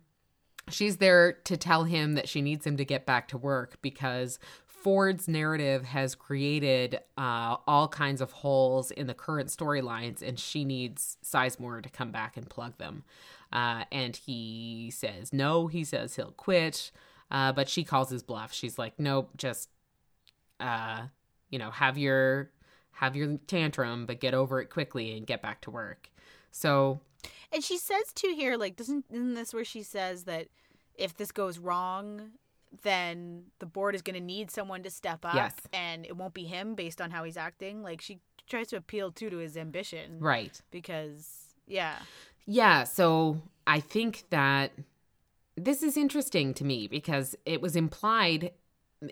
she's 0.68 0.98
there 0.98 1.32
to 1.32 1.56
tell 1.56 1.84
him 1.84 2.14
that 2.14 2.28
she 2.28 2.42
needs 2.42 2.66
him 2.66 2.76
to 2.76 2.84
get 2.84 3.06
back 3.06 3.28
to 3.28 3.38
work 3.38 3.78
because 3.82 4.38
Ford's 4.66 5.28
narrative 5.28 5.84
has 5.84 6.14
created 6.14 7.00
uh, 7.16 7.56
all 7.66 7.88
kinds 7.88 8.20
of 8.20 8.32
holes 8.32 8.90
in 8.90 9.06
the 9.06 9.14
current 9.14 9.48
storylines, 9.48 10.20
and 10.20 10.38
she 10.38 10.62
needs 10.62 11.16
Sizemore 11.24 11.82
to 11.82 11.88
come 11.88 12.10
back 12.10 12.36
and 12.36 12.50
plug 12.50 12.76
them. 12.76 13.04
Uh, 13.50 13.84
and 13.90 14.14
he 14.14 14.92
says 14.94 15.32
no. 15.32 15.68
He 15.68 15.84
says 15.84 16.16
he'll 16.16 16.32
quit, 16.32 16.90
uh, 17.30 17.52
but 17.52 17.68
she 17.68 17.82
calls 17.82 18.10
his 18.10 18.22
bluff. 18.22 18.52
She's 18.52 18.78
like, 18.78 18.92
nope, 18.98 19.30
just 19.38 19.70
uh, 20.60 21.04
you 21.48 21.58
know, 21.58 21.70
have 21.70 21.96
your 21.96 22.50
have 22.92 23.16
your 23.16 23.38
tantrum, 23.46 24.06
but 24.06 24.20
get 24.20 24.34
over 24.34 24.60
it 24.60 24.70
quickly 24.70 25.16
and 25.16 25.26
get 25.26 25.40
back 25.40 25.62
to 25.62 25.70
work. 25.70 26.10
So 26.50 27.00
And 27.54 27.62
she 27.62 27.78
says 27.78 28.12
too 28.14 28.34
here, 28.36 28.56
like, 28.56 28.76
doesn't 28.76 29.04
isn't 29.10 29.34
this 29.34 29.54
where 29.54 29.64
she 29.64 29.82
says 29.82 30.24
that 30.24 30.48
if 30.96 31.16
this 31.16 31.30
goes 31.32 31.58
wrong, 31.58 32.30
then 32.82 33.44
the 33.60 33.66
board 33.66 33.94
is 33.94 34.02
going 34.02 34.14
to 34.14 34.20
need 34.24 34.50
someone 34.50 34.82
to 34.82 34.90
step 34.90 35.24
up, 35.24 35.34
Yes. 35.34 35.54
and 35.72 36.04
it 36.04 36.16
won't 36.16 36.34
be 36.34 36.44
him 36.44 36.74
based 36.74 37.00
on 37.00 37.10
how 37.12 37.22
he's 37.24 37.36
acting. 37.36 37.82
Like 37.82 38.00
she 38.00 38.18
tries 38.48 38.68
to 38.68 38.76
appeal 38.76 39.12
too 39.12 39.30
to 39.30 39.36
his 39.38 39.56
ambition, 39.56 40.18
right. 40.18 40.60
Because 40.70 41.54
yeah, 41.66 41.94
Yeah, 42.46 42.84
so 42.84 43.40
I 43.66 43.80
think 43.80 44.24
that 44.30 44.72
this 45.56 45.82
is 45.82 45.96
interesting 45.96 46.52
to 46.54 46.64
me 46.64 46.88
because 46.88 47.36
it 47.46 47.60
was 47.62 47.76
implied 47.76 48.50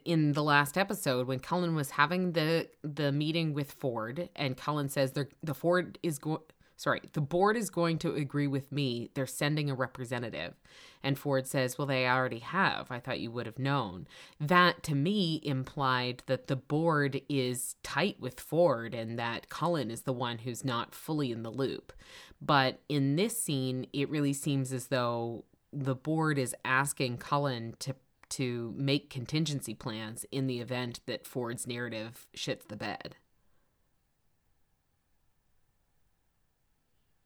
in 0.05 0.32
the 0.32 0.43
last 0.43 0.76
episode 0.78 1.26
when 1.26 1.38
Cullen 1.38 1.74
was 1.74 1.90
having 1.90 2.32
the 2.32 2.68
the 2.82 3.12
meeting 3.12 3.55
with 3.55 3.70
Ford 3.72 4.28
and 4.34 4.57
Cullen 4.57 4.88
says 4.88 5.12
the 5.12 5.55
Ford 5.55 5.99
is 6.03 6.18
going 6.18 6.40
sorry, 6.77 7.01
the 7.12 7.20
board 7.20 7.57
is 7.57 7.70
going 7.70 7.99
to 7.99 8.14
agree 8.14 8.47
with 8.47 8.73
me. 8.73 9.11
They're 9.14 9.27
sending 9.27 9.70
a 9.70 9.75
representative. 9.75 10.55
And 11.03 11.18
Ford 11.18 11.47
says, 11.47 11.77
"Well, 11.77 11.87
they 11.87 12.07
already 12.07 12.39
have. 12.41 12.91
I 12.91 13.01
thought 13.01 13.20
you 13.20 13.31
would 13.31 13.47
have 13.47 13.59
known." 13.59 14.07
That 14.39 14.83
to 14.85 14.94
me 14.94 15.40
implied 15.43 16.23
that 16.27 16.47
the 16.47 16.57
board 16.57 17.23
is 17.28 17.77
tight 17.82 18.20
with 18.20 18.40
Ford 18.40 18.94
and 18.94 19.19
that 19.19 19.49
Cullen 19.49 19.90
is 19.90 20.03
the 20.03 20.12
one 20.12 20.39
who's 20.39 20.65
not 20.65 20.94
fully 20.94 21.32
in 21.32 21.43
the 21.43 21.51
loop. 21.51 21.93
But 22.40 22.81
in 22.89 23.16
this 23.16 23.40
scene, 23.40 23.86
it 23.93 24.09
really 24.11 24.32
seems 24.32 24.73
as 24.73 24.89
though 24.89 25.44
the 25.73 25.94
board 25.94 26.39
is 26.39 26.55
asking 26.65 27.19
Cullen 27.19 27.74
to 27.81 27.94
to 28.31 28.73
make 28.78 29.11
contingency 29.11 29.74
plans 29.74 30.24
in 30.32 30.47
the 30.47 30.61
event 30.61 31.01
that 31.05 31.27
Ford's 31.27 31.66
narrative 31.66 32.27
shits 32.35 32.66
the 32.66 32.77
bed. 32.77 33.16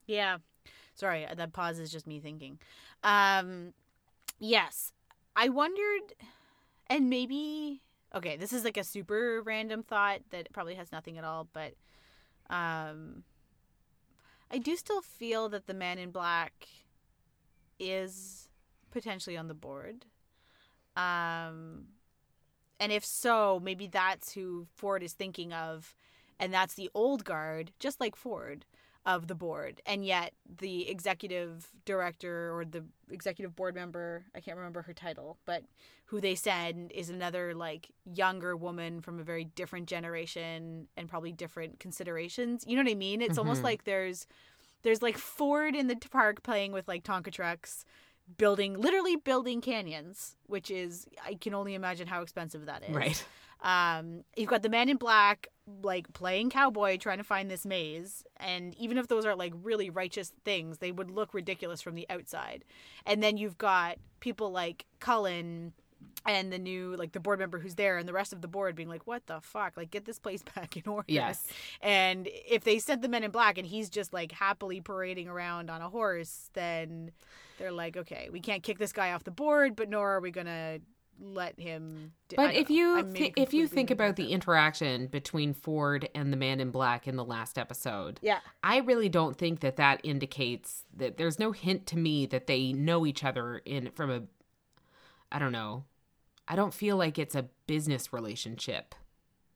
Yeah. 0.06 0.38
Sorry, 0.94 1.26
that 1.34 1.52
pause 1.52 1.78
is 1.78 1.90
just 1.90 2.06
me 2.06 2.20
thinking. 2.20 2.58
Um, 3.02 3.74
yes, 4.38 4.92
I 5.34 5.50
wondered, 5.50 6.14
and 6.88 7.10
maybe 7.10 7.82
okay, 8.14 8.36
this 8.36 8.52
is 8.52 8.64
like 8.64 8.76
a 8.76 8.84
super 8.84 9.42
random 9.42 9.82
thought 9.82 10.20
that 10.30 10.52
probably 10.52 10.74
has 10.74 10.90
nothing 10.90 11.18
at 11.18 11.24
all, 11.24 11.46
but 11.52 11.74
um, 12.48 13.24
I 14.50 14.58
do 14.58 14.76
still 14.76 15.02
feel 15.02 15.48
that 15.50 15.66
the 15.66 15.74
Man 15.74 15.98
in 15.98 16.10
Black 16.10 16.66
is 17.78 18.48
potentially 18.90 19.36
on 19.36 19.48
the 19.48 19.54
board. 19.54 20.06
Um, 20.96 21.88
and 22.80 22.90
if 22.90 23.04
so, 23.04 23.60
maybe 23.62 23.86
that's 23.86 24.32
who 24.32 24.66
Ford 24.74 25.02
is 25.02 25.12
thinking 25.12 25.52
of, 25.52 25.94
and 26.40 26.52
that's 26.52 26.74
the 26.74 26.90
old 26.94 27.24
guard, 27.24 27.72
just 27.78 28.00
like 28.00 28.16
Ford, 28.16 28.64
of 29.06 29.28
the 29.28 29.34
board 29.36 29.80
and 29.86 30.04
yet 30.04 30.32
the 30.58 30.90
executive 30.90 31.68
director 31.84 32.52
or 32.52 32.64
the 32.64 32.82
executive 33.08 33.54
board 33.54 33.72
member 33.74 34.24
i 34.34 34.40
can't 34.40 34.56
remember 34.56 34.82
her 34.82 34.92
title 34.92 35.38
but 35.46 35.62
who 36.06 36.20
they 36.20 36.34
said 36.34 36.90
is 36.92 37.08
another 37.08 37.54
like 37.54 37.88
younger 38.04 38.56
woman 38.56 39.00
from 39.00 39.20
a 39.20 39.22
very 39.22 39.44
different 39.44 39.86
generation 39.86 40.88
and 40.96 41.08
probably 41.08 41.30
different 41.30 41.78
considerations 41.78 42.64
you 42.66 42.74
know 42.76 42.82
what 42.82 42.90
i 42.90 42.94
mean 42.96 43.22
it's 43.22 43.38
almost 43.38 43.60
Mhm. 43.60 43.64
like 43.64 43.84
there's 43.84 44.26
there's 44.82 45.02
like 45.02 45.16
ford 45.16 45.76
in 45.76 45.86
the 45.86 45.96
park 46.10 46.42
playing 46.42 46.72
with 46.72 46.88
like 46.88 47.04
tonka 47.04 47.30
trucks 47.32 47.84
building 48.38 48.74
literally 48.76 49.14
building 49.14 49.60
canyons 49.60 50.34
which 50.46 50.68
is 50.68 51.06
i 51.24 51.34
can 51.34 51.54
only 51.54 51.74
imagine 51.74 52.08
how 52.08 52.22
expensive 52.22 52.66
that 52.66 52.82
is 52.82 52.92
Right. 52.94 53.24
Um, 53.62 54.22
you've 54.36 54.48
got 54.50 54.62
the 54.62 54.68
man 54.68 54.88
in 54.88 54.96
black 54.96 55.48
like 55.82 56.12
playing 56.12 56.48
cowboy 56.50 56.96
trying 56.96 57.18
to 57.18 57.24
find 57.24 57.50
this 57.50 57.66
maze, 57.66 58.22
and 58.36 58.74
even 58.76 58.98
if 58.98 59.08
those 59.08 59.24
are 59.26 59.34
like 59.34 59.52
really 59.62 59.90
righteous 59.90 60.32
things, 60.44 60.78
they 60.78 60.92
would 60.92 61.10
look 61.10 61.34
ridiculous 61.34 61.82
from 61.82 61.94
the 61.96 62.06
outside. 62.08 62.64
And 63.04 63.22
then 63.22 63.36
you've 63.36 63.58
got 63.58 63.96
people 64.20 64.50
like 64.52 64.84
Cullen 65.00 65.72
and 66.24 66.52
the 66.52 66.58
new 66.58 66.94
like 66.96 67.12
the 67.12 67.20
board 67.20 67.38
member 67.38 67.58
who's 67.58 67.74
there 67.76 67.98
and 67.98 68.08
the 68.08 68.12
rest 68.12 68.32
of 68.32 68.42
the 68.42 68.48
board 68.48 68.74
being 68.74 68.88
like 68.88 69.06
what 69.06 69.26
the 69.26 69.40
fuck 69.40 69.76
like 69.76 69.90
get 69.90 70.04
this 70.04 70.18
place 70.18 70.42
back 70.54 70.76
in 70.76 70.82
order 70.86 71.04
Yes. 71.08 71.44
and 71.80 72.28
if 72.48 72.64
they 72.64 72.78
sent 72.78 73.02
the 73.02 73.08
men 73.08 73.22
in 73.24 73.30
black 73.30 73.58
and 73.58 73.66
he's 73.66 73.88
just 73.88 74.12
like 74.12 74.32
happily 74.32 74.80
parading 74.80 75.28
around 75.28 75.70
on 75.70 75.82
a 75.82 75.88
horse 75.88 76.50
then 76.54 77.12
they're 77.58 77.70
like 77.72 77.96
okay 77.96 78.28
we 78.32 78.40
can't 78.40 78.62
kick 78.62 78.78
this 78.78 78.92
guy 78.92 79.12
off 79.12 79.24
the 79.24 79.30
board 79.30 79.76
but 79.76 79.88
nor 79.88 80.16
are 80.16 80.20
we 80.20 80.30
gonna 80.30 80.78
let 81.20 81.58
him 81.58 82.12
But 82.34 82.54
if 82.54 82.68
you 82.70 83.02
thi- 83.12 83.32
if 83.36 83.54
you 83.54 83.66
think 83.66 83.90
about 83.90 84.16
the 84.16 84.32
interaction 84.32 85.06
between 85.06 85.54
Ford 85.54 86.08
and 86.14 86.32
the 86.32 86.36
Man 86.36 86.60
in 86.60 86.70
Black 86.70 87.08
in 87.08 87.16
the 87.16 87.24
last 87.24 87.58
episode, 87.58 88.18
yeah 88.22 88.40
I 88.62 88.78
really 88.78 89.08
don't 89.08 89.36
think 89.38 89.60
that 89.60 89.76
that 89.76 90.00
indicates 90.04 90.84
that 90.94 91.16
there's 91.16 91.38
no 91.38 91.52
hint 91.52 91.86
to 91.88 91.98
me 91.98 92.26
that 92.26 92.46
they 92.46 92.72
know 92.72 93.06
each 93.06 93.24
other 93.24 93.58
in 93.64 93.90
from 93.92 94.10
a 94.10 94.22
I 95.32 95.38
don't 95.38 95.52
know. 95.52 95.84
I 96.48 96.54
don't 96.54 96.72
feel 96.74 96.96
like 96.96 97.18
it's 97.18 97.34
a 97.34 97.46
business 97.66 98.12
relationship. 98.12 98.94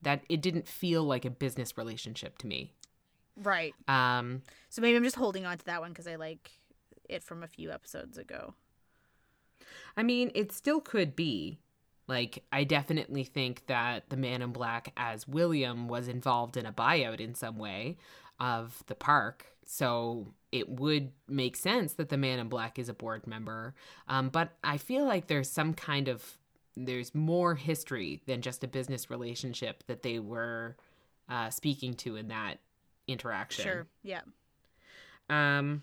That 0.02 0.22
it 0.28 0.40
didn't 0.40 0.66
feel 0.66 1.04
like 1.04 1.24
a 1.24 1.30
business 1.30 1.76
relationship 1.76 2.38
to 2.38 2.46
me. 2.46 2.72
right 3.36 3.74
Um 3.86 4.42
So 4.70 4.80
maybe 4.82 4.96
I'm 4.96 5.04
just 5.04 5.16
holding 5.16 5.44
on 5.46 5.58
to 5.58 5.64
that 5.66 5.80
one 5.80 5.90
because 5.90 6.06
I 6.06 6.16
like 6.16 6.50
it 7.08 7.22
from 7.22 7.42
a 7.42 7.48
few 7.48 7.70
episodes 7.70 8.16
ago. 8.18 8.54
I 9.96 10.02
mean, 10.02 10.30
it 10.34 10.52
still 10.52 10.80
could 10.80 11.14
be. 11.16 11.58
Like, 12.06 12.42
I 12.50 12.64
definitely 12.64 13.22
think 13.22 13.66
that 13.66 14.10
the 14.10 14.16
man 14.16 14.42
in 14.42 14.50
black 14.50 14.92
as 14.96 15.28
William 15.28 15.86
was 15.86 16.08
involved 16.08 16.56
in 16.56 16.66
a 16.66 16.72
buyout 16.72 17.20
in 17.20 17.34
some 17.34 17.56
way 17.56 17.98
of 18.40 18.82
the 18.88 18.96
park. 18.96 19.46
So 19.64 20.34
it 20.50 20.68
would 20.68 21.12
make 21.28 21.54
sense 21.54 21.92
that 21.92 22.08
the 22.08 22.16
man 22.16 22.40
in 22.40 22.48
black 22.48 22.80
is 22.80 22.88
a 22.88 22.94
board 22.94 23.28
member. 23.28 23.74
Um, 24.08 24.28
but 24.28 24.56
I 24.64 24.76
feel 24.78 25.04
like 25.04 25.28
there's 25.28 25.48
some 25.48 25.72
kind 25.72 26.08
of, 26.08 26.36
there's 26.76 27.14
more 27.14 27.54
history 27.54 28.22
than 28.26 28.42
just 28.42 28.64
a 28.64 28.68
business 28.68 29.08
relationship 29.08 29.84
that 29.86 30.02
they 30.02 30.18
were 30.18 30.76
uh, 31.28 31.50
speaking 31.50 31.94
to 31.94 32.16
in 32.16 32.28
that 32.28 32.58
interaction. 33.06 33.64
Sure. 33.64 33.86
Yeah. 34.02 34.22
Um. 35.28 35.82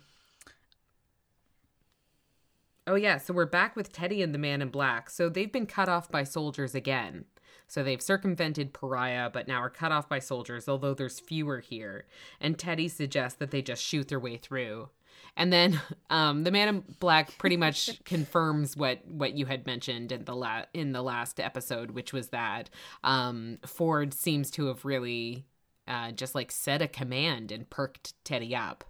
Oh 2.87 2.95
yeah, 2.95 3.17
so 3.17 3.33
we're 3.33 3.45
back 3.45 3.75
with 3.75 3.91
Teddy 3.91 4.21
and 4.21 4.33
the 4.33 4.39
Man 4.39 4.61
in 4.61 4.69
Black. 4.69 5.09
So 5.09 5.27
they've 5.27 5.51
been 5.51 5.65
cut 5.65 5.89
off 5.89 6.09
by 6.09 6.23
soldiers 6.23 6.73
again. 6.73 7.25
So 7.67 7.83
they've 7.83 8.01
circumvented 8.01 8.71
Pariah, 8.71 9.29
but 9.29 9.45
now 9.45 9.61
are 9.61 9.69
cut 9.69 9.91
off 9.91 10.07
by 10.07 10.19
soldiers, 10.19 10.69
although 10.69 10.93
there's 10.93 11.19
fewer 11.19 11.59
here. 11.59 12.05
And 12.39 12.57
Teddy 12.57 12.87
suggests 12.87 13.39
that 13.39 13.51
they 13.51 13.61
just 13.61 13.83
shoot 13.83 14.07
their 14.07 14.21
way 14.21 14.37
through. 14.37 14.87
And 15.35 15.51
then 15.51 15.81
um, 16.09 16.45
the 16.45 16.51
Man 16.51 16.69
in 16.69 16.83
Black 17.01 17.37
pretty 17.37 17.57
much 17.57 18.01
confirms 18.05 18.77
what 18.77 19.05
what 19.05 19.33
you 19.33 19.47
had 19.47 19.65
mentioned 19.65 20.13
in 20.13 20.23
the 20.23 20.35
la- 20.35 20.65
in 20.73 20.93
the 20.93 21.01
last 21.01 21.41
episode, 21.41 21.91
which 21.91 22.13
was 22.13 22.29
that 22.29 22.69
um, 23.03 23.57
Ford 23.65 24.13
seems 24.13 24.49
to 24.51 24.67
have 24.67 24.85
really 24.85 25.45
uh, 25.89 26.11
just 26.11 26.35
like 26.35 26.53
said 26.53 26.81
a 26.81 26.87
command 26.87 27.51
and 27.51 27.69
perked 27.69 28.13
Teddy 28.23 28.55
up 28.55 28.85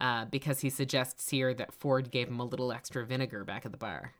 uh, 0.00 0.24
because 0.26 0.60
he 0.60 0.70
suggests 0.70 1.28
here 1.30 1.54
that 1.54 1.72
Ford 1.72 2.10
gave 2.10 2.28
him 2.28 2.40
a 2.40 2.44
little 2.44 2.72
extra 2.72 3.04
vinegar 3.04 3.44
back 3.44 3.64
at 3.66 3.72
the 3.72 3.78
bar. 3.78 4.12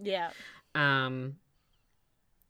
Yeah. 0.00 0.30
Um, 0.74 1.36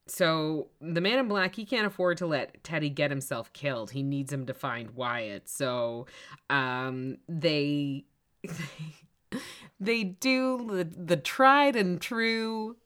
so 0.06 0.68
the 0.80 1.00
man 1.00 1.18
in 1.18 1.28
black, 1.28 1.54
he 1.54 1.64
can't 1.64 1.86
afford 1.86 2.18
to 2.18 2.26
let 2.26 2.62
Teddy 2.64 2.90
get 2.90 3.10
himself 3.10 3.52
killed. 3.52 3.90
He 3.90 4.02
needs 4.02 4.32
him 4.32 4.46
to 4.46 4.54
find 4.54 4.92
Wyatt. 4.92 5.48
So 5.48 6.06
um, 6.48 7.18
they 7.28 8.04
they 9.80 10.04
do 10.04 10.66
the, 10.66 10.84
the 10.84 11.16
tried 11.16 11.76
and 11.76 12.00
true 12.00 12.76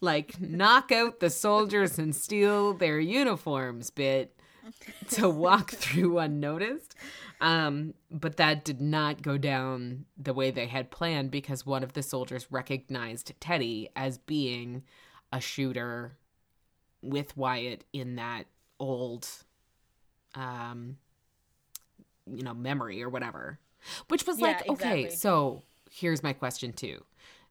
like 0.00 0.40
knock 0.40 0.92
out 0.92 1.20
the 1.20 1.30
soldiers 1.30 1.98
and 1.98 2.14
steal 2.14 2.74
their 2.74 3.00
uniforms 3.00 3.90
bit 3.90 4.38
to 5.08 5.28
walk 5.28 5.70
through 5.72 6.18
unnoticed. 6.18 6.94
Um, 7.40 7.94
but 8.10 8.36
that 8.38 8.64
did 8.64 8.80
not 8.80 9.22
go 9.22 9.36
down 9.36 10.06
the 10.16 10.32
way 10.32 10.50
they 10.50 10.66
had 10.66 10.90
planned 10.90 11.30
because 11.30 11.66
one 11.66 11.82
of 11.82 11.92
the 11.92 12.02
soldiers 12.02 12.46
recognized 12.50 13.32
Teddy 13.40 13.90
as 13.94 14.18
being 14.18 14.82
a 15.32 15.40
shooter 15.40 16.16
with 17.02 17.36
Wyatt 17.36 17.84
in 17.92 18.16
that 18.16 18.46
old 18.78 19.28
um 20.34 20.98
you 22.26 22.42
know 22.42 22.54
memory 22.54 23.02
or 23.02 23.08
whatever. 23.08 23.58
Which 24.08 24.26
was 24.26 24.38
Yeah, 24.38 24.46
like, 24.46 24.68
okay, 24.68 25.08
so 25.10 25.62
here's 25.90 26.22
my 26.22 26.32
question 26.32 26.72
too. 26.72 27.04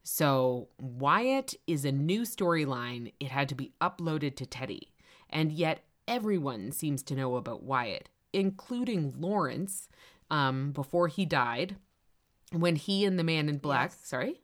So 0.03 0.67
Wyatt 0.79 1.55
is 1.65 1.85
a 1.85 1.91
new 1.91 2.21
storyline. 2.21 3.13
It 3.19 3.31
had 3.31 3.49
to 3.49 3.55
be 3.55 3.71
uploaded 3.81 4.35
to 4.37 4.45
Teddy. 4.45 4.93
And 5.29 5.51
yet 5.51 5.83
everyone 6.07 6.71
seems 6.71 7.01
to 7.03 7.15
know 7.15 7.35
about 7.37 7.63
Wyatt, 7.63 8.09
including 8.35 9.13
Lawrence, 9.17 9.87
um, 10.29 10.71
before 10.71 11.07
he 11.07 11.25
died. 11.25 11.77
When 12.51 12.75
he 12.75 13.05
and 13.05 13.17
the 13.17 13.23
man 13.23 13.49
in 13.49 13.57
black 13.57 13.89
Yes. 13.91 13.99
sorry? 14.07 14.41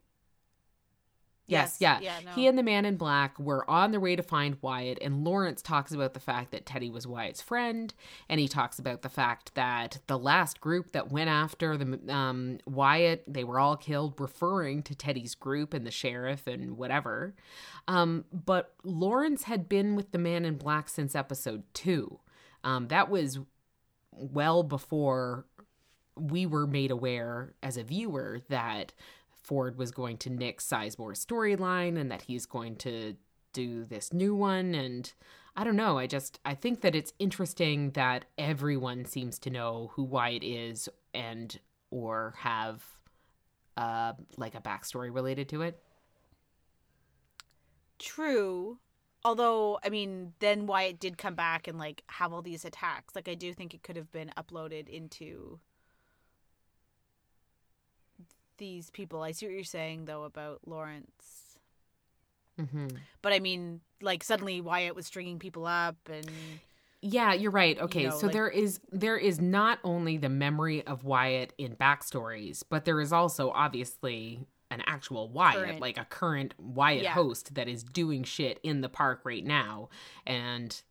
Yes, 1.47 1.77
Yes. 1.81 2.01
yeah. 2.01 2.19
Yeah, 2.19 2.25
no. 2.25 2.31
He 2.31 2.47
and 2.47 2.57
the 2.57 2.63
man 2.63 2.85
in 2.85 2.95
black 2.95 3.37
were 3.37 3.69
on 3.69 3.91
their 3.91 3.99
way 3.99 4.15
to 4.15 4.23
find 4.23 4.57
Wyatt, 4.61 4.99
and 5.01 5.25
Lawrence 5.25 5.61
talks 5.61 5.91
about 5.91 6.13
the 6.13 6.19
fact 6.19 6.51
that 6.51 6.65
Teddy 6.65 6.89
was 6.89 7.05
Wyatt's 7.05 7.41
friend, 7.41 7.93
and 8.29 8.39
he 8.39 8.47
talks 8.47 8.79
about 8.79 9.01
the 9.01 9.09
fact 9.09 9.53
that 9.55 9.99
the 10.07 10.17
last 10.17 10.61
group 10.61 10.93
that 10.93 11.11
went 11.11 11.29
after 11.29 11.75
the 11.77 11.99
um, 12.13 12.59
Wyatt, 12.65 13.25
they 13.27 13.43
were 13.43 13.59
all 13.59 13.75
killed, 13.75 14.13
referring 14.19 14.81
to 14.83 14.95
Teddy's 14.95 15.35
group 15.35 15.73
and 15.73 15.85
the 15.85 15.91
sheriff 15.91 16.47
and 16.47 16.77
whatever. 16.77 17.35
Um, 17.87 18.25
but 18.31 18.73
Lawrence 18.83 19.43
had 19.43 19.67
been 19.67 19.95
with 19.95 20.11
the 20.11 20.19
man 20.19 20.45
in 20.45 20.57
black 20.57 20.87
since 20.87 21.15
episode 21.15 21.63
two. 21.73 22.19
Um, 22.63 22.87
that 22.89 23.09
was 23.09 23.39
well 24.21 24.63
before 24.63 25.45
we 26.15 26.45
were 26.45 26.67
made 26.67 26.91
aware 26.91 27.53
as 27.63 27.77
a 27.77 27.83
viewer 27.83 28.41
that 28.49 28.93
Ford 29.43 29.77
was 29.77 29.91
going 29.91 30.17
to 30.17 30.29
nick 30.29 30.59
Sizemore's 30.59 31.25
storyline 31.25 31.99
and 31.99 32.11
that 32.11 32.23
he's 32.23 32.45
going 32.45 32.75
to 32.77 33.15
do 33.53 33.85
this 33.85 34.13
new 34.13 34.35
one. 34.35 34.75
And 34.75 35.11
I 35.55 35.63
don't 35.63 35.75
know. 35.75 35.97
I 35.97 36.07
just 36.07 36.39
I 36.45 36.53
think 36.53 36.81
that 36.81 36.95
it's 36.95 37.13
interesting 37.19 37.91
that 37.91 38.25
everyone 38.37 39.05
seems 39.05 39.39
to 39.39 39.49
know 39.49 39.91
who 39.95 40.03
Wyatt 40.03 40.43
is 40.43 40.87
and 41.13 41.59
or 41.89 42.33
have 42.37 42.83
uh 43.77 44.13
like 44.37 44.55
a 44.55 44.61
backstory 44.61 45.13
related 45.13 45.49
to 45.49 45.61
it. 45.63 45.81
True. 47.99 48.79
Although, 49.23 49.79
I 49.83 49.89
mean, 49.89 50.33
then 50.39 50.65
Wyatt 50.65 50.99
did 50.99 51.17
come 51.17 51.35
back 51.35 51.67
and 51.67 51.77
like 51.77 52.03
have 52.07 52.33
all 52.33 52.41
these 52.41 52.65
attacks. 52.65 53.15
Like 53.15 53.27
I 53.27 53.35
do 53.35 53.53
think 53.53 53.73
it 53.73 53.83
could 53.83 53.95
have 53.95 54.11
been 54.11 54.31
uploaded 54.37 54.89
into 54.89 55.59
these 58.57 58.89
people. 58.89 59.21
I 59.21 59.31
see 59.31 59.47
what 59.47 59.53
you're 59.53 59.63
saying 59.63 60.05
though 60.05 60.23
about 60.23 60.61
Lawrence. 60.65 61.57
Mm-hmm. 62.59 62.87
But 63.21 63.33
I 63.33 63.39
mean, 63.39 63.81
like 64.01 64.23
suddenly 64.23 64.61
Wyatt 64.61 64.95
was 64.95 65.05
stringing 65.05 65.39
people 65.39 65.65
up 65.65 65.97
and 66.11 66.29
Yeah, 67.01 67.33
you're 67.33 67.51
right. 67.51 67.79
Okay, 67.79 68.05
know, 68.05 68.17
so 68.17 68.27
like- 68.27 68.33
there 68.33 68.49
is 68.49 68.79
there 68.91 69.17
is 69.17 69.39
not 69.41 69.79
only 69.83 70.17
the 70.17 70.29
memory 70.29 70.85
of 70.85 71.03
Wyatt 71.03 71.53
in 71.57 71.75
backstories, 71.75 72.63
but 72.67 72.85
there 72.85 73.01
is 73.01 73.11
also 73.11 73.51
obviously 73.51 74.45
an 74.71 74.81
actual 74.87 75.29
Wyatt, 75.29 75.55
Current. 75.57 75.79
like 75.81 75.97
a 75.97 76.05
current 76.05 76.53
Wyatt 76.57 77.03
Yeah. 77.03 77.13
host 77.13 77.53
that 77.55 77.67
is 77.67 77.83
doing 77.83 78.23
shit 78.23 78.59
in 78.63 78.81
the 78.81 78.89
park 78.89 79.21
right 79.23 79.43
now, 79.45 79.89
and 80.25 80.81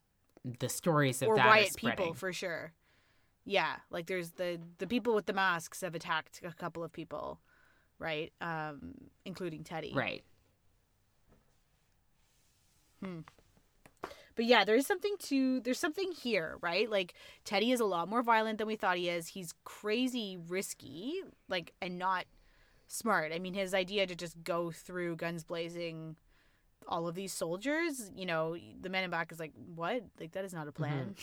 the 0.59 0.69
stories 0.69 1.23
of 1.23 1.29
or 1.29 1.37
that 1.37 1.47
Wyatt 1.47 1.77
people 1.77 2.15
for 2.15 2.33
sure. 2.33 2.73
Yeah, 3.45 3.77
like 3.91 4.07
there's 4.07 4.33
the 4.33 4.61
the 4.79 4.87
people 4.87 5.15
with 5.15 5.27
the 5.27 5.33
masks 5.33 5.81
have 5.81 5.95
attacked 5.95 6.41
a 6.45 6.53
couple 6.53 6.85
of 6.85 6.93
people, 6.93 7.41
right? 7.99 8.33
Um, 8.41 8.95
including 9.25 9.65
Teddy. 9.65 9.93
right. 9.95 10.23
But 13.01 13.25
but 14.37 14.45
yeah, 14.45 14.65
there's 14.65 14.87
something 14.87 15.15
to 15.21 15.61
there's 15.61 15.79
something 15.79 16.13
here, 16.13 16.57
right? 16.61 16.89
Like 16.91 17.15
Teddy 17.45 17.73
is 17.73 17.81
a 17.81 17.85
lot 17.85 18.09
more 18.09 18.23
violent 18.23 18.59
than 18.59 18.67
we 18.67 18.77
thought 18.77 18.97
he 18.97 19.09
is. 19.09 19.29
He's 19.29 19.55
crazy 19.65 20.39
risky, 20.49 21.21
like 21.49 21.73
and 21.83 21.99
not 21.99 22.25
smart. 22.91 23.33
I 23.33 23.39
mean, 23.39 23.55
his 23.55 23.75
idea 23.75 24.07
to 24.07 24.15
just 24.15 24.43
go 24.43 24.71
through 24.71 25.17
guns 25.17 25.45
blazing 25.45 26.17
all 26.89 27.07
of 27.07 27.15
these 27.15 27.33
soldiers, 27.33 28.11
you 28.15 28.27
know, 28.27 28.57
the 28.81 28.89
man 28.89 29.05
in 29.05 29.11
black 29.11 29.31
is 29.33 29.39
like, 29.39 29.53
"What? 29.75 30.03
Like 30.19 30.33
that 30.33 30.45
is 30.45 30.53
not 30.53 30.67
a 30.67 30.73
plan." 30.73 31.15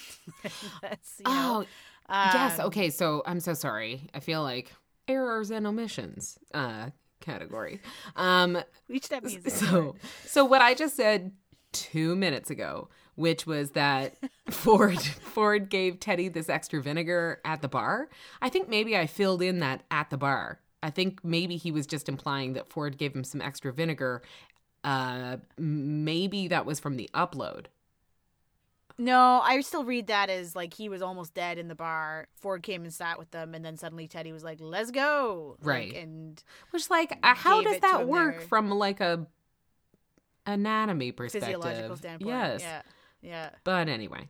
That's 0.81 1.19
you 1.19 1.25
know, 1.31 1.65
oh, 2.09 2.25
yes. 2.33 2.59
um, 2.59 2.67
Okay. 2.67 2.89
So 2.89 3.21
I'm 3.25 3.39
so 3.39 3.53
sorry. 3.53 4.09
I 4.13 4.19
feel 4.19 4.43
like 4.43 4.71
errors 5.07 5.51
and 5.51 5.67
omissions 5.67 6.37
uh, 6.53 6.91
category. 7.19 7.81
Um, 8.15 8.57
Each 8.89 9.05
step 9.05 9.23
means 9.23 9.53
so 9.53 9.95
so 10.25 10.45
what 10.45 10.61
I 10.61 10.73
just 10.73 10.95
said 10.95 11.31
two 11.73 12.15
minutes 12.15 12.49
ago, 12.49 12.89
which 13.15 13.45
was 13.45 13.71
that 13.71 14.15
Ford 14.49 14.99
Ford 14.99 15.69
gave 15.69 15.99
Teddy 15.99 16.29
this 16.29 16.49
extra 16.49 16.81
vinegar 16.81 17.41
at 17.43 17.61
the 17.61 17.67
bar. 17.67 18.09
I 18.41 18.49
think 18.49 18.69
maybe 18.69 18.95
I 18.95 19.07
filled 19.07 19.41
in 19.41 19.59
that 19.59 19.83
at 19.91 20.09
the 20.09 20.17
bar. 20.17 20.59
I 20.83 20.89
think 20.89 21.23
maybe 21.23 21.57
he 21.57 21.71
was 21.71 21.87
just 21.87 22.07
implying 22.07 22.53
that 22.53 22.69
Ford 22.69 22.97
gave 22.97 23.15
him 23.15 23.23
some 23.23 23.41
extra 23.41 23.73
vinegar. 23.73 24.21
Uh, 24.83 25.37
maybe 25.57 26.47
that 26.47 26.65
was 26.65 26.79
from 26.79 26.97
the 26.97 27.09
upload. 27.13 27.65
No, 28.99 29.41
I 29.43 29.59
still 29.61 29.83
read 29.83 30.07
that 30.07 30.29
as 30.29 30.55
like 30.55 30.73
he 30.73 30.89
was 30.89 31.01
almost 31.01 31.33
dead 31.33 31.57
in 31.59 31.67
the 31.67 31.75
bar. 31.75 32.27
Ford 32.35 32.63
came 32.63 32.83
and 32.83 32.93
sat 32.93 33.19
with 33.19 33.29
them, 33.31 33.53
and 33.53 33.63
then 33.63 33.77
suddenly 33.77 34.07
Teddy 34.07 34.31
was 34.31 34.43
like, 34.43 34.57
"Let's 34.59 34.89
go!" 34.89 35.57
Like, 35.59 35.67
Right. 35.67 35.93
and 35.95 36.43
Which, 36.71 36.89
like, 36.89 37.11
uh, 37.21 37.35
how 37.35 37.61
does 37.61 37.79
that 37.79 38.07
work 38.07 38.39
there. 38.39 38.47
from 38.47 38.71
like 38.71 38.99
a 38.99 39.27
anatomy 40.47 41.11
perspective? 41.11 41.61
physiological 41.61 41.95
standpoint. 41.97 42.29
Yes. 42.29 42.61
Yeah. 42.61 42.81
Yeah. 43.21 43.49
But 43.63 43.87
anyway. 43.87 44.29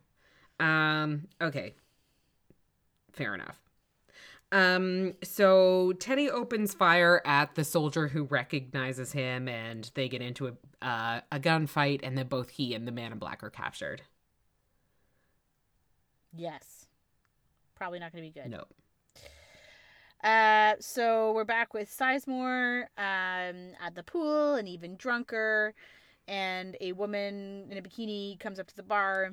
Um 0.60 1.28
okay. 1.40 1.74
Fair 3.12 3.34
enough. 3.34 3.58
Um 4.50 5.14
so 5.22 5.92
Teddy 5.98 6.30
opens 6.30 6.74
fire 6.74 7.20
at 7.24 7.54
the 7.54 7.64
soldier 7.64 8.08
who 8.08 8.24
recognizes 8.24 9.12
him 9.12 9.48
and 9.48 9.90
they 9.94 10.08
get 10.08 10.22
into 10.22 10.48
a 10.48 10.52
uh, 10.80 11.20
a 11.32 11.40
gunfight 11.40 12.00
and 12.02 12.16
then 12.16 12.28
both 12.28 12.50
he 12.50 12.74
and 12.74 12.86
the 12.86 12.92
man 12.92 13.12
in 13.12 13.18
black 13.18 13.42
are 13.42 13.50
captured. 13.50 14.02
Yes. 16.34 16.86
Probably 17.74 17.98
not 17.98 18.12
going 18.12 18.24
to 18.24 18.30
be 18.30 18.40
good. 18.40 18.50
No. 18.50 18.64
Uh, 20.22 20.74
so 20.80 21.32
we're 21.32 21.44
back 21.44 21.74
with 21.74 21.88
Sizemore 21.88 22.82
um, 22.98 23.72
at 23.80 23.94
the 23.94 24.02
pool, 24.02 24.54
and 24.54 24.68
even 24.68 24.96
drunker. 24.96 25.74
And 26.26 26.76
a 26.80 26.92
woman 26.92 27.68
in 27.70 27.78
a 27.78 27.82
bikini 27.82 28.38
comes 28.38 28.58
up 28.58 28.66
to 28.66 28.76
the 28.76 28.82
bar, 28.82 29.32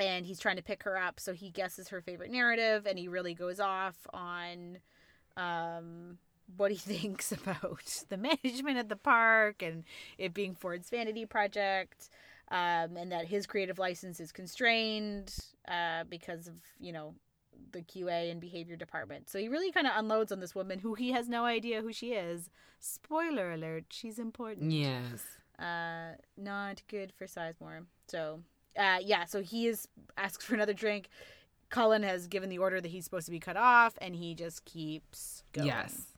and 0.00 0.26
he's 0.26 0.38
trying 0.38 0.56
to 0.56 0.62
pick 0.62 0.82
her 0.84 0.96
up. 0.96 1.20
So 1.20 1.32
he 1.32 1.50
guesses 1.50 1.88
her 1.88 2.00
favorite 2.00 2.30
narrative, 2.30 2.86
and 2.86 2.98
he 2.98 3.08
really 3.08 3.34
goes 3.34 3.60
off 3.60 3.96
on 4.12 4.78
um, 5.36 6.18
what 6.56 6.70
he 6.70 6.76
thinks 6.78 7.32
about 7.32 8.04
the 8.08 8.16
management 8.16 8.78
at 8.78 8.88
the 8.88 8.96
park 8.96 9.62
and 9.62 9.84
it 10.16 10.34
being 10.34 10.54
Ford's 10.54 10.90
vanity 10.90 11.26
project. 11.26 12.08
Um, 12.50 12.96
and 12.96 13.12
that 13.12 13.26
his 13.26 13.46
creative 13.46 13.78
license 13.78 14.20
is 14.20 14.32
constrained 14.32 15.36
uh, 15.70 16.04
because 16.08 16.48
of 16.48 16.54
you 16.80 16.92
know 16.92 17.14
the 17.72 17.82
QA 17.82 18.30
and 18.30 18.40
behavior 18.40 18.76
department. 18.76 19.28
So 19.28 19.38
he 19.38 19.48
really 19.48 19.70
kind 19.72 19.86
of 19.86 19.92
unloads 19.96 20.32
on 20.32 20.40
this 20.40 20.54
woman 20.54 20.78
who 20.78 20.94
he 20.94 21.12
has 21.12 21.28
no 21.28 21.44
idea 21.44 21.82
who 21.82 21.92
she 21.92 22.12
is. 22.12 22.50
Spoiler 22.80 23.52
alert, 23.52 23.84
she's 23.90 24.18
important. 24.18 24.72
Yes. 24.72 25.24
Uh, 25.58 26.12
not 26.36 26.82
good 26.88 27.12
for 27.16 27.26
Sizemore. 27.26 27.84
So, 28.06 28.40
uh, 28.76 28.98
yeah, 29.02 29.24
so 29.24 29.42
he 29.42 29.66
is 29.66 29.86
asks 30.16 30.44
for 30.44 30.54
another 30.54 30.72
drink. 30.74 31.08
Cullen 31.70 32.02
has 32.02 32.26
given 32.26 32.48
the 32.48 32.58
order 32.58 32.80
that 32.80 32.88
he's 32.88 33.04
supposed 33.04 33.26
to 33.26 33.30
be 33.32 33.40
cut 33.40 33.56
off, 33.56 33.94
and 34.00 34.16
he 34.16 34.34
just 34.34 34.64
keeps 34.64 35.42
going. 35.52 35.66
Yes. 35.68 36.14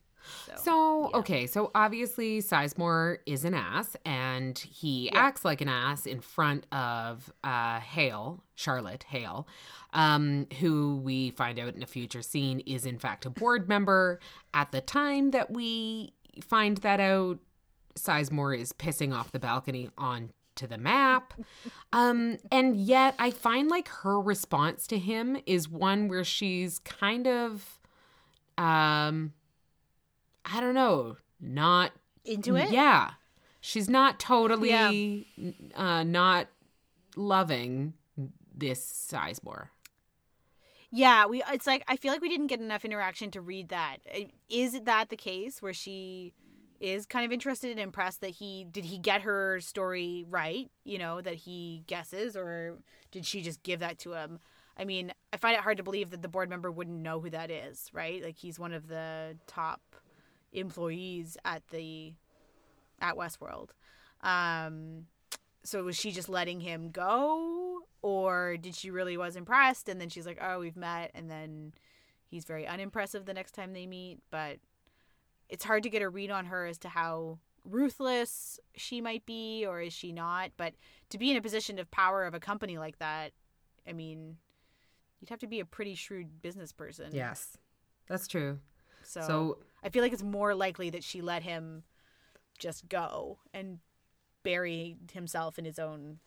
So, 0.46 0.52
So, 0.56 1.10
yeah. 1.10 1.16
okay, 1.16 1.46
so 1.46 1.70
obviously 1.74 2.40
Sizemore 2.42 3.16
is 3.24 3.44
an 3.46 3.54
ass 3.54 3.96
and 4.04 4.56
he 4.58 5.06
Yeah. 5.06 5.18
acts 5.18 5.46
like 5.46 5.62
an 5.62 5.68
ass 5.68 6.04
in 6.06 6.20
front 6.20 6.66
of 6.72 7.32
uh, 7.42 7.80
Hale, 7.80 8.44
Charlotte 8.54 9.02
Hale, 9.04 9.48
um, 9.94 10.46
who 10.60 10.96
we 11.02 11.30
find 11.30 11.58
out 11.58 11.74
in 11.74 11.82
a 11.82 11.86
future 11.86 12.20
scene 12.20 12.60
is 12.60 12.84
in 12.84 12.98
fact 12.98 13.24
a 13.24 13.30
board 13.30 13.66
member. 13.66 14.20
At 14.52 14.72
the 14.72 14.82
time 14.82 15.30
that 15.30 15.50
we 15.50 16.12
find 16.42 16.76
that 16.78 17.00
out, 17.00 17.38
Sizemore 17.96 18.56
is 18.58 18.74
pissing 18.74 19.14
off 19.14 19.32
the 19.32 19.40
balcony 19.40 19.88
onto 20.50 20.66
the 20.66 20.78
map. 20.78 21.34
Um, 21.92 22.38
and 22.50 22.76
yet 22.76 23.14
I 23.18 23.30
find 23.30 23.68
like 23.68 23.88
her 23.88 24.20
response 24.20 24.86
to 24.88 24.98
him 24.98 25.38
is 25.46 25.68
one 25.68 26.08
where 26.08 26.24
she's 26.24 26.78
kind 26.80 27.26
of 27.26 27.78
um 28.58 29.32
I 30.44 30.60
don't 30.60 30.74
know, 30.74 31.16
not 31.40 31.92
into 32.24 32.56
it. 32.56 32.70
Yeah. 32.70 33.12
She's 33.60 33.88
not 33.88 34.18
totally 34.18 35.26
uh 35.74 36.02
not 36.04 36.48
loving 37.16 37.94
this 38.54 39.08
Sizemore. 39.10 39.68
Yeah, 40.92 41.26
we. 41.26 41.40
It's 41.52 41.68
like 41.68 41.84
I 41.86 41.96
feel 41.96 42.10
like 42.10 42.20
we 42.20 42.28
didn't 42.28 42.48
get 42.48 42.60
enough 42.60 42.84
interaction 42.84 43.30
to 43.32 43.40
read 43.40 43.68
that. 43.68 43.98
Uh, 44.12 44.24
that 44.84 45.08
the 45.08 45.16
case 45.16 45.62
where 45.62 45.72
she 45.72 46.32
is 46.80 47.04
kind 47.04 47.26
of 47.26 47.32
interested 47.32 47.70
and 47.70 47.78
impressed 47.78 48.22
that 48.22 48.30
he 48.30 48.66
did 48.70 48.86
he 48.86 48.98
get 48.98 49.22
her 49.22 49.60
story 49.60 50.24
right? 50.28 50.70
You 50.84 50.98
know 50.98 51.20
that 51.20 51.34
he 51.34 51.84
guesses, 51.86 52.36
or 52.36 52.78
did 53.10 53.26
she 53.26 53.42
just 53.42 53.62
give 53.62 53.80
that 53.80 53.98
to 54.00 54.14
him? 54.14 54.38
I 54.78 54.84
mean, 54.84 55.12
I 55.32 55.36
find 55.36 55.54
it 55.54 55.60
hard 55.60 55.76
to 55.76 55.82
believe 55.82 56.10
that 56.10 56.22
the 56.22 56.28
board 56.28 56.48
member 56.48 56.70
wouldn't 56.70 57.02
know 57.02 57.20
who 57.20 57.28
that 57.30 57.50
is, 57.50 57.90
right? 57.92 58.24
Like 58.24 58.38
he's 58.38 58.58
one 58.58 58.72
of 58.72 58.88
the 58.88 59.36
top 59.46 59.80
employees 60.52 61.36
at 61.44 61.62
the 61.68 62.14
at 63.00 63.14
Westworld. 63.14 63.70
Um, 64.22 65.06
so 65.62 65.84
was 65.84 65.96
she 65.96 66.12
just 66.12 66.28
letting 66.28 66.60
him 66.60 66.90
go, 66.90 67.80
or 68.00 68.56
did 68.56 68.74
she 68.74 68.90
really 68.90 69.16
was 69.18 69.36
impressed? 69.36 69.88
And 69.88 70.00
then 70.00 70.08
she's 70.08 70.26
like, 70.26 70.38
"Oh, 70.40 70.60
we've 70.60 70.76
met," 70.76 71.10
and 71.14 71.30
then 71.30 71.74
he's 72.26 72.44
very 72.44 72.66
unimpressive 72.66 73.26
the 73.26 73.34
next 73.34 73.52
time 73.52 73.74
they 73.74 73.86
meet. 73.86 74.20
But 74.30 74.58
it's 75.50 75.64
hard 75.64 75.82
to 75.82 75.90
get 75.90 76.00
a 76.00 76.08
read 76.08 76.30
on 76.30 76.46
her 76.46 76.64
as 76.64 76.78
to 76.78 76.88
how 76.88 77.38
ruthless 77.64 78.58
she 78.76 79.00
might 79.00 79.26
be, 79.26 79.66
or 79.66 79.80
is 79.80 79.92
she 79.92 80.12
not? 80.12 80.52
But 80.56 80.74
to 81.10 81.18
be 81.18 81.30
in 81.30 81.36
a 81.36 81.42
position 81.42 81.78
of 81.78 81.90
power 81.90 82.24
of 82.24 82.34
a 82.34 82.40
company 82.40 82.78
like 82.78 82.98
that, 83.00 83.32
I 83.86 83.92
mean, 83.92 84.36
you'd 85.20 85.30
have 85.30 85.40
to 85.40 85.46
be 85.46 85.60
a 85.60 85.64
pretty 85.64 85.94
shrewd 85.94 86.40
business 86.40 86.72
person. 86.72 87.10
Yes. 87.12 87.56
That's 88.08 88.26
true. 88.26 88.58
So, 89.02 89.20
So 89.20 89.58
I 89.84 89.88
feel 89.88 90.02
like 90.02 90.12
it's 90.12 90.22
more 90.22 90.54
likely 90.54 90.90
that 90.90 91.04
she 91.04 91.20
let 91.20 91.42
him 91.42 91.82
just 92.58 92.88
go 92.88 93.38
and 93.52 93.78
bury 94.42 94.96
himself 95.12 95.58
in 95.58 95.64
his 95.64 95.78
own 95.78 96.18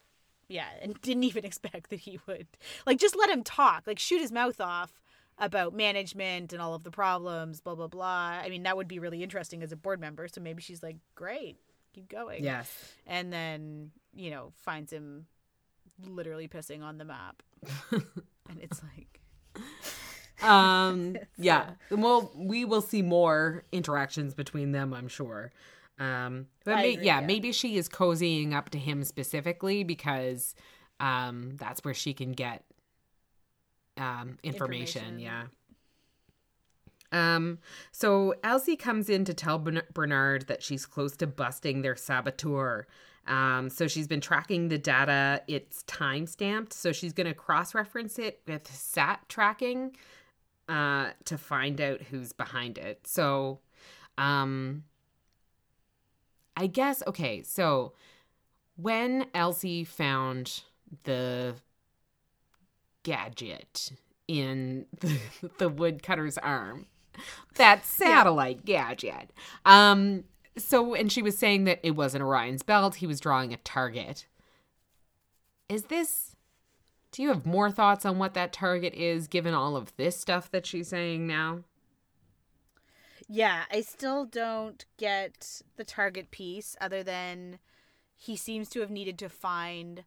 yeah, 0.49 0.67
and 0.81 0.99
didn't 1.01 1.23
even 1.23 1.45
expect 1.45 1.89
that 1.89 2.01
he 2.01 2.19
would 2.27 2.47
like 2.85 2.99
just 2.99 3.15
let 3.15 3.29
him 3.29 3.43
talk, 3.43 3.83
like 3.87 3.99
shoot 3.99 4.21
his 4.21 4.31
mouth 4.31 4.59
off 4.59 5.01
about 5.37 5.73
management 5.73 6.53
and 6.53 6.61
all 6.61 6.73
of 6.75 6.83
the 6.83 6.91
problems, 6.91 7.61
blah 7.61 7.75
blah 7.75 7.87
blah. 7.87 8.39
I 8.43 8.49
mean, 8.49 8.63
that 8.63 8.77
would 8.77 8.87
be 8.87 8.99
really 8.99 9.23
interesting 9.23 9.63
as 9.63 9.71
a 9.71 9.75
board 9.75 9.99
member. 9.99 10.27
So 10.27 10.41
maybe 10.41 10.61
she's 10.61 10.83
like, 10.83 10.97
"Great, 11.15 11.57
keep 11.93 12.09
going." 12.09 12.43
yes. 12.43 12.71
And 13.07 13.31
then, 13.33 13.91
you 14.13 14.31
know, 14.31 14.53
finds 14.57 14.91
him 14.91 15.25
literally 16.07 16.47
pissing 16.47 16.83
on 16.83 16.97
the 16.97 17.05
map. 17.05 17.43
and 17.91 18.59
it's 18.59 18.81
like 18.83 19.21
Um 20.43 21.15
yeah. 21.37 21.71
Well, 21.91 22.31
we 22.35 22.65
will 22.65 22.81
see 22.81 23.01
more 23.01 23.63
interactions 23.71 24.33
between 24.33 24.71
them, 24.71 24.93
I'm 24.93 25.07
sure. 25.07 25.51
Um 25.99 26.47
but 26.65 26.77
may- 26.77 26.93
agree, 26.93 27.05
yeah, 27.05 27.21
yeah. 27.21 27.25
maybe 27.25 27.51
she 27.51 27.77
is 27.77 27.87
cozying 27.87 28.53
up 28.53 28.69
to 28.71 28.77
him 28.79 29.03
specifically 29.03 29.83
because 29.83 30.55
um 30.99 31.55
that's 31.57 31.83
where 31.83 31.93
she 31.93 32.13
can 32.13 32.31
get 32.33 32.63
um 33.97 34.37
information, 34.43 35.01
Information. 35.03 35.19
yeah. 35.19 35.43
Um, 37.11 37.59
so 37.91 38.33
Elsie 38.43 38.75
comes 38.75 39.07
in 39.07 39.23
to 39.25 39.33
tell 39.35 39.59
Bernard 39.93 40.47
that 40.47 40.63
she's 40.63 40.85
close 40.87 41.15
to 41.17 41.27
busting 41.27 41.83
their 41.83 41.95
saboteur. 41.95 42.87
Um, 43.27 43.69
so 43.69 43.87
she's 43.87 44.07
been 44.07 44.19
tracking 44.19 44.69
the 44.69 44.79
data. 44.79 45.43
It's 45.47 45.83
time 45.83 46.25
stamped. 46.25 46.73
So 46.73 46.91
she's 46.91 47.13
going 47.13 47.27
to 47.27 47.35
cross 47.35 47.75
reference 47.75 48.17
it 48.17 48.41
with 48.47 48.67
SAT 48.67 49.29
tracking 49.29 49.95
uh, 50.67 51.11
to 51.25 51.37
find 51.37 51.79
out 51.79 52.01
who's 52.01 52.33
behind 52.33 52.79
it. 52.79 53.05
So, 53.05 53.59
um, 54.17 54.83
I 56.57 56.65
guess, 56.65 57.03
okay. 57.05 57.43
So 57.43 57.93
when 58.75 59.27
Elsie 59.35 59.83
found 59.83 60.63
the 61.03 61.55
gadget 63.03 63.91
in 64.27 64.85
the, 64.99 65.19
the 65.57 65.69
woodcutter's 65.69 66.37
arm, 66.37 66.87
that 67.55 67.85
satellite 67.85 68.65
gadget. 68.65 69.31
Um, 69.65 70.23
so, 70.57 70.93
and 70.93 71.11
she 71.11 71.21
was 71.21 71.37
saying 71.37 71.65
that 71.65 71.79
it 71.83 71.91
wasn't 71.91 72.23
Orion's 72.23 72.63
belt, 72.63 72.95
he 72.95 73.07
was 73.07 73.19
drawing 73.19 73.53
a 73.53 73.57
target. 73.57 74.27
is 75.69 75.83
this 75.83 76.33
do 77.13 77.21
you 77.21 77.29
have 77.29 77.45
more 77.45 77.69
thoughts 77.71 78.05
on 78.05 78.17
what 78.17 78.33
that 78.33 78.51
target 78.51 78.95
is 78.95 79.27
given 79.27 79.53
all 79.53 79.75
of 79.75 79.95
this 79.97 80.19
stuff 80.19 80.49
that 80.49 80.65
she's 80.65 80.87
saying 80.87 81.27
now? 81.27 81.59
Yeah, 83.29 83.63
I 83.71 83.81
still 83.81 84.25
don't 84.25 84.83
get 84.97 85.61
the 85.77 85.83
target 85.83 86.31
piece 86.31 86.75
other 86.81 87.03
than 87.03 87.59
he 88.15 88.35
seems 88.35 88.67
to 88.69 88.79
have 88.81 88.89
needed 88.89 89.19
to 89.19 89.29
find 89.29 90.03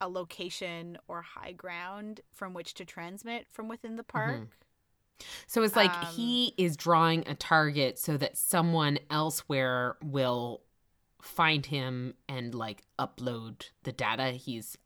a 0.00 0.08
location 0.08 0.98
or 1.08 1.22
high 1.22 1.52
ground 1.52 2.20
from 2.32 2.54
which 2.54 2.74
to 2.74 2.84
transmit 2.84 3.46
from 3.50 3.68
within 3.68 3.96
the 3.96 4.02
park. 4.04 4.48
So 5.46 5.62
it's 5.62 5.76
like 5.76 5.94
Um, 5.94 6.06
he 6.14 6.52
is 6.58 6.76
drawing 6.76 7.26
a 7.26 7.34
target 7.34 7.98
so 7.98 8.16
that 8.18 8.36
someone 8.36 8.98
elsewhere 9.10 9.96
will 10.02 10.62
find 11.22 11.64
him 11.66 12.14
and 12.28 12.54
like 12.54 12.82
upload 12.98 13.70
the 13.84 13.92
data 13.92 14.32
he's 14.32 14.76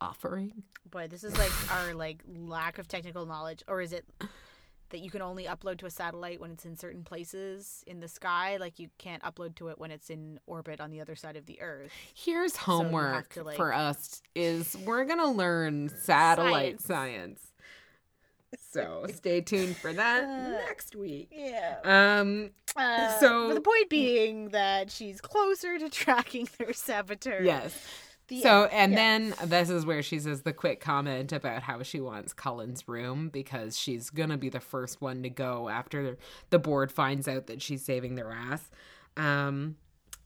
offering. 0.00 0.64
Boy, 0.90 1.06
this 1.06 1.22
is 1.24 1.36
like 1.38 1.52
our 1.72 1.94
like 1.94 2.22
lack 2.26 2.78
of 2.78 2.88
technical 2.88 3.26
knowledge, 3.26 3.62
or 3.68 3.80
is 3.80 3.92
it 3.92 4.04
that 4.90 5.00
you 5.00 5.10
can 5.10 5.22
only 5.22 5.44
upload 5.44 5.78
to 5.78 5.86
a 5.86 5.90
satellite 5.90 6.40
when 6.40 6.50
it's 6.52 6.64
in 6.64 6.76
certain 6.76 7.04
places 7.04 7.84
in 7.86 8.00
the 8.00 8.08
sky? 8.08 8.56
Like 8.58 8.78
you 8.78 8.88
can't 8.98 9.22
upload 9.22 9.54
to 9.56 9.68
it 9.68 9.78
when 9.78 9.90
it's 9.90 10.10
in 10.10 10.38
orbit 10.46 10.80
on 10.80 10.90
the 10.90 11.00
other 11.00 11.14
side 11.16 11.36
of 11.36 11.46
the 11.46 11.60
Earth. 11.60 11.90
Here's 12.14 12.56
homework 12.56 13.34
to, 13.34 13.42
like- 13.44 13.56
for 13.56 13.72
us 13.72 14.22
is 14.34 14.76
we're 14.84 15.04
to 15.18 15.26
learn 15.28 15.88
satellite 15.88 16.80
Science. 16.80 16.84
science. 16.84 17.52
So 18.72 19.06
stay 19.14 19.40
tuned 19.42 19.76
for 19.76 19.92
that 19.92 20.24
Uh, 20.24 20.50
next 20.52 20.96
week. 20.96 21.28
Yeah. 21.30 21.76
Um 21.84 22.50
Uh, 22.76 23.18
so- 23.18 23.52
the 23.54 23.60
point 23.60 23.90
being 23.90 24.48
that 24.50 24.90
she's 24.90 25.20
closer 25.20 25.78
to 25.78 25.88
tracking 25.90 26.48
their 26.58 26.72
saboteur. 26.72 27.40
yes. 27.42 27.74
The 28.28 28.40
So, 28.42 28.64
end. 28.64 28.94
and 28.94 28.96
then 28.96 29.48
this 29.48 29.70
is 29.70 29.84
where 29.86 30.02
she 30.02 30.18
says 30.20 30.42
the 30.42 30.52
quick 30.52 30.80
comment 30.80 31.32
about 31.32 31.62
how 31.62 31.82
she 31.82 32.00
wants 32.00 32.32
Cullen's 32.32 32.86
room 32.86 33.30
because 33.30 33.78
she's 33.78 34.10
going 34.10 34.28
to 34.28 34.36
be 34.36 34.50
the 34.50 34.60
first 34.60 35.00
one 35.00 35.22
to 35.22 35.30
go 35.30 35.68
after 35.68 36.16
the 36.50 36.58
board 36.58 36.92
finds 36.92 37.26
out 37.26 37.46
that 37.46 37.62
she's 37.62 37.84
saving 37.84 38.14
their 38.16 38.30
ass. 38.30 38.70
Um, 39.16 39.76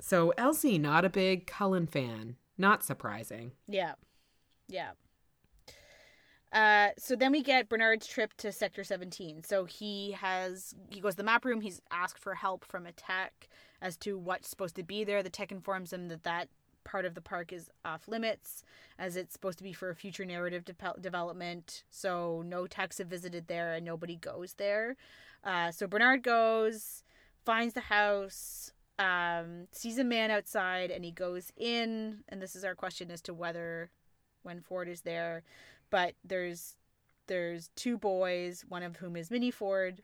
so, 0.01 0.33
Elsie, 0.37 0.79
not 0.79 1.05
a 1.05 1.11
big 1.11 1.47
Cullen 1.47 1.87
fan. 1.87 2.37
Not 2.59 2.83
surprising. 2.85 3.53
Yeah. 3.69 3.95
Yeah. 4.69 4.91
Uh, 6.53 6.91
so 6.99 7.16
then 7.16 7.33
we 7.33 7.43
get 7.43 7.69
Bernard's 7.69 8.07
trip 8.07 8.35
to 8.39 8.53
Sector 8.53 8.85
17. 8.85 9.43
So 9.43 9.65
he 9.65 10.12
has 10.12 10.74
he 10.91 11.01
goes 11.01 11.15
to 11.15 11.19
the 11.19 11.23
map 11.23 11.45
room. 11.47 11.62
He's 11.62 11.81
asked 11.91 12.19
for 12.19 12.35
help 12.35 12.65
from 12.66 12.85
a 12.85 12.93
tech 12.93 13.49
as 13.81 13.97
to 13.99 14.19
what's 14.19 14.49
supposed 14.49 14.77
to 14.77 14.83
be 14.83 15.03
there. 15.03 15.23
The 15.23 15.31
tech 15.31 15.51
informs 15.51 15.93
him 15.95 16.09
that 16.09 16.24
that 16.24 16.49
part 16.84 17.04
of 17.04 17.14
the 17.14 17.20
park 17.20 17.52
is 17.52 17.70
off 17.84 18.09
limits, 18.09 18.64
as 18.98 19.16
it's 19.16 19.32
supposed 19.32 19.59
to 19.59 19.64
be 19.64 19.72
for 19.72 19.90
a 19.90 19.94
future 19.94 20.24
narrative 20.24 20.64
de- 20.64 20.74
development. 21.00 21.84
So 21.90 22.42
no 22.44 22.66
techs 22.66 22.98
have 22.98 23.09
visited 23.09 23.46
there, 23.48 23.74
and 23.74 23.84
nobody 23.84 24.16
goes 24.16 24.54
there. 24.54 24.96
Uh, 25.44 25.70
so 25.70 25.86
Bernard 25.86 26.22
goes, 26.22 27.02
finds 27.44 27.74
the 27.74 27.80
house, 27.80 28.72
um, 28.98 29.66
sees 29.72 29.98
a 29.98 30.04
man 30.04 30.30
outside, 30.30 30.90
and 30.90 31.04
he 31.04 31.10
goes 31.10 31.52
in. 31.56 32.24
And 32.28 32.40
this 32.40 32.54
is 32.54 32.64
our 32.64 32.74
question 32.74 33.10
as 33.10 33.20
to 33.22 33.34
whether 33.34 33.90
when 34.42 34.60
Ford 34.60 34.88
is 34.88 35.02
there, 35.02 35.42
but 35.90 36.14
there's 36.24 36.76
there's 37.28 37.70
two 37.76 37.96
boys, 37.96 38.64
one 38.68 38.82
of 38.82 38.96
whom 38.96 39.16
is 39.16 39.30
Minnie 39.30 39.52
Ford, 39.52 40.02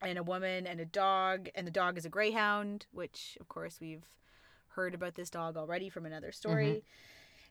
and 0.00 0.16
a 0.16 0.22
woman 0.22 0.66
and 0.66 0.80
a 0.80 0.84
dog, 0.84 1.48
and 1.54 1.66
the 1.66 1.72
dog 1.72 1.98
is 1.98 2.06
a 2.06 2.08
greyhound, 2.08 2.86
which 2.92 3.36
of 3.40 3.48
course 3.48 3.78
we've 3.80 4.04
heard 4.70 4.94
about 4.94 5.14
this 5.14 5.30
dog 5.30 5.56
already 5.56 5.88
from 5.88 6.06
another 6.06 6.32
story. 6.32 6.82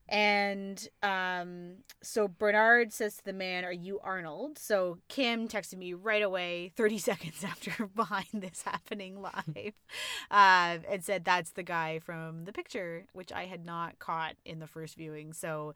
And 0.09 0.87
um, 1.03 1.77
so 2.01 2.29
Bernard 2.29 2.93
says 2.93 3.17
to 3.17 3.25
the 3.25 3.33
man, 3.33 3.65
Are 3.65 3.73
you 3.73 3.99
Arnold? 4.01 4.57
So 4.57 4.99
Kim 5.09 5.47
texted 5.49 5.77
me 5.77 5.93
right 5.93 6.23
away, 6.23 6.71
30 6.77 6.97
seconds 6.97 7.43
after 7.43 7.87
behind 7.95 8.27
this 8.33 8.61
happening 8.61 9.21
live, 9.21 9.73
uh, 10.31 10.77
and 10.89 11.03
said, 11.03 11.25
That's 11.25 11.51
the 11.51 11.63
guy 11.63 11.99
from 11.99 12.45
the 12.45 12.53
picture, 12.53 13.05
which 13.13 13.33
I 13.33 13.45
had 13.45 13.65
not 13.65 13.99
caught 13.99 14.35
in 14.45 14.59
the 14.59 14.67
first 14.67 14.95
viewing. 14.95 15.33
So 15.33 15.73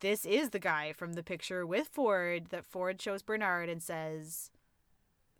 this 0.00 0.24
is 0.24 0.50
the 0.50 0.58
guy 0.58 0.92
from 0.92 1.12
the 1.12 1.22
picture 1.22 1.66
with 1.66 1.88
Ford 1.88 2.46
that 2.50 2.64
Ford 2.64 3.00
shows 3.00 3.22
Bernard 3.22 3.68
and 3.68 3.82
says, 3.82 4.50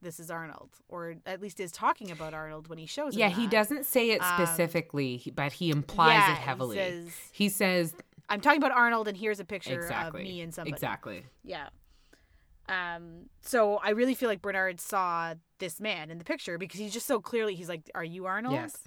This 0.02 0.18
is 0.18 0.30
Arnold, 0.30 0.70
or 0.88 1.14
at 1.26 1.40
least 1.40 1.60
is 1.60 1.70
talking 1.72 2.10
about 2.10 2.34
Arnold 2.34 2.66
when 2.68 2.76
he 2.78 2.86
shows. 2.86 3.16
Yeah, 3.16 3.28
he 3.28 3.46
doesn't 3.46 3.86
say 3.86 4.10
it 4.10 4.20
Um, 4.20 4.34
specifically, 4.36 5.16
he- 5.16 5.30
but 5.30 5.52
he 5.52 5.70
implies 5.70 6.14
Yeah, 6.18 6.32
it 6.32 6.38
he 6.38 6.42
heavily. 6.42 6.76
says- 6.76 7.12
he 7.32 7.48
says 7.48 7.94
I'm 8.28 8.40
talking 8.40 8.58
about 8.58 8.72
Arnold, 8.72 9.08
and 9.08 9.16
here's 9.16 9.40
a 9.40 9.44
picture 9.44 9.74
exactly 9.78 10.22
of 10.22 10.26
me 10.26 10.40
and 10.40 10.52
somebody. 10.54 10.72
Exactly. 10.72 11.24
Yeah. 11.44 11.68
Um. 12.68 13.28
So 13.42 13.76
I 13.78 13.90
really 13.90 14.14
feel 14.14 14.28
like 14.28 14.40
Bernard 14.42 14.80
saw 14.80 15.34
this 15.58 15.80
man 15.80 16.10
in 16.10 16.18
the 16.18 16.24
picture 16.24 16.58
because 16.58 16.80
he's 16.80 16.92
just 16.92 17.06
so 17.06 17.20
clearly. 17.20 17.54
He's 17.54 17.68
like, 17.68 17.90
"Are 17.94 18.04
you 18.04 18.26
Arnold?" 18.26 18.54
Yes. 18.54 18.78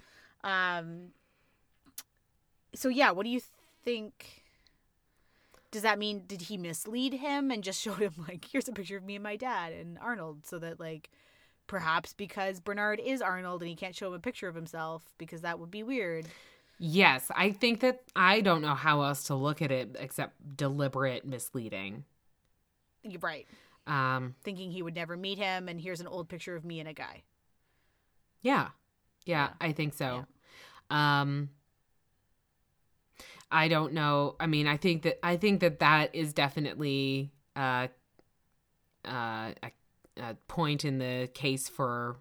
Um. 0.44 1.12
So 2.74 2.88
yeah, 2.88 3.10
what 3.12 3.24
do 3.24 3.30
you 3.30 3.40
think? 3.84 4.44
Does 5.76 5.82
that 5.82 5.98
mean 5.98 6.22
did 6.26 6.40
he 6.40 6.56
mislead 6.56 7.12
him 7.12 7.50
and 7.50 7.62
just 7.62 7.82
showed 7.82 7.98
him 7.98 8.14
like, 8.26 8.46
here's 8.50 8.66
a 8.66 8.72
picture 8.72 8.96
of 8.96 9.04
me 9.04 9.16
and 9.16 9.22
my 9.22 9.36
dad 9.36 9.74
and 9.74 9.98
Arnold, 9.98 10.46
so 10.46 10.58
that 10.58 10.80
like, 10.80 11.10
perhaps 11.66 12.14
because 12.14 12.60
Bernard 12.60 12.98
is 12.98 13.20
Arnold 13.20 13.60
and 13.60 13.68
he 13.68 13.76
can't 13.76 13.94
show 13.94 14.06
him 14.06 14.14
a 14.14 14.18
picture 14.18 14.48
of 14.48 14.54
himself 14.54 15.02
because 15.18 15.42
that 15.42 15.58
would 15.58 15.70
be 15.70 15.82
weird. 15.82 16.28
Yes, 16.78 17.30
I 17.36 17.50
think 17.52 17.80
that 17.80 18.04
I 18.16 18.40
don't 18.40 18.62
know 18.62 18.74
how 18.74 19.02
else 19.02 19.24
to 19.24 19.34
look 19.34 19.60
at 19.60 19.70
it 19.70 19.96
except 20.00 20.56
deliberate 20.56 21.26
misleading. 21.26 22.04
You're 23.02 23.20
right. 23.20 23.46
Um, 23.86 24.34
Thinking 24.44 24.70
he 24.70 24.80
would 24.80 24.94
never 24.94 25.14
meet 25.14 25.36
him, 25.36 25.68
and 25.68 25.78
here's 25.78 26.00
an 26.00 26.06
old 26.06 26.30
picture 26.30 26.56
of 26.56 26.64
me 26.64 26.80
and 26.80 26.88
a 26.88 26.94
guy. 26.94 27.22
yeah, 28.40 28.68
yeah, 29.26 29.48
Yeah. 29.48 29.52
I 29.60 29.72
think 29.72 29.92
so. 29.92 30.24
Um, 30.88 31.50
I 33.50 33.68
don't 33.68 33.92
know. 33.92 34.36
I 34.40 34.46
mean, 34.46 34.66
I 34.66 34.76
think 34.76 35.02
that 35.02 35.24
I 35.24 35.36
think 35.36 35.60
that 35.60 35.78
that 35.78 36.14
is 36.14 36.32
definitely 36.32 37.32
uh, 37.54 37.88
uh, 39.04 39.52
a, 39.62 39.70
a 40.16 40.34
point 40.48 40.84
in 40.84 40.98
the 40.98 41.28
case 41.32 41.68
for 41.68 42.16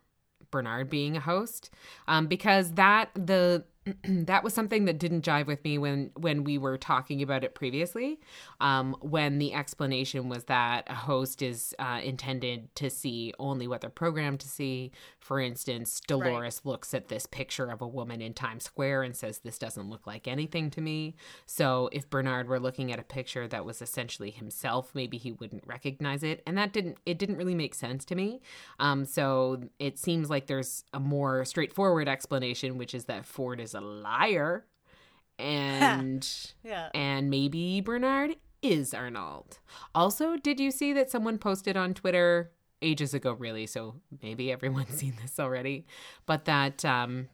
Bernard 0.51 0.89
being 0.89 1.17
a 1.17 1.19
host, 1.19 1.69
um, 2.07 2.27
because 2.27 2.73
that 2.73 3.09
the 3.15 3.63
that 4.03 4.43
was 4.43 4.53
something 4.53 4.85
that 4.85 4.97
didn't 4.97 5.23
jive 5.23 5.45
with 5.45 5.63
me 5.63 5.77
when 5.77 6.11
when 6.15 6.43
we 6.43 6.57
were 6.57 6.77
talking 6.77 7.21
about 7.21 7.43
it 7.43 7.53
previously. 7.53 8.19
Um, 8.59 8.95
when 9.01 9.37
the 9.37 9.53
explanation 9.53 10.27
was 10.27 10.45
that 10.45 10.85
a 10.89 10.95
host 10.95 11.41
is 11.41 11.75
uh, 11.77 12.01
intended 12.03 12.73
to 12.75 12.89
see 12.89 13.33
only 13.37 13.67
what 13.67 13.81
they're 13.81 13.89
programmed 13.89 14.39
to 14.39 14.47
see. 14.47 14.91
For 15.19 15.39
instance, 15.39 16.01
Dolores 16.07 16.61
looks 16.63 16.93
at 16.93 17.09
this 17.09 17.25
picture 17.25 17.69
of 17.69 17.81
a 17.81 17.87
woman 17.87 18.21
in 18.21 18.33
Times 18.33 18.63
Square 18.63 19.03
and 19.03 19.15
says, 19.15 19.39
"This 19.39 19.59
doesn't 19.59 19.89
look 19.89 20.07
like 20.07 20.27
anything 20.27 20.71
to 20.71 20.81
me." 20.81 21.15
So 21.45 21.89
if 21.91 22.09
Bernard 22.09 22.47
were 22.47 22.59
looking 22.59 22.91
at 22.91 22.99
a 22.99 23.03
picture 23.03 23.47
that 23.47 23.65
was 23.65 23.81
essentially 23.81 24.31
himself, 24.31 24.91
maybe 24.95 25.17
he 25.17 25.31
wouldn't 25.31 25.65
recognize 25.67 26.23
it, 26.23 26.41
and 26.47 26.57
that 26.57 26.73
didn't 26.73 26.97
it 27.05 27.19
didn't 27.19 27.37
really 27.37 27.55
make 27.55 27.75
sense 27.75 28.03
to 28.05 28.15
me. 28.15 28.41
Um, 28.79 29.05
so 29.05 29.61
it 29.77 29.99
seems 29.99 30.29
like 30.29 30.47
there's 30.47 30.83
a 30.93 30.99
more 30.99 31.45
straightforward 31.45 32.07
explanation, 32.07 32.79
which 32.79 32.95
is 32.95 33.05
that 33.05 33.25
Ford 33.25 33.59
is 33.59 33.74
a 33.75 33.81
liar, 33.81 34.65
and 35.37 36.27
Yeah. 36.63 36.89
and 36.93 37.29
maybe 37.29 37.81
Bernard 37.81 38.35
is 38.61 38.93
Arnold. 38.93 39.59
Also, 39.93 40.37
did 40.37 40.59
you 40.59 40.71
see 40.71 40.93
that 40.93 41.11
someone 41.11 41.37
posted 41.37 41.77
on 41.77 41.93
Twitter 41.93 42.51
ages 42.81 43.13
ago, 43.13 43.33
really? 43.33 43.67
So 43.67 43.95
maybe 44.23 44.51
everyone's 44.51 44.89
seen 44.99 45.15
this 45.21 45.39
already, 45.39 45.85
but 46.25 46.45
that 46.45 46.83
um, 46.85 47.27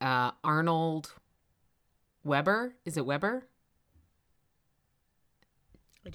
uh, 0.00 0.32
Arnold 0.44 1.12
Weber 2.24 2.74
is 2.84 2.96
it 2.96 3.06
Weber? 3.06 3.46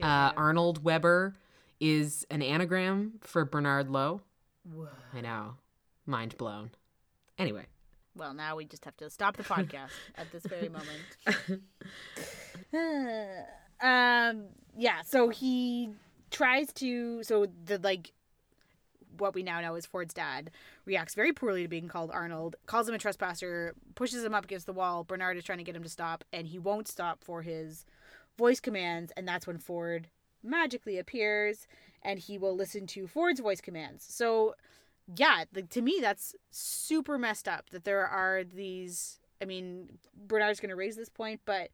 Uh. 0.02 0.32
Arnold 0.38 0.84
Weber 0.84 1.36
is 1.80 2.26
an 2.30 2.42
anagram 2.42 3.14
for 3.22 3.44
Bernard 3.44 3.90
Lowe. 3.90 4.22
Whoa. 4.64 4.88
I 5.14 5.22
know, 5.22 5.56
mind 6.06 6.38
blown. 6.38 6.72
Anyway, 7.38 7.66
Well, 8.16 8.34
now 8.34 8.56
we 8.56 8.66
just 8.66 8.86
have 8.86 8.98
to 8.98 9.10
stop 9.10 9.38
the 9.38 9.44
podcast 9.44 9.92
at 10.16 10.32
this 10.32 10.44
very 10.46 10.70
moment. 10.70 11.58
um, 13.82 14.46
yeah, 14.78 15.02
so 15.06 15.30
he 15.30 15.92
tries 16.30 16.72
to 16.74 17.24
so 17.24 17.46
the 17.66 17.78
like 17.80 18.14
what 19.18 19.36
we 19.36 19.44
now 19.44 19.62
know 19.62 19.76
is 19.76 19.86
Ford's 19.86 20.14
dad 20.14 20.52
reacts 20.86 21.16
very 21.16 21.34
poorly 21.34 21.64
to 21.64 21.68
being 21.68 21.88
called 21.88 22.12
Arnold, 22.12 22.56
calls 22.66 22.88
him 22.88 22.96
a 22.96 22.98
trespasser, 22.98 23.76
pushes 23.96 24.24
him 24.24 24.34
up 24.34 24.46
against 24.46 24.66
the 24.66 24.74
wall. 24.74 25.04
Bernard 25.04 25.38
is 25.38 25.44
trying 25.44 25.58
to 25.60 25.64
get 25.64 25.76
him 25.76 25.84
to 25.84 25.90
stop 25.90 26.24
and 26.34 26.48
he 26.48 26.58
won't 26.58 26.88
stop 26.88 27.24
for 27.24 27.42
his 27.42 27.86
voice 28.38 28.60
commands 28.60 29.12
and 29.16 29.28
that's 29.28 29.46
when 29.46 29.58
Ford 29.58 30.08
magically 30.44 30.98
appears 30.98 31.68
and 32.02 32.20
he 32.20 32.38
will 32.38 32.56
listen 32.56 32.88
to 32.88 33.08
Ford's 33.08 33.40
voice 33.40 33.62
commands. 33.62 34.06
So 34.08 34.56
yeah, 35.16 35.46
like 35.54 35.70
to 35.70 35.82
me 35.82 36.00
that's 36.02 36.36
super 36.50 37.18
messed 37.18 37.48
up 37.48 37.70
that 37.72 37.84
there 37.84 38.06
are 38.06 38.44
these 38.44 39.20
I 39.42 39.46
mean, 39.46 39.98
Bernard's 40.16 40.60
going 40.60 40.70
to 40.70 40.76
raise 40.76 40.96
this 40.96 41.10
point, 41.10 41.42
but 41.46 41.70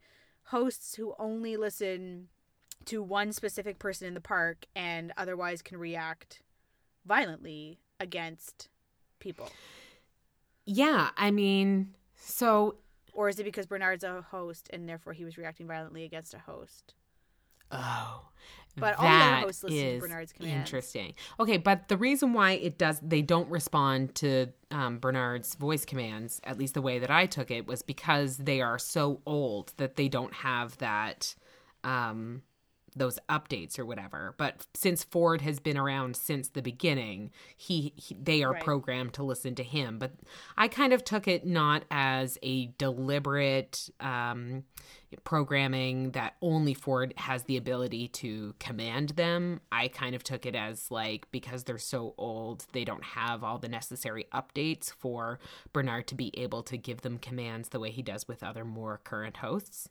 hosts 0.46 0.96
who 0.96 1.14
only 1.20 1.58
listen 1.58 2.30
to 2.86 3.04
one 3.04 3.34
specific 3.34 3.80
person 3.80 4.08
in 4.08 4.14
the 4.14 4.22
park 4.22 4.66
and 4.76 5.12
otherwise 5.18 5.62
can 5.62 5.78
react 5.78 6.42
violently 7.06 7.80
against 8.00 8.70
people. 9.20 9.50
Yeah, 10.66 11.10
I 11.18 11.32
mean, 11.32 11.94
so 12.16 12.76
Or 13.14 13.28
is 13.30 13.40
it 13.40 13.44
because 13.44 13.66
Bernard's 13.66 14.04
a 14.04 14.22
host 14.22 14.70
and 14.72 14.88
therefore 14.88 15.14
he 15.14 15.26
was 15.26 15.38
reacting 15.38 15.68
violently 15.68 16.04
against 16.04 16.34
a 16.34 16.40
host? 16.40 16.94
oh, 17.72 18.30
But 18.80 18.98
all 18.98 19.04
the 19.04 19.10
that 19.10 19.44
hosts 19.44 19.64
listen 19.64 19.94
to 19.94 20.00
Bernard's 20.00 20.34
commands. 20.34 20.70
Interesting. 20.70 21.14
Okay, 21.40 21.58
but 21.58 21.88
the 21.88 21.98
reason 21.98 22.34
why 22.34 22.52
it 22.52 22.78
does 22.78 23.00
they 23.02 23.22
don't 23.22 23.50
respond 23.50 24.16
to 24.16 24.48
um, 24.72 25.00
Bernard's 25.00 25.56
voice 25.56 25.86
commands, 25.86 26.40
at 26.44 26.58
least 26.58 26.74
the 26.74 26.82
way 26.82 27.00
that 27.00 27.10
I 27.12 27.26
took 27.26 27.52
it, 27.52 27.68
was 27.68 27.82
because 27.82 28.38
they 28.38 28.62
are 28.62 28.80
so 28.80 29.22
old 29.26 29.74
that 29.78 29.96
they 29.96 30.08
don't 30.08 30.34
have 30.34 30.78
that 30.78 31.36
um, 31.84 32.44
those 32.98 33.20
updates 33.30 33.78
or 33.80 33.86
whatever. 33.86 34.34
But 34.38 34.66
since 34.74 35.04
Ford 35.04 35.42
has 35.42 35.60
been 35.60 35.78
around 35.78 36.16
since 36.16 36.50
the 36.50 36.62
beginning, 36.62 37.32
he, 37.56 37.94
he 37.96 38.16
they 38.16 38.44
are 38.44 38.54
Right. 38.54 38.64
programmed 38.64 39.14
to 39.14 39.24
listen 39.24 39.56
to 39.56 39.64
him. 39.64 40.00
But 40.00 40.14
I 40.58 40.68
kind 40.68 40.94
of 40.94 41.04
took 41.04 41.28
it 41.28 41.46
not 41.46 41.84
as 41.92 42.38
a 42.42 42.68
deliberate 42.78 43.90
um, 44.00 44.64
programming 45.24 46.12
that 46.12 46.36
only 46.42 46.74
Ford 46.74 47.14
has 47.18 47.44
the 47.44 47.58
ability 47.58 48.08
to 48.10 48.56
command 48.60 49.10
them. 49.10 49.62
I 49.72 49.88
kind 49.88 50.16
of 50.16 50.24
took 50.24 50.46
it 50.46 50.56
as 50.56 50.92
like 50.92 51.28
because 51.32 51.64
they're 51.64 51.78
so 51.78 52.14
old, 52.18 52.66
they 52.74 52.84
don't 52.84 53.04
have 53.04 53.44
all 53.44 53.58
the 53.58 53.70
necessary 53.70 54.26
updates 54.34 54.92
for 54.92 55.40
Bernard 55.74 56.08
to 56.08 56.16
be 56.16 56.32
able 56.40 56.64
to 56.64 56.78
give 56.78 57.02
them 57.02 57.18
commands 57.18 57.70
the 57.70 57.80
way 57.80 57.92
he 57.92 58.02
does 58.02 58.28
with 58.28 58.44
other 58.44 58.66
more 58.66 59.00
current 59.04 59.38
hosts. 59.38 59.90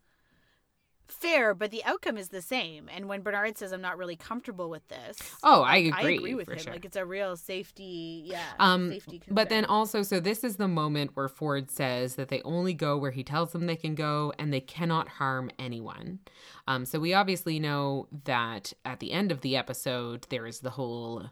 Fair, 1.09 1.55
but 1.55 1.70
the 1.70 1.85
outcome 1.85 2.16
is 2.19 2.28
the 2.31 2.43
same. 2.43 2.89
And 2.95 3.09
when 3.09 3.23
Bernard 3.23 3.57
says, 3.57 3.73
I'm 3.73 3.81
not 3.81 3.97
really 3.97 4.16
comfortable 4.16 4.69
with 4.69 4.87
this. 4.89 5.16
Oh, 5.43 5.62
I 5.62 5.74
I 5.74 6.01
agree. 6.01 6.16
agree 6.16 6.35
with 6.35 6.49
him. 6.49 6.59
sure. 6.59 6.73
Like 6.73 6.85
it's 6.85 6.97
a 6.97 7.05
real 7.07 7.37
safety, 7.37 8.24
yeah. 8.27 8.43
Um, 8.59 8.91
safety 8.91 9.23
but 9.31 9.49
then 9.49 9.65
also, 9.65 10.03
so 10.03 10.19
this 10.20 10.43
is 10.43 10.57
the 10.57 10.69
moment 10.69 11.12
where 11.15 11.28
Ford 11.28 11.70
says 11.70 12.16
that 12.16 12.28
they 12.28 12.43
only 12.43 12.74
go 12.74 12.97
where 12.99 13.12
he 13.12 13.23
tells 13.23 13.53
them 13.53 13.66
they 13.66 13.77
can 13.77 13.95
go 13.95 14.33
and 14.39 14.53
they 14.53 14.61
cannot 14.61 15.09
harm 15.09 15.51
anyone. 15.59 16.19
Um, 16.66 16.85
so 16.85 16.99
we 16.99 17.15
obviously 17.15 17.59
know 17.61 18.09
that 18.24 18.73
at 18.85 18.99
the 19.01 19.12
end 19.12 19.31
of 19.31 19.41
the 19.43 19.57
episode, 19.57 20.27
there 20.31 20.47
is 20.47 20.61
the 20.61 20.70
whole 20.70 21.31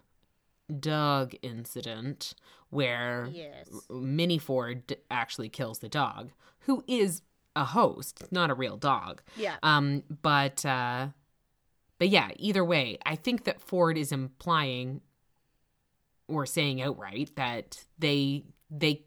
dog 0.79 1.35
incident 1.41 2.33
where 2.69 3.29
Yes. 3.31 3.69
Minnie 3.89 4.37
Ford 4.39 4.95
actually 5.11 5.49
kills 5.49 5.79
the 5.79 5.89
dog, 5.89 6.31
who 6.61 6.83
is 6.87 7.21
a 7.55 7.65
host, 7.65 8.23
not 8.31 8.49
a 8.49 8.53
real 8.53 8.77
dog. 8.77 9.21
Yeah. 9.37 9.55
Um, 9.63 10.03
but 10.21 10.65
uh, 10.65 11.07
but 11.99 12.09
yeah, 12.09 12.29
either 12.37 12.63
way, 12.65 12.97
I 13.05 13.15
think 13.15 13.45
that 13.45 13.61
Ford 13.61 13.97
is 13.97 14.11
implying 14.11 15.01
or 16.27 16.45
saying 16.45 16.81
outright 16.81 17.31
that 17.35 17.83
they 17.97 18.43
they 18.69 19.05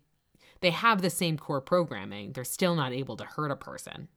they 0.61 0.71
have 0.71 1.03
the 1.03 1.11
same 1.11 1.37
core 1.39 1.61
programming. 1.61 2.33
They're 2.33 2.45
still 2.45 2.75
not 2.75 2.93
able 2.93 3.17
to 3.17 3.25
hurt 3.25 3.51
a 3.51 3.57
person. 3.57 4.09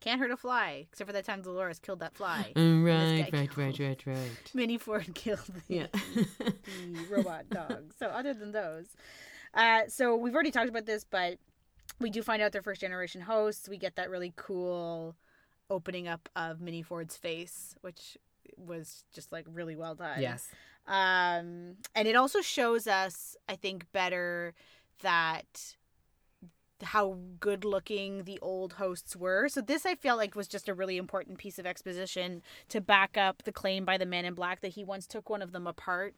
Can't 0.00 0.18
hurt 0.18 0.30
a 0.30 0.36
fly, 0.36 0.86
except 0.90 1.08
for 1.08 1.12
that 1.12 1.26
time 1.26 1.42
Dolores 1.42 1.78
killed 1.78 2.00
that 2.00 2.14
fly. 2.14 2.52
Mm, 2.56 2.84
Right, 2.86 3.30
right, 3.30 3.54
right, 3.54 3.78
right, 3.78 4.02
right. 4.06 4.50
Minnie 4.54 4.78
Ford 4.78 5.14
killed 5.14 5.40
the, 5.46 5.60
Yeah. 5.68 5.86
the 6.14 7.04
robot 7.10 7.50
dog. 7.50 7.92
So 7.98 8.06
other 8.06 8.32
than 8.32 8.52
those, 8.52 8.86
uh, 9.52 9.82
so 9.88 10.16
we've 10.16 10.32
already 10.32 10.52
talked 10.52 10.70
about 10.70 10.86
this, 10.86 11.04
but 11.04 11.38
we 12.00 12.10
do 12.10 12.22
find 12.22 12.42
out 12.42 12.52
they're 12.52 12.62
first 12.62 12.80
generation 12.80 13.20
hosts. 13.20 13.68
We 13.68 13.76
get 13.76 13.96
that 13.96 14.10
really 14.10 14.32
cool 14.36 15.16
opening 15.68 16.08
up 16.08 16.28
of 16.34 16.60
Minnie 16.60 16.82
Ford's 16.82 17.16
face, 17.16 17.76
which 17.82 18.16
was 18.56 19.04
just 19.12 19.30
like 19.30 19.46
really 19.52 19.76
well 19.76 19.94
done. 19.94 20.20
yes. 20.20 20.48
Um, 20.86 21.76
and 21.94 22.08
it 22.08 22.16
also 22.16 22.40
shows 22.40 22.86
us, 22.86 23.36
I 23.48 23.54
think, 23.54 23.86
better 23.92 24.54
that 25.02 25.76
how 26.82 27.18
good 27.38 27.64
looking 27.64 28.24
the 28.24 28.38
old 28.40 28.74
hosts 28.74 29.14
were. 29.14 29.48
So 29.48 29.60
this 29.60 29.84
I 29.84 29.94
feel 29.94 30.16
like 30.16 30.34
was 30.34 30.48
just 30.48 30.68
a 30.68 30.74
really 30.74 30.96
important 30.96 31.38
piece 31.38 31.58
of 31.58 31.66
exposition 31.66 32.42
to 32.68 32.80
back 32.80 33.16
up 33.16 33.42
the 33.42 33.52
claim 33.52 33.84
by 33.84 33.98
the 33.98 34.06
man 34.06 34.24
in 34.24 34.34
black 34.34 34.60
that 34.62 34.72
he 34.72 34.84
once 34.84 35.06
took 35.06 35.28
one 35.28 35.42
of 35.42 35.52
them 35.52 35.66
apart 35.66 36.14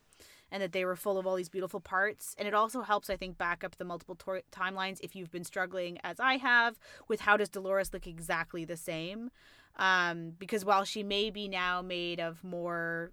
and 0.53 0.63
that 0.63 0.73
they 0.73 0.85
were 0.85 0.95
full 0.95 1.19
of 1.19 1.27
all 1.27 1.35
these 1.35 1.49
beautiful 1.49 1.81
parts. 1.81 2.37
And 2.39 2.47
it 2.47 2.55
also 2.55 2.83
helps 2.83 3.11
I 3.11 3.17
think 3.17 3.39
back 3.39 3.65
up 3.65 3.77
the 3.79 3.85
multiple 3.85 4.17
timelines 4.53 4.99
if 5.03 5.17
you've 5.17 5.33
been 5.33 5.45
struggling 5.45 5.99
as 6.05 6.21
I 6.21 6.37
have 6.37 6.79
with 7.09 7.23
how 7.23 7.37
does 7.37 7.49
Dolores 7.49 7.93
look 7.93 8.07
exactly 8.07 8.65
the 8.65 8.77
same? 8.77 9.31
Um, 9.77 10.35
because 10.39 10.65
while 10.65 10.85
she 10.85 11.03
may 11.03 11.31
be 11.31 11.49
now 11.49 11.81
made 11.81 12.21
of 12.21 12.45
more 12.45 13.11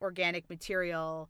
organic 0.00 0.48
material 0.48 1.28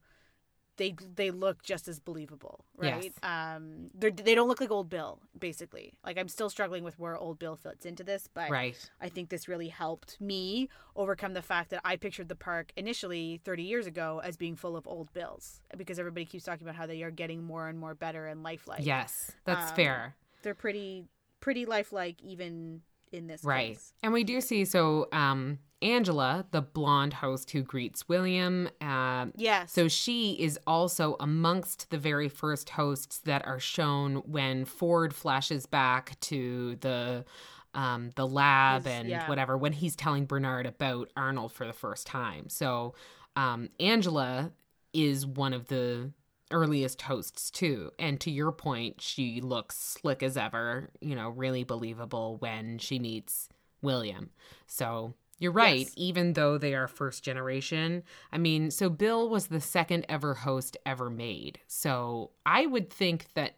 they 0.77 0.95
they 1.17 1.31
look 1.31 1.63
just 1.63 1.89
as 1.89 1.99
believable 2.01 2.65
right 2.77 3.05
Yes. 3.05 3.13
um 3.23 3.91
they're, 3.95 4.11
they 4.11 4.35
don't 4.35 4.49
look 4.49 4.61
like 4.61 4.71
old 4.71 4.89
bill 4.89 5.19
basically 5.39 5.93
like 6.05 6.17
i'm 6.19 6.29
still 6.29 6.49
struggling 6.49 6.85
with 6.85 6.99
where 6.99 7.17
old 7.17 7.39
bill 7.39 7.57
fits 7.57 7.85
into 7.85 8.03
this 8.03 8.29
but 8.33 8.51
Right. 8.51 8.91
i 9.01 9.09
think 9.09 9.29
this 9.29 9.47
really 9.49 9.69
helped 9.69 10.19
me 10.21 10.69
overcome 10.97 11.35
the 11.35 11.43
fact 11.43 11.71
that 11.71 11.81
i 11.85 11.97
pictured 11.97 12.29
the 12.29 12.37
park 12.37 12.73
initially 12.77 13.41
30 13.45 13.63
years 13.63 13.87
ago 13.87 14.21
as 14.25 14.37
being 14.37 14.57
full 14.57 14.77
of 14.77 14.87
old 14.87 15.13
bills 15.13 15.61
because 15.77 15.99
everybody 15.99 16.25
keeps 16.25 16.45
talking 16.45 16.67
about 16.67 16.77
how 16.77 16.87
they 16.87 17.03
are 17.03 17.11
getting 17.11 17.43
more 17.45 17.69
and 17.69 17.79
more 17.79 17.95
better 17.95 18.27
and 18.27 18.43
lifelike 18.43 18.85
Yes, 18.85 19.33
that's 19.45 19.71
Um, 19.71 19.77
fair. 19.77 20.17
they're 20.43 20.55
pretty 20.55 21.05
pretty 21.41 21.67
lifelike 21.67 22.23
even 22.23 22.83
in 23.13 23.27
this 23.27 23.43
Right. 23.45 23.75
case. 23.75 23.93
And 24.03 24.13
we 24.13 24.25
do 24.25 24.41
see 24.41 24.65
so 24.65 25.09
um 25.13 25.59
Angela, 25.82 26.47
the 26.51 26.62
blonde 26.62 27.15
host 27.15 27.51
who 27.51 27.62
greets 27.62 28.09
William, 28.09 28.69
um 28.81 29.32
yes 29.36 29.73
So 29.73 29.89
she 29.89 30.32
is 30.32 30.59
also 30.66 31.16
amongst 31.20 31.90
the 31.90 31.98
very 31.98 32.28
first 32.28 32.70
hosts 32.70 33.19
that 33.20 33.47
are 33.47 33.61
shown 33.61 34.16
when 34.27 34.65
Ford 34.65 35.15
flashes 35.15 35.66
back 35.66 36.19
to 36.20 36.77
the 36.77 37.24
um, 37.73 38.11
the 38.16 38.27
lab 38.27 38.85
His- 38.85 38.93
and 38.93 39.09
yeah. 39.09 39.28
whatever 39.28 39.57
when 39.57 39.73
he's 39.73 39.94
telling 39.94 40.27
Bernard 40.27 40.66
about 40.66 41.11
Arnold 41.16 41.52
for 41.52 41.66
the 41.66 41.73
first 41.73 42.07
time. 42.07 42.48
So 42.48 42.94
um, 43.36 43.69
Angela 43.78 44.52
is 44.93 45.24
one 45.24 45.52
of 45.52 45.69
the 45.69 46.11
earliest 46.51 47.02
hosts 47.02 47.48
too. 47.51 47.93
And 47.98 48.20
to 48.23 48.31
your 48.31 48.51
point, 48.51 49.01
she 49.01 49.40
looks 49.40 49.78
slick 49.78 50.23
as 50.23 50.36
ever. 50.36 50.90
You 51.01 51.15
know, 51.15 51.28
really 51.28 51.62
believable 51.62 52.39
when 52.39 52.78
she 52.78 52.98
meets 52.98 53.48
William. 53.82 54.31
So 54.66 55.15
you're 55.41 55.53
right. 55.53 55.89
Yes. 55.89 55.95
Even 55.97 56.35
though 56.35 56.59
they 56.59 56.75
are 56.75 56.89
first 56.89 57.25
generation, 57.25 58.05
I 58.33 58.39
mean, 58.39 58.71
so 58.71 58.89
Bill 58.91 59.29
was 59.29 59.49
the 59.49 59.61
second 59.61 60.07
ever 60.09 60.35
host 60.35 60.77
ever 60.87 61.11
made. 61.11 61.61
So 61.67 62.31
I 62.47 62.67
would 62.67 62.91
think 62.91 63.27
that 63.35 63.57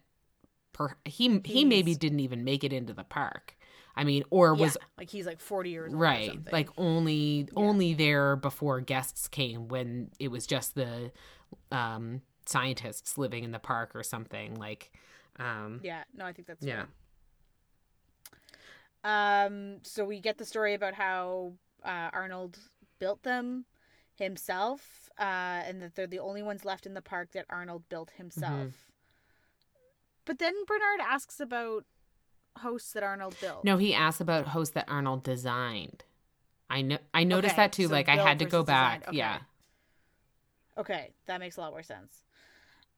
per- 0.73 0.97
he 1.05 1.41
he 1.45 1.65
maybe 1.65 1.95
didn't 1.95 2.21
even 2.21 2.43
make 2.43 2.63
it 2.63 2.73
into 2.73 2.93
the 2.93 3.03
park. 3.03 3.57
I 3.95 4.03
mean, 4.05 4.23
or 4.31 4.55
was 4.55 4.77
yeah, 4.77 4.83
like 4.97 5.09
he's 5.09 5.25
like 5.27 5.39
40 5.39 5.69
years 5.69 5.93
old 5.93 5.99
right 5.99 6.39
like 6.51 6.69
only 6.77 7.47
only 7.55 7.93
there 7.93 8.35
before 8.37 8.79
guests 8.81 9.27
came 9.27 9.67
when 9.67 10.09
it 10.19 10.29
was 10.29 10.47
just 10.47 10.75
the 10.75 11.11
um 11.71 12.21
scientists 12.45 13.17
living 13.17 13.43
in 13.43 13.51
the 13.51 13.59
park 13.59 13.91
or 13.95 14.03
something 14.03 14.55
like 14.55 14.91
um 15.39 15.81
Yeah, 15.81 16.03
no, 16.15 16.25
I 16.25 16.33
think 16.33 16.47
that's 16.47 16.65
yeah 16.65 16.85
fair. 16.85 16.87
Um, 19.03 19.79
so 19.83 20.05
we 20.05 20.19
get 20.19 20.37
the 20.37 20.45
story 20.45 20.73
about 20.73 20.93
how 20.93 21.53
uh, 21.85 22.09
Arnold 22.13 22.57
built 22.99 23.23
them 23.23 23.65
himself, 24.15 25.09
uh, 25.19 25.23
and 25.67 25.81
that 25.81 25.95
they're 25.95 26.07
the 26.07 26.19
only 26.19 26.43
ones 26.43 26.65
left 26.65 26.85
in 26.85 26.93
the 26.93 27.01
park 27.01 27.31
that 27.33 27.45
Arnold 27.49 27.83
built 27.89 28.11
himself. 28.17 28.51
Mm-hmm. 28.51 28.67
But 30.25 30.39
then 30.39 30.53
Bernard 30.67 31.01
asks 31.01 31.39
about 31.39 31.85
hosts 32.59 32.93
that 32.93 33.03
Arnold 33.03 33.35
built. 33.41 33.65
no 33.65 33.77
he 33.77 33.93
asks 33.95 34.21
about 34.21 34.49
hosts 34.49 34.75
that 34.75 34.85
arnold 34.87 35.23
designed 35.23 36.03
i 36.69 36.83
know 36.83 36.99
i 37.11 37.23
noticed 37.23 37.55
Okay, 37.55 37.63
that 37.63 37.73
too 37.73 37.87
so 37.87 37.91
like 37.91 38.07
i 38.07 38.15
had 38.15 38.37
to 38.37 38.45
go 38.45 38.61
back. 38.63 39.07
Okay. 39.07 39.17
yeah 39.17 39.39
Okay, 40.77 41.11
that 41.27 41.39
makes 41.39 41.57
a 41.57 41.61
lot 41.61 41.71
more 41.71 41.83
sense. 41.83 42.23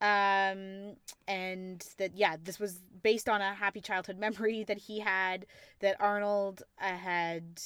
Um, 0.01 0.95
and 1.27 1.85
that 1.97 2.15
yeah, 2.15 2.35
this 2.41 2.59
was 2.59 2.79
based 3.03 3.27
on 3.27 3.41
a 3.41 3.53
happy 3.53 3.81
childhood 3.81 4.17
memory 4.27 4.63
that 4.63 4.77
he 4.77 4.99
had 4.99 5.45
that 5.79 5.97
Arnold 5.99 6.63
uh, 6.81 6.95
had 6.95 7.61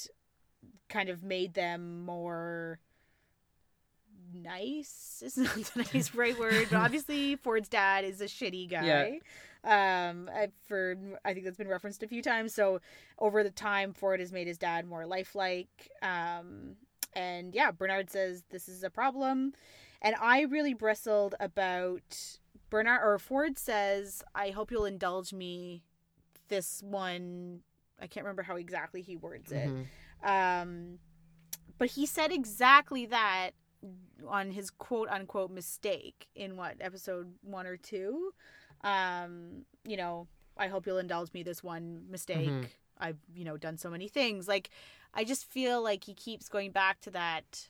kind 0.89 1.09
of 1.09 1.23
made 1.23 1.53
them 1.53 2.03
more 2.05 2.79
nice. 4.33 5.21
Is 5.25 5.37
not 5.37 5.55
the 5.55 5.87
nice 5.93 6.13
right 6.15 6.37
word, 6.37 6.67
but 6.71 6.77
obviously 6.77 7.35
Ford's 7.35 7.69
dad 7.69 8.05
is 8.05 8.21
a 8.21 8.25
shitty 8.25 8.69
guy. 8.69 8.85
Um, 9.63 10.29
I- 10.33 10.51
for 10.67 10.95
I 11.25 11.33
think 11.33 11.45
that's 11.45 11.57
been 11.57 11.67
referenced 11.67 12.03
a 12.03 12.07
few 12.07 12.21
times. 12.21 12.53
So 12.53 12.79
over 13.17 13.43
the 13.43 13.49
time, 13.51 13.93
Ford 13.93 14.19
has 14.19 14.31
made 14.31 14.47
his 14.47 14.57
dad 14.57 14.85
more 14.87 15.05
lifelike. 15.05 15.89
Um, 16.01 16.75
and 17.13 17.53
yeah, 17.53 17.71
Bernard 17.71 18.09
says 18.09 18.43
this 18.49 18.69
is 18.69 18.83
a 18.83 18.89
problem. 18.89 19.53
And 20.01 20.15
I 20.21 20.41
really 20.43 20.73
bristled 20.73 21.35
about 21.41 22.39
Bernard 22.69 23.01
or 23.03 23.19
Ford 23.19 23.57
says, 23.57 24.23
I 24.33 24.51
hope 24.51 24.71
you'll 24.71 24.85
indulge 24.85 25.33
me 25.33 25.83
this 26.47 26.81
one 26.83 27.61
I 28.01 28.07
can't 28.07 28.23
remember 28.23 28.43
how 28.43 28.55
exactly 28.55 29.01
he 29.01 29.17
words 29.17 29.51
it. 29.51 29.67
Mhm. 29.67 29.85
Um, 30.23 30.99
but 31.77 31.91
he 31.91 32.05
said 32.05 32.31
exactly 32.31 33.05
that 33.07 33.51
on 34.27 34.51
his 34.51 34.69
quote 34.69 35.09
unquote 35.09 35.51
mistake 35.51 36.27
in 36.35 36.57
what 36.57 36.75
episode 36.81 37.33
one 37.41 37.65
or 37.65 37.77
two. 37.77 38.33
Um, 38.83 39.65
you 39.85 39.97
know, 39.97 40.27
I 40.57 40.67
hope 40.67 40.85
you'll 40.85 40.97
indulge 40.97 41.33
me 41.33 41.43
this 41.43 41.63
one 41.63 42.05
mistake. 42.09 42.49
Mhm. 42.49 42.67
I've 42.97 43.17
you 43.33 43.45
know 43.45 43.55
done 43.57 43.77
so 43.77 43.89
many 43.89 44.09
things. 44.09 44.47
Like 44.47 44.69
I 45.13 45.23
just 45.23 45.45
feel 45.45 45.81
like 45.81 46.03
he 46.03 46.13
keeps 46.13 46.49
going 46.49 46.71
back 46.71 46.99
to 47.01 47.11
that 47.11 47.69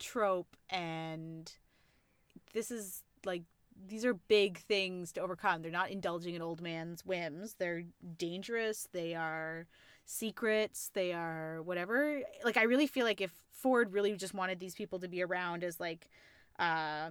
trope, 0.00 0.56
and 0.68 1.50
this 2.52 2.70
is 2.70 3.04
like 3.24 3.44
these 3.86 4.04
are 4.04 4.14
big 4.14 4.58
things 4.58 5.12
to 5.12 5.20
overcome. 5.20 5.62
They're 5.62 5.70
not 5.70 5.90
indulging 5.90 6.34
an 6.34 6.42
old 6.42 6.60
man's 6.60 7.06
whims. 7.06 7.54
They're 7.54 7.84
dangerous. 8.18 8.88
They 8.92 9.14
are 9.14 9.66
secrets. 10.04 10.90
They 10.94 11.12
are 11.12 11.62
whatever. 11.62 12.20
Like 12.44 12.56
I 12.56 12.64
really 12.64 12.86
feel 12.86 13.06
like 13.06 13.20
if 13.20 13.32
Ford 13.52 13.92
really 13.92 14.14
just 14.16 14.34
wanted 14.34 14.60
these 14.60 14.74
people 14.74 14.98
to 15.00 15.08
be 15.08 15.22
around 15.22 15.64
as 15.64 15.80
like 15.80 16.08
uh 16.58 17.10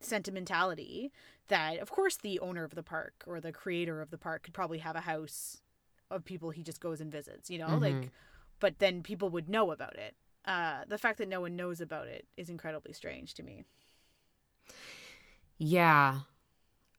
sentimentality, 0.00 1.12
that 1.48 1.78
of 1.78 1.90
course 1.90 2.16
the 2.16 2.40
owner 2.40 2.64
of 2.64 2.74
the 2.74 2.82
park 2.82 3.24
or 3.26 3.40
the 3.40 3.52
creator 3.52 4.00
of 4.00 4.10
the 4.10 4.18
park 4.18 4.44
could 4.44 4.54
probably 4.54 4.78
have 4.78 4.96
a 4.96 5.00
house 5.02 5.62
of 6.10 6.24
people 6.24 6.50
he 6.50 6.62
just 6.62 6.80
goes 6.80 7.00
and 7.00 7.12
visits, 7.12 7.50
you 7.50 7.58
know? 7.58 7.78
Mhm. 7.78 7.80
Like 7.80 8.12
but 8.60 8.78
then 8.78 9.02
people 9.02 9.30
would 9.30 9.48
know 9.48 9.70
about 9.72 9.96
it. 9.96 10.14
Uh 10.44 10.84
the 10.88 10.98
fact 10.98 11.18
that 11.18 11.28
no 11.28 11.40
one 11.40 11.56
knows 11.56 11.80
about 11.80 12.08
it 12.08 12.26
is 12.36 12.50
incredibly 12.50 12.92
strange 12.92 13.34
to 13.34 13.42
me. 13.42 13.64
Yeah. 15.58 16.20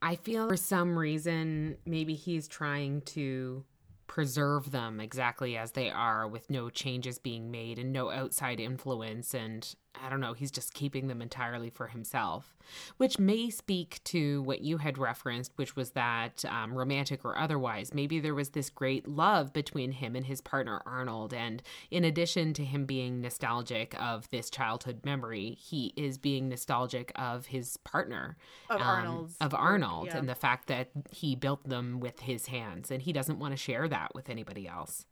I 0.02 0.16
feel 0.16 0.48
for 0.48 0.58
some 0.58 0.98
reason 0.98 1.78
maybe 1.86 2.16
he's 2.16 2.48
trying 2.48 3.02
to 3.02 3.66
preserve 4.08 4.72
them 4.72 5.00
exactly 5.00 5.58
as 5.58 5.72
they 5.72 5.90
are 5.90 6.28
with 6.28 6.50
no 6.50 6.70
changes 6.70 7.20
being 7.20 7.52
made 7.52 7.80
and 7.80 7.92
no 7.92 8.10
outside 8.12 8.60
influence 8.60 9.34
and 9.34 9.76
I 10.04 10.10
don't 10.10 10.20
know, 10.20 10.34
he's 10.34 10.52
just 10.52 10.74
keeping 10.74 11.08
them 11.08 11.22
entirely 11.22 11.70
for 11.70 11.88
himself, 11.88 12.56
which 12.98 13.20
may 13.20 13.50
speak 13.50 14.02
to 14.06 14.42
what 14.44 14.62
you 14.62 14.78
had 14.78 14.98
referenced, 14.98 15.52
which 15.56 15.76
was 15.76 15.92
that 15.92 16.44
um, 16.46 16.74
romantic 16.74 17.24
or 17.24 17.38
otherwise, 17.38 17.94
maybe 17.94 18.20
there 18.20 18.36
was 18.36 18.50
this 18.50 18.70
great 18.70 19.08
love 19.08 19.54
between 19.54 19.92
him 19.92 20.16
and 20.16 20.26
his 20.26 20.42
partner 20.42 20.82
Arnold. 20.86 21.34
And 21.34 21.62
in 21.92 22.04
addition 22.04 22.54
to 22.54 22.66
him 22.66 22.86
being 22.86 23.22
nostalgic 23.22 23.96
of 24.02 24.30
this 24.30 24.50
childhood 24.50 25.02
memory, 25.06 25.58
he 25.60 25.94
is 25.96 26.18
being 26.18 26.50
nostalgic 26.50 27.12
of 27.16 27.48
his 27.48 27.78
partner, 27.78 28.38
Of 28.70 28.82
um, 28.82 28.88
Arnold's 28.88 29.36
of 29.42 29.54
Arnold, 29.54 30.08
yeah. 30.08 30.18
and 30.18 30.30
the 30.30 30.36
fact 30.36 30.68
that 30.68 30.90
he 31.12 31.36
built 31.36 31.68
them 31.68 32.00
with 32.00 32.22
his 32.22 32.48
hands, 32.48 32.92
and 32.92 33.02
he 33.02 33.14
doesn't 33.14 33.40
want 33.40 33.54
to 33.54 33.58
share 33.58 33.88
that 33.88 34.14
with 34.16 34.30
anybody 34.30 34.68
else. 34.68 35.06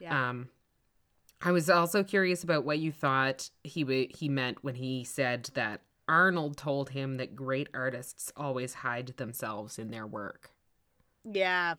Yeah. 0.00 0.30
Um, 0.30 0.48
I 1.42 1.52
was 1.52 1.70
also 1.70 2.04
curious 2.04 2.44
about 2.44 2.64
what 2.64 2.78
you 2.78 2.92
thought 2.92 3.50
he 3.64 3.82
w- 3.82 4.08
he 4.14 4.28
meant 4.28 4.62
when 4.62 4.74
he 4.74 5.04
said 5.04 5.50
that 5.54 5.80
Arnold 6.06 6.56
told 6.56 6.90
him 6.90 7.16
that 7.16 7.36
great 7.36 7.68
artists 7.72 8.32
always 8.36 8.74
hide 8.74 9.08
themselves 9.16 9.78
in 9.78 9.90
their 9.90 10.06
work. 10.06 10.50
Yeah. 11.24 11.76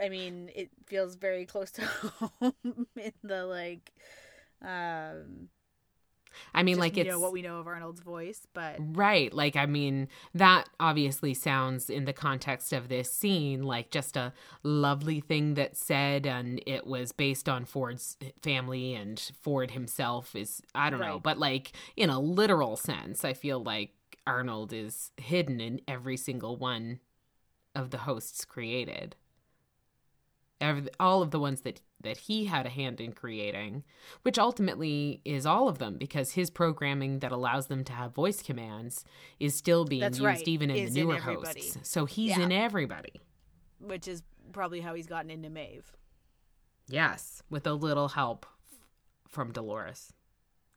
I 0.00 0.08
mean, 0.08 0.50
it 0.54 0.70
feels 0.86 1.16
very 1.16 1.46
close 1.46 1.70
to 1.72 1.86
home 2.40 2.86
in 2.96 3.12
the 3.22 3.46
like 3.46 3.92
um 4.62 5.48
I 6.54 6.62
mean, 6.62 6.74
just, 6.74 6.80
like 6.80 6.96
you 6.96 7.02
it's 7.02 7.10
know 7.10 7.18
what 7.18 7.32
we 7.32 7.42
know 7.42 7.58
of 7.58 7.66
Arnold's 7.66 8.00
voice, 8.00 8.46
but 8.52 8.76
right. 8.78 9.32
Like, 9.32 9.56
I 9.56 9.66
mean, 9.66 10.08
that 10.34 10.68
obviously 10.80 11.34
sounds 11.34 11.90
in 11.90 12.04
the 12.04 12.12
context 12.12 12.72
of 12.72 12.88
this 12.88 13.12
scene 13.12 13.62
like 13.62 13.90
just 13.90 14.16
a 14.16 14.32
lovely 14.62 15.20
thing 15.20 15.54
that 15.54 15.76
said, 15.76 16.26
and 16.26 16.60
it 16.66 16.86
was 16.86 17.12
based 17.12 17.48
on 17.48 17.64
Ford's 17.64 18.16
family 18.42 18.94
and 18.94 19.30
Ford 19.40 19.72
himself 19.72 20.34
is 20.34 20.62
I 20.74 20.90
don't 20.90 21.00
know, 21.00 21.20
but 21.20 21.38
like 21.38 21.72
in 21.96 22.10
a 22.10 22.20
literal 22.20 22.76
sense, 22.76 23.24
I 23.24 23.32
feel 23.32 23.62
like 23.62 23.90
Arnold 24.26 24.72
is 24.72 25.12
hidden 25.16 25.60
in 25.60 25.80
every 25.86 26.16
single 26.16 26.56
one 26.56 27.00
of 27.74 27.90
the 27.90 27.98
hosts 27.98 28.44
created. 28.44 29.16
Every, 30.60 30.88
all 30.98 31.20
of 31.22 31.30
the 31.32 31.38
ones 31.40 31.60
that 31.62 31.80
that 32.02 32.16
he 32.18 32.44
had 32.44 32.66
a 32.66 32.68
hand 32.70 33.00
in 33.00 33.12
creating, 33.12 33.82
which 34.22 34.38
ultimately 34.38 35.20
is 35.24 35.44
all 35.44 35.68
of 35.68 35.78
them 35.78 35.96
because 35.98 36.32
his 36.32 36.50
programming 36.50 37.18
that 37.18 37.32
allows 37.32 37.66
them 37.66 37.82
to 37.84 37.92
have 37.92 38.14
voice 38.14 38.42
commands 38.42 39.04
is 39.40 39.54
still 39.54 39.84
being 39.84 40.00
That's 40.02 40.18
used 40.18 40.24
right, 40.26 40.48
even 40.48 40.70
in 40.70 40.76
is 40.76 40.94
the 40.94 41.00
newer 41.02 41.16
everybody. 41.16 41.60
hosts. 41.62 41.78
So 41.82 42.04
he's 42.06 42.36
Yeah. 42.36 42.44
in 42.44 42.52
everybody. 42.52 43.20
which 43.80 44.08
is 44.08 44.22
probably 44.52 44.80
how 44.80 44.94
he's 44.94 45.06
gotten 45.06 45.30
into 45.30 45.50
Maeve. 45.50 45.92
Yes, 46.88 47.42
with 47.50 47.66
a 47.66 47.72
little 47.74 48.08
help 48.08 48.46
from 49.28 49.52
Dolores. 49.52 50.12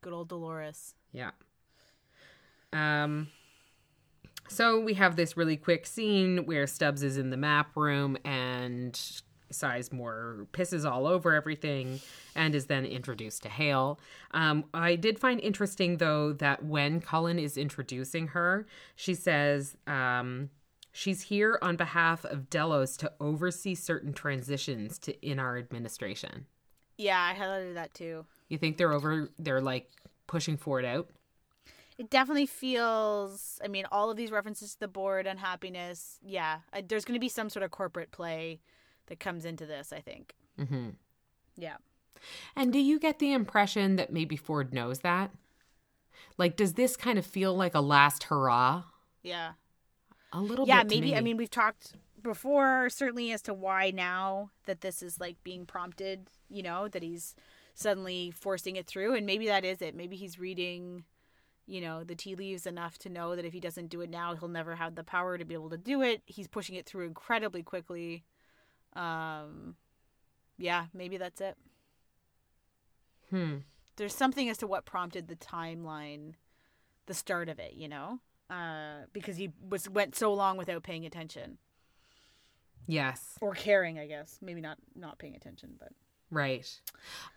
Good 0.01 0.11
old 0.13 0.27
Dolores. 0.29 0.95
Yeah. 1.13 1.31
Um 2.73 3.27
so 4.47 4.79
we 4.79 4.95
have 4.95 5.15
this 5.15 5.37
really 5.37 5.57
quick 5.57 5.85
scene 5.85 6.45
where 6.45 6.65
Stubbs 6.65 7.03
is 7.03 7.17
in 7.17 7.29
the 7.29 7.37
map 7.37 7.75
room 7.77 8.17
and 8.25 8.99
Sizemore 9.51 10.47
pisses 10.47 10.89
all 10.89 11.07
over 11.07 11.33
everything 11.33 11.99
and 12.35 12.55
is 12.55 12.65
then 12.65 12.85
introduced 12.85 13.43
to 13.43 13.49
Hale. 13.49 13.99
Um, 14.31 14.65
I 14.73 14.95
did 14.95 15.19
find 15.19 15.39
interesting 15.41 15.97
though 15.97 16.33
that 16.33 16.63
when 16.63 17.01
Cullen 17.01 17.39
is 17.39 17.57
introducing 17.57 18.29
her, 18.29 18.65
she 18.95 19.13
says 19.13 19.75
um, 19.87 20.49
she's 20.91 21.23
here 21.23 21.59
on 21.61 21.75
behalf 21.75 22.25
of 22.25 22.49
Delos 22.49 22.97
to 22.97 23.11
oversee 23.19 23.75
certain 23.75 24.13
transitions 24.13 24.97
to 24.99 25.25
in 25.25 25.39
our 25.39 25.57
administration. 25.57 26.45
Yeah, 26.97 27.21
I 27.21 27.39
highlighted 27.39 27.75
that 27.75 27.93
too. 27.93 28.25
You 28.49 28.57
think 28.57 28.77
they're 28.77 28.91
over? 28.91 29.29
They're 29.39 29.61
like 29.61 29.89
pushing 30.27 30.57
for 30.57 30.79
it 30.79 30.85
out. 30.85 31.09
It 31.97 32.09
definitely 32.09 32.45
feels. 32.45 33.59
I 33.63 33.67
mean, 33.67 33.85
all 33.91 34.09
of 34.09 34.17
these 34.17 34.31
references 34.31 34.73
to 34.73 34.79
the 34.79 34.87
board, 34.87 35.27
unhappiness. 35.27 36.19
Yeah, 36.21 36.59
there's 36.87 37.05
going 37.05 37.15
to 37.15 37.19
be 37.19 37.29
some 37.29 37.49
sort 37.49 37.63
of 37.63 37.71
corporate 37.71 38.11
play 38.11 38.59
that 39.09 39.19
comes 39.19 39.45
into 39.45 39.65
this. 39.65 39.91
I 39.91 39.99
think. 39.99 40.33
Mm-hmm. 40.59 40.89
Yeah. 41.57 41.77
And 42.55 42.73
do 42.73 42.79
you 42.79 42.99
get 42.99 43.19
the 43.19 43.33
impression 43.33 43.95
that 43.97 44.11
maybe 44.11 44.35
Ford 44.35 44.73
knows 44.73 44.99
that? 44.99 45.31
Like, 46.37 46.55
does 46.55 46.73
this 46.73 46.95
kind 46.95 47.19
of 47.19 47.25
feel 47.25 47.53
like 47.53 47.75
a 47.75 47.81
last 47.81 48.23
hurrah? 48.23 48.83
Yeah. 49.23 49.51
A 50.31 50.41
little 50.41 50.67
yeah, 50.67 50.83
maybe. 50.83 51.15
I 51.15 51.21
mean, 51.21 51.37
we've 51.37 51.49
talked 51.49 51.93
before, 52.21 52.89
certainly 52.89 53.31
as 53.31 53.41
to 53.43 53.53
why 53.53 53.91
now 53.91 54.51
that 54.65 54.81
this 54.81 55.01
is 55.01 55.19
like 55.19 55.43
being 55.43 55.65
prompted. 55.65 56.29
You 56.49 56.63
know, 56.63 56.87
that 56.87 57.03
he's 57.03 57.35
suddenly 57.73 58.31
forcing 58.31 58.75
it 58.75 58.87
through, 58.87 59.15
and 59.15 59.25
maybe 59.25 59.47
that 59.47 59.65
is 59.65 59.81
it. 59.81 59.95
Maybe 59.95 60.15
he's 60.15 60.39
reading. 60.39 61.03
You 61.65 61.81
know, 61.81 62.03
the 62.03 62.15
tea 62.15 62.35
leaves 62.35 62.65
enough 62.65 62.97
to 62.99 63.09
know 63.09 63.35
that 63.35 63.45
if 63.45 63.53
he 63.53 63.59
doesn't 63.59 63.89
do 63.89 64.01
it 64.01 64.09
now, 64.09 64.35
he'll 64.35 64.49
never 64.49 64.75
have 64.75 64.95
the 64.95 65.03
power 65.03 65.37
to 65.37 65.45
be 65.45 65.53
able 65.53 65.69
to 65.69 65.77
do 65.77 66.01
it. 66.01 66.23
He's 66.25 66.47
pushing 66.47 66.75
it 66.75 66.87
through 66.87 67.05
incredibly 67.05 67.61
quickly. 67.61 68.23
Um, 68.93 69.75
yeah, 70.57 70.85
maybe 70.93 71.17
that's 71.17 71.41
it. 71.41 71.55
Hmm. 73.29 73.57
there's 73.97 74.15
something 74.15 74.49
as 74.49 74.57
to 74.57 74.65
what 74.67 74.85
prompted 74.85 75.27
the 75.27 75.35
timeline, 75.35 76.33
the 77.05 77.13
start 77.13 77.47
of 77.49 77.59
it, 77.59 77.73
you 77.73 77.87
know, 77.87 78.19
uh, 78.49 79.01
because 79.13 79.37
he 79.37 79.51
was 79.69 79.87
went 79.89 80.15
so 80.15 80.33
long 80.33 80.57
without 80.57 80.81
paying 80.83 81.05
attention 81.05 81.59
Yes. 82.87 83.35
or 83.39 83.53
caring, 83.53 83.99
I 83.99 84.07
guess. 84.07 84.39
Maybe 84.41 84.61
not 84.61 84.77
not 84.95 85.19
paying 85.19 85.35
attention, 85.35 85.75
but 85.79 85.89
Right. 86.31 86.79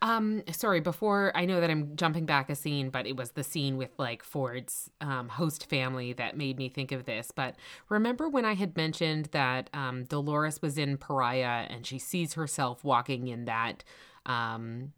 Um, 0.03 0.43
sorry, 0.51 0.79
before 0.79 1.31
I 1.33 1.45
know 1.45 1.59
that 1.59 1.71
I'm 1.71 1.95
jumping 1.95 2.27
back 2.27 2.49
a 2.51 2.55
scene, 2.55 2.91
but 2.91 3.07
it 3.07 3.15
was 3.15 3.31
the 3.31 3.43
scene 3.43 3.75
with 3.75 3.89
like 3.97 4.23
Ford's 4.23 4.91
um, 5.01 5.29
host 5.29 5.67
family 5.67 6.13
that 6.13 6.37
made 6.37 6.57
me 6.59 6.69
think 6.69 6.91
of 6.91 7.05
this. 7.05 7.31
But 7.31 7.55
remember 7.89 8.29
when 8.29 8.45
I 8.45 8.53
had 8.53 8.77
mentioned 8.77 9.29
that 9.31 9.71
um, 9.73 10.03
Dolores 10.03 10.61
was 10.61 10.77
in 10.77 10.97
Pariah 10.97 11.65
and 11.69 11.87
she 11.87 11.97
sees 11.97 12.35
herself 12.35 12.83
walking 12.83 13.27
in 13.27 13.45
that 13.45 13.83
um, 14.27 14.93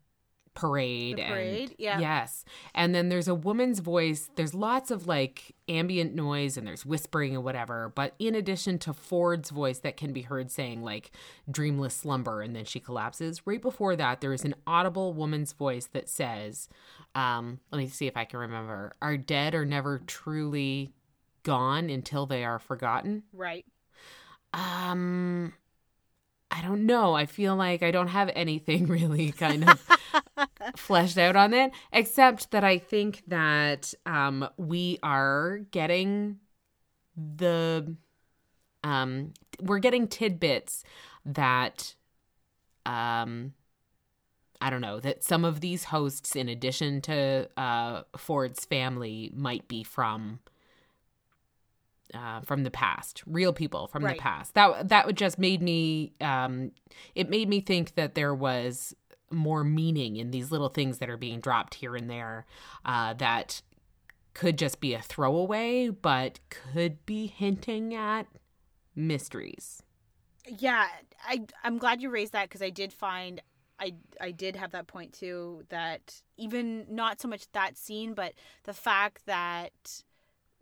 parade, 0.56 1.18
parade? 1.18 1.70
and 1.72 1.76
Yeah. 1.78 2.00
yes 2.00 2.46
and 2.74 2.96
then 2.96 3.10
there's 3.10 3.28
a 3.28 3.36
woman's 3.36 3.80
voice 3.80 4.30
there's 4.36 4.54
lots 4.54 4.90
of 4.90 5.06
like 5.06 5.54
ambient 5.68 6.16
noise 6.16 6.58
and 6.58 6.66
there's 6.66 6.86
whispering 6.86 7.36
and 7.36 7.44
whatever 7.44 7.92
but 7.94 8.16
in 8.20 8.34
addition 8.36 8.80
to 8.80 8.94
ford's 8.94 9.50
voice 9.50 9.80
that 9.80 9.98
can 9.98 10.14
be 10.14 10.22
heard 10.22 10.50
saying 10.50 10.82
like 10.82 11.12
dreamless 11.52 11.94
slumber 11.94 12.42
and 12.42 12.56
then 12.56 12.64
she 12.66 12.80
collapses 12.80 13.46
right 13.46 13.62
before 13.62 13.96
that 13.96 14.22
there 14.22 14.34
is 14.34 14.46
an 14.46 14.56
audible 14.66 15.14
woman's 15.14 15.52
voice 15.54 15.88
that 15.88 16.08
says 16.08 16.70
um 17.16 17.60
let 17.72 17.78
me 17.80 17.88
see 17.88 18.08
if 18.08 18.16
i 18.16 18.24
can 18.24 18.40
remember 18.40 18.94
our 19.02 19.18
dead 19.18 19.54
are 19.54 19.66
never 19.66 20.00
truly 20.08 20.94
gone 21.44 21.90
until 21.90 22.26
they 22.26 22.44
are 22.46 22.60
forgotten 22.60 23.24
right. 23.34 23.66
um 24.54 25.54
i 26.52 26.62
don't 26.62 26.86
know 26.86 27.14
i 27.14 27.26
feel 27.26 27.56
like 27.56 27.84
i 27.84 27.92
don't 27.92 28.08
have 28.08 28.32
anything 28.36 28.86
really 28.88 29.32
kind 29.32 29.70
of 29.70 29.88
fleshed 30.76 31.18
out 31.18 31.36
on 31.36 31.54
it, 31.54 31.72
except 31.92 32.52
that 32.52 32.64
I 32.64 32.78
think 32.78 33.24
that 33.28 33.94
um, 34.06 34.48
we 34.58 35.00
are 35.04 35.60
getting 35.72 36.38
the 37.16 37.96
um, 38.84 39.34
we're 39.62 39.80
getting 39.80 40.08
tidbits 40.08 40.84
that 41.26 41.96
um, 42.86 43.54
I 44.62 44.70
don't 44.70 44.82
know 44.82 45.00
that 45.00 45.24
some 45.24 45.44
of 45.46 45.60
these 45.62 45.86
hosts, 45.86 46.36
in 46.36 46.50
addition 46.50 47.02
to 47.02 47.50
uh, 47.58 48.04
Ford's 48.18 48.66
family, 48.66 49.32
might 49.36 49.68
be 49.68 49.84
from 49.84 50.40
uh, 52.14 52.42
from 52.42 52.64
the 52.64 52.72
past, 52.72 53.24
real 53.26 53.52
people 53.52 53.88
from 53.88 54.04
Right. 54.04 54.16
the 54.18 54.22
past. 54.22 54.54
That 54.54 54.90
that 54.90 55.06
would 55.08 55.18
just 55.18 55.40
made 55.40 55.62
me. 55.62 56.14
Um, 56.22 56.72
it 57.16 57.30
made 57.30 57.50
me 57.50 57.60
think 57.62 57.96
that 57.96 58.16
there 58.16 58.34
was 58.36 58.96
more 59.36 59.64
meaning 59.64 60.16
in 60.16 60.32
these 60.32 60.52
little 60.52 60.70
things 60.70 60.98
that 61.00 61.10
are 61.10 61.18
being 61.18 61.40
dropped 61.40 61.76
here 61.76 61.96
and 61.96 62.10
there. 62.10 62.46
Uh, 62.84 63.14
that 63.16 63.62
could 64.34 64.58
just 64.58 64.80
be 64.80 64.94
a 64.94 65.02
throwaway, 65.02 65.90
but 65.90 66.40
could 66.50 67.06
be 67.06 67.28
hinting 67.28 67.94
at 67.94 68.28
mysteries. 68.96 69.82
Yeah, 70.48 70.88
I 71.26 71.46
I'm 71.64 71.78
glad 71.78 72.02
you 72.02 72.10
raised 72.10 72.34
that 72.34 72.50
because 72.50 72.62
I 72.62 72.70
did 72.70 72.94
find 72.94 73.42
I 73.80 73.96
I 74.22 74.32
did 74.32 74.56
have 74.56 74.72
that 74.72 74.88
point 74.88 75.14
too 75.14 75.64
that 75.70 76.22
even 76.38 76.86
not 76.90 77.20
so 77.20 77.28
much 77.28 77.52
that 77.54 77.78
scene 77.78 78.14
but 78.14 78.34
the 78.64 78.74
fact 78.74 79.26
that 79.26 80.04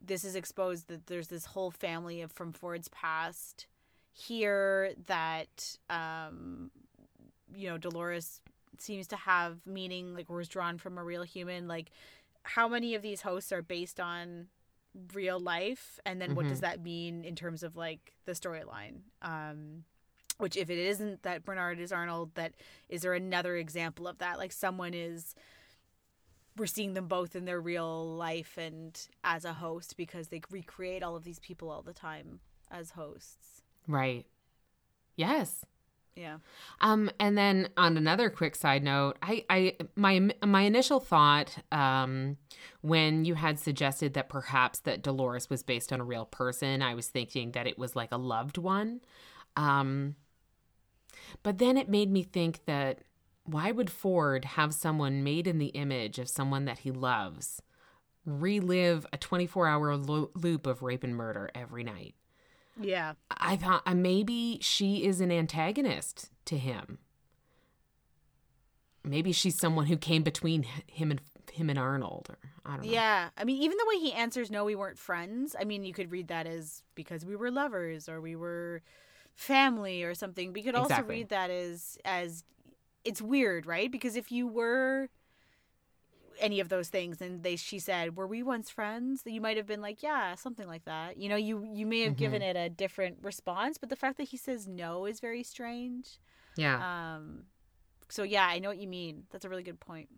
this 0.01 0.23
is 0.23 0.35
exposed 0.35 0.87
that 0.87 1.07
there's 1.07 1.27
this 1.27 1.45
whole 1.45 1.71
family 1.71 2.21
of 2.21 2.31
from 2.31 2.53
Ford's 2.53 2.87
past 2.89 3.67
here 4.11 4.93
that 5.07 5.77
um 5.89 6.71
you 7.53 7.69
know 7.69 7.77
Dolores 7.77 8.41
seems 8.81 9.07
to 9.07 9.15
have 9.15 9.65
meaning 9.65 10.13
like 10.13 10.29
was 10.29 10.47
drawn 10.47 10.77
from 10.77 10.97
a 10.97 11.03
real 11.03 11.23
human 11.23 11.67
like 11.67 11.91
how 12.43 12.67
many 12.67 12.95
of 12.95 13.01
these 13.01 13.21
hosts 13.21 13.51
are 13.51 13.61
based 13.61 13.99
on 13.99 14.47
real 15.13 15.39
life 15.39 15.99
and 16.05 16.21
then 16.21 16.35
what 16.35 16.45
Mhm. 16.45 16.49
does 16.49 16.59
that 16.61 16.81
mean 16.81 17.23
in 17.23 17.35
terms 17.35 17.63
of 17.63 17.75
like 17.75 18.13
the 18.25 18.33
storyline 18.33 19.01
um 19.21 19.85
which 20.37 20.55
if 20.57 20.69
it 20.69 20.77
isn't 20.77 21.23
that 21.23 21.43
bernard 21.45 21.79
is 21.79 21.91
arnold 21.91 22.33
that 22.35 22.53
is 22.89 23.01
there 23.01 23.13
another 23.13 23.55
example 23.55 24.07
of 24.07 24.17
that 24.19 24.37
like 24.37 24.51
someone 24.51 24.93
is 24.93 25.33
we're 26.55 26.65
seeing 26.67 26.93
them 26.93 27.07
both 27.07 27.35
in 27.35 27.45
their 27.45 27.59
real 27.59 28.15
life 28.15 28.57
and 28.57 29.07
as 29.23 29.43
a 29.45 29.53
host 29.53 29.97
because 29.97 30.27
they 30.27 30.41
recreate 30.51 31.01
all 31.01 31.15
of 31.15 31.23
these 31.23 31.39
people 31.39 31.69
all 31.71 31.81
the 31.81 31.93
time 31.93 32.39
as 32.69 32.91
hosts 32.91 33.61
Right. 33.87 34.25
Yes. 35.15 35.65
Yeah 36.15 36.38
Um, 36.81 37.10
and 37.19 37.38
then 37.38 37.69
on 37.77 37.98
another 37.98 38.30
quick 38.30 38.56
side 38.56 38.84
note, 38.84 39.18
I, 39.22 39.45
I 39.49 39.77
my 39.95 40.30
my 40.45 40.61
initial 40.61 40.99
thought 40.99 41.57
um, 41.72 42.38
when 42.81 43.26
you 43.26 43.35
had 43.35 43.60
suggested 43.60 44.14
that 44.14 44.30
perhaps 44.30 44.80
that 44.81 45.02
Dolores 45.02 45.49
was 45.49 45.64
based 45.64 45.91
on 45.91 45.99
a 45.99 46.03
real 46.03 46.26
person, 46.26 46.81
I 46.81 46.94
was 46.94 47.07
thinking 47.07 47.52
that 47.53 47.68
it 47.68 47.77
was 47.77 47.95
like 47.95 48.11
a 48.11 48.18
loved 48.18 48.57
one. 48.57 49.02
Um, 49.56 50.15
but 51.41 51.57
then 51.57 51.77
it 51.77 51.90
made 51.90 52.11
me 52.11 52.23
think 52.23 52.65
that 52.65 52.99
why 53.45 53.72
would 53.72 53.90
Ford 53.90 54.45
have 54.45 54.73
someone 54.73 55.23
made 55.23 55.48
in 55.48 55.57
the 55.57 55.68
image 55.68 56.19
of 56.19 56.30
someone 56.30 56.65
that 56.65 56.80
he 56.80 56.91
loves 56.91 57.61
relive 58.26 59.06
a 59.11 59.18
24 59.18 59.68
hour 59.68 59.98
lo- 59.98 60.31
loop 60.35 60.65
of 60.65 60.81
rape 60.81 61.03
and 61.03 61.15
murder 61.15 61.49
every 61.53 61.84
night? 61.84 62.15
Yeah 62.79 63.13
I 63.31 63.55
thought 63.55 63.83
uh, 63.85 63.93
maybe 63.95 64.57
she 64.61 65.05
is 65.05 65.21
an 65.21 65.31
antagonist 65.31 66.29
to 66.45 66.57
him. 66.57 66.97
Maybe 69.03 69.31
she's 69.31 69.55
someone 69.55 69.87
who 69.87 69.97
came 69.97 70.23
between 70.23 70.63
him 70.87 71.11
and 71.11 71.21
him 71.51 71.69
and 71.69 71.77
Arnold. 71.77 72.27
Or 72.29 72.37
I 72.65 72.77
don't 72.77 72.85
know. 72.85 72.91
yeah 72.91 73.29
i 73.37 73.43
mean 73.43 73.61
even 73.61 73.77
the 73.77 73.85
way 73.87 73.99
he 73.99 74.13
answers 74.13 74.49
no 74.49 74.63
we 74.63 74.73
weren't 74.75 74.97
friends 74.97 75.53
i 75.59 75.65
mean 75.65 75.83
you 75.83 75.91
could 75.93 76.09
read 76.11 76.29
that 76.29 76.47
as 76.47 76.81
because 76.95 77.25
we 77.25 77.35
were 77.35 77.51
lovers 77.51 78.07
or 78.07 78.21
we 78.21 78.37
were 78.37 78.81
family 79.35 80.01
or 80.03 80.15
something 80.15 80.53
we 80.53 80.63
could 80.63 80.73
also 80.73 80.93
Exactly. 80.93 81.15
read 81.17 81.29
that 81.29 81.49
as 81.49 81.97
as 82.05 82.45
it's 83.03 83.21
weird 83.21 83.65
right 83.65 83.91
because 83.91 84.15
if 84.15 84.31
you 84.31 84.47
were 84.47 85.09
any 86.39 86.60
of 86.60 86.69
those 86.69 86.89
things 86.89 87.22
and 87.22 87.43
they 87.43 87.55
she 87.55 87.80
said 87.80 88.15
were 88.15 88.27
we 88.27 88.43
once 88.43 88.69
friends? 88.69 89.23
You 89.26 89.41
might 89.41 89.57
have 89.57 89.68
been 89.68 89.81
like 89.81 90.03
yeah 90.03 90.35
something 90.35 90.68
like 90.68 90.85
that. 90.85 91.18
You 91.18 91.30
know 91.30 91.35
you 91.35 91.68
you 91.73 91.85
may 91.85 92.01
have 92.01 92.15
given 92.15 92.41
it 92.41 92.55
a 92.55 92.69
different 92.69 93.18
response 93.22 93.77
but 93.77 93.89
the 93.89 93.95
fact 93.95 94.18
that 94.18 94.30
he 94.30 94.38
says 94.38 94.68
no 94.68 95.05
is 95.05 95.19
very 95.19 95.43
strange. 95.43 96.19
Yeah. 96.55 97.15
um 97.15 97.45
so 98.10 98.22
yeah 98.22 98.45
i 98.45 98.60
know 98.60 98.69
what 98.69 98.77
you 98.77 98.88
mean. 98.88 99.23
That's 99.31 99.45
a 99.45 99.49
really 99.49 99.64
good 99.64 99.80
point. 99.80 100.10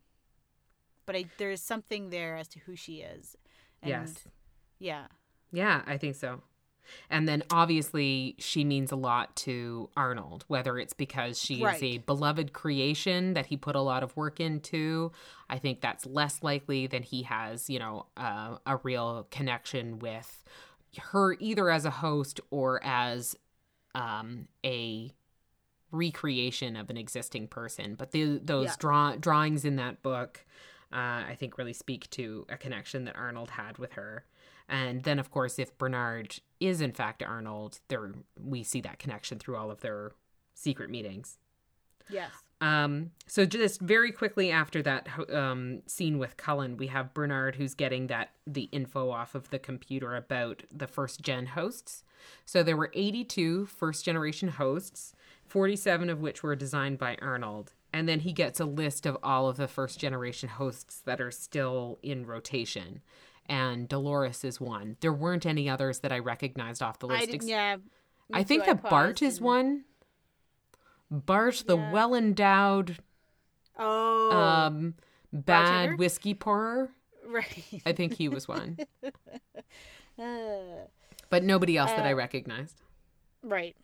But 1.06 1.16
I, 1.16 1.26
there's 1.38 1.62
something 1.62 2.10
there 2.10 2.36
as 2.36 2.48
to 2.50 2.60
who 2.60 2.76
she 2.76 2.96
is. 2.96 3.36
And 3.82 3.90
yes. 3.90 4.28
yeah. 4.80 5.06
Yeah, 5.52 5.84
I 5.86 5.98
think 5.98 6.16
so. 6.16 6.42
And 7.10 7.28
then 7.28 7.44
obviously 7.52 8.36
she 8.40 8.64
means 8.64 8.92
a 8.92 8.96
lot 8.96 9.36
to 9.38 9.90
Arnold, 9.96 10.46
whether 10.48 10.78
it's 10.78 10.94
because 10.94 11.40
she 11.40 11.64
Right. 11.64 11.76
is 11.76 11.84
a 11.84 11.98
beloved 12.00 12.54
creation 12.54 13.34
that 13.34 13.48
he 13.48 13.58
put 13.58 13.76
a 13.76 13.82
lot 13.82 14.04
of 14.04 14.16
work 14.16 14.40
into. 14.40 15.12
I 15.50 15.58
think 15.58 15.82
that's 15.82 16.06
less 16.06 16.44
likely 16.44 16.88
than 16.88 17.04
he 17.04 17.24
has, 17.24 17.70
you 17.70 17.80
know, 17.80 18.08
uh, 18.18 18.58
a 18.66 18.78
real 18.78 19.28
connection 19.32 20.00
with 20.00 20.44
her 20.98 21.34
either 21.40 21.70
as 21.70 21.86
a 21.86 21.90
host 21.92 22.40
or 22.52 22.82
as 22.84 23.36
um, 23.94 24.48
a 24.66 25.12
recreation 25.92 26.76
of 26.76 26.90
an 26.90 26.98
existing 26.98 27.48
person. 27.48 27.96
But 27.96 28.12
the, 28.12 28.40
those 28.44 28.68
Yeah. 28.68 28.76
draw, 28.80 29.16
drawings 29.16 29.66
in 29.66 29.76
that 29.78 30.02
book, 30.02 30.46
uh, 30.92 31.24
I 31.28 31.36
think, 31.40 31.58
really 31.58 31.74
speak 31.74 32.10
to 32.12 32.46
a 32.50 32.58
connection 32.58 33.06
that 33.06 33.16
Arnold 33.16 33.52
had 33.52 33.78
with 33.78 33.94
her. 33.94 34.26
And 34.68 35.04
then, 35.04 35.20
of 35.20 35.32
course, 35.32 35.60
if 35.60 35.78
Bernard 35.78 36.38
is 36.60 36.82
in 36.82 36.92
fact 36.92 37.22
Arnold, 37.24 37.80
there 37.88 38.14
we 38.40 38.64
see 38.64 38.82
that 38.82 39.00
connection 39.00 39.40
through 39.40 39.58
all 39.58 39.72
of 39.72 39.82
their 39.82 40.12
secret 40.54 40.90
meetings. 40.90 41.38
yes 42.10 42.32
Um, 42.62 43.12
so 43.28 43.46
just 43.46 43.82
very 43.82 44.12
quickly 44.12 44.50
after 44.50 44.82
that 44.84 45.08
um, 45.32 45.82
scene 45.88 46.18
with 46.18 46.38
Cullen, 46.38 46.78
we 46.78 46.88
have 46.88 47.14
Bernard 47.14 47.58
who's 47.58 47.76
getting 47.76 48.08
that 48.08 48.32
the 48.48 48.70
info 48.72 49.10
off 49.10 49.36
of 49.36 49.50
the 49.50 49.60
computer 49.60 50.16
about 50.16 50.64
the 50.72 50.88
first 50.88 51.22
gen 51.22 51.48
hosts. 51.48 52.04
So 52.46 52.64
there 52.64 52.78
were 52.78 52.92
82 52.94 53.66
first 53.66 54.06
generation 54.06 54.50
hosts, 54.50 55.14
47 55.46 56.10
of 56.10 56.22
which 56.22 56.44
were 56.44 56.56
designed 56.56 56.98
by 56.98 57.18
Arnold. 57.22 57.74
And 57.92 58.10
then 58.10 58.22
he 58.22 58.34
gets 58.34 58.60
a 58.60 58.66
list 58.66 59.06
of 59.06 59.18
all 59.22 59.48
of 59.48 59.58
the 59.58 59.68
first 59.68 60.00
generation 60.00 60.50
hosts 60.50 61.02
that 61.06 61.22
are 61.22 61.32
still 61.32 62.00
in 62.02 62.26
rotation. 62.26 63.02
And 63.48 63.88
Dolores 63.88 64.44
is 64.44 64.60
one. 64.60 64.98
There 65.02 65.14
weren't 65.14 65.46
any 65.46 65.70
others 65.70 66.00
that 66.00 66.12
I 66.12 66.20
recognized 66.20 66.82
off 66.82 67.00
the 67.00 67.08
list. 67.08 67.30
i 67.32 67.38
yeah 67.44 67.78
I 68.34 68.44
think 68.44 68.66
that 68.66 68.82
Bart 68.82 69.18
paused 69.18 69.22
is 69.24 69.40
one. 69.40 69.84
Bart, 71.12 71.64
the 71.68 71.78
Yeah. 71.78 71.92
well 71.92 72.16
endowed, 72.16 72.98
oh 73.78 74.32
um, 74.32 74.96
bad 75.32 75.46
Bartender? 75.66 75.96
whiskey 75.98 76.34
pourer. 76.34 76.90
right 77.28 77.82
I 77.86 77.92
think 77.94 78.16
he 78.16 78.28
was 78.30 78.48
one, 78.48 78.80
Uh, 80.18 80.88
but 81.30 81.44
nobody 81.44 81.78
else 81.78 81.92
that 81.92 82.06
I 82.06 82.14
Uh, 82.14 82.16
recognized. 82.16 82.82
right 83.44 83.76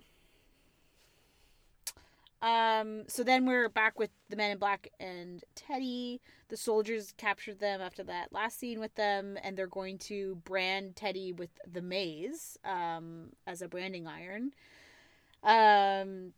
um 2.42 3.04
so 3.08 3.24
then 3.24 3.46
we're 3.46 3.70
back 3.70 4.00
with 4.00 4.10
the 4.30 4.36
men 4.36 4.52
in 4.52 4.58
black 4.58 4.90
and 5.00 5.44
teddy. 5.56 6.22
The 6.50 6.58
soldiers 6.58 7.14
captured 7.18 7.60
them 7.60 7.82
after 7.82 8.04
that 8.04 8.34
last 8.34 8.60
scene 8.60 8.80
with 8.80 8.96
them 8.96 9.38
and 9.44 9.58
they're 9.58 9.68
going 9.68 9.98
to 10.00 10.36
brand 10.44 10.96
teddy 10.96 11.32
with 11.32 11.52
the 11.72 11.82
maze 11.82 12.58
um 12.66 13.30
as 13.46 13.62
a 13.62 13.68
branding 13.68 14.08
iron. 14.08 14.52
Um 15.44 16.34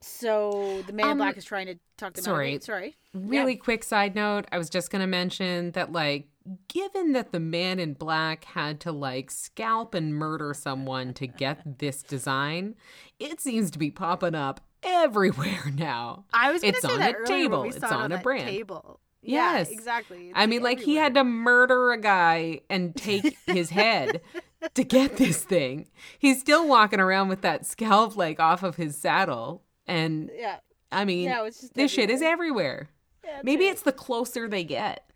so 0.00 0.82
the 0.86 0.92
man 0.92 1.06
in 1.06 1.12
Um, 1.12 1.18
black 1.18 1.36
is 1.38 1.44
trying 1.44 1.66
to 1.66 1.76
talk 1.96 2.12
to 2.14 2.20
out 2.20 2.24
sorry. 2.24 2.58
sorry. 2.60 2.94
Really 3.14 3.56
quick 3.56 3.82
side 3.82 4.14
note: 4.14 4.44
I 4.52 4.58
was 4.58 4.68
just 4.68 4.90
gonna 4.90 5.06
mention 5.06 5.70
that, 5.70 5.92
like, 5.92 6.28
given 6.68 7.12
that 7.12 7.32
the 7.32 7.40
man 7.40 7.78
in 7.78 7.94
black 7.94 8.44
had 8.44 8.80
to 8.80 8.92
like 8.92 9.30
scalp 9.30 9.94
and 9.94 10.14
murder 10.14 10.52
someone 10.52 11.14
to 11.14 11.26
get 11.26 11.78
this 11.78 12.02
design, 12.02 12.74
it 13.18 13.40
seems 13.40 13.70
to 13.70 13.78
be 13.78 13.90
popping 13.90 14.34
up 14.34 14.60
everywhere 14.84 15.70
now. 15.74 16.24
i 16.32 16.52
was 16.52 16.62
It's 16.62 16.80
say 16.82 16.92
on 16.92 16.98
that 17.00 17.16
a 17.22 17.26
table. 17.26 17.64
It's 17.64 17.82
on 17.82 18.12
a 18.12 18.18
brand. 18.18 18.48
table 18.48 19.00
Yes. 19.26 19.68
yeah, 19.70 19.74
exactly 19.74 20.26
It's, 20.28 20.32
I 20.34 20.46
mean, 20.46 20.62
like 20.62 20.80
he 20.80 20.96
had 20.96 21.14
to 21.14 21.24
murder 21.24 21.92
a 21.92 21.98
guy 21.98 22.60
and 22.68 22.94
take 22.94 23.36
his 23.46 23.70
head 23.70 24.20
to 24.74 24.84
get 24.84 25.16
this 25.16 25.42
thing. 25.42 25.86
He's 26.18 26.40
still 26.40 26.68
walking 26.68 27.00
around 27.00 27.28
with 27.28 27.40
that 27.40 27.64
scalp 27.64 28.16
like 28.16 28.38
off 28.38 28.62
of 28.62 28.76
his 28.76 28.96
saddle. 28.98 29.62
And 29.86 30.30
yeah 30.36 30.56
I 30.92 31.04
mean, 31.06 31.24
Yeah, 31.24 31.48
this 31.74 31.90
shit 31.90 32.10
is 32.10 32.20
everywhere. 32.22 32.32
everywhere. 32.32 32.88
Yeah, 33.24 33.40
Maybe 33.42 33.64
it. 33.66 33.70
it's 33.72 33.82
the 33.82 33.92
closer 33.92 34.46
they 34.48 34.62
get. 34.64 35.10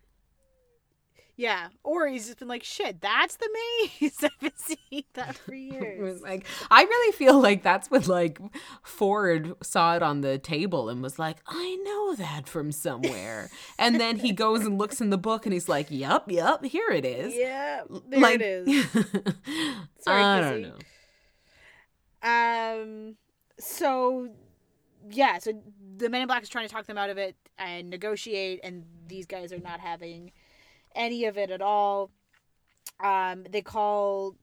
Yeah, 1.39 1.69
or 1.85 2.05
he's 2.05 2.25
just 2.25 2.39
been 2.39 2.49
like, 2.49 2.65
"Shit, 2.65 2.99
that's 2.99 3.37
the 3.37 3.49
maze." 4.01 4.17
I've 4.23 4.39
been 4.41 4.51
seeing 4.57 5.05
that 5.13 5.37
for 5.37 5.55
years. 5.55 6.21
like 6.21 6.45
I 6.69 6.83
really 6.83 7.13
feel 7.13 7.39
like 7.39 7.63
that's 7.63 7.89
when 7.89 8.03
like 8.07 8.41
Ford 8.83 9.53
saw 9.63 9.95
it 9.95 10.03
on 10.03 10.19
the 10.19 10.37
table 10.37 10.89
and 10.89 11.01
was 11.01 11.17
like, 11.17 11.37
I 11.47 11.77
know 11.85 12.15
that 12.15 12.49
from 12.49 12.73
somewhere. 12.73 13.49
and 13.79 14.01
then 14.01 14.19
he 14.19 14.33
goes 14.33 14.65
and 14.65 14.77
looks 14.77 14.99
in 14.99 15.11
the 15.11 15.17
book 15.17 15.45
and 15.45 15.53
he's 15.53 15.69
like, 15.69 15.89
Yup, 15.89 16.29
yup, 16.29 16.65
here 16.65 16.89
it 16.89 17.05
is. 17.05 17.33
yeah, 17.33 17.83
there 18.09 18.19
like, 18.19 18.41
it 18.41 18.67
is. 18.67 18.85
Sorry, 20.01 20.21
I 20.21 20.41
don't 20.41 20.61
know. 20.61 20.75
Um. 22.21 23.15
So, 23.59 24.27
yeah. 25.09 25.37
So 25.37 25.53
the 25.95 26.09
Men 26.09 26.23
in 26.23 26.27
Black 26.27 26.43
is 26.43 26.49
trying 26.49 26.67
to 26.67 26.73
talk 26.73 26.85
them 26.85 26.97
out 26.97 27.09
of 27.09 27.17
it 27.17 27.37
and 27.57 27.89
negotiate, 27.89 28.59
and 28.61 28.83
these 29.07 29.25
guys 29.25 29.53
are 29.53 29.59
not 29.59 29.79
having 29.79 30.33
any 30.95 31.25
of 31.25 31.37
it 31.37 31.51
at 31.51 31.61
all. 31.61 32.11
Um. 32.99 33.45
They 33.49 33.61
call 33.61 34.35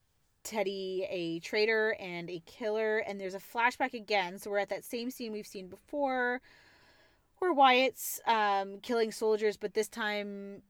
Teddy 0.45 1.07
a 1.11 1.41
traitor 1.41 1.97
and 1.99 2.31
a 2.31 2.41
killer, 2.47 2.99
and 2.99 3.21
there's 3.21 3.35
a 3.35 3.41
flashback 3.41 3.95
again. 3.95 4.39
So 4.39 4.51
we're 4.51 4.59
at 4.59 4.69
that 4.71 4.85
same 4.85 5.11
scene 5.11 5.33
we've 5.33 5.47
seen 5.47 5.69
before, 5.69 6.41
where 7.39 7.53
Wyatt's 7.53 8.21
um 8.27 8.79
killing 8.81 9.13
soldiers, 9.13 9.57
but 9.57 9.75
this 9.75 9.89
time 9.89 10.63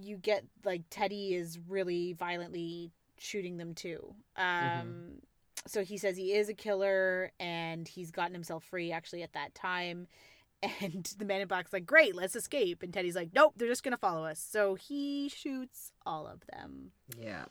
you 0.00 0.16
get 0.16 0.44
like 0.64 0.82
Teddy 0.90 1.34
is 1.34 1.58
really 1.68 2.12
violently 2.12 2.90
shooting 3.18 3.56
them 3.56 3.74
too. 3.74 4.14
Um, 4.36 4.44
Mhm. 4.44 5.20
so 5.66 5.84
he 5.84 5.96
says 5.96 6.16
he 6.16 6.32
is 6.34 6.48
a 6.48 6.54
killer 6.54 7.30
and 7.40 7.86
he's 7.88 8.10
gotten 8.10 8.34
himself 8.34 8.64
free 8.64 8.92
actually 8.92 9.22
at 9.22 9.32
that 9.32 9.54
time. 9.54 10.06
And 10.80 11.04
the 11.18 11.24
man 11.24 11.40
in 11.42 11.48
black's 11.48 11.72
like, 11.72 11.86
"Great, 11.86 12.14
let's 12.16 12.34
escape." 12.34 12.82
And 12.82 12.92
Teddy's 12.92 13.14
like, 13.16 13.30
"Nope, 13.34 13.54
they're 13.56 13.68
just 13.68 13.82
gonna 13.84 13.96
follow 13.96 14.24
us." 14.24 14.38
So 14.40 14.74
he 14.74 15.28
shoots 15.28 15.92
all 16.04 16.26
of 16.26 16.40
them 16.52 16.92
Yeah. 17.18 17.44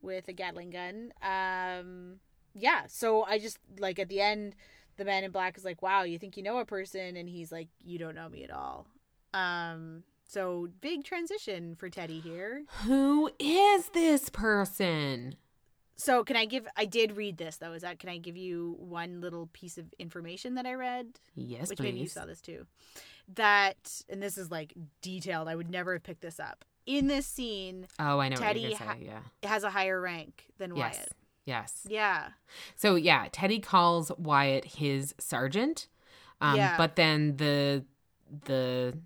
with 0.00 0.28
a 0.28 0.32
Gatling 0.32 0.70
gun. 0.70 1.12
Um, 1.22 2.20
yeah. 2.54 2.86
So 2.88 3.24
I 3.24 3.38
just 3.38 3.58
like 3.78 3.98
at 3.98 4.08
the 4.08 4.20
end, 4.20 4.56
the 4.96 5.04
man 5.04 5.24
in 5.24 5.30
black 5.30 5.56
is 5.56 5.64
like, 5.64 5.82
"Wow, 5.82 6.02
you 6.02 6.18
think 6.18 6.36
you 6.36 6.42
know 6.42 6.58
a 6.58 6.64
person?" 6.64 7.16
And 7.16 7.28
he's 7.28 7.52
like, 7.52 7.68
"You 7.80 7.98
don't 7.98 8.14
know 8.14 8.28
me 8.28 8.44
at 8.44 8.50
all." 8.50 8.86
Um, 9.34 10.02
so 10.26 10.68
big 10.80 11.04
transition 11.04 11.74
for 11.76 11.88
Teddy 11.90 12.20
here. 12.20 12.64
Who 12.84 13.30
is 13.38 13.88
this 13.90 14.28
person? 14.30 15.36
So 16.02 16.24
can 16.24 16.36
I 16.36 16.44
give? 16.46 16.66
I 16.76 16.84
did 16.84 17.16
read 17.16 17.36
this 17.36 17.56
though. 17.58 17.72
Is 17.72 17.82
that 17.82 17.98
can 17.98 18.08
I 18.08 18.18
give 18.18 18.36
you 18.36 18.76
one 18.80 19.20
little 19.20 19.48
piece 19.52 19.78
of 19.78 19.86
information 19.98 20.56
that 20.56 20.66
I 20.66 20.74
read? 20.74 21.06
Yes, 21.36 21.68
which 21.70 21.78
please. 21.78 21.84
maybe 21.84 21.98
you 22.00 22.08
saw 22.08 22.24
this 22.26 22.40
too. 22.40 22.66
That 23.34 24.02
and 24.08 24.22
this 24.22 24.36
is 24.36 24.50
like 24.50 24.74
detailed. 25.00 25.48
I 25.48 25.54
would 25.54 25.70
never 25.70 25.92
have 25.94 26.02
picked 26.02 26.22
this 26.22 26.40
up. 26.40 26.64
In 26.86 27.06
this 27.06 27.26
scene, 27.26 27.86
Oh, 28.00 28.18
I 28.18 28.28
know 28.28 28.36
Teddy 28.36 28.72
ha- 28.72 28.94
say. 28.94 29.04
Yeah. 29.06 29.20
it 29.42 29.48
has 29.48 29.62
a 29.62 29.70
higher 29.70 30.00
rank 30.00 30.46
than 30.58 30.74
Yes. 30.74 30.96
Wyatt. 30.96 31.12
Yes. 31.44 31.86
Yeah. 31.88 32.28
So 32.74 32.96
yeah, 32.96 33.28
Teddy 33.30 33.60
calls 33.60 34.10
Wyatt 34.18 34.64
his 34.64 35.14
sergeant. 35.18 35.86
Um, 36.40 36.56
Yeah. 36.56 36.76
But 36.76 36.96
then 36.96 37.36
the 37.36 37.84
the 38.46 38.98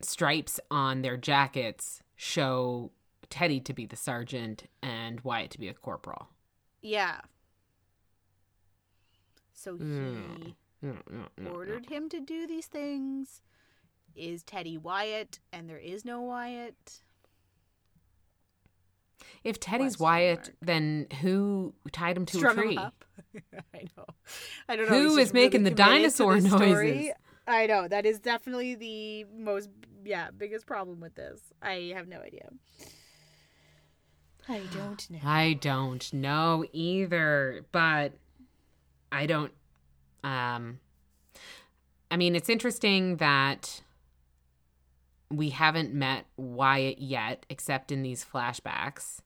stripes 0.00 0.58
on 0.70 1.02
their 1.02 1.16
jackets 1.16 2.02
show 2.16 2.90
Teddy 3.30 3.60
to 3.60 3.72
be 3.72 3.86
the 3.86 3.96
sergeant 3.96 4.64
and 4.82 5.20
Wyatt 5.20 5.50
to 5.52 5.58
be 5.60 5.68
a 5.68 5.74
corporal. 5.74 6.28
Yeah. 6.82 7.20
So 9.52 9.76
he 9.76 9.84
Mm. 9.84 10.54
Mm, 10.84 11.50
ordered 11.52 11.86
him 11.86 12.08
to 12.10 12.20
do 12.20 12.46
these 12.46 12.66
things. 12.66 13.40
Is 14.14 14.42
Teddy 14.42 14.76
Wyatt 14.78 15.40
and 15.52 15.68
there 15.68 15.78
is 15.78 16.04
no 16.04 16.20
Wyatt? 16.20 17.00
If 19.42 19.58
Teddy's 19.58 19.98
Wyatt, 19.98 20.38
mark. 20.38 20.56
then 20.60 21.06
who 21.20 21.74
tied 21.92 22.16
him 22.16 22.26
to 22.26 22.36
Strung 22.38 22.58
a 22.58 22.62
tree? 22.62 22.78
I 23.74 23.84
know. 23.96 24.04
I 24.68 24.76
don't 24.76 24.88
know. 24.90 24.98
Who 24.98 25.16
is 25.16 25.24
just 25.26 25.34
really 25.34 25.46
making 25.46 25.62
the 25.64 25.70
dinosaur 25.70 26.40
story. 26.40 26.94
noises? 26.94 27.12
I 27.46 27.66
know. 27.66 27.88
That 27.88 28.06
is 28.06 28.18
definitely 28.20 28.74
the 28.74 29.24
most, 29.36 29.70
yeah, 30.04 30.30
biggest 30.36 30.66
problem 30.66 31.00
with 31.00 31.14
this. 31.14 31.40
I 31.62 31.92
have 31.94 32.08
no 32.08 32.18
idea. 32.20 32.48
I 34.48 34.60
don't 34.72 35.10
know. 35.10 35.18
I 35.24 35.54
don't 35.54 36.12
know 36.12 36.64
either, 36.72 37.64
but 37.72 38.12
I 39.10 39.26
don't 39.26 39.52
um 40.22 40.80
I 42.10 42.16
mean 42.16 42.36
it's 42.36 42.48
interesting 42.48 43.16
that 43.16 43.82
we 45.30 45.50
haven't 45.50 45.92
met 45.92 46.26
Wyatt 46.36 46.98
yet 47.00 47.44
except 47.48 47.90
in 47.90 48.02
these 48.02 48.24
flashbacks. 48.24 49.18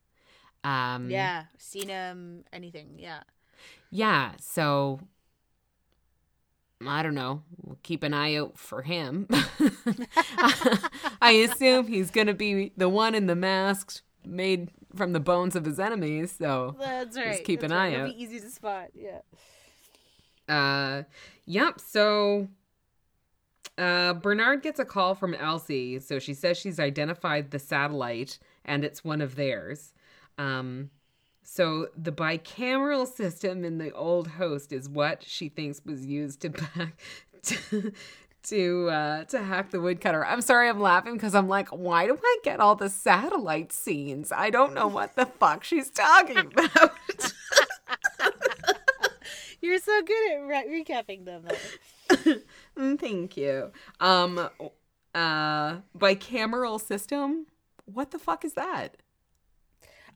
Um 0.64 1.10
Yeah, 1.10 1.44
seen 1.58 1.88
him, 1.88 2.44
anything. 2.52 2.94
Yeah. 2.98 3.22
yeah, 3.90 4.32
so 4.40 5.00
I 6.86 7.02
don't 7.02 7.14
know. 7.14 7.42
We'll 7.62 7.78
keep 7.82 8.02
an 8.02 8.14
eye 8.14 8.36
out 8.36 8.58
for 8.58 8.80
him. 8.80 9.28
I 11.20 11.32
assume 11.32 11.88
he's 11.88 12.10
going 12.10 12.26
to 12.26 12.32
be 12.34 12.72
the 12.74 12.88
one 12.88 13.14
in 13.14 13.26
the 13.26 13.36
mask 13.36 14.00
made 14.24 14.70
from 14.94 15.12
the 15.12 15.20
bones 15.20 15.56
of 15.56 15.64
his 15.64 15.78
enemies, 15.78 16.34
so 16.38 16.76
That's 16.78 17.16
right. 17.16 17.44
keep 17.44 17.60
That's 17.60 17.72
an 17.72 17.78
right. 17.78 17.84
eye 17.84 17.94
It'll 17.94 18.06
out. 18.06 18.14
Be 18.14 18.22
easy 18.22 18.40
to 18.40 18.50
spot. 18.50 18.88
Yeah. 18.94 19.20
Uh, 20.48 21.02
yep. 21.46 21.80
So, 21.80 22.48
uh, 23.78 24.14
Bernard 24.14 24.62
gets 24.62 24.78
a 24.78 24.84
call 24.84 25.14
from 25.14 25.34
Elsie. 25.34 25.98
So 26.00 26.18
she 26.18 26.34
says 26.34 26.58
she's 26.58 26.78
identified 26.78 27.50
the 27.50 27.58
satellite 27.58 28.38
and 28.64 28.84
it's 28.84 29.02
one 29.04 29.20
of 29.20 29.36
theirs. 29.36 29.94
Um, 30.38 30.90
so 31.42 31.88
the 31.96 32.12
bicameral 32.12 33.06
system 33.14 33.64
in 33.64 33.78
the 33.78 33.92
old 33.92 34.28
host 34.28 34.72
is 34.72 34.88
what 34.88 35.22
she 35.24 35.48
thinks 35.48 35.80
was 35.84 36.04
used 36.04 36.40
to 36.42 36.50
back 36.50 37.00
to 37.42 37.92
to 38.44 38.88
uh 38.90 39.24
to 39.24 39.42
hack 39.42 39.70
the 39.70 39.80
woodcutter. 39.80 40.24
I'm 40.24 40.40
sorry 40.40 40.68
I'm 40.68 40.80
laughing 40.80 41.14
because 41.14 41.34
I'm 41.34 41.48
like, 41.48 41.68
why 41.68 42.06
do 42.06 42.18
I 42.22 42.36
get 42.42 42.60
all 42.60 42.74
the 42.74 42.88
satellite 42.88 43.72
scenes? 43.72 44.32
I 44.32 44.50
don't 44.50 44.74
know 44.74 44.86
what 44.88 45.16
the 45.16 45.26
fuck 45.26 45.64
she's 45.64 45.90
talking 45.90 46.38
about. 46.56 46.92
You're 49.60 49.78
so 49.78 50.02
good 50.02 50.32
at 50.32 50.38
re- 50.46 50.84
recapping 50.84 51.24
them. 51.24 51.44
Mm, 52.78 52.98
Thank 52.98 53.36
you. 53.36 53.70
Um 54.00 54.48
uh 55.14 55.76
bicameral 55.96 56.80
system? 56.80 57.46
What 57.84 58.10
the 58.10 58.18
fuck 58.18 58.44
is 58.44 58.54
that? 58.54 58.96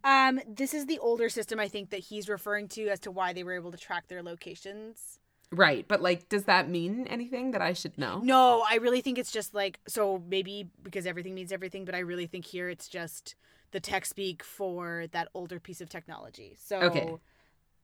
Um, 0.03 0.41
this 0.47 0.75
is 0.75 0.87
the 0.87 0.99
older 0.99 1.29
system 1.29 1.59
I 1.59 1.69
think 1.69 1.91
that 1.91 2.01
he's 2.01 2.29
referring 2.29 2.69
to 2.69 2.89
as 2.89 3.01
to 3.01 3.11
why 3.11 3.33
they 3.33 3.43
were 3.43 3.55
able 3.55 3.71
to 3.73 3.79
track 3.79 4.07
their 4.09 4.23
locations. 4.23 5.19
Right, 5.53 5.87
but 5.87 6.03
like 6.03 6.29
does 6.29 6.45
that 6.45 6.69
mean 6.69 7.07
anything 7.07 7.53
that 7.53 7.63
I 7.63 7.73
should 7.75 7.97
know? 7.97 8.21
No, 8.25 8.65
I 8.69 8.77
really 8.77 9.01
think 9.01 9.19
it's 9.19 9.31
just 9.31 9.55
like 9.55 9.79
so 9.87 10.23
maybe 10.29 10.69
because 10.83 11.07
everything 11.07 11.35
means 11.35 11.53
everything, 11.53 11.85
but 11.85 11.95
I 11.95 12.01
really 12.01 12.27
think 12.27 12.45
here 12.45 12.69
it's 12.69 12.89
just 12.89 13.35
the 13.71 13.81
tech 13.81 14.05
speak 14.05 14.43
for 14.43 15.07
that 15.13 15.29
older 15.35 15.61
piece 15.61 15.81
of 15.81 15.89
technology. 15.89 16.57
So 16.59 16.81
Okay. 16.81 17.15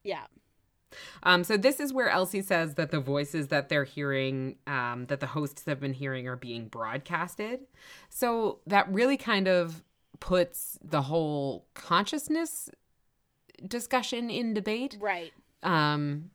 yeah. 0.02 0.24
Um 1.22 1.44
so 1.44 1.56
this 1.56 1.78
is 1.78 1.92
where 1.92 2.08
Elsie 2.08 2.42
says 2.42 2.74
that 2.74 2.90
the 2.90 2.98
voices 3.00 3.48
that 3.48 3.68
they're 3.68 3.84
hearing 3.84 4.56
um 4.66 5.06
that 5.06 5.20
the 5.20 5.26
hosts 5.28 5.64
have 5.66 5.78
been 5.80 5.92
hearing 5.94 6.26
are 6.26 6.36
being 6.36 6.66
broadcasted. 6.66 7.60
So 8.08 8.60
that 8.66 8.90
really 8.92 9.16
kind 9.16 9.46
of 9.46 9.84
puts 10.18 10.78
the 10.82 11.02
whole 11.02 11.66
consciousness 11.74 12.68
discussion 13.66 14.30
in 14.30 14.54
debate. 14.54 14.96
Right. 15.00 15.32
Um 15.62 16.30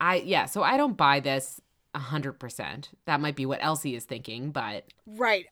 I 0.00 0.16
yeah, 0.16 0.46
so 0.46 0.62
I 0.62 0.76
don't 0.76 0.96
buy 0.96 1.20
this 1.20 1.60
a 1.94 1.98
hundred 1.98 2.34
percent. 2.34 2.90
That 3.06 3.20
might 3.20 3.36
be 3.36 3.46
what 3.46 3.58
Elsie 3.62 3.94
is 3.94 4.04
thinking, 4.04 4.50
but 4.50 4.84
Right. 5.06 5.46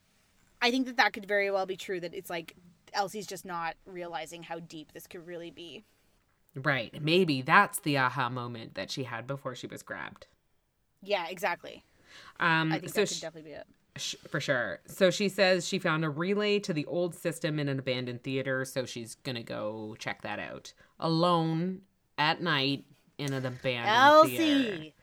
I 0.63 0.71
think 0.71 0.87
that 0.87 0.97
that 0.97 1.13
could 1.13 1.27
very 1.27 1.51
well 1.51 1.67
be 1.67 1.77
true 1.77 2.01
that 2.01 2.15
it's 2.15 2.31
like 2.31 2.55
Elsie's 2.93 3.27
just 3.27 3.45
not 3.45 3.75
realizing 3.87 4.43
how 4.43 4.59
deep 4.61 4.93
this 4.93 5.07
could 5.07 5.27
really 5.27 5.51
be. 5.51 5.85
right, 6.55 7.01
maybe 7.03 7.43
that's 7.43 7.79
the 7.81 7.97
aha 7.99 8.29
moment 8.29 8.75
that 8.75 8.91
she 8.91 9.05
had 9.05 9.27
before 9.27 9.55
she 9.55 9.67
was 9.69 9.83
grabbed. 9.83 10.27
Yeah, 11.03 11.27
exactly. 11.29 11.85
Um, 12.41 12.73
I 12.73 12.79
think 12.81 12.93
so 12.93 13.01
that 13.03 13.09
could 13.09 13.15
she- 13.15 13.21
definitely 13.21 13.51
be 13.51 13.57
it. 13.57 13.67
sh- 13.97 14.17
for 14.29 14.41
sure. 14.41 14.81
So 14.87 15.11
she 15.11 15.29
says 15.29 15.69
she 15.69 15.79
found 15.79 16.05
a 16.05 16.11
relay 16.11 16.59
to 16.61 16.73
the 16.73 16.87
old 16.87 17.15
system 17.15 17.59
in 17.61 17.69
an 17.69 17.79
abandoned 17.79 18.25
theater, 18.25 18.65
so 18.65 18.85
she's 18.87 19.15
gonna 19.17 19.43
go 19.45 19.95
check 20.01 20.23
that 20.23 20.39
out 20.41 20.73
alone 20.99 21.83
at 22.17 22.41
night 22.43 22.85
in 23.19 23.33
an 23.33 23.45
abandoned 23.45 24.31
theater. 24.31 24.73
Elsie. 24.73 24.95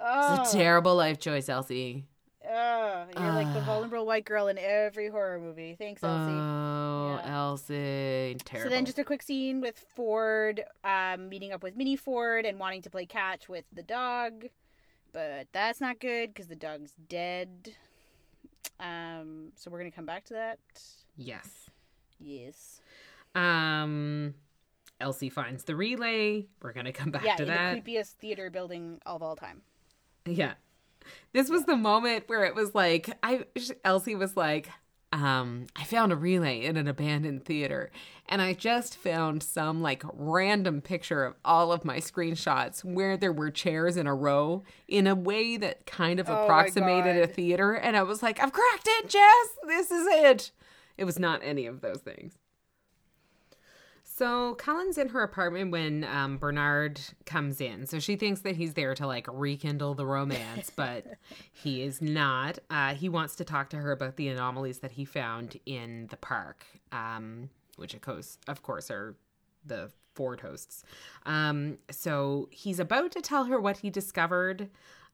Oh, 0.00 0.40
It's 0.42 0.54
a 0.54 0.56
terrible 0.56 0.94
life 0.96 1.18
choice, 1.18 1.48
Elsie. 1.48 2.04
oh, 2.48 3.06
you're 3.16 3.32
like 3.32 3.52
the 3.52 3.60
Ah. 3.60 3.64
vulnerable 3.64 4.06
white 4.06 4.24
girl 4.24 4.48
in 4.48 4.56
every 4.58 5.08
horror 5.08 5.38
movie. 5.40 5.74
Thanks, 5.76 6.02
Elsie. 6.02 6.32
Oh, 6.32 7.20
Yeah. 7.24 7.36
Elsie, 7.36 8.36
terrible. 8.44 8.70
So 8.70 8.74
then, 8.74 8.84
just 8.84 8.98
a 8.98 9.04
quick 9.04 9.22
scene 9.22 9.60
with 9.60 9.78
Ford 9.78 10.64
um, 10.84 11.28
meeting 11.28 11.52
up 11.52 11.62
with 11.62 11.76
Minnie 11.76 11.96
Ford 11.96 12.44
and 12.46 12.58
wanting 12.60 12.82
to 12.82 12.90
play 12.90 13.06
catch 13.06 13.48
with 13.48 13.64
the 13.72 13.82
dog, 13.82 14.46
but 15.12 15.48
that's 15.52 15.80
not 15.80 15.98
good 16.00 16.30
because 16.32 16.46
the 16.48 16.56
dog's 16.56 16.92
dead. 17.08 17.74
Um, 18.80 19.52
so 19.56 19.70
we're 19.70 19.78
gonna 19.78 19.90
come 19.90 20.06
back 20.06 20.24
to 20.26 20.34
that. 20.34 20.58
yes. 21.16 21.70
Yes. 22.20 22.80
Um, 23.34 24.34
Elsie 25.00 25.30
finds 25.30 25.64
the 25.64 25.76
relay. 25.76 26.46
We're 26.62 26.72
gonna 26.72 26.92
come 26.92 27.10
back 27.10 27.24
yeah, 27.24 27.36
to 27.36 27.44
that. 27.46 27.84
the 27.84 27.92
creepiest 27.92 28.12
theater 28.12 28.50
building 28.50 29.00
of 29.06 29.22
all 29.22 29.36
time. 29.36 29.62
Yeah. 30.26 30.54
This 31.32 31.48
was 31.48 31.64
the 31.64 31.76
moment 31.76 32.24
where 32.26 32.44
it 32.44 32.54
was 32.54 32.74
like 32.74 33.16
I 33.22 33.44
Elsie 33.84 34.14
was 34.14 34.36
like, 34.36 34.68
um, 35.12 35.66
I 35.74 35.84
found 35.84 36.12
a 36.12 36.16
relay 36.16 36.64
in 36.64 36.76
an 36.76 36.86
abandoned 36.86 37.44
theater, 37.44 37.90
and 38.28 38.42
I 38.42 38.52
just 38.52 38.96
found 38.96 39.42
some 39.42 39.80
like 39.80 40.02
random 40.12 40.82
picture 40.82 41.24
of 41.24 41.34
all 41.44 41.72
of 41.72 41.84
my 41.84 41.98
screenshots 41.98 42.84
where 42.84 43.16
there 43.16 43.32
were 43.32 43.50
chairs 43.50 43.96
in 43.96 44.06
a 44.06 44.14
row 44.14 44.64
in 44.86 45.06
a 45.06 45.14
way 45.14 45.56
that 45.56 45.86
kind 45.86 46.20
of 46.20 46.28
Oh 46.28 46.42
approximated 46.42 47.16
a 47.16 47.26
theater, 47.26 47.72
and 47.72 47.96
I 47.96 48.02
was 48.02 48.22
like, 48.22 48.40
I've 48.40 48.52
cracked 48.52 48.88
it, 48.88 49.08
Jess. 49.08 49.48
This 49.66 49.90
is 49.90 50.06
it. 50.06 50.50
It 50.98 51.04
was 51.04 51.18
not 51.18 51.40
any 51.42 51.66
of 51.66 51.80
those 51.80 52.00
things. 52.00 52.37
So 54.18 54.56
Cullen's 54.56 54.98
in 54.98 55.10
her 55.10 55.22
apartment 55.22 55.70
when 55.70 56.02
um, 56.02 56.38
Bernard 56.38 57.00
comes 57.24 57.60
in. 57.60 57.86
So 57.86 58.00
she 58.00 58.16
thinks 58.16 58.40
that 58.40 58.56
he's 58.56 58.74
there 58.74 58.92
to 58.96 59.06
like 59.06 59.28
rekindle 59.30 59.94
the 59.94 60.04
romance, 60.04 60.72
but 60.74 61.06
he 61.52 61.82
is 61.82 62.02
not. 62.02 62.58
Uh, 62.68 62.94
he 62.94 63.08
wants 63.08 63.36
to 63.36 63.44
talk 63.44 63.70
to 63.70 63.76
her 63.76 63.92
about 63.92 64.16
the 64.16 64.26
anomalies 64.26 64.80
that 64.80 64.90
he 64.90 65.04
found 65.04 65.60
in 65.66 66.08
the 66.10 66.16
park, 66.16 66.66
um, 66.90 67.48
which 67.76 67.94
of 67.94 68.00
course, 68.00 68.38
of 68.48 68.64
course, 68.64 68.90
are 68.90 69.14
the 69.64 69.88
Ford 70.16 70.40
hosts. 70.40 70.82
Um, 71.24 71.78
so 71.88 72.48
he's 72.50 72.80
about 72.80 73.12
to 73.12 73.20
tell 73.20 73.44
her 73.44 73.60
what 73.60 73.76
he 73.76 73.88
discovered. 73.88 74.68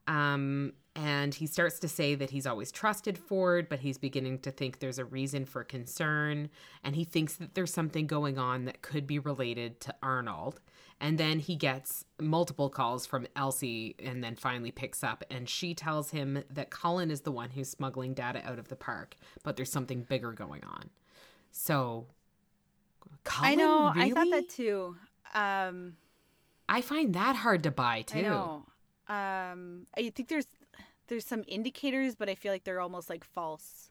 Um, 0.07 0.73
and 0.97 1.35
he 1.35 1.47
starts 1.47 1.81
to 1.81 1.89
say 1.89 2.15
that 2.15 2.31
he's 2.31 2.47
always 2.47 2.71
trusted 2.71 3.19
Ford, 3.19 3.69
but 3.69 3.81
he's 3.81 3.99
beginning 3.99 4.39
to 4.41 4.53
think 4.53 4.79
there's 4.79 4.99
a 4.99 5.05
reason 5.05 5.45
for 5.45 5.65
concern. 5.65 6.51
And 6.85 6.95
he 6.95 7.05
thinks 7.05 7.35
that 7.37 7.55
there's 7.55 7.73
something 7.73 8.07
going 8.07 8.39
on 8.39 8.65
that 8.66 8.83
could 8.83 9.07
be 9.07 9.19
related 9.19 9.81
to 9.81 9.95
Arnold. 10.03 10.61
And 11.01 11.19
then 11.19 11.41
he 11.41 11.57
gets 11.57 12.05
multiple 12.21 12.71
calls 12.71 13.07
from 13.07 13.27
Elsie 13.35 13.97
and 13.99 14.23
then 14.23 14.37
finally 14.37 14.71
picks 14.71 15.03
up. 15.03 15.25
And 15.31 15.49
she 15.49 15.75
tells 15.75 16.11
him 16.11 16.45
that 16.49 16.71
Cullen 16.71 17.11
is 17.11 17.23
the 17.23 17.33
one 17.33 17.51
who's 17.51 17.69
smuggling 17.69 18.15
data 18.15 18.41
out 18.49 18.61
of 18.61 18.69
the 18.69 18.77
park, 18.77 19.16
but 19.43 19.57
there's 19.57 19.73
something 19.73 20.03
bigger 20.03 20.31
going 20.31 20.62
on. 20.62 20.91
So, 21.51 22.07
Cullen, 23.25 23.51
I 23.51 23.55
know. 23.57 23.93
I 23.95 24.11
thought 24.11 24.31
that 24.31 24.49
too. 24.49 24.97
Um, 25.35 25.97
I 26.69 26.81
find 26.81 27.15
that 27.15 27.35
hard 27.35 27.65
to 27.65 27.73
buy 27.73 28.03
too. 28.03 28.19
I 28.19 28.23
know. 28.23 28.66
Um, 29.07 29.87
I 29.99 30.11
think 30.15 30.29
there's 30.29 30.47
there's 31.09 31.27
some 31.27 31.45
indicators, 31.47 32.15
but 32.15 32.29
I 32.29 32.35
feel 32.35 32.53
like 32.53 32.65
they're 32.65 32.81
almost 32.81 33.09
like 33.11 33.25
false 33.25 33.91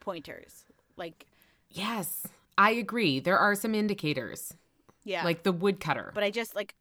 pointers. 0.00 0.64
Like, 0.96 1.26
Yes, 1.70 2.26
I 2.58 2.72
agree. 2.72 3.18
There 3.20 3.38
are 3.38 3.54
some 3.54 3.74
indicators, 3.74 4.52
yeah, 5.04 5.24
like 5.24 5.42
the 5.42 5.52
woodcutter. 5.52 6.10
But 6.14 6.22
I 6.22 6.30
just 6.30 6.54
like 6.54 6.74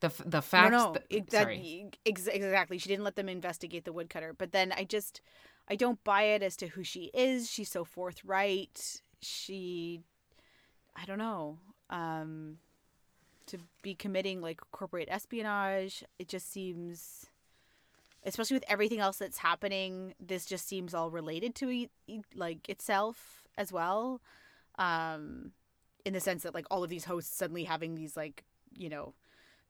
the 0.00 0.08
f- 0.08 0.20
the 0.26 0.42
fact. 0.42 0.70
no, 0.72 0.78
no, 0.88 0.92
that, 0.92 1.08
that- 1.30 1.42
sorry. 1.44 1.90
ex- 2.04 2.26
exactly. 2.26 2.76
She 2.78 2.88
didn't 2.90 3.04
let 3.04 3.16
them 3.16 3.28
investigate 3.28 3.84
the 3.84 3.92
woodcutter. 3.92 4.34
But 4.36 4.52
then 4.52 4.70
I 4.72 4.84
just, 4.84 5.22
I 5.68 5.76
don't 5.76 6.02
buy 6.04 6.24
it 6.24 6.42
as 6.42 6.56
to 6.58 6.66
who 6.66 6.84
she 6.84 7.10
is. 7.14 7.50
She's 7.50 7.70
so 7.70 7.84
forthright. 7.84 9.00
She, 9.22 10.00
I 10.94 11.04
don't 11.06 11.18
know, 11.18 11.56
um, 11.88 12.58
to 13.46 13.58
be 13.82 13.94
committing 13.94 14.42
like 14.42 14.60
corporate 14.72 15.08
espionage. 15.10 16.04
It 16.18 16.28
just 16.28 16.52
seems, 16.52 17.26
especially 18.24 18.54
with 18.54 18.64
everything 18.68 19.00
else 19.00 19.16
that's 19.18 19.38
happening, 19.38 20.14
this 20.20 20.46
just 20.46 20.66
seems 20.68 20.94
all 20.94 21.10
related 21.10 21.54
to 21.56 21.70
e- 21.70 21.88
like 22.34 22.68
itself 22.68 23.44
as 23.58 23.72
well. 23.72 24.20
Um, 24.78 25.52
in 26.04 26.12
the 26.12 26.20
sense 26.20 26.42
that 26.42 26.54
like 26.54 26.66
all 26.70 26.82
of 26.82 26.90
these 26.90 27.04
hosts 27.04 27.36
suddenly 27.36 27.64
having 27.64 27.94
these 27.94 28.16
like 28.16 28.44
you 28.76 28.88
know 28.88 29.14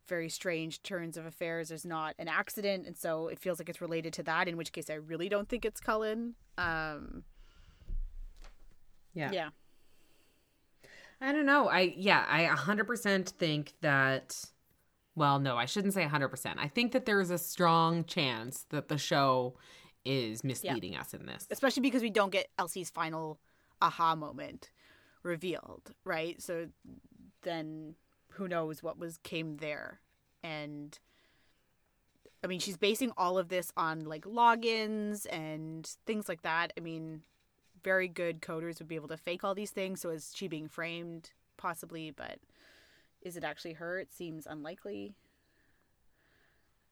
very 0.08 0.28
strange 0.28 0.82
turns 0.82 1.16
of 1.16 1.26
affairs 1.26 1.70
is 1.70 1.84
not 1.84 2.14
an 2.18 2.28
accident 2.28 2.86
and 2.86 2.96
so 2.96 3.28
it 3.28 3.38
feels 3.38 3.58
like 3.58 3.68
it's 3.68 3.80
related 3.80 4.12
to 4.12 4.22
that 4.22 4.48
in 4.48 4.56
which 4.56 4.72
case 4.72 4.88
i 4.88 4.94
really 4.94 5.28
don't 5.28 5.48
think 5.48 5.64
it's 5.64 5.80
cullen 5.80 6.34
um 6.58 7.24
Yeah. 9.14 9.30
yeah 9.32 9.48
I 11.20 11.30
don't 11.30 11.46
know. 11.46 11.68
I 11.68 11.94
yeah, 11.96 12.24
I 12.28 12.46
100% 12.46 13.28
think 13.28 13.74
that 13.80 14.44
well, 15.14 15.38
no, 15.38 15.56
I 15.56 15.66
shouldn't 15.66 15.94
say 15.94 16.04
100%. 16.06 16.54
I 16.58 16.68
think 16.68 16.92
that 16.92 17.04
there's 17.04 17.30
a 17.30 17.38
strong 17.38 18.04
chance 18.04 18.64
that 18.70 18.88
the 18.88 18.98
show 18.98 19.56
is 20.04 20.42
misleading 20.42 20.96
us 20.96 21.14
in 21.14 21.26
this. 21.26 21.46
especially 21.50 21.80
because 21.82 22.02
we 22.02 22.10
don't 22.10 22.32
get 22.32 22.48
elsie's 22.58 22.90
final 22.90 23.38
aha 23.80 24.16
moment 24.16 24.70
revealed 25.22 25.92
right? 26.04 26.42
So 26.42 26.68
then 27.42 27.94
who 28.30 28.48
knows 28.48 28.82
what 28.82 28.98
was 28.98 29.18
came 29.18 29.58
there. 29.58 30.00
And 30.42 30.98
i 32.44 32.48
mean 32.48 32.58
she's 32.58 32.76
basing 32.76 33.12
all 33.16 33.38
of 33.38 33.48
this 33.48 33.70
on 33.76 34.04
like 34.04 34.24
logins 34.24 35.26
and 35.30 35.88
things 36.06 36.28
like 36.28 36.42
that. 36.42 36.72
I 36.76 36.80
mean 36.80 37.22
very 37.84 38.08
good 38.08 38.40
coders 38.40 38.78
would 38.80 38.88
be 38.88 38.96
able 38.96 39.08
to 39.08 39.16
fake 39.16 39.44
all 39.44 39.54
these 39.54 39.70
things 39.70 40.00
so 40.00 40.10
is 40.10 40.32
she 40.34 40.48
being 40.48 40.68
framed? 40.68 41.30
Possibly 41.56 42.10
but 42.10 42.38
is 43.22 43.36
it 43.36 43.44
actually 43.44 43.72
her 43.74 43.98
it 43.98 44.12
seems 44.12 44.46
unlikely 44.46 45.14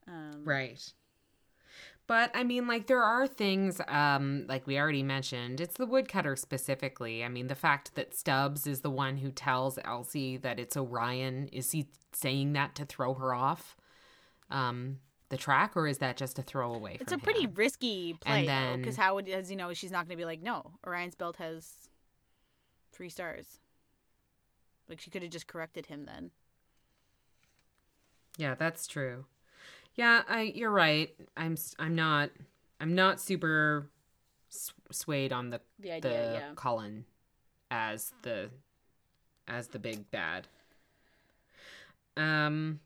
um 0.08 0.42
Right. 0.44 0.92
But 2.06 2.32
I 2.34 2.42
mean, 2.42 2.66
like, 2.66 2.88
there 2.88 3.02
are 3.04 3.28
things, 3.28 3.80
um, 3.86 4.44
like 4.48 4.66
we 4.66 4.76
already 4.80 5.04
mentioned, 5.04 5.60
it's 5.60 5.76
the 5.76 5.86
woodcutter 5.86 6.34
specifically. 6.34 7.22
I 7.22 7.28
mean, 7.28 7.46
the 7.46 7.54
fact 7.54 7.94
that 7.94 8.16
Stubbs 8.16 8.66
is 8.66 8.80
the 8.80 8.90
one 8.90 9.18
who 9.18 9.30
tells 9.30 9.78
Elsie 9.84 10.36
that 10.38 10.58
it's 10.58 10.76
Orion, 10.76 11.46
is 11.52 11.70
he 11.70 11.86
saying 12.12 12.54
that 12.54 12.74
to 12.74 12.84
throw 12.84 13.14
her 13.14 13.32
off 13.32 13.76
um, 14.50 14.98
the 15.28 15.36
track, 15.36 15.76
or 15.76 15.86
is 15.86 15.98
that 15.98 16.16
just 16.16 16.36
a 16.40 16.42
throwaway? 16.42 16.94
It's 17.00 17.12
a 17.12 17.14
from 17.14 17.20
pretty 17.20 17.46
risky 17.46 18.14
play 18.14 18.32
And 18.32 18.42
because 18.42 18.46
then- 18.48 18.78
because 18.80 18.96
how 18.96 19.14
would 19.14 19.28
as 19.28 19.48
you 19.48 19.56
know 19.56 19.72
she's 19.72 19.92
not 19.92 20.06
going 20.08 20.16
to 20.16 20.20
be 20.20 20.24
like 20.24 20.42
no 20.42 20.72
Orion's 20.84 21.14
belt 21.14 21.36
has 21.36 21.72
three 22.90 23.10
stars. 23.10 23.60
Like 24.90 25.00
she 25.00 25.10
could 25.10 25.22
have 25.22 25.30
just 25.30 25.46
corrected 25.46 25.86
him 25.86 26.04
then. 26.04 26.32
Yeah, 28.36 28.54
that's 28.54 28.86
true. 28.86 29.24
Yeah, 29.94 30.22
I 30.28 30.42
you're 30.42 30.70
right. 30.70 31.14
I'm 31.36 31.56
I'm 31.78 31.94
not 31.94 32.30
I'm 32.80 32.94
not 32.94 33.20
super 33.20 33.86
swayed 34.90 35.32
on 35.32 35.50
the 35.50 35.60
The 35.78 35.92
idea, 35.92 36.32
the 36.32 36.38
yeah. 36.38 36.50
Cullen 36.56 37.04
as 37.70 38.12
the 38.22 38.50
as 39.46 39.68
the 39.68 39.78
big 39.78 40.10
bad. 40.10 40.48
Um 42.16 42.80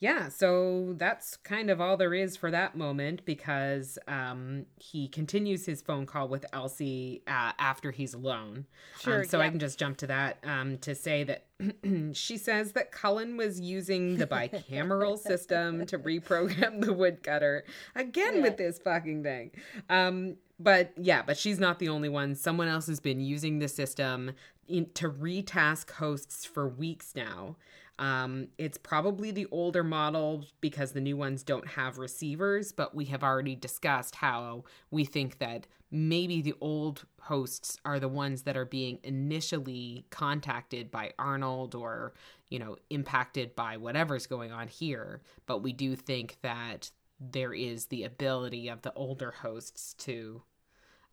yeah, 0.00 0.28
so 0.28 0.94
that's 0.96 1.36
kind 1.38 1.70
of 1.70 1.80
all 1.80 1.96
there 1.96 2.14
is 2.14 2.36
for 2.36 2.50
that 2.50 2.76
moment 2.76 3.24
because 3.24 3.98
um, 4.08 4.66
he 4.76 5.08
continues 5.08 5.66
his 5.66 5.80
phone 5.82 6.06
call 6.06 6.28
with 6.28 6.44
Elsie 6.52 7.22
uh, 7.26 7.52
after 7.58 7.90
he's 7.90 8.14
alone. 8.14 8.66
Sure, 9.00 9.20
Um, 9.20 9.24
so 9.26 9.40
I 9.40 9.48
can 9.48 9.58
just 9.58 9.78
jump 9.78 9.96
to 9.98 10.06
that 10.08 10.38
um, 10.44 10.78
to 10.78 10.94
say 10.94 11.24
that 11.24 11.46
she 12.14 12.36
says 12.36 12.72
that 12.72 12.90
Cullen 12.92 13.36
was 13.36 13.60
using 13.60 14.16
the 14.16 14.26
bicameral 14.26 15.18
system 15.18 15.86
to 15.86 15.98
reprogram 15.98 16.84
the 16.84 16.92
woodcutter 16.92 17.64
again 17.94 18.36
Yeah. 18.36 18.42
with 18.42 18.56
this 18.56 18.78
fucking 18.78 19.22
thing. 19.22 19.52
Um, 19.88 20.36
but 20.58 20.92
yeah, 20.96 21.22
but 21.22 21.36
she's 21.36 21.58
not 21.58 21.78
the 21.78 21.88
only 21.88 22.08
one. 22.08 22.34
Someone 22.34 22.68
else 22.68 22.86
has 22.86 23.00
been 23.00 23.20
using 23.20 23.58
the 23.58 23.68
system 23.68 24.32
in, 24.68 24.86
to 24.94 25.10
retask 25.10 25.90
hosts 25.90 26.44
for 26.44 26.68
weeks 26.68 27.14
now. 27.16 27.56
Um, 28.02 28.48
it's 28.58 28.78
probably 28.78 29.30
the 29.30 29.46
older 29.52 29.84
model 29.84 30.44
because 30.60 30.90
the 30.90 31.00
new 31.00 31.16
ones 31.16 31.44
don't 31.44 31.68
have 31.68 31.98
receivers, 31.98 32.72
but 32.72 32.96
we 32.96 33.04
have 33.04 33.22
already 33.22 33.54
discussed 33.54 34.16
how 34.16 34.64
we 34.90 35.04
think 35.04 35.38
that 35.38 35.68
maybe 35.92 36.42
the 36.42 36.54
old 36.60 37.04
hosts 37.20 37.78
are 37.84 38.00
the 38.00 38.08
ones 38.08 38.42
that 38.42 38.56
are 38.56 38.64
being 38.64 38.98
initially 39.04 40.04
contacted 40.10 40.90
by 40.90 41.12
Arnold 41.16 41.76
or, 41.76 42.12
you 42.48 42.58
know, 42.58 42.74
impacted 42.90 43.54
by 43.54 43.76
whatever's 43.76 44.26
going 44.26 44.50
on 44.50 44.66
here. 44.66 45.22
But 45.46 45.62
we 45.62 45.72
do 45.72 45.94
think 45.94 46.38
that 46.42 46.90
there 47.20 47.54
is 47.54 47.86
the 47.86 48.02
ability 48.02 48.66
of 48.66 48.82
the 48.82 48.92
older 48.94 49.30
hosts 49.30 49.94
to, 49.98 50.42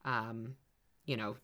um, 0.06 0.56
you 1.06 1.18
know, 1.18 1.36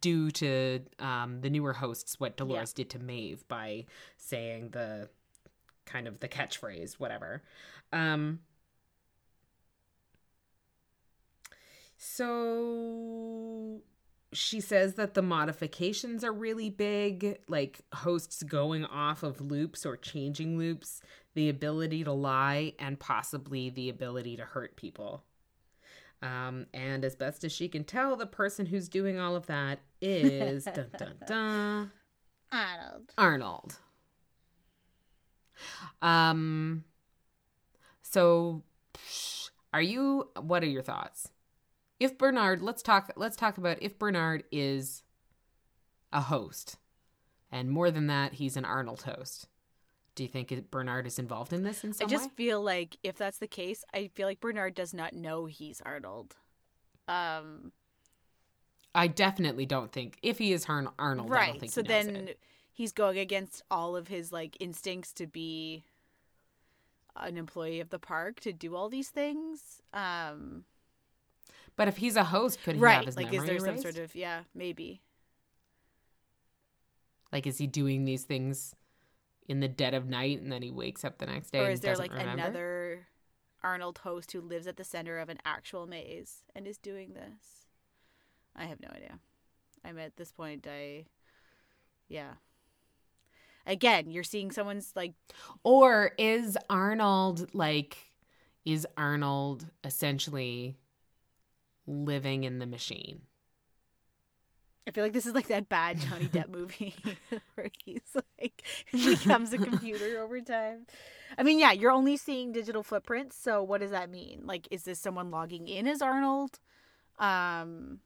do 0.00 0.30
to 0.32 0.80
um, 0.98 1.40
the 1.40 1.50
newer 1.50 1.72
hosts 1.72 2.18
what 2.18 2.36
Dolores 2.36 2.72
did 2.72 2.90
to 2.90 2.98
Maeve 2.98 3.46
by 3.48 3.86
saying 4.16 4.70
the 4.70 5.08
kind 5.86 6.06
of 6.06 6.20
the 6.20 6.28
catchphrase, 6.28 6.94
whatever. 6.94 7.42
Um, 7.92 8.40
so 11.96 13.80
she 14.32 14.60
says 14.60 14.94
that 14.94 15.14
the 15.14 15.22
modifications 15.22 16.22
are 16.22 16.32
really 16.32 16.70
big, 16.70 17.38
like 17.48 17.80
hosts 17.92 18.42
going 18.42 18.84
off 18.84 19.22
of 19.22 19.40
loops 19.40 19.86
or 19.86 19.96
changing 19.96 20.58
loops, 20.58 21.00
the 21.34 21.48
ability 21.48 22.04
to 22.04 22.12
lie, 22.12 22.74
and 22.78 22.98
possibly 22.98 23.70
the 23.70 23.88
ability 23.88 24.36
to 24.36 24.44
hurt 24.44 24.76
people. 24.76 25.24
Um, 26.20 26.66
and 26.74 27.04
as 27.04 27.14
best 27.14 27.44
as 27.44 27.52
she 27.52 27.68
can 27.68 27.84
tell, 27.84 28.16
the 28.16 28.26
person 28.26 28.66
who's 28.66 28.88
doing 28.88 29.18
all 29.18 29.36
of 29.36 29.46
that 29.46 29.78
is 30.00 30.64
dun 30.74 30.86
dun 30.98 31.14
dun 31.26 31.92
Arnold. 32.50 33.12
Arnold. 33.16 33.78
Um. 36.02 36.84
So, 38.02 38.62
are 39.72 39.82
you? 39.82 40.28
What 40.40 40.62
are 40.62 40.68
your 40.68 40.82
thoughts? 40.82 41.30
if 42.00 42.16
Bernard, 42.16 42.62
let's 42.62 42.82
talk 42.82 43.12
let's 43.16 43.36
talk 43.36 43.58
about 43.58 43.82
if 43.82 43.98
Bernard 43.98 44.44
is 44.52 45.02
a 46.12 46.22
host. 46.22 46.76
And 47.50 47.70
more 47.70 47.90
than 47.90 48.06
that, 48.08 48.34
he's 48.34 48.56
an 48.56 48.64
Arnold 48.64 49.02
host. 49.02 49.48
Do 50.18 50.24
you 50.24 50.28
think 50.28 50.70
Bernard 50.70 51.06
is 51.06 51.18
involved 51.18 51.52
in 51.52 51.62
this 51.62 51.84
in 51.84 51.94
I 52.00 52.04
just 52.06 52.30
way? 52.30 52.32
feel 52.32 52.62
like 52.62 52.96
if 53.02 53.16
that's 53.16 53.38
the 53.38 53.46
case, 53.48 53.84
I 53.94 54.08
feel 54.08 54.26
like 54.26 54.40
Bernard 54.40 54.74
does 54.74 54.94
not 54.94 55.12
know 55.14 55.46
he's 55.46 55.80
Arnold. 55.84 56.36
Um, 57.08 57.72
I 58.94 59.06
definitely 59.06 59.66
don't 59.66 59.92
think 59.92 60.18
if 60.22 60.38
he 60.38 60.52
is 60.52 60.66
Arn- 60.68 60.90
Arnold, 60.98 61.34
I 61.34 61.42
don't 61.42 61.58
right. 61.58 61.58
think 61.58 61.72
So 61.72 61.82
then 61.82 62.30
it. 62.30 62.38
he's 62.72 62.92
going 62.92 63.18
against 63.18 63.62
all 63.70 63.96
of 63.96 64.08
his 64.08 64.32
like 64.32 64.56
instincts 64.60 65.12
to 65.14 65.26
be 65.26 65.84
an 67.16 67.36
employee 67.36 67.80
of 67.80 67.90
the 67.90 67.98
park 67.98 68.40
to 68.40 68.52
do 68.52 68.74
all 68.76 68.88
these 68.88 69.08
things. 69.10 69.82
Um, 69.92 70.64
But 71.76 71.88
if 71.88 71.96
he's 71.98 72.16
a 72.16 72.24
host, 72.24 72.60
could 72.62 72.76
he 72.76 72.82
right. 72.82 72.90
have 72.90 73.06
his 73.06 73.16
Like, 73.16 73.26
memory 73.26 73.36
is 73.36 73.44
there 73.44 73.56
erased? 73.56 73.64
some 73.64 73.76
sort 73.76 73.96
of 73.98 74.14
yeah, 74.14 74.44
maybe. 74.54 75.02
Like, 77.32 77.46
is 77.46 77.58
he 77.58 77.66
doing 77.66 78.04
these 78.04 78.24
things 78.24 78.74
in 79.48 79.60
the 79.60 79.68
dead 79.68 79.94
of 79.94 80.06
night 80.06 80.40
and 80.40 80.52
then 80.52 80.62
he 80.62 80.70
wakes 80.70 81.04
up 81.04 81.18
the 81.18 81.26
next 81.26 81.50
day 81.50 81.60
or 81.60 81.64
and 81.64 81.72
is 81.72 81.80
there 81.80 81.92
doesn't 81.92 82.10
like 82.10 82.12
remember? 82.12 82.42
another 82.42 83.08
Arnold 83.62 83.98
host 83.98 84.30
who 84.32 84.40
lives 84.40 84.66
at 84.66 84.76
the 84.76 84.84
center 84.84 85.18
of 85.18 85.28
an 85.28 85.38
actual 85.44 85.86
maze 85.86 86.44
and 86.54 86.66
is 86.66 86.78
doing 86.78 87.14
this? 87.14 87.66
I 88.54 88.64
have 88.64 88.80
no 88.80 88.88
idea. 88.94 89.18
I'm 89.84 89.98
at 89.98 90.16
this 90.16 90.30
point. 90.30 90.66
I, 90.70 91.06
yeah. 92.08 92.34
Again, 93.66 94.10
you're 94.10 94.24
seeing 94.24 94.50
someone's 94.50 94.92
like 94.94 95.14
Or 95.64 96.12
is 96.18 96.56
Arnold 96.70 97.54
like 97.54 97.96
is 98.64 98.86
Arnold 98.96 99.66
essentially 99.84 100.76
living 101.86 102.44
in 102.44 102.58
the 102.58 102.66
machine? 102.66 103.22
I 104.88 104.90
feel 104.90 105.04
like 105.04 105.12
this 105.12 105.26
is 105.26 105.34
like 105.34 105.48
that 105.48 105.68
bad 105.68 106.00
Johnny 106.00 106.24
Depp 106.32 106.48
movie 106.48 106.94
where 107.54 107.70
he's 107.84 108.16
like 108.40 108.62
becomes 108.92 109.52
a 109.52 109.58
computer 109.58 110.20
over 110.20 110.40
time. 110.40 110.86
I 111.36 111.42
mean, 111.42 111.58
yeah, 111.58 111.72
you're 111.72 111.90
only 111.90 112.16
seeing 112.16 112.52
digital 112.52 112.82
footprints, 112.82 113.36
so 113.36 113.62
what 113.62 113.82
does 113.82 113.90
that 113.90 114.08
mean? 114.10 114.40
Like 114.44 114.66
is 114.70 114.84
this 114.84 114.98
someone 114.98 115.30
logging 115.30 115.68
in 115.68 115.86
as 115.86 116.00
Arnold? 116.00 116.58
Um, 117.18 117.98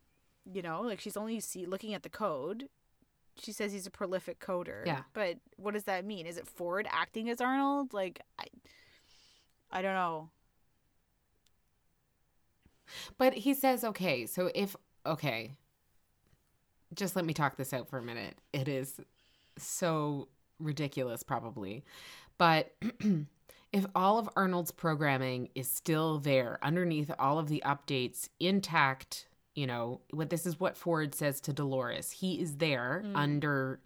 you 0.52 0.60
know, 0.60 0.80
like 0.82 1.00
she's 1.00 1.16
only 1.16 1.38
see 1.38 1.66
looking 1.66 1.94
at 1.94 2.02
the 2.02 2.10
code. 2.10 2.68
She 3.40 3.52
says 3.52 3.72
he's 3.72 3.86
a 3.86 3.90
prolific 3.90 4.40
coder. 4.40 4.84
Yeah. 4.84 5.02
But 5.14 5.38
what 5.56 5.74
does 5.74 5.84
that 5.84 6.04
mean? 6.04 6.26
Is 6.26 6.36
it 6.36 6.48
Ford 6.48 6.88
acting 6.90 7.30
as 7.30 7.40
Arnold? 7.40 7.94
Like 7.94 8.20
I 8.40 8.46
I 9.70 9.82
don't 9.82 9.94
know. 9.94 10.30
But 13.18 13.34
he 13.34 13.54
says, 13.54 13.84
okay, 13.84 14.26
so 14.26 14.50
if, 14.54 14.76
okay, 15.06 15.52
just 16.94 17.16
let 17.16 17.24
me 17.24 17.35
talk 17.35 17.56
this 17.56 17.73
out 17.73 17.89
for 17.89 17.98
a 17.98 18.02
minute. 18.02 18.35
It 18.52 18.69
is 18.69 19.01
so 19.59 20.28
ridiculous, 20.59 21.23
probably. 21.23 21.85
But 22.39 22.74
if 23.73 23.86
all 23.94 24.19
of 24.19 24.28
Arnold's 24.36 24.70
programming 24.70 25.48
is 25.55 25.69
still 25.69 26.19
there 26.19 26.59
underneath 26.62 27.10
all 27.19 27.39
of 27.39 27.48
the 27.48 27.62
updates 27.64 28.28
intact, 28.40 29.27
you 29.55 29.66
know, 29.66 30.01
what 30.10 30.31
this 30.31 30.47
is 30.47 30.59
what 30.59 30.77
Ford 30.77 31.14
says 31.14 31.40
to 31.43 31.52
Dolores. 31.52 32.10
He 32.10 32.40
is 32.40 32.56
there 32.56 33.05
under 33.14 33.81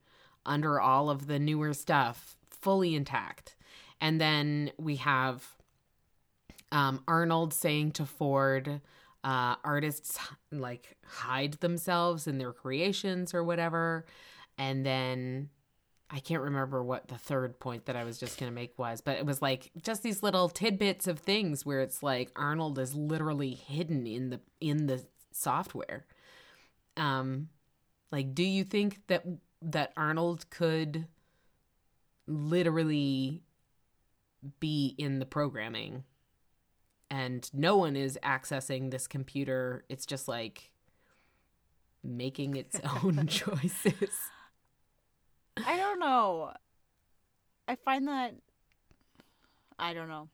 under 0.44 0.80
all 0.80 1.10
of 1.10 1.26
the 1.26 1.38
newer 1.38 1.74
stuff, 1.74 2.36
fully 2.50 2.94
intact. 2.94 3.56
And 4.00 4.20
then 4.20 4.70
we 4.78 4.96
have 4.96 5.56
um, 6.70 7.02
Arnold 7.08 7.52
saying 7.52 7.92
to 7.92 8.06
Ford, 8.06 8.80
uh, 9.24 9.56
artists 9.64 10.18
like 10.52 10.96
hide 11.04 11.54
themselves 11.54 12.26
in 12.26 12.38
their 12.38 12.52
creations 12.52 13.34
or 13.34 13.42
whatever. 13.44 14.06
And 14.58 14.84
then 14.84 15.50
I 16.08 16.20
can't 16.20 16.42
remember 16.42 16.82
what 16.82 17.08
the 17.08 17.18
third 17.18 17.58
point 17.58 17.86
that 17.86 17.96
I 17.96 18.04
was 18.04 18.18
just 18.18 18.38
going 18.38 18.50
to 18.50 18.54
make 18.54 18.78
was, 18.78 19.00
but 19.00 19.16
it 19.16 19.26
was 19.26 19.42
like 19.42 19.70
just 19.82 20.02
these 20.02 20.22
little 20.22 20.48
tidbits 20.48 21.08
of 21.08 21.18
things 21.18 21.66
where 21.66 21.80
it's 21.80 22.02
like 22.02 22.30
Arnold 22.36 22.78
is 22.78 22.94
literally 22.94 23.54
hidden 23.54 24.06
in 24.06 24.30
the 24.30 24.40
in 24.60 24.86
the 24.86 25.04
software. 25.32 26.06
Um 26.96 27.48
like 28.12 28.34
do 28.34 28.44
you 28.44 28.64
think 28.64 29.06
that 29.08 29.24
that 29.60 29.92
Arnold 29.96 30.48
could 30.48 31.06
literally 32.26 33.42
be 34.60 34.94
in 34.98 35.18
the 35.18 35.26
programming 35.26 36.04
and 37.10 37.50
no 37.54 37.76
one 37.76 37.96
is 37.96 38.18
accessing 38.22 38.90
this 38.90 39.06
computer 39.06 39.84
it's 39.88 40.06
just 40.06 40.28
like 40.28 40.72
making 42.02 42.56
its 42.56 42.80
own 43.04 43.26
choices 43.26 44.10
I 45.64 45.76
don't 45.76 45.98
know. 45.98 46.52
I 47.68 47.76
find 47.76 48.06
that 48.08 48.34
I 49.78 49.94
don't 49.94 50.08
know. 50.08 50.28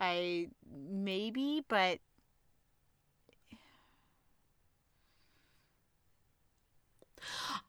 I 0.00 0.48
maybe, 0.90 1.64
but 1.68 1.98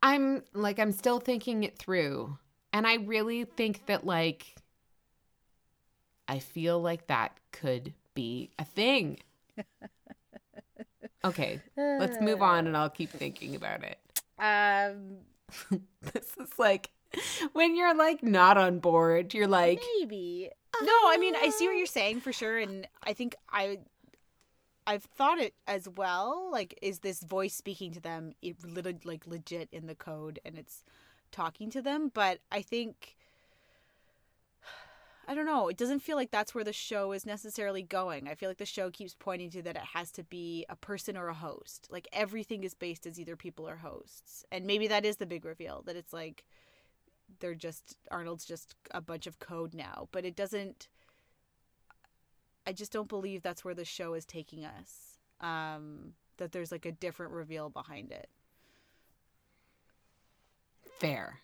i'm 0.02 0.44
like 0.53 0.80
i'm 0.80 0.91
still 0.91 1.19
thinking 1.19 1.64
it 1.64 1.77
through 1.77 2.38
and 2.73 2.88
i 2.88 2.95
really 2.95 3.45
think 3.45 3.85
that 3.85 4.03
like 4.06 4.56
i 6.28 6.40
feel 6.40 6.82
like 6.82 7.08
that 7.08 7.38
could 7.52 7.94
be 8.14 8.50
a 8.60 8.66
thing 8.66 9.20
okay 11.26 11.62
let's 11.78 12.20
move 12.20 12.41
on 12.41 12.68
and 12.68 12.76
i'll 12.76 12.90
keep 12.90 13.10
thinking 13.10 13.56
about 13.56 13.84
it 13.84 14.00
um 14.40 15.18
this 16.14 16.36
is 16.40 16.50
like 16.58 16.91
when 17.54 17.76
you're 17.76 17.95
like 17.95 18.24
not 18.24 18.58
on 18.58 18.80
board 18.80 19.34
you're 19.34 19.48
like 19.48 19.82
maybe. 20.00 20.50
No, 20.82 20.91
I 20.91 21.18
mean 21.20 21.36
I 21.36 21.50
see 21.50 21.68
what 21.68 21.78
you're 21.78 21.86
saying 21.86 22.22
for 22.22 22.34
sure 22.34 22.58
and 22.58 22.88
I 23.04 23.14
think 23.14 23.36
I 23.48 23.78
I've 24.86 25.04
thought 25.04 25.40
it 25.40 25.54
as 25.68 25.88
well. 25.88 26.50
Like, 26.52 26.78
is 26.82 27.00
this 27.00 27.22
voice 27.22 27.54
speaking 27.54 27.94
to 27.94 28.02
them? 28.02 28.34
It 28.41 28.58
like 29.06 29.26
legit 29.26 29.70
in 29.72 29.88
the 29.88 29.95
code, 29.95 30.40
and 30.44 30.58
it's 30.58 30.84
talking 31.32 31.70
to 31.72 31.82
them. 31.82 32.12
But 32.14 32.40
I 32.52 32.62
think 32.62 33.16
I 35.26 35.36
don't 35.36 35.45
know. 35.45 35.70
It 35.70 35.78
doesn't 35.78 36.02
feel 36.02 36.18
like 36.18 36.32
that's 36.32 36.54
where 36.54 36.66
the 36.66 36.74
show 36.74 37.14
is 37.14 37.26
necessarily 37.26 37.82
going. 37.82 38.28
I 38.28 38.36
feel 38.36 38.50
like 38.50 38.58
the 38.58 38.66
show 38.66 38.91
keeps 38.91 39.16
pointing 39.18 39.50
to 39.52 39.62
that 39.62 39.78
it 39.78 39.84
has 39.94 40.12
to 40.14 40.24
be 40.24 40.66
a 40.68 40.76
person 40.76 41.16
or 41.16 41.30
a 41.30 41.34
host. 41.34 41.88
Like 41.90 42.08
everything 42.12 42.64
is 42.64 42.74
based 42.74 43.08
as 43.08 43.20
either 43.20 43.38
people 43.38 43.68
or 43.68 43.78
hosts. 43.78 44.44
And 44.52 44.66
maybe 44.66 44.88
that 44.88 45.06
is 45.06 45.18
the 45.18 45.26
big 45.26 45.45
reveal 45.45 45.82
that 45.86 45.95
it's 45.95 46.12
like 46.12 46.44
they're 47.40 47.56
just 47.56 47.95
Arnold's 48.12 48.45
just 48.45 48.76
a 48.91 49.00
bunch 49.02 49.26
of 49.26 49.40
code 49.40 49.74
now, 49.74 50.10
but 50.12 50.26
it 50.26 50.36
doesn't 50.36 50.90
I 52.68 52.74
just 52.74 52.91
don't 52.91 53.10
believe 53.10 53.41
that's 53.41 53.64
where 53.64 53.76
the 53.76 53.86
show 53.86 54.14
is 54.16 54.26
taking 54.26 54.66
us. 54.66 55.20
Um 55.40 56.14
that 56.38 56.52
there's 56.52 56.72
like 56.72 56.86
a 56.86 56.91
different 56.91 57.32
reveal 57.32 57.70
behind 57.70 58.12
it. 58.12 58.28
fair 61.00 61.40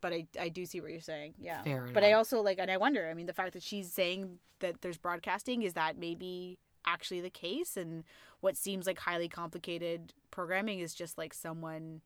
but 0.00 0.12
I, 0.12 0.26
I 0.38 0.48
do 0.48 0.64
see 0.66 0.80
what 0.80 0.90
you're 0.90 1.00
saying. 1.00 1.34
Yeah. 1.40 1.62
Fair 1.62 1.88
but 1.92 2.04
I 2.04 2.12
also 2.12 2.40
like, 2.40 2.58
and 2.58 2.70
I 2.70 2.76
wonder. 2.76 3.08
I 3.08 3.14
mean, 3.14 3.26
the 3.26 3.32
fact 3.32 3.52
that 3.52 3.62
she's 3.62 3.92
saying 3.92 4.38
that 4.60 4.82
there's 4.82 4.98
broadcasting 4.98 5.62
is 5.62 5.74
that 5.74 5.98
maybe 5.98 6.58
actually 6.86 7.20
the 7.20 7.30
case, 7.30 7.76
and 7.76 8.04
what 8.40 8.56
seems 8.56 8.86
like 8.86 8.98
highly 8.98 9.28
complicated 9.28 10.12
programming 10.30 10.80
is 10.80 10.94
just 10.94 11.18
like 11.18 11.34
someone 11.34 12.00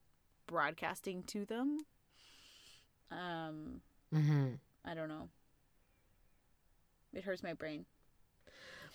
broadcasting 0.46 1.22
to 1.24 1.44
them. 1.44 1.78
Um, 3.10 3.80
mm-hmm. 4.14 4.46
I 4.84 4.94
don't 4.94 5.08
know. 5.08 5.28
It 7.12 7.24
hurts 7.24 7.42
my 7.42 7.52
brain. 7.54 7.86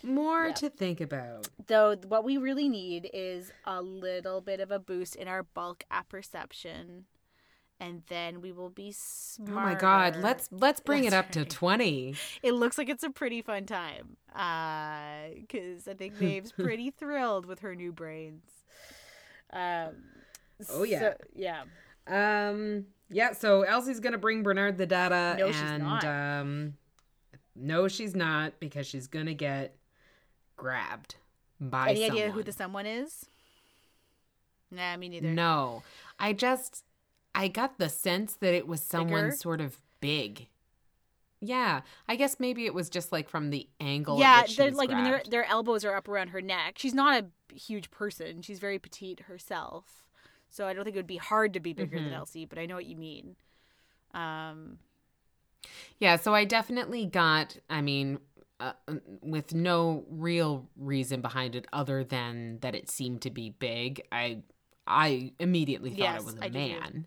more 0.04 0.48
Yeah. 0.48 0.54
to 0.54 0.70
think 0.70 1.02
about 1.02 1.48
Though 1.68 1.96
what 2.08 2.24
we 2.24 2.38
really 2.38 2.70
need 2.70 3.10
is 3.14 3.52
a 3.66 3.82
little 3.82 4.42
bit 4.42 4.60
of 4.60 4.72
a 4.72 4.80
boost 4.80 5.16
in 5.16 5.28
our 5.28 5.44
bulk 5.44 5.84
apperception, 5.92 7.06
and 7.80 8.04
then 8.08 8.42
we 8.42 8.52
will 8.52 8.70
be 8.70 8.92
smart. 8.92 9.52
oh 9.52 9.54
my 9.62 9.74
god 9.76 10.18
let's 10.18 10.50
let's 10.52 10.80
bring 10.80 11.06
it 11.06 11.12
That's 11.12 11.28
up 11.28 11.32
to 11.34 11.46
20 11.46 12.16
it 12.44 12.52
looks 12.54 12.78
like 12.78 12.90
it's 12.90 13.04
a 13.04 13.10
pretty 13.10 13.42
fun 13.42 13.66
time 13.66 14.18
Uh 14.36 15.30
because 15.36 15.88
I 15.88 15.94
think 15.94 16.20
Maeve's 16.20 16.52
pretty 16.66 16.92
thrilled 16.92 17.46
with 17.46 17.60
her 17.60 17.76
new 17.76 17.92
brains. 17.92 18.44
Um, 19.52 19.96
Oh, 20.70 20.84
yeah. 20.84 21.00
so- 21.00 21.18
yeah. 21.36 21.64
Um. 22.08 22.86
Yeah. 23.10 23.32
So 23.34 23.62
Elsie's 23.64 24.00
gonna 24.02 24.18
bring 24.18 24.44
Bernard 24.44 24.78
the 24.78 24.86
data, 24.86 25.36
No, 25.40 25.48
she's 25.52 25.62
and 25.62 25.84
not. 25.84 26.04
um, 26.04 26.74
no, 27.56 27.88
she's 27.88 28.16
not 28.16 28.60
because 28.60 28.86
she's 28.86 29.08
gonna 29.08 29.34
get 29.34 29.76
grabbed 30.58 31.16
by. 31.62 31.92
Any 31.92 32.06
idea 32.06 32.32
who 32.32 32.44
the 32.44 32.52
someone 32.52 32.86
is? 32.86 33.26
Nah, 34.72 34.98
me 34.98 35.10
neither. 35.10 35.30
No, 35.30 35.82
I 36.20 36.34
just 36.34 36.84
I 37.36 37.48
got 37.48 37.78
the 37.78 37.90
sense 37.90 38.36
that 38.36 38.54
it 38.54 38.68
was 38.68 38.82
someone 38.82 39.26
Bigger? 39.26 39.36
sort 39.38 39.62
of 39.62 39.78
big. 40.02 40.48
Yeah, 41.42 41.82
I 42.08 42.16
guess 42.18 42.38
maybe 42.40 42.66
it 42.66 42.74
was 42.74 42.90
just 42.90 43.12
like 43.14 43.30
from 43.30 43.50
the 43.50 43.68
angle. 43.80 44.20
yeah, 44.20 44.44
they're 44.58 44.72
like 44.72 44.90
I 44.90 44.96
mean 44.96 45.06
their 45.06 45.22
their 45.30 45.46
elbows 45.46 45.86
are 45.86 45.96
up 45.96 46.10
around 46.10 46.30
her 46.30 46.42
neck. 46.42 46.74
She's 46.78 46.94
not 46.94 47.24
a 47.24 47.56
huge 47.56 47.92
person. 47.92 48.42
She's 48.42 48.60
very 48.60 48.78
petite 48.78 49.22
herself. 49.22 50.06
So 50.50 50.68
I 50.68 50.74
don't 50.74 50.84
think 50.84 50.96
it 50.96 51.00
would 51.00 51.08
be 51.08 51.18
hard 51.18 51.54
to 51.54 51.60
be 51.60 51.74
bigger 51.74 51.96
than 51.98 52.10
Mhm. 52.10 52.16
Elsie, 52.16 52.46
but 52.46 52.58
I 52.60 52.66
know 52.66 52.76
what 52.76 52.88
you 52.88 52.98
mean. 52.98 53.36
Um 54.14 54.80
Yeah, 56.00 56.16
so 56.18 56.34
I 56.34 56.46
definitely 56.46 57.06
got, 57.06 57.58
I 57.70 57.82
mean, 57.82 58.20
uh, 58.60 58.74
with 59.22 59.54
no 59.54 60.06
real 60.10 60.68
reason 60.76 61.22
behind 61.22 61.56
it 61.56 61.68
other 61.72 62.04
than 62.04 62.60
that 62.62 62.76
it 62.76 62.90
seemed 62.90 63.22
to 63.22 63.30
be 63.30 63.52
big. 63.52 64.02
I 64.12 64.44
I 64.88 65.34
immediately 65.40 65.92
thought 65.92 66.00
Yes, 66.00 66.22
it 66.22 66.26
was 66.26 66.36
a 66.36 66.46
I 66.46 66.50
man. 66.50 66.92
too. 66.94 67.06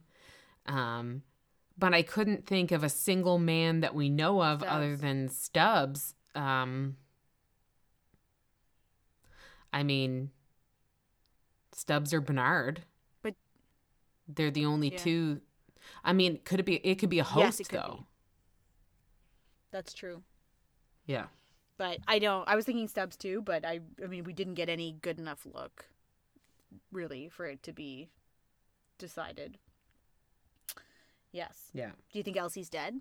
Um 0.67 1.23
but 1.79 1.95
I 1.95 2.03
couldn't 2.03 2.47
think 2.47 2.71
of 2.71 2.85
a 2.85 2.89
single 2.89 3.39
man 3.39 3.81
that 3.81 3.95
we 3.95 4.09
know 4.09 4.43
of 4.43 4.63
other 4.63 4.97
than 4.97 5.29
Stubbs. 5.29 6.15
Um 6.35 6.97
I 9.73 9.83
mean 9.83 10.31
Stubbs 11.73 12.13
or 12.13 12.21
Bernard. 12.21 12.83
But- 13.23 13.37
they're 14.29 14.51
the 14.51 14.67
only 14.67 14.93
Yeah. 14.93 14.99
two 14.99 15.41
I 16.05 16.13
mean, 16.13 16.39
could 16.45 16.61
it 16.61 16.63
be 16.67 16.77
it 16.77 16.97
could 16.97 17.11
be 17.11 17.19
a 17.19 17.25
host 17.25 17.59
Yes, 17.61 17.69
though. 17.69 17.97
be. 18.01 18.07
that's 19.73 19.93
true. 19.93 20.23
Yeah. 21.07 21.27
But 21.77 21.99
I 22.07 22.19
don't 22.21 22.47
I 22.49 22.55
was 22.55 22.65
thinking 22.65 22.87
Stubbs 22.87 23.17
too, 23.17 23.43
but 23.43 23.65
I 23.65 23.81
I 24.03 24.07
mean 24.07 24.25
we 24.25 24.33
didn't 24.33 24.55
get 24.55 24.69
any 24.69 24.93
good 24.93 25.19
enough 25.19 25.45
look 25.47 25.87
really 26.93 27.29
for 27.29 27.47
it 27.47 27.63
to 27.65 27.73
be 27.73 28.11
decided. 28.99 29.59
Yes. 31.33 31.71
Yeah. 31.73 31.91
Do 32.13 32.19
you 32.19 32.23
think 32.23 32.37
Elsie's 32.37 32.69
dead? 32.69 33.01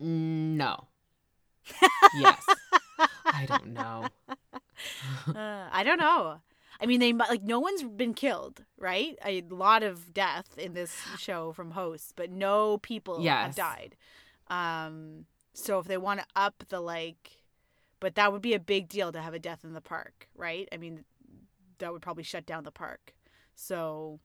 No. 0.00 0.88
yes. 2.18 2.44
I 3.26 3.46
don't 3.46 3.68
know. 3.68 4.08
Uh, 5.28 5.68
I 5.70 5.82
don't 5.84 6.00
know. 6.00 6.40
I 6.80 6.86
mean, 6.86 6.98
they 7.00 7.12
like 7.12 7.42
no 7.42 7.60
one's 7.60 7.82
been 7.84 8.12
killed, 8.12 8.64
right? 8.76 9.16
A 9.24 9.42
lot 9.42 9.82
of 9.82 10.12
death 10.12 10.58
in 10.58 10.74
this 10.74 10.94
show 11.16 11.52
from 11.52 11.70
hosts, 11.70 12.12
but 12.14 12.30
no 12.30 12.78
people 12.78 13.22
have 13.46 13.54
died. 13.54 13.96
Um, 14.48 15.26
so 15.54 15.78
if 15.78 15.86
they 15.86 15.96
want 15.96 16.20
to 16.20 16.26
up 16.34 16.64
the 16.68 16.80
like, 16.80 17.30
but 18.00 18.16
that 18.16 18.32
would 18.32 18.42
be 18.42 18.54
a 18.54 18.60
big 18.60 18.88
deal 18.88 19.12
to 19.12 19.20
have 19.22 19.32
a 19.32 19.38
death 19.38 19.64
in 19.64 19.72
the 19.72 19.80
park, 19.80 20.28
right? 20.34 20.68
I 20.72 20.76
mean, 20.76 21.04
that 21.78 21.92
would 21.92 22.02
probably 22.02 22.24
shut 22.24 22.44
down 22.44 22.64
the 22.64 22.72
park. 22.72 23.14
So 23.54 24.18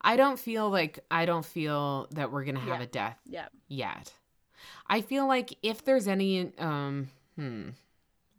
I 0.00 0.16
don't 0.16 0.38
feel 0.38 0.70
like 0.70 1.00
I 1.10 1.26
don't 1.26 1.44
feel 1.44 2.08
that 2.12 2.30
we're 2.32 2.44
gonna 2.44 2.60
have 2.60 2.78
Yeah. 2.80 2.84
a 2.84 2.86
death 2.86 3.18
yeah, 3.26 3.48
yet. 3.68 4.12
I 4.86 5.00
feel 5.02 5.26
like 5.26 5.56
if 5.62 5.84
there's 5.84 6.08
any 6.08 6.52
um 6.58 7.08
hmm 7.36 7.70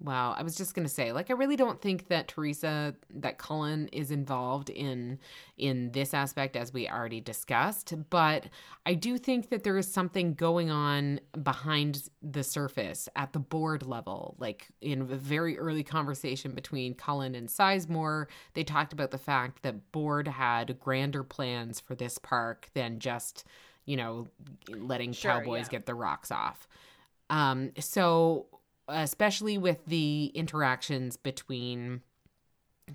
well, 0.01 0.33
I 0.37 0.43
was 0.43 0.55
just 0.55 0.75
gonna 0.75 0.87
say, 0.87 1.11
like, 1.11 1.29
I 1.29 1.33
really 1.33 1.57
don't 1.57 1.81
think 1.81 2.07
that 2.07 2.29
Theresa, 2.29 2.95
that 3.15 3.37
Cullen 3.37 3.87
is 3.89 4.11
involved 4.11 4.69
in 4.69 5.19
in 5.57 5.91
this 5.91 6.13
aspect, 6.13 6.55
as 6.55 6.71
we 6.71 6.87
already 6.87 7.19
discussed. 7.19 7.93
But 8.09 8.45
I 8.85 8.93
do 8.93 9.17
think 9.17 9.49
that 9.49 9.63
there 9.63 9.77
is 9.77 9.91
something 9.91 10.33
going 10.35 10.71
on 10.71 11.19
behind 11.43 12.09
the 12.21 12.43
surface 12.43 13.09
at 13.15 13.33
the 13.33 13.39
board 13.39 13.85
level. 13.85 14.35
Like 14.39 14.67
in 14.81 15.01
a 15.01 15.05
very 15.05 15.59
early 15.59 15.83
conversation 15.83 16.53
between 16.53 16.93
Cullen 16.93 17.35
and 17.35 17.49
Sizemore, 17.49 18.27
they 18.53 18.63
talked 18.63 18.93
about 18.93 19.11
the 19.11 19.17
fact 19.17 19.63
that 19.63 19.91
board 19.91 20.27
had 20.29 20.79
grander 20.79 21.23
plans 21.23 21.79
for 21.81 21.93
this 21.93 22.17
park 22.17 22.69
than 22.73 22.99
just, 22.99 23.43
you 23.85 23.97
know, 23.97 24.27
letting 24.69 25.11
Sure, 25.11 25.31
cowboys 25.31 25.65
yeah. 25.65 25.71
get 25.71 25.85
the 25.85 25.95
rocks 25.95 26.31
off. 26.31 26.67
Um, 27.29 27.71
so 27.79 28.47
especially 28.89 29.57
with 29.57 29.85
the 29.85 30.31
interactions 30.33 31.17
between 31.17 32.01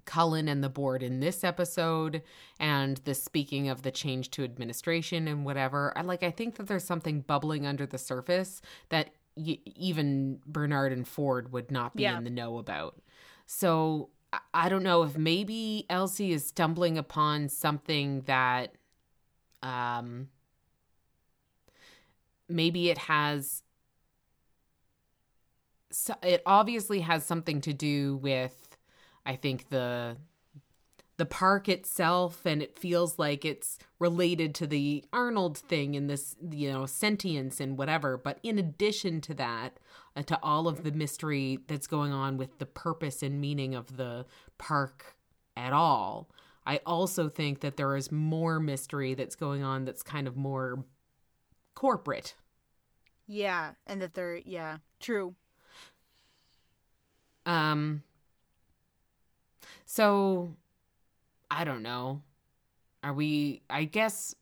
Cullen 0.05 0.49
and 0.49 0.63
the 0.63 0.69
board 0.69 1.03
in 1.05 1.21
this 1.21 1.45
episode 1.45 2.23
and 2.59 2.97
the 3.05 3.15
speaking 3.15 3.69
of 3.69 3.83
the 3.83 3.93
change 3.93 4.31
to 4.33 4.43
administration 4.45 5.29
and 5.29 5.45
whatever. 5.45 5.93
I 5.97 6.03
like 6.03 6.23
I 6.25 6.31
think 6.33 6.57
that 6.57 6.67
there's 6.67 6.85
something 6.85 7.21
bubbling 7.21 7.65
under 7.65 7.87
the 7.87 7.99
surface 7.99 8.61
that 8.89 9.11
y- 9.37 9.59
even 9.77 10.41
Bernard 10.47 10.93
and 10.93 11.07
Ford 11.07 11.53
would 11.53 11.71
not 11.71 11.95
be 11.95 12.03
Yeah. 12.03 12.19
in 12.19 12.25
the 12.25 12.31
know 12.31 12.59
about. 12.59 13.01
So 13.47 14.11
I- 14.33 14.41
I 14.53 14.69
don't 14.69 14.83
know 14.83 15.05
if 15.05 15.17
maybe 15.17 15.87
Elsie 15.89 16.33
is 16.33 16.45
stumbling 16.45 16.99
upon 16.99 17.49
something 17.49 18.23
that 18.23 18.75
um 19.63 20.29
maybe 22.49 22.91
it 22.91 22.99
has 22.99 23.63
it 26.23 26.43
obviously 26.47 27.01
has 27.01 27.25
something 27.25 27.61
to 27.61 27.73
do 27.73 28.17
with 28.17 28.77
i 29.27 29.37
think 29.37 29.69
the 29.69 30.17
the 31.17 31.27
park 31.27 31.69
itself 31.69 32.45
and 32.45 32.61
it 32.61 32.77
feels 32.77 33.19
like 33.19 33.45
it's 33.45 33.79
related 34.01 34.55
to 34.55 34.67
the 34.67 35.05
arnold 35.13 35.57
thing 35.57 35.95
and 35.95 36.11
this 36.11 36.35
you 36.51 36.73
know 36.73 36.87
sentience 36.87 37.61
and 37.61 37.79
whatever 37.79 38.17
but 38.17 38.39
in 38.43 38.59
addition 38.59 39.21
to 39.21 39.35
that 39.35 39.79
uh, 40.17 40.23
to 40.23 40.39
all 40.43 40.67
of 40.67 40.83
the 40.83 40.93
mystery 40.93 41.59
that's 41.69 41.87
going 41.87 42.13
on 42.13 42.37
with 42.37 42.59
the 42.59 42.67
purpose 42.67 43.23
and 43.23 43.41
meaning 43.41 43.75
of 43.75 43.97
the 43.97 44.27
park 44.59 45.17
at 45.57 45.73
all 45.73 46.29
i 46.67 46.81
also 46.85 47.29
think 47.29 47.61
that 47.61 47.77
there 47.77 47.97
is 47.97 48.11
more 48.11 48.59
mystery 48.59 49.15
that's 49.15 49.37
going 49.37 49.63
on 49.63 49.85
that's 49.85 50.03
kind 50.03 50.27
of 50.27 50.37
more 50.37 50.85
corporate 51.77 52.35
yeah, 53.27 53.73
and 53.87 54.03
that 54.03 54.15
they're 54.15 54.37
yeah, 54.45 54.79
true. 55.01 55.35
Um 57.47 58.03
so 59.85 60.55
I 61.51 61.65
don't 61.65 61.83
know. 61.83 62.23
Are 63.03 63.13
we 63.13 63.63
I 63.69 63.85
guess 63.85 64.35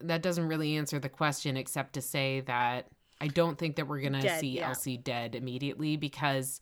that 0.00 0.22
doesn't 0.22 0.46
really 0.46 0.76
answer 0.76 0.98
the 0.98 1.08
question 1.08 1.56
except 1.56 1.94
to 1.94 2.00
say 2.02 2.40
that 2.42 2.86
I 3.20 3.28
don't 3.28 3.56
think 3.56 3.76
that 3.76 3.86
we're 3.88 4.00
going 4.00 4.20
to 4.20 4.38
see 4.38 4.58
yeah. 4.58 4.68
Elsie 4.68 4.96
dead 4.98 5.34
immediately 5.34 5.96
because 5.96 6.60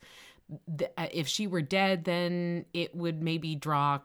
th- 0.77 0.91
uh, 0.97 1.07
if 1.11 1.27
she 1.27 1.47
were 1.47 1.61
dead 1.61 2.05
then 2.05 2.65
it 2.73 2.95
would 2.95 3.21
maybe 3.21 3.55
draw 3.55 3.99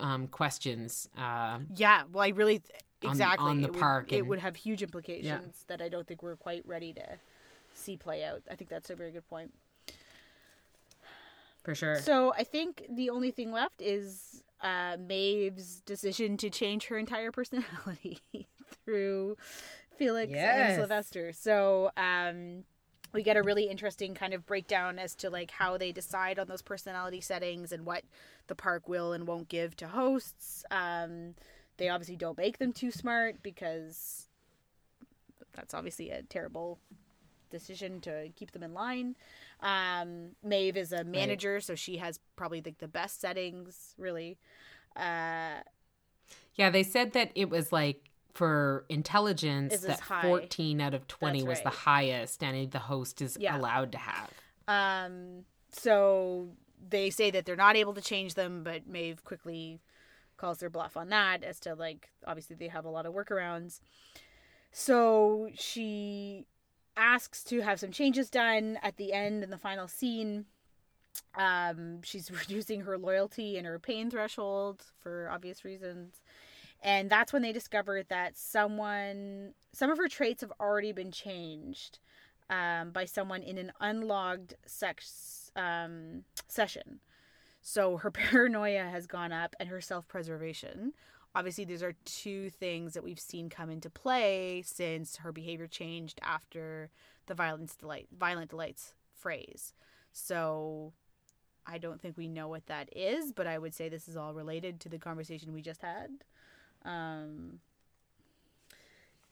um 0.00 0.26
questions 0.26 1.08
uh 1.16 1.58
Yeah, 1.76 2.02
well, 2.10 2.24
I 2.24 2.28
really 2.28 2.62
On- 3.04 3.10
exactly 3.10 3.48
on 3.50 3.60
the 3.60 3.68
it 3.68 3.72
would- 3.72 3.80
park 3.80 4.12
it 4.12 4.26
would 4.26 4.38
have 4.40 4.56
huge 4.56 4.82
implications 4.82 5.64
that 5.68 5.80
I 5.80 5.88
don't 5.88 6.06
think 6.06 6.22
we're 6.22 6.36
quite 6.36 6.66
ready 6.66 6.92
to 6.94 7.06
see 7.74 7.96
play 7.96 8.24
out. 8.24 8.42
I 8.50 8.56
think 8.56 8.68
that's 8.70 8.90
a 8.90 8.96
very 8.96 9.12
good 9.12 9.28
point. 9.28 9.52
For 11.64 11.74
sure. 11.74 11.96
So 11.96 12.32
I 12.36 12.44
think 12.44 12.86
the 12.90 13.10
only 13.10 13.30
thing 13.30 13.52
left 13.52 13.80
is 13.82 14.42
uh, 14.62 14.96
Maeve's 14.98 15.80
decision 15.80 16.36
to 16.38 16.50
change 16.50 16.86
her 16.86 16.98
entire 16.98 17.30
personality 17.32 18.20
through 18.84 19.36
Felix 19.96 20.32
Yes. 20.32 20.70
and 20.70 20.80
Sylvester. 20.80 21.32
So 21.32 21.90
um, 21.96 22.64
we 23.12 23.22
get 23.22 23.36
a 23.36 23.42
really 23.42 23.64
interesting 23.64 24.14
kind 24.14 24.32
of 24.34 24.46
breakdown 24.46 24.98
as 24.98 25.14
to 25.16 25.30
like 25.30 25.50
how 25.50 25.76
they 25.76 25.92
decide 25.92 26.38
on 26.38 26.46
those 26.46 26.62
personality 26.62 27.20
settings 27.20 27.72
and 27.72 27.84
what 27.84 28.04
the 28.46 28.54
park 28.54 28.88
will 28.88 29.12
and 29.12 29.26
won't 29.26 29.48
give 29.48 29.76
to 29.76 29.88
hosts. 29.88 30.64
Um, 30.70 31.34
they 31.76 31.88
obviously 31.88 32.16
don't 32.16 32.36
make 32.38 32.58
them 32.58 32.72
too 32.72 32.90
smart 32.90 33.42
because 33.42 34.28
that's 35.52 35.74
obviously 35.74 36.10
a 36.10 36.22
terrible 36.22 36.78
decision 37.50 38.00
to 38.02 38.28
keep 38.36 38.52
them 38.52 38.62
in 38.62 38.72
line. 38.72 39.16
Um, 39.62 40.30
Maeve 40.42 40.76
is 40.76 40.92
a 40.92 41.04
manager, 41.04 41.60
so 41.60 41.74
she 41.74 41.98
has 41.98 42.18
probably 42.36 42.60
the, 42.60 42.74
the 42.78 42.88
best 42.88 43.20
settings, 43.20 43.94
really. 43.98 44.38
Uh, 44.96 45.60
Yeah, 46.54 46.70
they 46.70 46.82
said 46.82 47.12
that 47.12 47.30
it 47.34 47.50
was 47.50 47.70
like 47.72 48.10
for 48.32 48.84
intelligence 48.88 49.76
that 49.80 50.00
high? 50.00 50.22
14 50.22 50.80
out 50.80 50.94
of 50.94 51.06
20 51.08 51.40
That's 51.40 51.48
was 51.48 51.58
the 51.60 51.64
right. 51.66 51.74
highest 51.74 52.42
and 52.42 52.70
the 52.70 52.78
host 52.78 53.20
is 53.20 53.36
Yeah. 53.40 53.56
allowed 53.58 53.92
to 53.92 53.98
have. 53.98 54.30
um, 54.68 55.44
so 55.72 56.48
they 56.88 57.10
say 57.10 57.30
that 57.30 57.44
they're 57.44 57.54
not 57.56 57.76
able 57.76 57.94
to 57.94 58.00
change 58.00 58.34
them, 58.34 58.62
but 58.64 58.86
Maeve 58.86 59.22
quickly 59.24 59.80
calls 60.36 60.58
their 60.58 60.70
bluff 60.70 60.96
on 60.96 61.10
that 61.10 61.44
as 61.44 61.60
to 61.60 61.74
like 61.74 62.08
obviously 62.26 62.56
they 62.56 62.68
have 62.68 62.84
a 62.86 62.88
lot 62.88 63.04
of 63.06 63.12
workarounds. 63.12 63.80
So 64.72 65.50
she 65.54 66.46
asks 66.96 67.42
to 67.44 67.60
have 67.60 67.80
some 67.80 67.90
changes 67.90 68.30
done 68.30 68.78
at 68.82 68.96
the 68.96 69.12
end 69.12 69.42
in 69.42 69.50
the 69.50 69.58
final 69.58 69.88
scene. 69.88 70.46
Um, 71.34 72.02
she's 72.02 72.30
reducing 72.48 72.82
her 72.82 72.98
loyalty 72.98 73.56
and 73.56 73.66
her 73.66 73.78
pain 73.78 74.10
threshold 74.10 74.82
for 74.98 75.28
obvious 75.30 75.64
reasons. 75.64 76.20
And 76.82 77.10
that's 77.10 77.32
when 77.32 77.42
they 77.42 77.52
discover 77.52 78.02
that 78.08 78.36
someone, 78.36 79.52
some 79.72 79.90
of 79.90 79.98
her 79.98 80.08
traits 80.08 80.40
have 80.40 80.52
already 80.58 80.92
been 80.92 81.12
changed 81.12 81.98
um, 82.48 82.90
by 82.90 83.04
someone 83.04 83.42
in 83.42 83.58
an 83.58 83.72
unlogged 83.80 84.54
sex 84.66 85.52
um, 85.56 86.24
session. 86.48 87.00
So 87.62 87.98
her 87.98 88.10
paranoia 88.10 88.84
has 88.84 89.06
gone 89.06 89.32
up 89.32 89.54
and 89.60 89.68
her 89.68 89.80
self 89.80 90.08
preservation 90.08 90.92
obviously 91.34 91.64
these 91.64 91.82
are 91.82 91.94
two 92.04 92.50
things 92.50 92.94
that 92.94 93.04
we've 93.04 93.20
seen 93.20 93.48
come 93.48 93.70
into 93.70 93.90
play 93.90 94.62
since 94.66 95.16
her 95.16 95.32
behavior 95.32 95.66
changed 95.66 96.18
after 96.22 96.90
the 97.26 97.34
violence 97.34 97.76
delight 97.76 98.08
violent 98.16 98.50
delights 98.50 98.94
phrase. 99.14 99.74
So 100.12 100.92
I 101.66 101.78
don't 101.78 102.00
think 102.00 102.16
we 102.16 102.28
know 102.28 102.48
what 102.48 102.66
that 102.66 102.88
is, 102.96 103.32
but 103.32 103.46
I 103.46 103.58
would 103.58 103.74
say 103.74 103.88
this 103.88 104.08
is 104.08 104.16
all 104.16 104.34
related 104.34 104.80
to 104.80 104.88
the 104.88 104.98
conversation 104.98 105.52
we 105.52 105.62
just 105.62 105.82
had. 105.82 106.10
Um, 106.84 107.60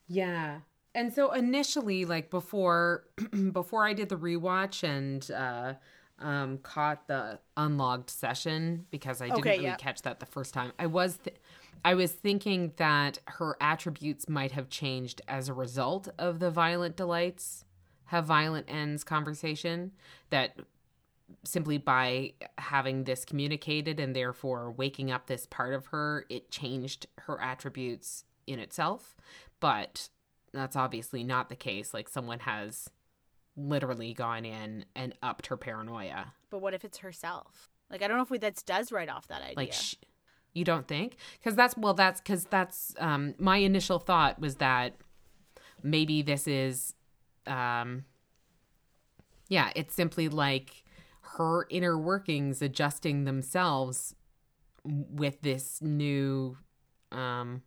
Yeah. 0.06 0.60
And 0.94 1.12
so 1.12 1.32
initially, 1.32 2.04
like 2.04 2.30
before 2.30 3.04
before 3.52 3.86
I 3.86 3.92
did 3.92 4.08
the 4.08 4.16
rewatch 4.16 4.82
and 4.82 5.28
uh 5.30 5.74
um 6.24 6.58
caught 6.58 7.06
the 7.06 7.38
unlogged 7.56 8.10
session 8.10 8.86
because 8.90 9.20
I 9.22 9.30
didn't 9.30 9.36
Okay, 9.36 9.56
really 9.56 9.64
yeah. 9.64 9.76
catch 9.76 10.02
that 10.02 10.18
the 10.20 10.26
first 10.26 10.54
time. 10.54 10.72
I 10.78 10.86
was 10.86 11.18
th- 11.18 11.36
I 11.84 11.94
was 11.94 12.12
thinking 12.12 12.72
that 12.76 13.18
her 13.26 13.56
attributes 13.60 14.28
might 14.28 14.52
have 14.52 14.68
changed 14.68 15.22
as 15.28 15.48
a 15.48 15.54
result 15.54 16.08
of 16.18 16.38
the 16.38 16.50
violent 16.50 16.96
delights 16.96 17.64
have 18.06 18.24
violent 18.24 18.66
ends 18.68 19.04
conversation 19.04 19.92
that 20.30 20.56
simply 21.44 21.76
by 21.76 22.32
having 22.56 23.04
this 23.04 23.24
communicated 23.24 24.00
and 24.00 24.16
therefore 24.16 24.70
waking 24.70 25.10
up 25.10 25.26
this 25.26 25.46
part 25.46 25.74
of 25.74 25.86
her 25.86 26.24
it 26.30 26.50
changed 26.50 27.06
her 27.18 27.38
attributes 27.40 28.24
in 28.46 28.58
itself 28.58 29.14
but 29.60 30.08
that's 30.54 30.74
obviously 30.74 31.22
not 31.22 31.50
the 31.50 31.54
case 31.54 31.92
like 31.92 32.08
someone 32.08 32.38
has 32.40 32.88
literally 33.58 34.14
gone 34.14 34.46
in 34.46 34.86
and 34.96 35.12
upped 35.22 35.48
her 35.48 35.56
paranoia 35.58 36.32
but 36.50 36.60
what 36.60 36.74
if 36.74 36.84
it's 36.84 36.98
herself? 36.98 37.70
Like 37.90 38.02
I 38.02 38.08
don't 38.08 38.16
know 38.16 38.22
if 38.22 38.30
we, 38.30 38.38
that 38.38 38.62
does 38.66 38.92
right 38.92 39.08
off 39.08 39.28
that 39.28 39.42
idea. 39.42 39.56
like 39.56 39.72
sh- 39.72 39.94
you 40.58 40.64
don't 40.64 40.86
think? 40.88 41.16
Because 41.38 41.54
that's 41.54 41.76
well 41.76 41.94
that's 41.94 42.20
because 42.20 42.44
that's 42.46 42.94
um 42.98 43.34
my 43.38 43.58
initial 43.58 43.98
thought 43.98 44.40
was 44.40 44.56
that 44.56 44.96
maybe 45.82 46.22
this 46.22 46.46
is 46.46 46.94
um 47.46 48.04
yeah 49.48 49.70
it's 49.74 49.94
simply 49.94 50.28
like 50.28 50.84
her 51.36 51.66
inner 51.70 51.96
workings 51.96 52.60
adjusting 52.60 53.24
themselves 53.24 54.14
with 54.84 55.40
this 55.42 55.80
new 55.80 56.56
um 57.12 57.62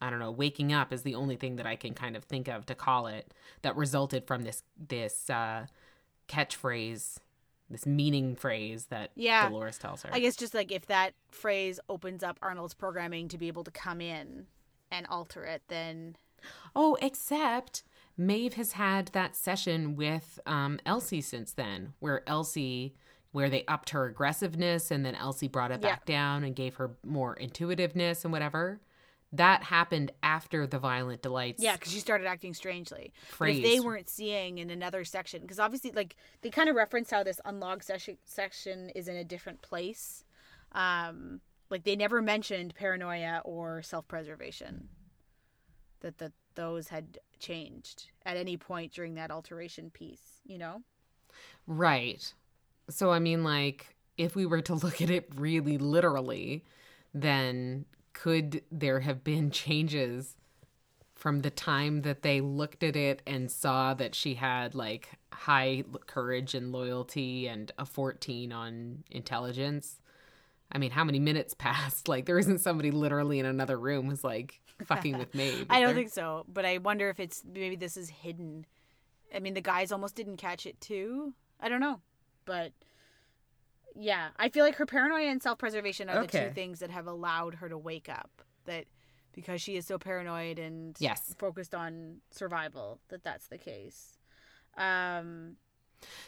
I 0.00 0.10
don't 0.10 0.18
know, 0.18 0.30
waking 0.30 0.74
up 0.74 0.92
is 0.92 1.02
the 1.02 1.14
only 1.14 1.36
thing 1.36 1.56
that 1.56 1.66
I 1.66 1.74
can 1.76 1.94
kind 1.94 2.16
of 2.16 2.24
think 2.24 2.48
of 2.48 2.66
to 2.66 2.74
call 2.74 3.06
it 3.06 3.32
that 3.62 3.76
resulted 3.76 4.26
from 4.26 4.42
this 4.42 4.62
this 4.76 5.30
uh 5.30 5.66
catchphrase, 6.28 7.18
this 7.70 7.86
meaning 7.86 8.36
phrase 8.36 8.86
that 8.86 9.10
Yeah. 9.16 9.48
Dolores 9.48 9.78
tells 9.78 10.02
her. 10.02 10.10
I 10.12 10.20
guess 10.20 10.36
just 10.36 10.54
like 10.54 10.70
if 10.70 10.86
that 10.86 11.14
phrase 11.30 11.80
opens 11.88 12.22
up 12.22 12.38
Arnold's 12.42 12.74
programming 12.74 13.28
to 13.28 13.38
be 13.38 13.48
able 13.48 13.64
to 13.64 13.70
come 13.70 14.00
in 14.00 14.46
and 14.90 15.06
alter 15.08 15.44
it, 15.44 15.62
then 15.68 16.16
Oh, 16.76 16.96
except 17.02 17.82
Maeve 18.16 18.54
has 18.54 18.72
had 18.72 19.08
that 19.08 19.34
session 19.34 19.96
with 19.96 20.38
um, 20.46 20.78
Elsie 20.86 21.20
since 21.20 21.52
then, 21.52 21.94
where 21.98 22.22
Elsie, 22.28 22.94
where 23.32 23.50
they 23.50 23.64
upped 23.66 23.90
her 23.90 24.04
aggressiveness 24.06 24.90
and 24.92 25.04
then 25.04 25.14
Elsie 25.16 25.48
brought 25.48 25.70
it 25.72 25.80
Yeah. 25.82 25.90
back 25.90 26.04
down 26.06 26.44
and 26.44 26.54
gave 26.54 26.76
her 26.76 26.96
more 27.04 27.36
intuitiveness 27.36 28.24
and 28.24 28.32
whatever. 28.32 28.80
That 29.36 29.62
happened 29.62 30.12
after 30.22 30.66
the 30.66 30.78
violent 30.78 31.22
delights. 31.22 31.62
yeah, 31.62 31.74
because 31.74 31.92
she 31.92 32.00
started 32.00 32.26
acting 32.26 32.54
strangely. 32.54 33.12
But 33.30 33.36
Phrase. 33.36 33.58
if 33.58 33.64
they 33.64 33.80
weren't 33.80 34.08
seeing 34.08 34.58
in 34.58 34.70
another 34.70 35.04
section, 35.04 35.42
because 35.42 35.58
obviously, 35.58 35.92
like 35.92 36.16
they 36.42 36.50
kind 36.50 36.68
of 36.68 36.76
reference 36.76 37.10
how 37.10 37.22
this 37.22 37.40
unlogged 37.44 37.84
session 37.84 38.16
section 38.24 38.90
is 38.90 39.08
in 39.08 39.16
a 39.16 39.24
different 39.24 39.62
place. 39.62 40.24
Um, 40.72 41.40
like 41.70 41.84
they 41.84 41.96
never 41.96 42.22
mentioned 42.22 42.74
paranoia 42.74 43.42
or 43.44 43.82
self 43.82 44.06
preservation. 44.08 44.88
That 46.00 46.18
that 46.18 46.32
those 46.54 46.88
had 46.88 47.18
changed 47.38 48.06
at 48.24 48.36
any 48.36 48.56
point 48.56 48.92
during 48.92 49.14
that 49.14 49.30
alteration 49.30 49.90
piece. 49.90 50.40
You 50.44 50.58
know. 50.58 50.82
Right. 51.66 52.32
So, 52.88 53.10
I 53.10 53.18
mean, 53.18 53.42
like, 53.42 53.96
if 54.16 54.36
we 54.36 54.46
were 54.46 54.62
to 54.62 54.74
look 54.74 55.02
at 55.02 55.10
it 55.10 55.28
really 55.34 55.76
literally, 55.78 56.64
then 57.12 57.84
could 58.16 58.62
there 58.72 59.00
have 59.00 59.22
been 59.22 59.50
changes 59.50 60.36
from 61.14 61.42
the 61.42 61.50
time 61.50 62.00
that 62.00 62.22
they 62.22 62.40
looked 62.40 62.82
at 62.82 62.96
it 62.96 63.20
and 63.26 63.50
saw 63.50 63.92
that 63.92 64.14
she 64.14 64.34
had 64.34 64.74
like 64.74 65.10
high 65.32 65.84
courage 66.06 66.54
and 66.54 66.72
loyalty 66.72 67.46
and 67.46 67.72
a 67.78 67.84
14 67.84 68.52
on 68.52 69.04
intelligence? 69.10 70.00
I 70.72 70.78
mean, 70.78 70.92
how 70.92 71.04
many 71.04 71.18
minutes 71.18 71.52
passed? 71.58 72.08
Like, 72.08 72.24
there 72.24 72.38
isn't 72.38 72.60
somebody 72.60 72.90
literally 72.90 73.38
in 73.38 73.44
another 73.44 73.78
room 73.78 74.08
who's 74.08 74.24
like 74.24 74.60
fucking 74.86 75.18
with 75.18 75.34
me. 75.34 75.66
I 75.70 75.80
don't 75.80 75.88
there? 75.88 75.96
think 75.96 76.10
so, 76.10 76.46
but 76.48 76.64
I 76.64 76.78
wonder 76.78 77.10
if 77.10 77.20
it's 77.20 77.42
maybe 77.44 77.76
this 77.76 77.98
is 77.98 78.08
hidden. 78.08 78.64
I 79.34 79.40
mean, 79.40 79.52
the 79.52 79.60
guys 79.60 79.92
almost 79.92 80.14
didn't 80.14 80.38
catch 80.38 80.64
it 80.64 80.80
too. 80.80 81.34
I 81.60 81.68
don't 81.68 81.80
know, 81.80 82.00
but 82.46 82.72
yeah, 83.98 84.28
I 84.36 84.48
feel 84.48 84.64
like 84.64 84.76
her 84.76 84.86
paranoia 84.86 85.28
and 85.30 85.42
self-preservation 85.42 86.08
are 86.08 86.20
the 86.20 86.26
two 86.26 86.50
things 86.54 86.80
that 86.80 86.90
have 86.90 87.06
allowed 87.06 87.56
her 87.56 87.68
to 87.68 87.78
wake 87.78 88.08
up. 88.08 88.42
That 88.64 88.84
because 89.32 89.60
she 89.62 89.76
is 89.76 89.86
so 89.86 89.98
paranoid 89.98 90.58
and 90.58 90.96
Yes. 90.98 91.34
focused 91.38 91.74
on 91.74 92.18
survival, 92.30 93.00
that 93.08 93.22
that's 93.22 93.48
the 93.48 93.58
case. 93.58 94.16
Um, 94.76 95.56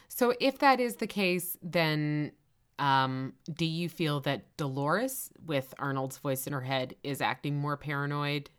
So 0.08 0.34
if 0.40 0.58
that 0.58 0.78
is 0.80 0.96
the 0.96 1.06
case, 1.06 1.56
then 1.62 2.32
um, 2.78 3.32
do 3.52 3.64
you 3.64 3.88
feel 3.88 4.20
that 4.20 4.56
Dolores, 4.56 5.30
with 5.44 5.74
Arnold's 5.78 6.18
voice 6.18 6.46
in 6.46 6.52
her 6.52 6.60
head, 6.60 6.94
is 7.02 7.20
acting 7.20 7.56
more 7.56 7.76
paranoid? 7.76 8.50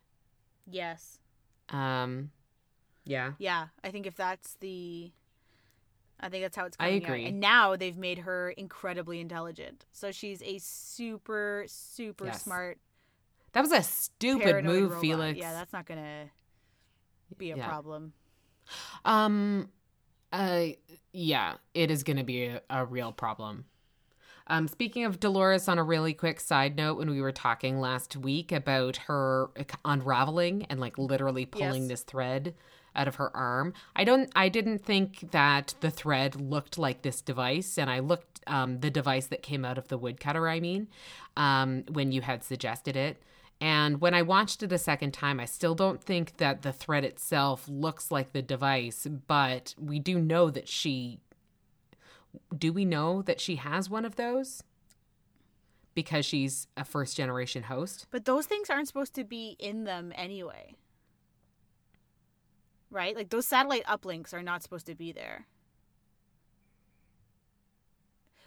yes, 0.66 1.20
Um, 1.70 2.32
yeah. 3.06 3.34
yeah, 3.40 3.68
I 3.84 3.92
think 3.92 4.06
if 4.08 4.16
that's 4.16 4.56
the 4.56 5.12
I 6.20 6.30
think 6.30 6.44
that's 6.44 6.56
how 6.58 6.66
it's 6.66 6.76
coming 6.78 6.94
I 6.94 6.98
agree. 6.98 7.24
out. 7.24 7.30
And 7.30 7.40
now 7.40 7.76
they've 7.76 7.98
made 7.98 8.20
her 8.20 8.50
incredibly 8.52 9.20
intelligent. 9.20 9.86
So 9.94 10.12
she's 10.12 10.42
a 10.44 10.58
super, 10.60 11.66
super 11.68 12.26
Yes. 12.26 12.44
smart 12.44 12.78
That 13.54 13.62
was 13.62 13.72
a 13.72 13.82
stupid 13.82 14.64
move, 14.66 14.92
robot. 14.92 15.02
Felix. 15.02 15.40
Yeah, 15.40 15.54
that's 15.54 15.74
not 15.74 15.86
gonna 15.86 16.26
be 17.38 17.52
a 17.52 17.58
Yeah. 17.58 17.68
problem. 17.68 18.14
Um, 19.06 19.70
uh, 20.32 20.68
yeah, 21.12 21.56
it 21.74 21.90
is 21.90 22.04
going 22.04 22.18
to 22.18 22.24
be 22.24 22.46
a, 22.46 22.62
a 22.70 22.86
real 22.86 23.12
problem. 23.12 23.66
Um, 24.48 24.68
speaking 24.68 25.06
of 25.06 25.20
Dolores, 25.20 25.68
on 25.68 25.78
a 25.80 25.84
really 25.84 26.14
quick 26.14 26.40
side 26.40 26.76
note, 26.76 26.98
when 26.98 27.10
we 27.10 27.22
were 27.22 27.32
talking 27.32 27.80
last 27.80 28.16
week 28.16 28.52
about 28.52 28.98
her 28.98 29.50
unraveling 29.86 30.66
and 30.70 30.80
like 30.80 30.98
literally 30.98 31.46
pulling 31.46 31.84
Yes. 31.84 31.90
this 31.90 32.04
thread 32.04 32.56
out 32.96 33.08
of 33.08 33.16
her 33.16 33.36
arm, 33.36 33.74
I 33.96 34.04
don't, 34.04 34.30
I 34.36 34.50
didn't 34.50 34.80
think 34.80 35.32
that 35.32 35.76
the 35.80 35.92
thread 35.92 36.40
looked 36.40 36.78
like 36.78 37.02
this 37.02 37.22
device, 37.22 37.78
and 37.78 37.90
I 37.90 38.00
looked 38.00 38.42
um, 38.48 38.80
the 38.80 38.90
device 38.90 39.28
that 39.28 39.44
came 39.44 39.64
out 39.66 39.78
of 39.78 39.88
the 39.88 39.98
woodcutter. 39.98 40.48
I 40.48 40.60
mean, 40.60 40.88
um, 41.38 41.84
when 41.92 42.12
you 42.12 42.22
had 42.22 42.44
suggested 42.44 42.96
it. 42.96 43.22
And 43.62 44.00
when 44.00 44.14
I 44.14 44.22
watched 44.22 44.64
it 44.64 44.72
a 44.72 44.78
second 44.78 45.14
time, 45.14 45.40
I 45.40 45.46
still 45.46 45.76
don't 45.76 46.02
think 46.02 46.38
that 46.38 46.62
the 46.62 46.72
thread 46.72 47.04
itself 47.04 47.68
looks 47.68 48.10
like 48.10 48.32
the 48.32 48.42
device, 48.42 49.06
but 49.28 49.76
we 49.78 50.00
do 50.00 50.20
know 50.20 50.50
that 50.50 50.68
she. 50.68 51.20
Do 52.56 52.72
we 52.72 52.86
know 52.86 53.22
that 53.24 53.42
she 53.42 53.56
has 53.58 53.90
one 53.90 54.06
of 54.06 54.16
those? 54.16 54.64
Because 55.94 56.26
she's 56.26 56.68
a 56.78 56.86
first 56.86 57.18
generation 57.18 57.64
host? 57.64 58.06
But 58.12 58.26
those 58.26 58.46
things 58.46 58.70
aren't 58.70 58.88
supposed 58.88 59.16
to 59.16 59.24
be 59.24 59.58
in 59.60 59.84
them 59.84 60.14
anyway. 60.16 60.76
Right? 62.92 63.16
Like 63.16 63.30
those 63.30 63.46
satellite 63.48 63.86
uplinks 63.86 64.34
are 64.34 64.44
not 64.44 64.64
supposed 64.64 64.86
to 64.88 64.96
be 64.96 65.12
there. 65.12 65.46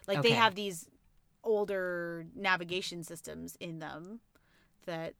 Like 0.07 0.21
they 0.21 0.31
have 0.31 0.55
these 0.55 0.89
older 1.43 2.25
navigation 2.35 3.03
systems 3.03 3.55
in 3.59 3.79
them 3.79 4.19
that 4.85 5.13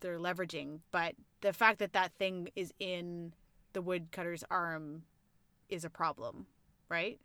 they're 0.00 0.18
leveraging, 0.18 0.80
but 0.90 1.14
the 1.40 1.52
fact 1.52 1.78
that 1.78 1.92
that 1.92 2.12
thing 2.18 2.48
is 2.54 2.72
in 2.78 3.32
the 3.72 3.82
woodcutter's 3.82 4.44
arm 4.50 5.02
is 5.68 5.84
a 5.84 5.90
problem, 5.90 6.46
right? 6.88 7.18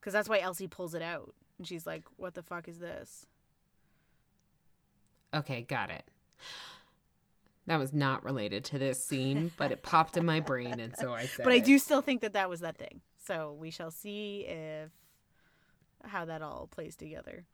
Because 0.00 0.12
that's 0.12 0.28
why 0.28 0.40
Elsie 0.40 0.68
pulls 0.68 0.94
it 0.94 1.02
out. 1.02 1.34
And 1.58 1.66
she's 1.66 1.86
like, 1.86 2.04
what 2.16 2.34
the 2.34 2.42
fuck 2.42 2.68
is 2.68 2.78
this? 2.78 3.26
Okay, 5.34 5.62
got 5.62 5.90
it. 5.90 6.04
That 7.68 7.78
was 7.78 7.92
not 7.92 8.24
related 8.24 8.64
to 8.66 8.78
this 8.78 9.04
scene, 9.04 9.52
but 9.58 9.72
it 9.72 9.82
popped 9.82 10.16
in 10.16 10.24
my 10.24 10.40
brain, 10.40 10.80
and 10.80 10.96
so 10.96 11.12
I 11.12 11.26
said. 11.26 11.44
but 11.44 11.52
I 11.52 11.56
it. 11.56 11.64
do 11.66 11.78
still 11.78 12.00
think 12.00 12.22
that 12.22 12.32
that 12.32 12.48
was 12.48 12.60
that 12.60 12.78
thing. 12.78 13.02
So 13.26 13.56
we 13.60 13.70
shall 13.70 13.90
see 13.90 14.46
if 14.48 14.90
how 16.02 16.24
that 16.24 16.40
all 16.40 16.66
plays 16.70 16.96
together. 16.96 17.44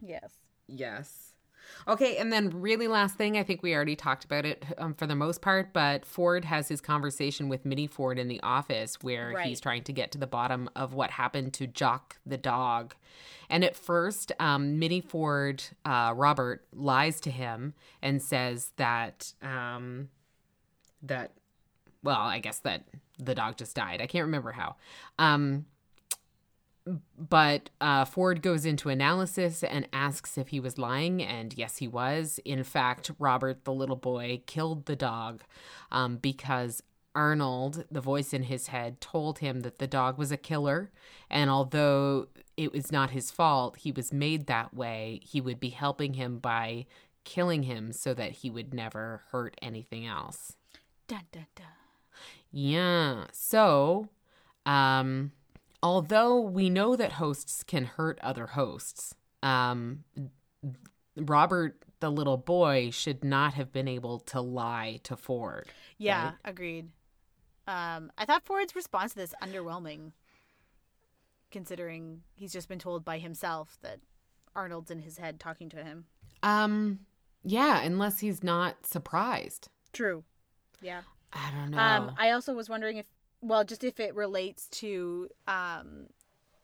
Yes. 0.00 0.32
Yes. 0.66 1.33
Okay, 1.86 2.16
and 2.16 2.32
then 2.32 2.50
really 2.50 2.88
last 2.88 3.16
thing, 3.16 3.36
I 3.36 3.42
think 3.42 3.62
we 3.62 3.74
already 3.74 3.96
talked 3.96 4.24
about 4.24 4.44
it 4.46 4.64
um, 4.78 4.94
for 4.94 5.06
the 5.06 5.14
most 5.14 5.40
part, 5.42 5.72
but 5.72 6.04
Ford 6.06 6.44
has 6.44 6.68
his 6.68 6.80
conversation 6.80 7.48
with 7.48 7.64
Minnie 7.64 7.86
Ford 7.86 8.18
in 8.18 8.28
the 8.28 8.40
office 8.42 8.96
where 9.02 9.32
Right. 9.34 9.46
he's 9.46 9.60
trying 9.60 9.82
to 9.84 9.92
get 9.92 10.12
to 10.12 10.18
the 10.18 10.26
bottom 10.26 10.68
of 10.74 10.94
what 10.94 11.10
happened 11.10 11.52
to 11.54 11.66
Jock 11.66 12.16
the 12.24 12.36
dog. 12.38 12.94
And 13.50 13.64
at 13.64 13.76
first, 13.76 14.32
um, 14.40 14.78
Minnie 14.78 15.00
Ford, 15.02 15.62
uh, 15.84 16.12
Robert, 16.16 16.64
lies 16.72 17.20
to 17.22 17.30
him 17.30 17.74
and 18.00 18.22
says 18.22 18.72
that 18.76 19.32
um, 19.42 20.08
that 21.02 21.32
well, 22.02 22.20
I 22.20 22.38
guess 22.38 22.58
that 22.60 22.84
the 23.18 23.34
dog 23.34 23.56
just 23.56 23.74
died. 23.74 24.00
I 24.00 24.06
can't 24.06 24.24
remember 24.26 24.52
how. 24.52 24.76
Um, 25.18 25.66
but 27.18 27.70
uh, 27.80 28.04
Ford 28.04 28.42
goes 28.42 28.66
into 28.66 28.88
analysis 28.88 29.62
and 29.62 29.88
asks 29.92 30.36
if 30.36 30.48
he 30.48 30.60
was 30.60 30.78
lying, 30.78 31.22
and 31.22 31.56
yes, 31.56 31.78
he 31.78 31.88
was. 31.88 32.38
In 32.44 32.62
fact, 32.62 33.10
Robert, 33.18 33.64
the 33.64 33.72
little 33.72 33.96
boy, 33.96 34.42
killed 34.46 34.86
the 34.86 34.96
dog 34.96 35.42
um, 35.90 36.16
because 36.16 36.82
Arnold, 37.14 37.84
the 37.90 38.00
voice 38.00 38.34
in 38.34 38.44
his 38.44 38.66
head, 38.66 39.00
told 39.00 39.38
him 39.38 39.60
that 39.60 39.78
the 39.78 39.86
dog 39.86 40.18
was 40.18 40.30
a 40.30 40.36
killer, 40.36 40.90
and 41.30 41.48
although 41.48 42.28
it 42.56 42.72
was 42.72 42.92
not 42.92 43.10
his 43.10 43.30
fault, 43.30 43.78
he 43.78 43.90
was 43.90 44.12
made 44.12 44.46
that 44.46 44.74
way, 44.74 45.20
he 45.22 45.40
would 45.40 45.60
be 45.60 45.70
helping 45.70 46.14
him 46.14 46.38
by 46.38 46.86
killing 47.24 47.62
him 47.62 47.92
so 47.92 48.12
that 48.12 48.32
he 48.32 48.50
would 48.50 48.74
never 48.74 49.22
hurt 49.30 49.56
anything 49.62 50.06
else. 50.06 50.56
Dun, 51.08 51.22
dun, 51.32 51.46
dun. 51.54 51.66
Yeah. 52.50 53.24
So, 53.32 54.08
um, 54.66 55.32
although 55.84 56.40
we 56.40 56.70
know 56.70 56.96
that 56.96 57.12
hosts 57.12 57.62
can 57.62 57.84
hurt 57.84 58.18
other 58.22 58.46
hosts, 58.48 59.14
um, 59.42 60.02
Robert, 61.16 61.76
the 62.00 62.10
little 62.10 62.36
boy, 62.38 62.90
should 62.90 63.22
not 63.22 63.54
have 63.54 63.70
been 63.70 63.86
able 63.86 64.18
to 64.20 64.40
lie 64.40 64.98
to 65.04 65.16
Ford. 65.16 65.68
Yeah, 65.98 66.24
Right. 66.24 66.34
agreed. 66.44 66.90
Um, 67.66 68.10
I 68.18 68.24
thought 68.24 68.42
Ford's 68.44 68.74
response 68.74 69.12
to 69.12 69.18
this 69.18 69.34
underwhelming, 69.42 70.12
considering 71.50 72.22
he's 72.34 72.52
just 72.52 72.68
been 72.68 72.78
told 72.78 73.04
by 73.04 73.18
himself 73.18 73.78
that 73.82 74.00
Arnold's 74.56 74.90
in 74.90 75.00
his 75.00 75.18
head 75.18 75.38
talking 75.38 75.68
to 75.70 75.82
him. 75.84 76.06
Um, 76.42 77.00
yeah, 77.42 77.80
unless 77.82 78.20
he's 78.20 78.42
not 78.42 78.86
surprised. 78.86 79.68
True. 79.92 80.24
Yeah. 80.80 81.02
I 81.32 81.50
don't 81.52 81.70
know. 81.70 81.78
Um, 81.78 82.14
I 82.18 82.30
also 82.30 82.54
was 82.54 82.68
wondering 82.68 82.96
if, 82.96 83.06
well, 83.44 83.62
just 83.62 83.84
if 83.84 84.00
it 84.00 84.14
relates 84.14 84.68
to, 84.68 85.28
um, 85.46 86.06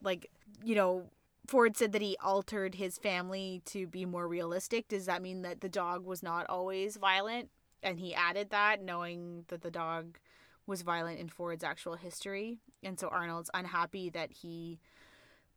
like, 0.03 0.31
you 0.65 0.75
know, 0.75 1.11
Ford 1.47 1.77
said 1.77 1.93
that 1.93 2.03
he 2.03 2.17
altered 2.23 2.75
his 2.75 2.97
family 2.97 3.61
to 3.67 3.87
be 3.87 4.05
more 4.07 4.27
realistic. 4.27 4.89
Does 4.89 5.07
that 5.07 5.21
mean 5.21 5.43
that 5.43 5.61
the 5.61 5.69
dog 5.69 6.07
was 6.07 6.23
not 6.23 6.47
always 6.49 6.97
violent? 6.97 7.51
And 7.83 7.99
he 7.99 8.15
added 8.15 8.51
that, 8.51 8.83
knowing 8.83 9.45
that 9.49 9.63
the 9.63 9.71
dog 9.71 10.19
was 10.67 10.83
violent 10.83 11.19
in 11.19 11.29
Ford's 11.29 11.65
actual 11.65 11.97
history. 11.97 12.59
And 12.83 12.99
so 12.99 13.09
Arnold's 13.09 13.51
unhappy 13.53 14.09
that 14.11 14.33
he 14.33 14.81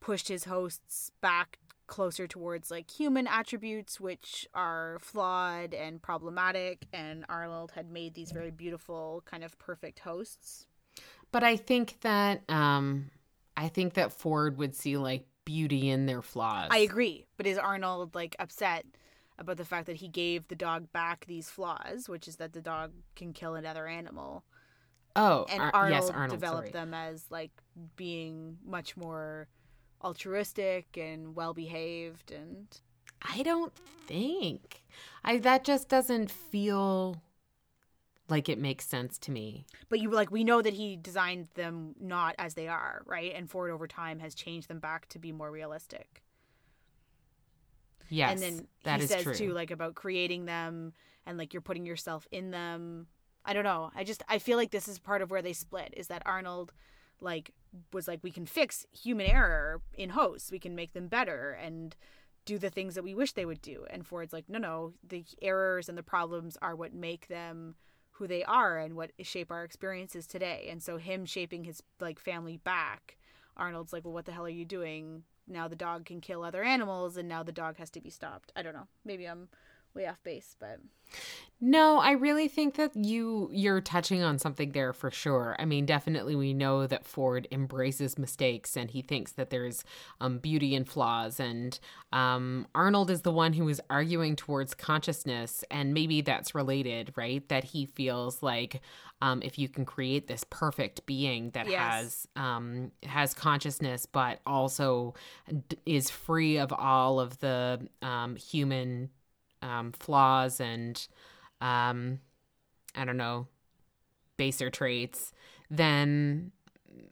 pushed 0.02 0.28
his 0.28 0.46
hosts 0.46 1.12
back 1.22 1.60
closer 1.88 2.28
towards 2.28 2.72
like 2.72 2.90
human 2.90 3.28
attributes 3.28 4.00
which 4.00 4.48
are 4.54 4.98
flawed 5.00 5.74
and 5.74 6.02
problematic 6.02 6.86
and 6.92 7.26
Arnold 7.30 7.72
had 7.76 7.92
made 7.92 8.14
these 8.14 8.32
very 8.32 8.52
beautiful 8.52 9.22
kind 9.26 9.44
of 9.44 9.60
perfect 9.60 10.00
hosts. 10.00 10.66
But 11.34 11.44
I 11.44 11.58
think 11.58 12.00
that, 12.02 12.50
um, 12.50 13.12
I 13.58 13.68
think 13.68 13.96
that 13.96 14.14
Ford 14.14 14.58
would 14.58 14.74
see 14.76 14.96
like 14.96 15.26
beauty 15.44 15.90
in 15.90 16.06
their 16.06 16.22
flaws. 16.22 16.70
I 16.72 16.78
agree, 16.78 17.26
but 17.36 17.46
is 17.46 17.58
Arnold 17.58 18.16
like 18.16 18.38
upset 18.40 18.86
about 19.38 19.58
the 19.58 19.66
fact 19.66 19.88
that 19.88 19.98
he 19.98 20.08
gave 20.08 20.48
the 20.48 20.56
dog 20.56 20.92
back 20.94 21.26
these 21.26 21.50
flaws, 21.50 22.08
which 22.08 22.28
is 22.30 22.38
that 22.38 22.54
the 22.54 22.62
dog 22.62 22.92
can 23.18 23.34
kill 23.34 23.56
another 23.56 23.86
animal 23.88 24.46
Oh, 25.16 25.46
and 25.50 25.62
Ar- 25.62 25.72
Arnold, 25.74 26.04
yes, 26.06 26.10
Arnold 26.12 26.40
developed 26.40 26.68
sorry. 26.70 26.72
them 26.72 26.94
as 26.94 27.26
like 27.30 27.52
being 27.96 28.58
much 28.66 28.98
more 28.98 29.48
altruistic 30.04 30.98
and 30.98 31.36
well 31.36 31.54
behaved 31.54 32.32
and 32.32 32.68
I 33.22 33.44
don't 33.44 33.74
think. 34.08 34.84
I 35.24 35.38
that 35.38 35.64
just 35.64 35.88
doesn't 35.88 36.30
feel 36.32 37.22
like 38.30 38.48
it 38.50 38.58
makes 38.58 38.86
sense 38.88 39.18
to 39.20 39.32
me. 39.32 39.66
but 39.90 40.00
you 40.00 40.10
like 40.10 40.32
we 40.32 40.44
know 40.44 40.62
that 40.62 40.74
he 40.74 40.96
designed 40.96 41.48
them 41.56 41.94
not 42.00 42.36
as 42.40 42.54
they 42.54 42.68
are, 42.68 43.04
right? 43.06 43.34
And 43.36 43.50
Ford 43.50 43.70
over 43.72 43.88
time 43.88 44.20
has 44.20 44.34
changed 44.34 44.68
them 44.70 44.80
back 44.80 45.08
to 45.10 45.20
be 45.20 45.32
more 45.32 45.52
realistic. 45.52 46.24
Yes, 48.10 48.32
and 48.32 48.42
then 48.42 48.68
that 48.84 49.00
he 49.00 49.06
is 49.06 49.10
says 49.10 49.24
true. 49.24 49.34
too 49.34 49.54
like 49.54 49.72
about 49.72 49.96
creating 49.96 50.46
them 50.46 50.94
and 51.26 51.38
like 51.38 51.54
you're 51.54 51.62
putting 51.62 51.86
yourself 51.86 52.28
in 52.32 52.52
them 52.52 53.08
i 53.46 53.54
don't 53.54 53.64
know 53.64 53.92
i 53.96 54.04
just 54.04 54.24
i 54.28 54.38
feel 54.38 54.58
like 54.58 54.72
this 54.72 54.88
is 54.88 55.00
part 55.00 55.22
of 55.22 55.32
where 55.32 55.42
they 55.42 55.54
split 55.54 55.94
is 55.96 56.08
that 56.08 56.22
arnold 56.26 56.74
like 57.22 57.52
was 57.92 58.08
like 58.08 58.20
we 58.22 58.32
can 58.32 58.46
fix 58.46 58.86
human 58.92 59.26
error 59.26 59.82
in 59.98 60.10
hosts 60.10 60.52
we 60.52 60.60
can 60.60 60.76
make 60.76 60.94
them 60.94 61.08
better 61.08 61.52
and 61.52 61.96
do 62.46 62.58
the 62.58 62.70
things 62.70 62.94
that 62.94 63.04
we 63.04 63.16
wish 63.16 63.32
they 63.32 63.46
would 63.46 63.62
do 63.62 63.86
and 63.90 64.06
ford's 64.06 64.34
like 64.34 64.46
no 64.50 64.60
no 64.60 64.94
the 65.08 65.24
errors 65.42 65.88
and 65.90 65.98
the 65.98 66.04
problems 66.04 66.58
are 66.62 66.76
what 66.76 66.94
make 66.94 67.28
them 67.28 67.76
who 68.14 68.28
they 68.28 68.44
are 68.44 68.78
and 68.78 68.96
what 68.96 69.12
shape 69.22 69.52
our 69.52 69.64
experiences 69.64 70.28
today. 70.28 70.68
And 70.70 70.82
so 70.82 70.98
him 70.98 71.26
shaping 71.26 71.64
his 71.64 71.82
like 72.00 72.20
family 72.20 72.58
back 72.58 73.18
arnold's 73.56 73.94
like 73.94 74.04
well 74.04 74.14
what 74.14 74.26
the 74.26 74.32
hell 74.32 74.46
are 74.46 74.50
you 74.50 74.66
doing? 74.66 75.24
Now 75.48 75.68
the 75.68 75.76
dog 75.76 76.06
can 76.06 76.22
kill 76.22 76.44
other 76.44 76.64
animals 76.64 77.18
and 77.18 77.28
now 77.28 77.44
the 77.44 77.52
dog 77.52 77.78
has 77.78 77.90
to 77.92 78.02
be 78.02 78.10
stopped. 78.10 78.52
I 78.56 78.62
don't 78.62 78.74
know. 78.74 78.88
Maybe 79.06 79.26
i'm 79.28 79.50
way 79.96 80.08
off 80.08 80.22
base 80.24 80.56
but 80.60 80.80
No, 81.62 82.00
I 82.00 82.12
really 82.12 82.50
think 82.50 82.76
that 82.76 82.94
you 82.96 83.50
you're 83.54 83.80
touching 83.80 84.22
on 84.22 84.38
something 84.38 84.72
there 84.72 84.92
for 84.92 85.10
sure. 85.12 85.56
I 85.58 85.64
mean, 85.66 85.86
definitely 85.86 86.36
we 86.36 86.54
know 86.54 86.88
that 86.88 87.06
Ford 87.06 87.48
embraces 87.52 88.18
mistakes 88.18 88.76
and 88.76 88.92
he 88.92 89.02
thinks 89.02 89.32
that 89.34 89.50
there's 89.50 89.86
um, 90.20 90.40
beauty 90.40 90.76
in 90.76 90.84
flaws. 90.84 91.40
And 91.40 91.80
um, 92.12 92.68
Arnold 92.76 93.10
is 93.10 93.22
the 93.22 93.32
one 93.32 93.54
who 93.54 93.70
is 93.70 93.80
arguing 93.90 94.36
towards 94.36 94.74
consciousness, 94.74 95.64
and 95.72 95.94
maybe 95.94 96.20
that's 96.22 96.54
related, 96.54 97.14
right? 97.16 97.48
That 97.48 97.64
he 97.64 97.86
feels 97.86 98.44
like 98.44 98.82
um, 99.22 99.42
if 99.42 99.58
you 99.58 99.70
can 99.70 99.86
create 99.86 100.28
this 100.28 100.44
perfect 100.50 101.06
being 101.06 101.52
that 101.52 101.68
Yes. 101.68 101.78
has 101.78 102.28
um, 102.36 102.92
has 103.04 103.34
consciousness, 103.34 104.06
but 104.06 104.40
also 104.46 105.14
d- 105.70 105.78
is 105.86 106.10
free 106.10 106.58
of 106.58 106.74
all 106.74 107.22
of 107.22 107.40
the 107.40 107.88
um, 108.02 108.36
human 108.36 109.12
um, 109.64 109.92
flaws 109.94 110.60
and 110.60 111.08
um, 111.62 112.20
I 112.96 113.06
don't 113.06 113.18
know, 113.18 113.48
baser 114.38 114.70
traits, 114.70 115.32
then 115.72 116.52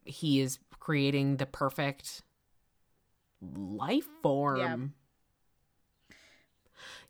he 0.06 0.42
is 0.42 0.60
creating 0.80 1.38
the 1.38 1.46
perfect 1.46 2.22
life 3.42 4.08
form. 4.22 4.94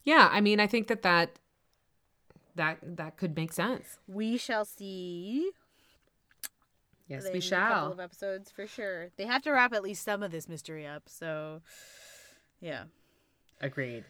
Yeah. 0.04 0.28
I 0.30 0.40
mean, 0.40 0.60
I 0.60 0.66
think 0.66 0.86
that 0.88 1.02
that 1.02 1.38
that 2.54 2.78
that 2.96 3.16
could 3.16 3.34
make 3.36 3.52
sense. 3.52 3.98
we 4.06 4.36
shall 4.36 4.64
see 4.64 5.50
Yes, 7.08 7.24
in 7.26 7.32
we 7.32 7.38
a 7.38 7.42
couple 7.42 7.48
shall. 7.48 7.92
of 7.92 8.00
episodes 8.00 8.50
for 8.50 8.66
sure 8.66 9.08
they 9.16 9.26
have 9.26 9.42
to 9.42 9.50
wrap 9.52 9.72
at 9.74 9.82
least 9.82 10.02
some 10.04 10.22
of 10.22 10.30
this 10.30 10.48
mystery 10.48 10.86
up 10.86 11.02
so 11.08 11.60
yeah 12.60 12.84
Agreed. 13.60 14.04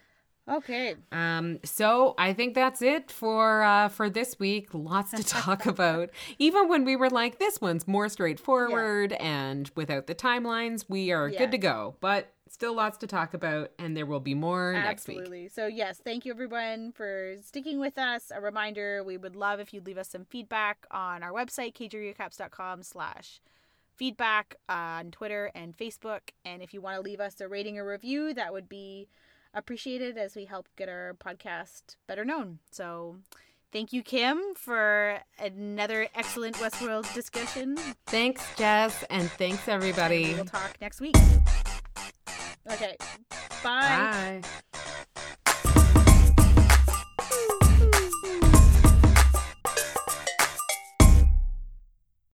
Okay 0.48 0.94
Um, 1.12 1.58
so 1.64 2.14
I 2.18 2.32
think 2.32 2.54
that's 2.54 2.82
it 2.82 3.10
for 3.10 3.62
uh, 3.62 3.88
for 3.88 4.10
this 4.10 4.38
week. 4.38 4.68
Lots 4.72 5.10
to 5.12 5.22
talk 5.22 5.66
about. 5.74 6.10
Even 6.38 6.68
when 6.68 6.84
we 6.84 6.96
were 6.96 7.10
like, 7.10 7.38
this 7.38 7.60
one's 7.60 7.86
more 7.86 8.08
straightforward 8.08 9.12
and 9.14 9.70
without 9.76 10.06
the 10.06 10.14
timelines, 10.14 10.84
we 10.88 11.12
are 11.12 11.28
Yeah. 11.28 11.38
good 11.38 11.50
to 11.52 11.58
go. 11.58 11.96
But 12.00 12.32
still 12.48 12.74
lots 12.74 12.98
to 12.98 13.06
talk 13.06 13.32
about, 13.32 13.70
and 13.78 13.96
there 13.96 14.04
will 14.04 14.20
be 14.20 14.34
more 14.34 14.74
next 14.74 15.08
week. 15.08 15.50
So 15.54 15.66
yes, 15.68 16.00
thank 16.04 16.26
you 16.26 16.32
everyone 16.32 16.92
for 16.92 17.36
sticking 17.42 17.78
with 17.80 17.96
us. 17.96 18.30
A 18.34 18.40
reminder, 18.42 19.02
we 19.02 19.16
would 19.16 19.34
love 19.36 19.58
if 19.58 19.72
you'd 19.72 19.86
leave 19.86 19.96
us 19.96 20.08
some 20.10 20.26
feedback 20.26 20.84
on 20.90 21.22
our 21.22 21.32
website, 21.32 21.72
kjrecaps.com 21.74 22.82
slash 22.82 23.40
feedback 23.96 24.56
on 24.68 25.10
Twitter 25.12 25.50
and 25.54 25.76
Facebook. 25.76 26.20
And 26.44 26.62
if 26.62 26.74
you 26.74 26.80
want 26.80 26.96
to 26.96 27.02
leave 27.02 27.20
us 27.20 27.40
a 27.40 27.48
rating 27.48 27.78
or 27.78 27.86
review, 27.88 28.34
that 28.34 28.52
would 28.52 28.68
be 28.68 29.08
appreciated 29.54 30.16
as 30.16 30.34
we 30.34 30.44
help 30.44 30.68
get 30.76 30.88
our 30.88 31.14
podcast 31.14 31.96
better 32.06 32.24
known. 32.24 32.58
So 32.70 33.18
thank 33.72 33.92
you, 33.92 34.02
Kim, 34.02 34.40
for 34.56 35.18
another 35.38 36.08
excellent 36.14 36.56
Westworld 36.56 37.12
discussion. 37.14 37.76
Thanks, 38.06 38.44
Jess, 38.56 39.04
and 39.10 39.30
thanks 39.32 39.68
everybody. 39.68 40.34
We'll 40.34 40.44
talk 40.44 40.76
next 40.80 41.00
week. 41.00 41.16
Okay. 42.70 42.96
Bye. 43.62 44.40
Bye. 44.42 44.42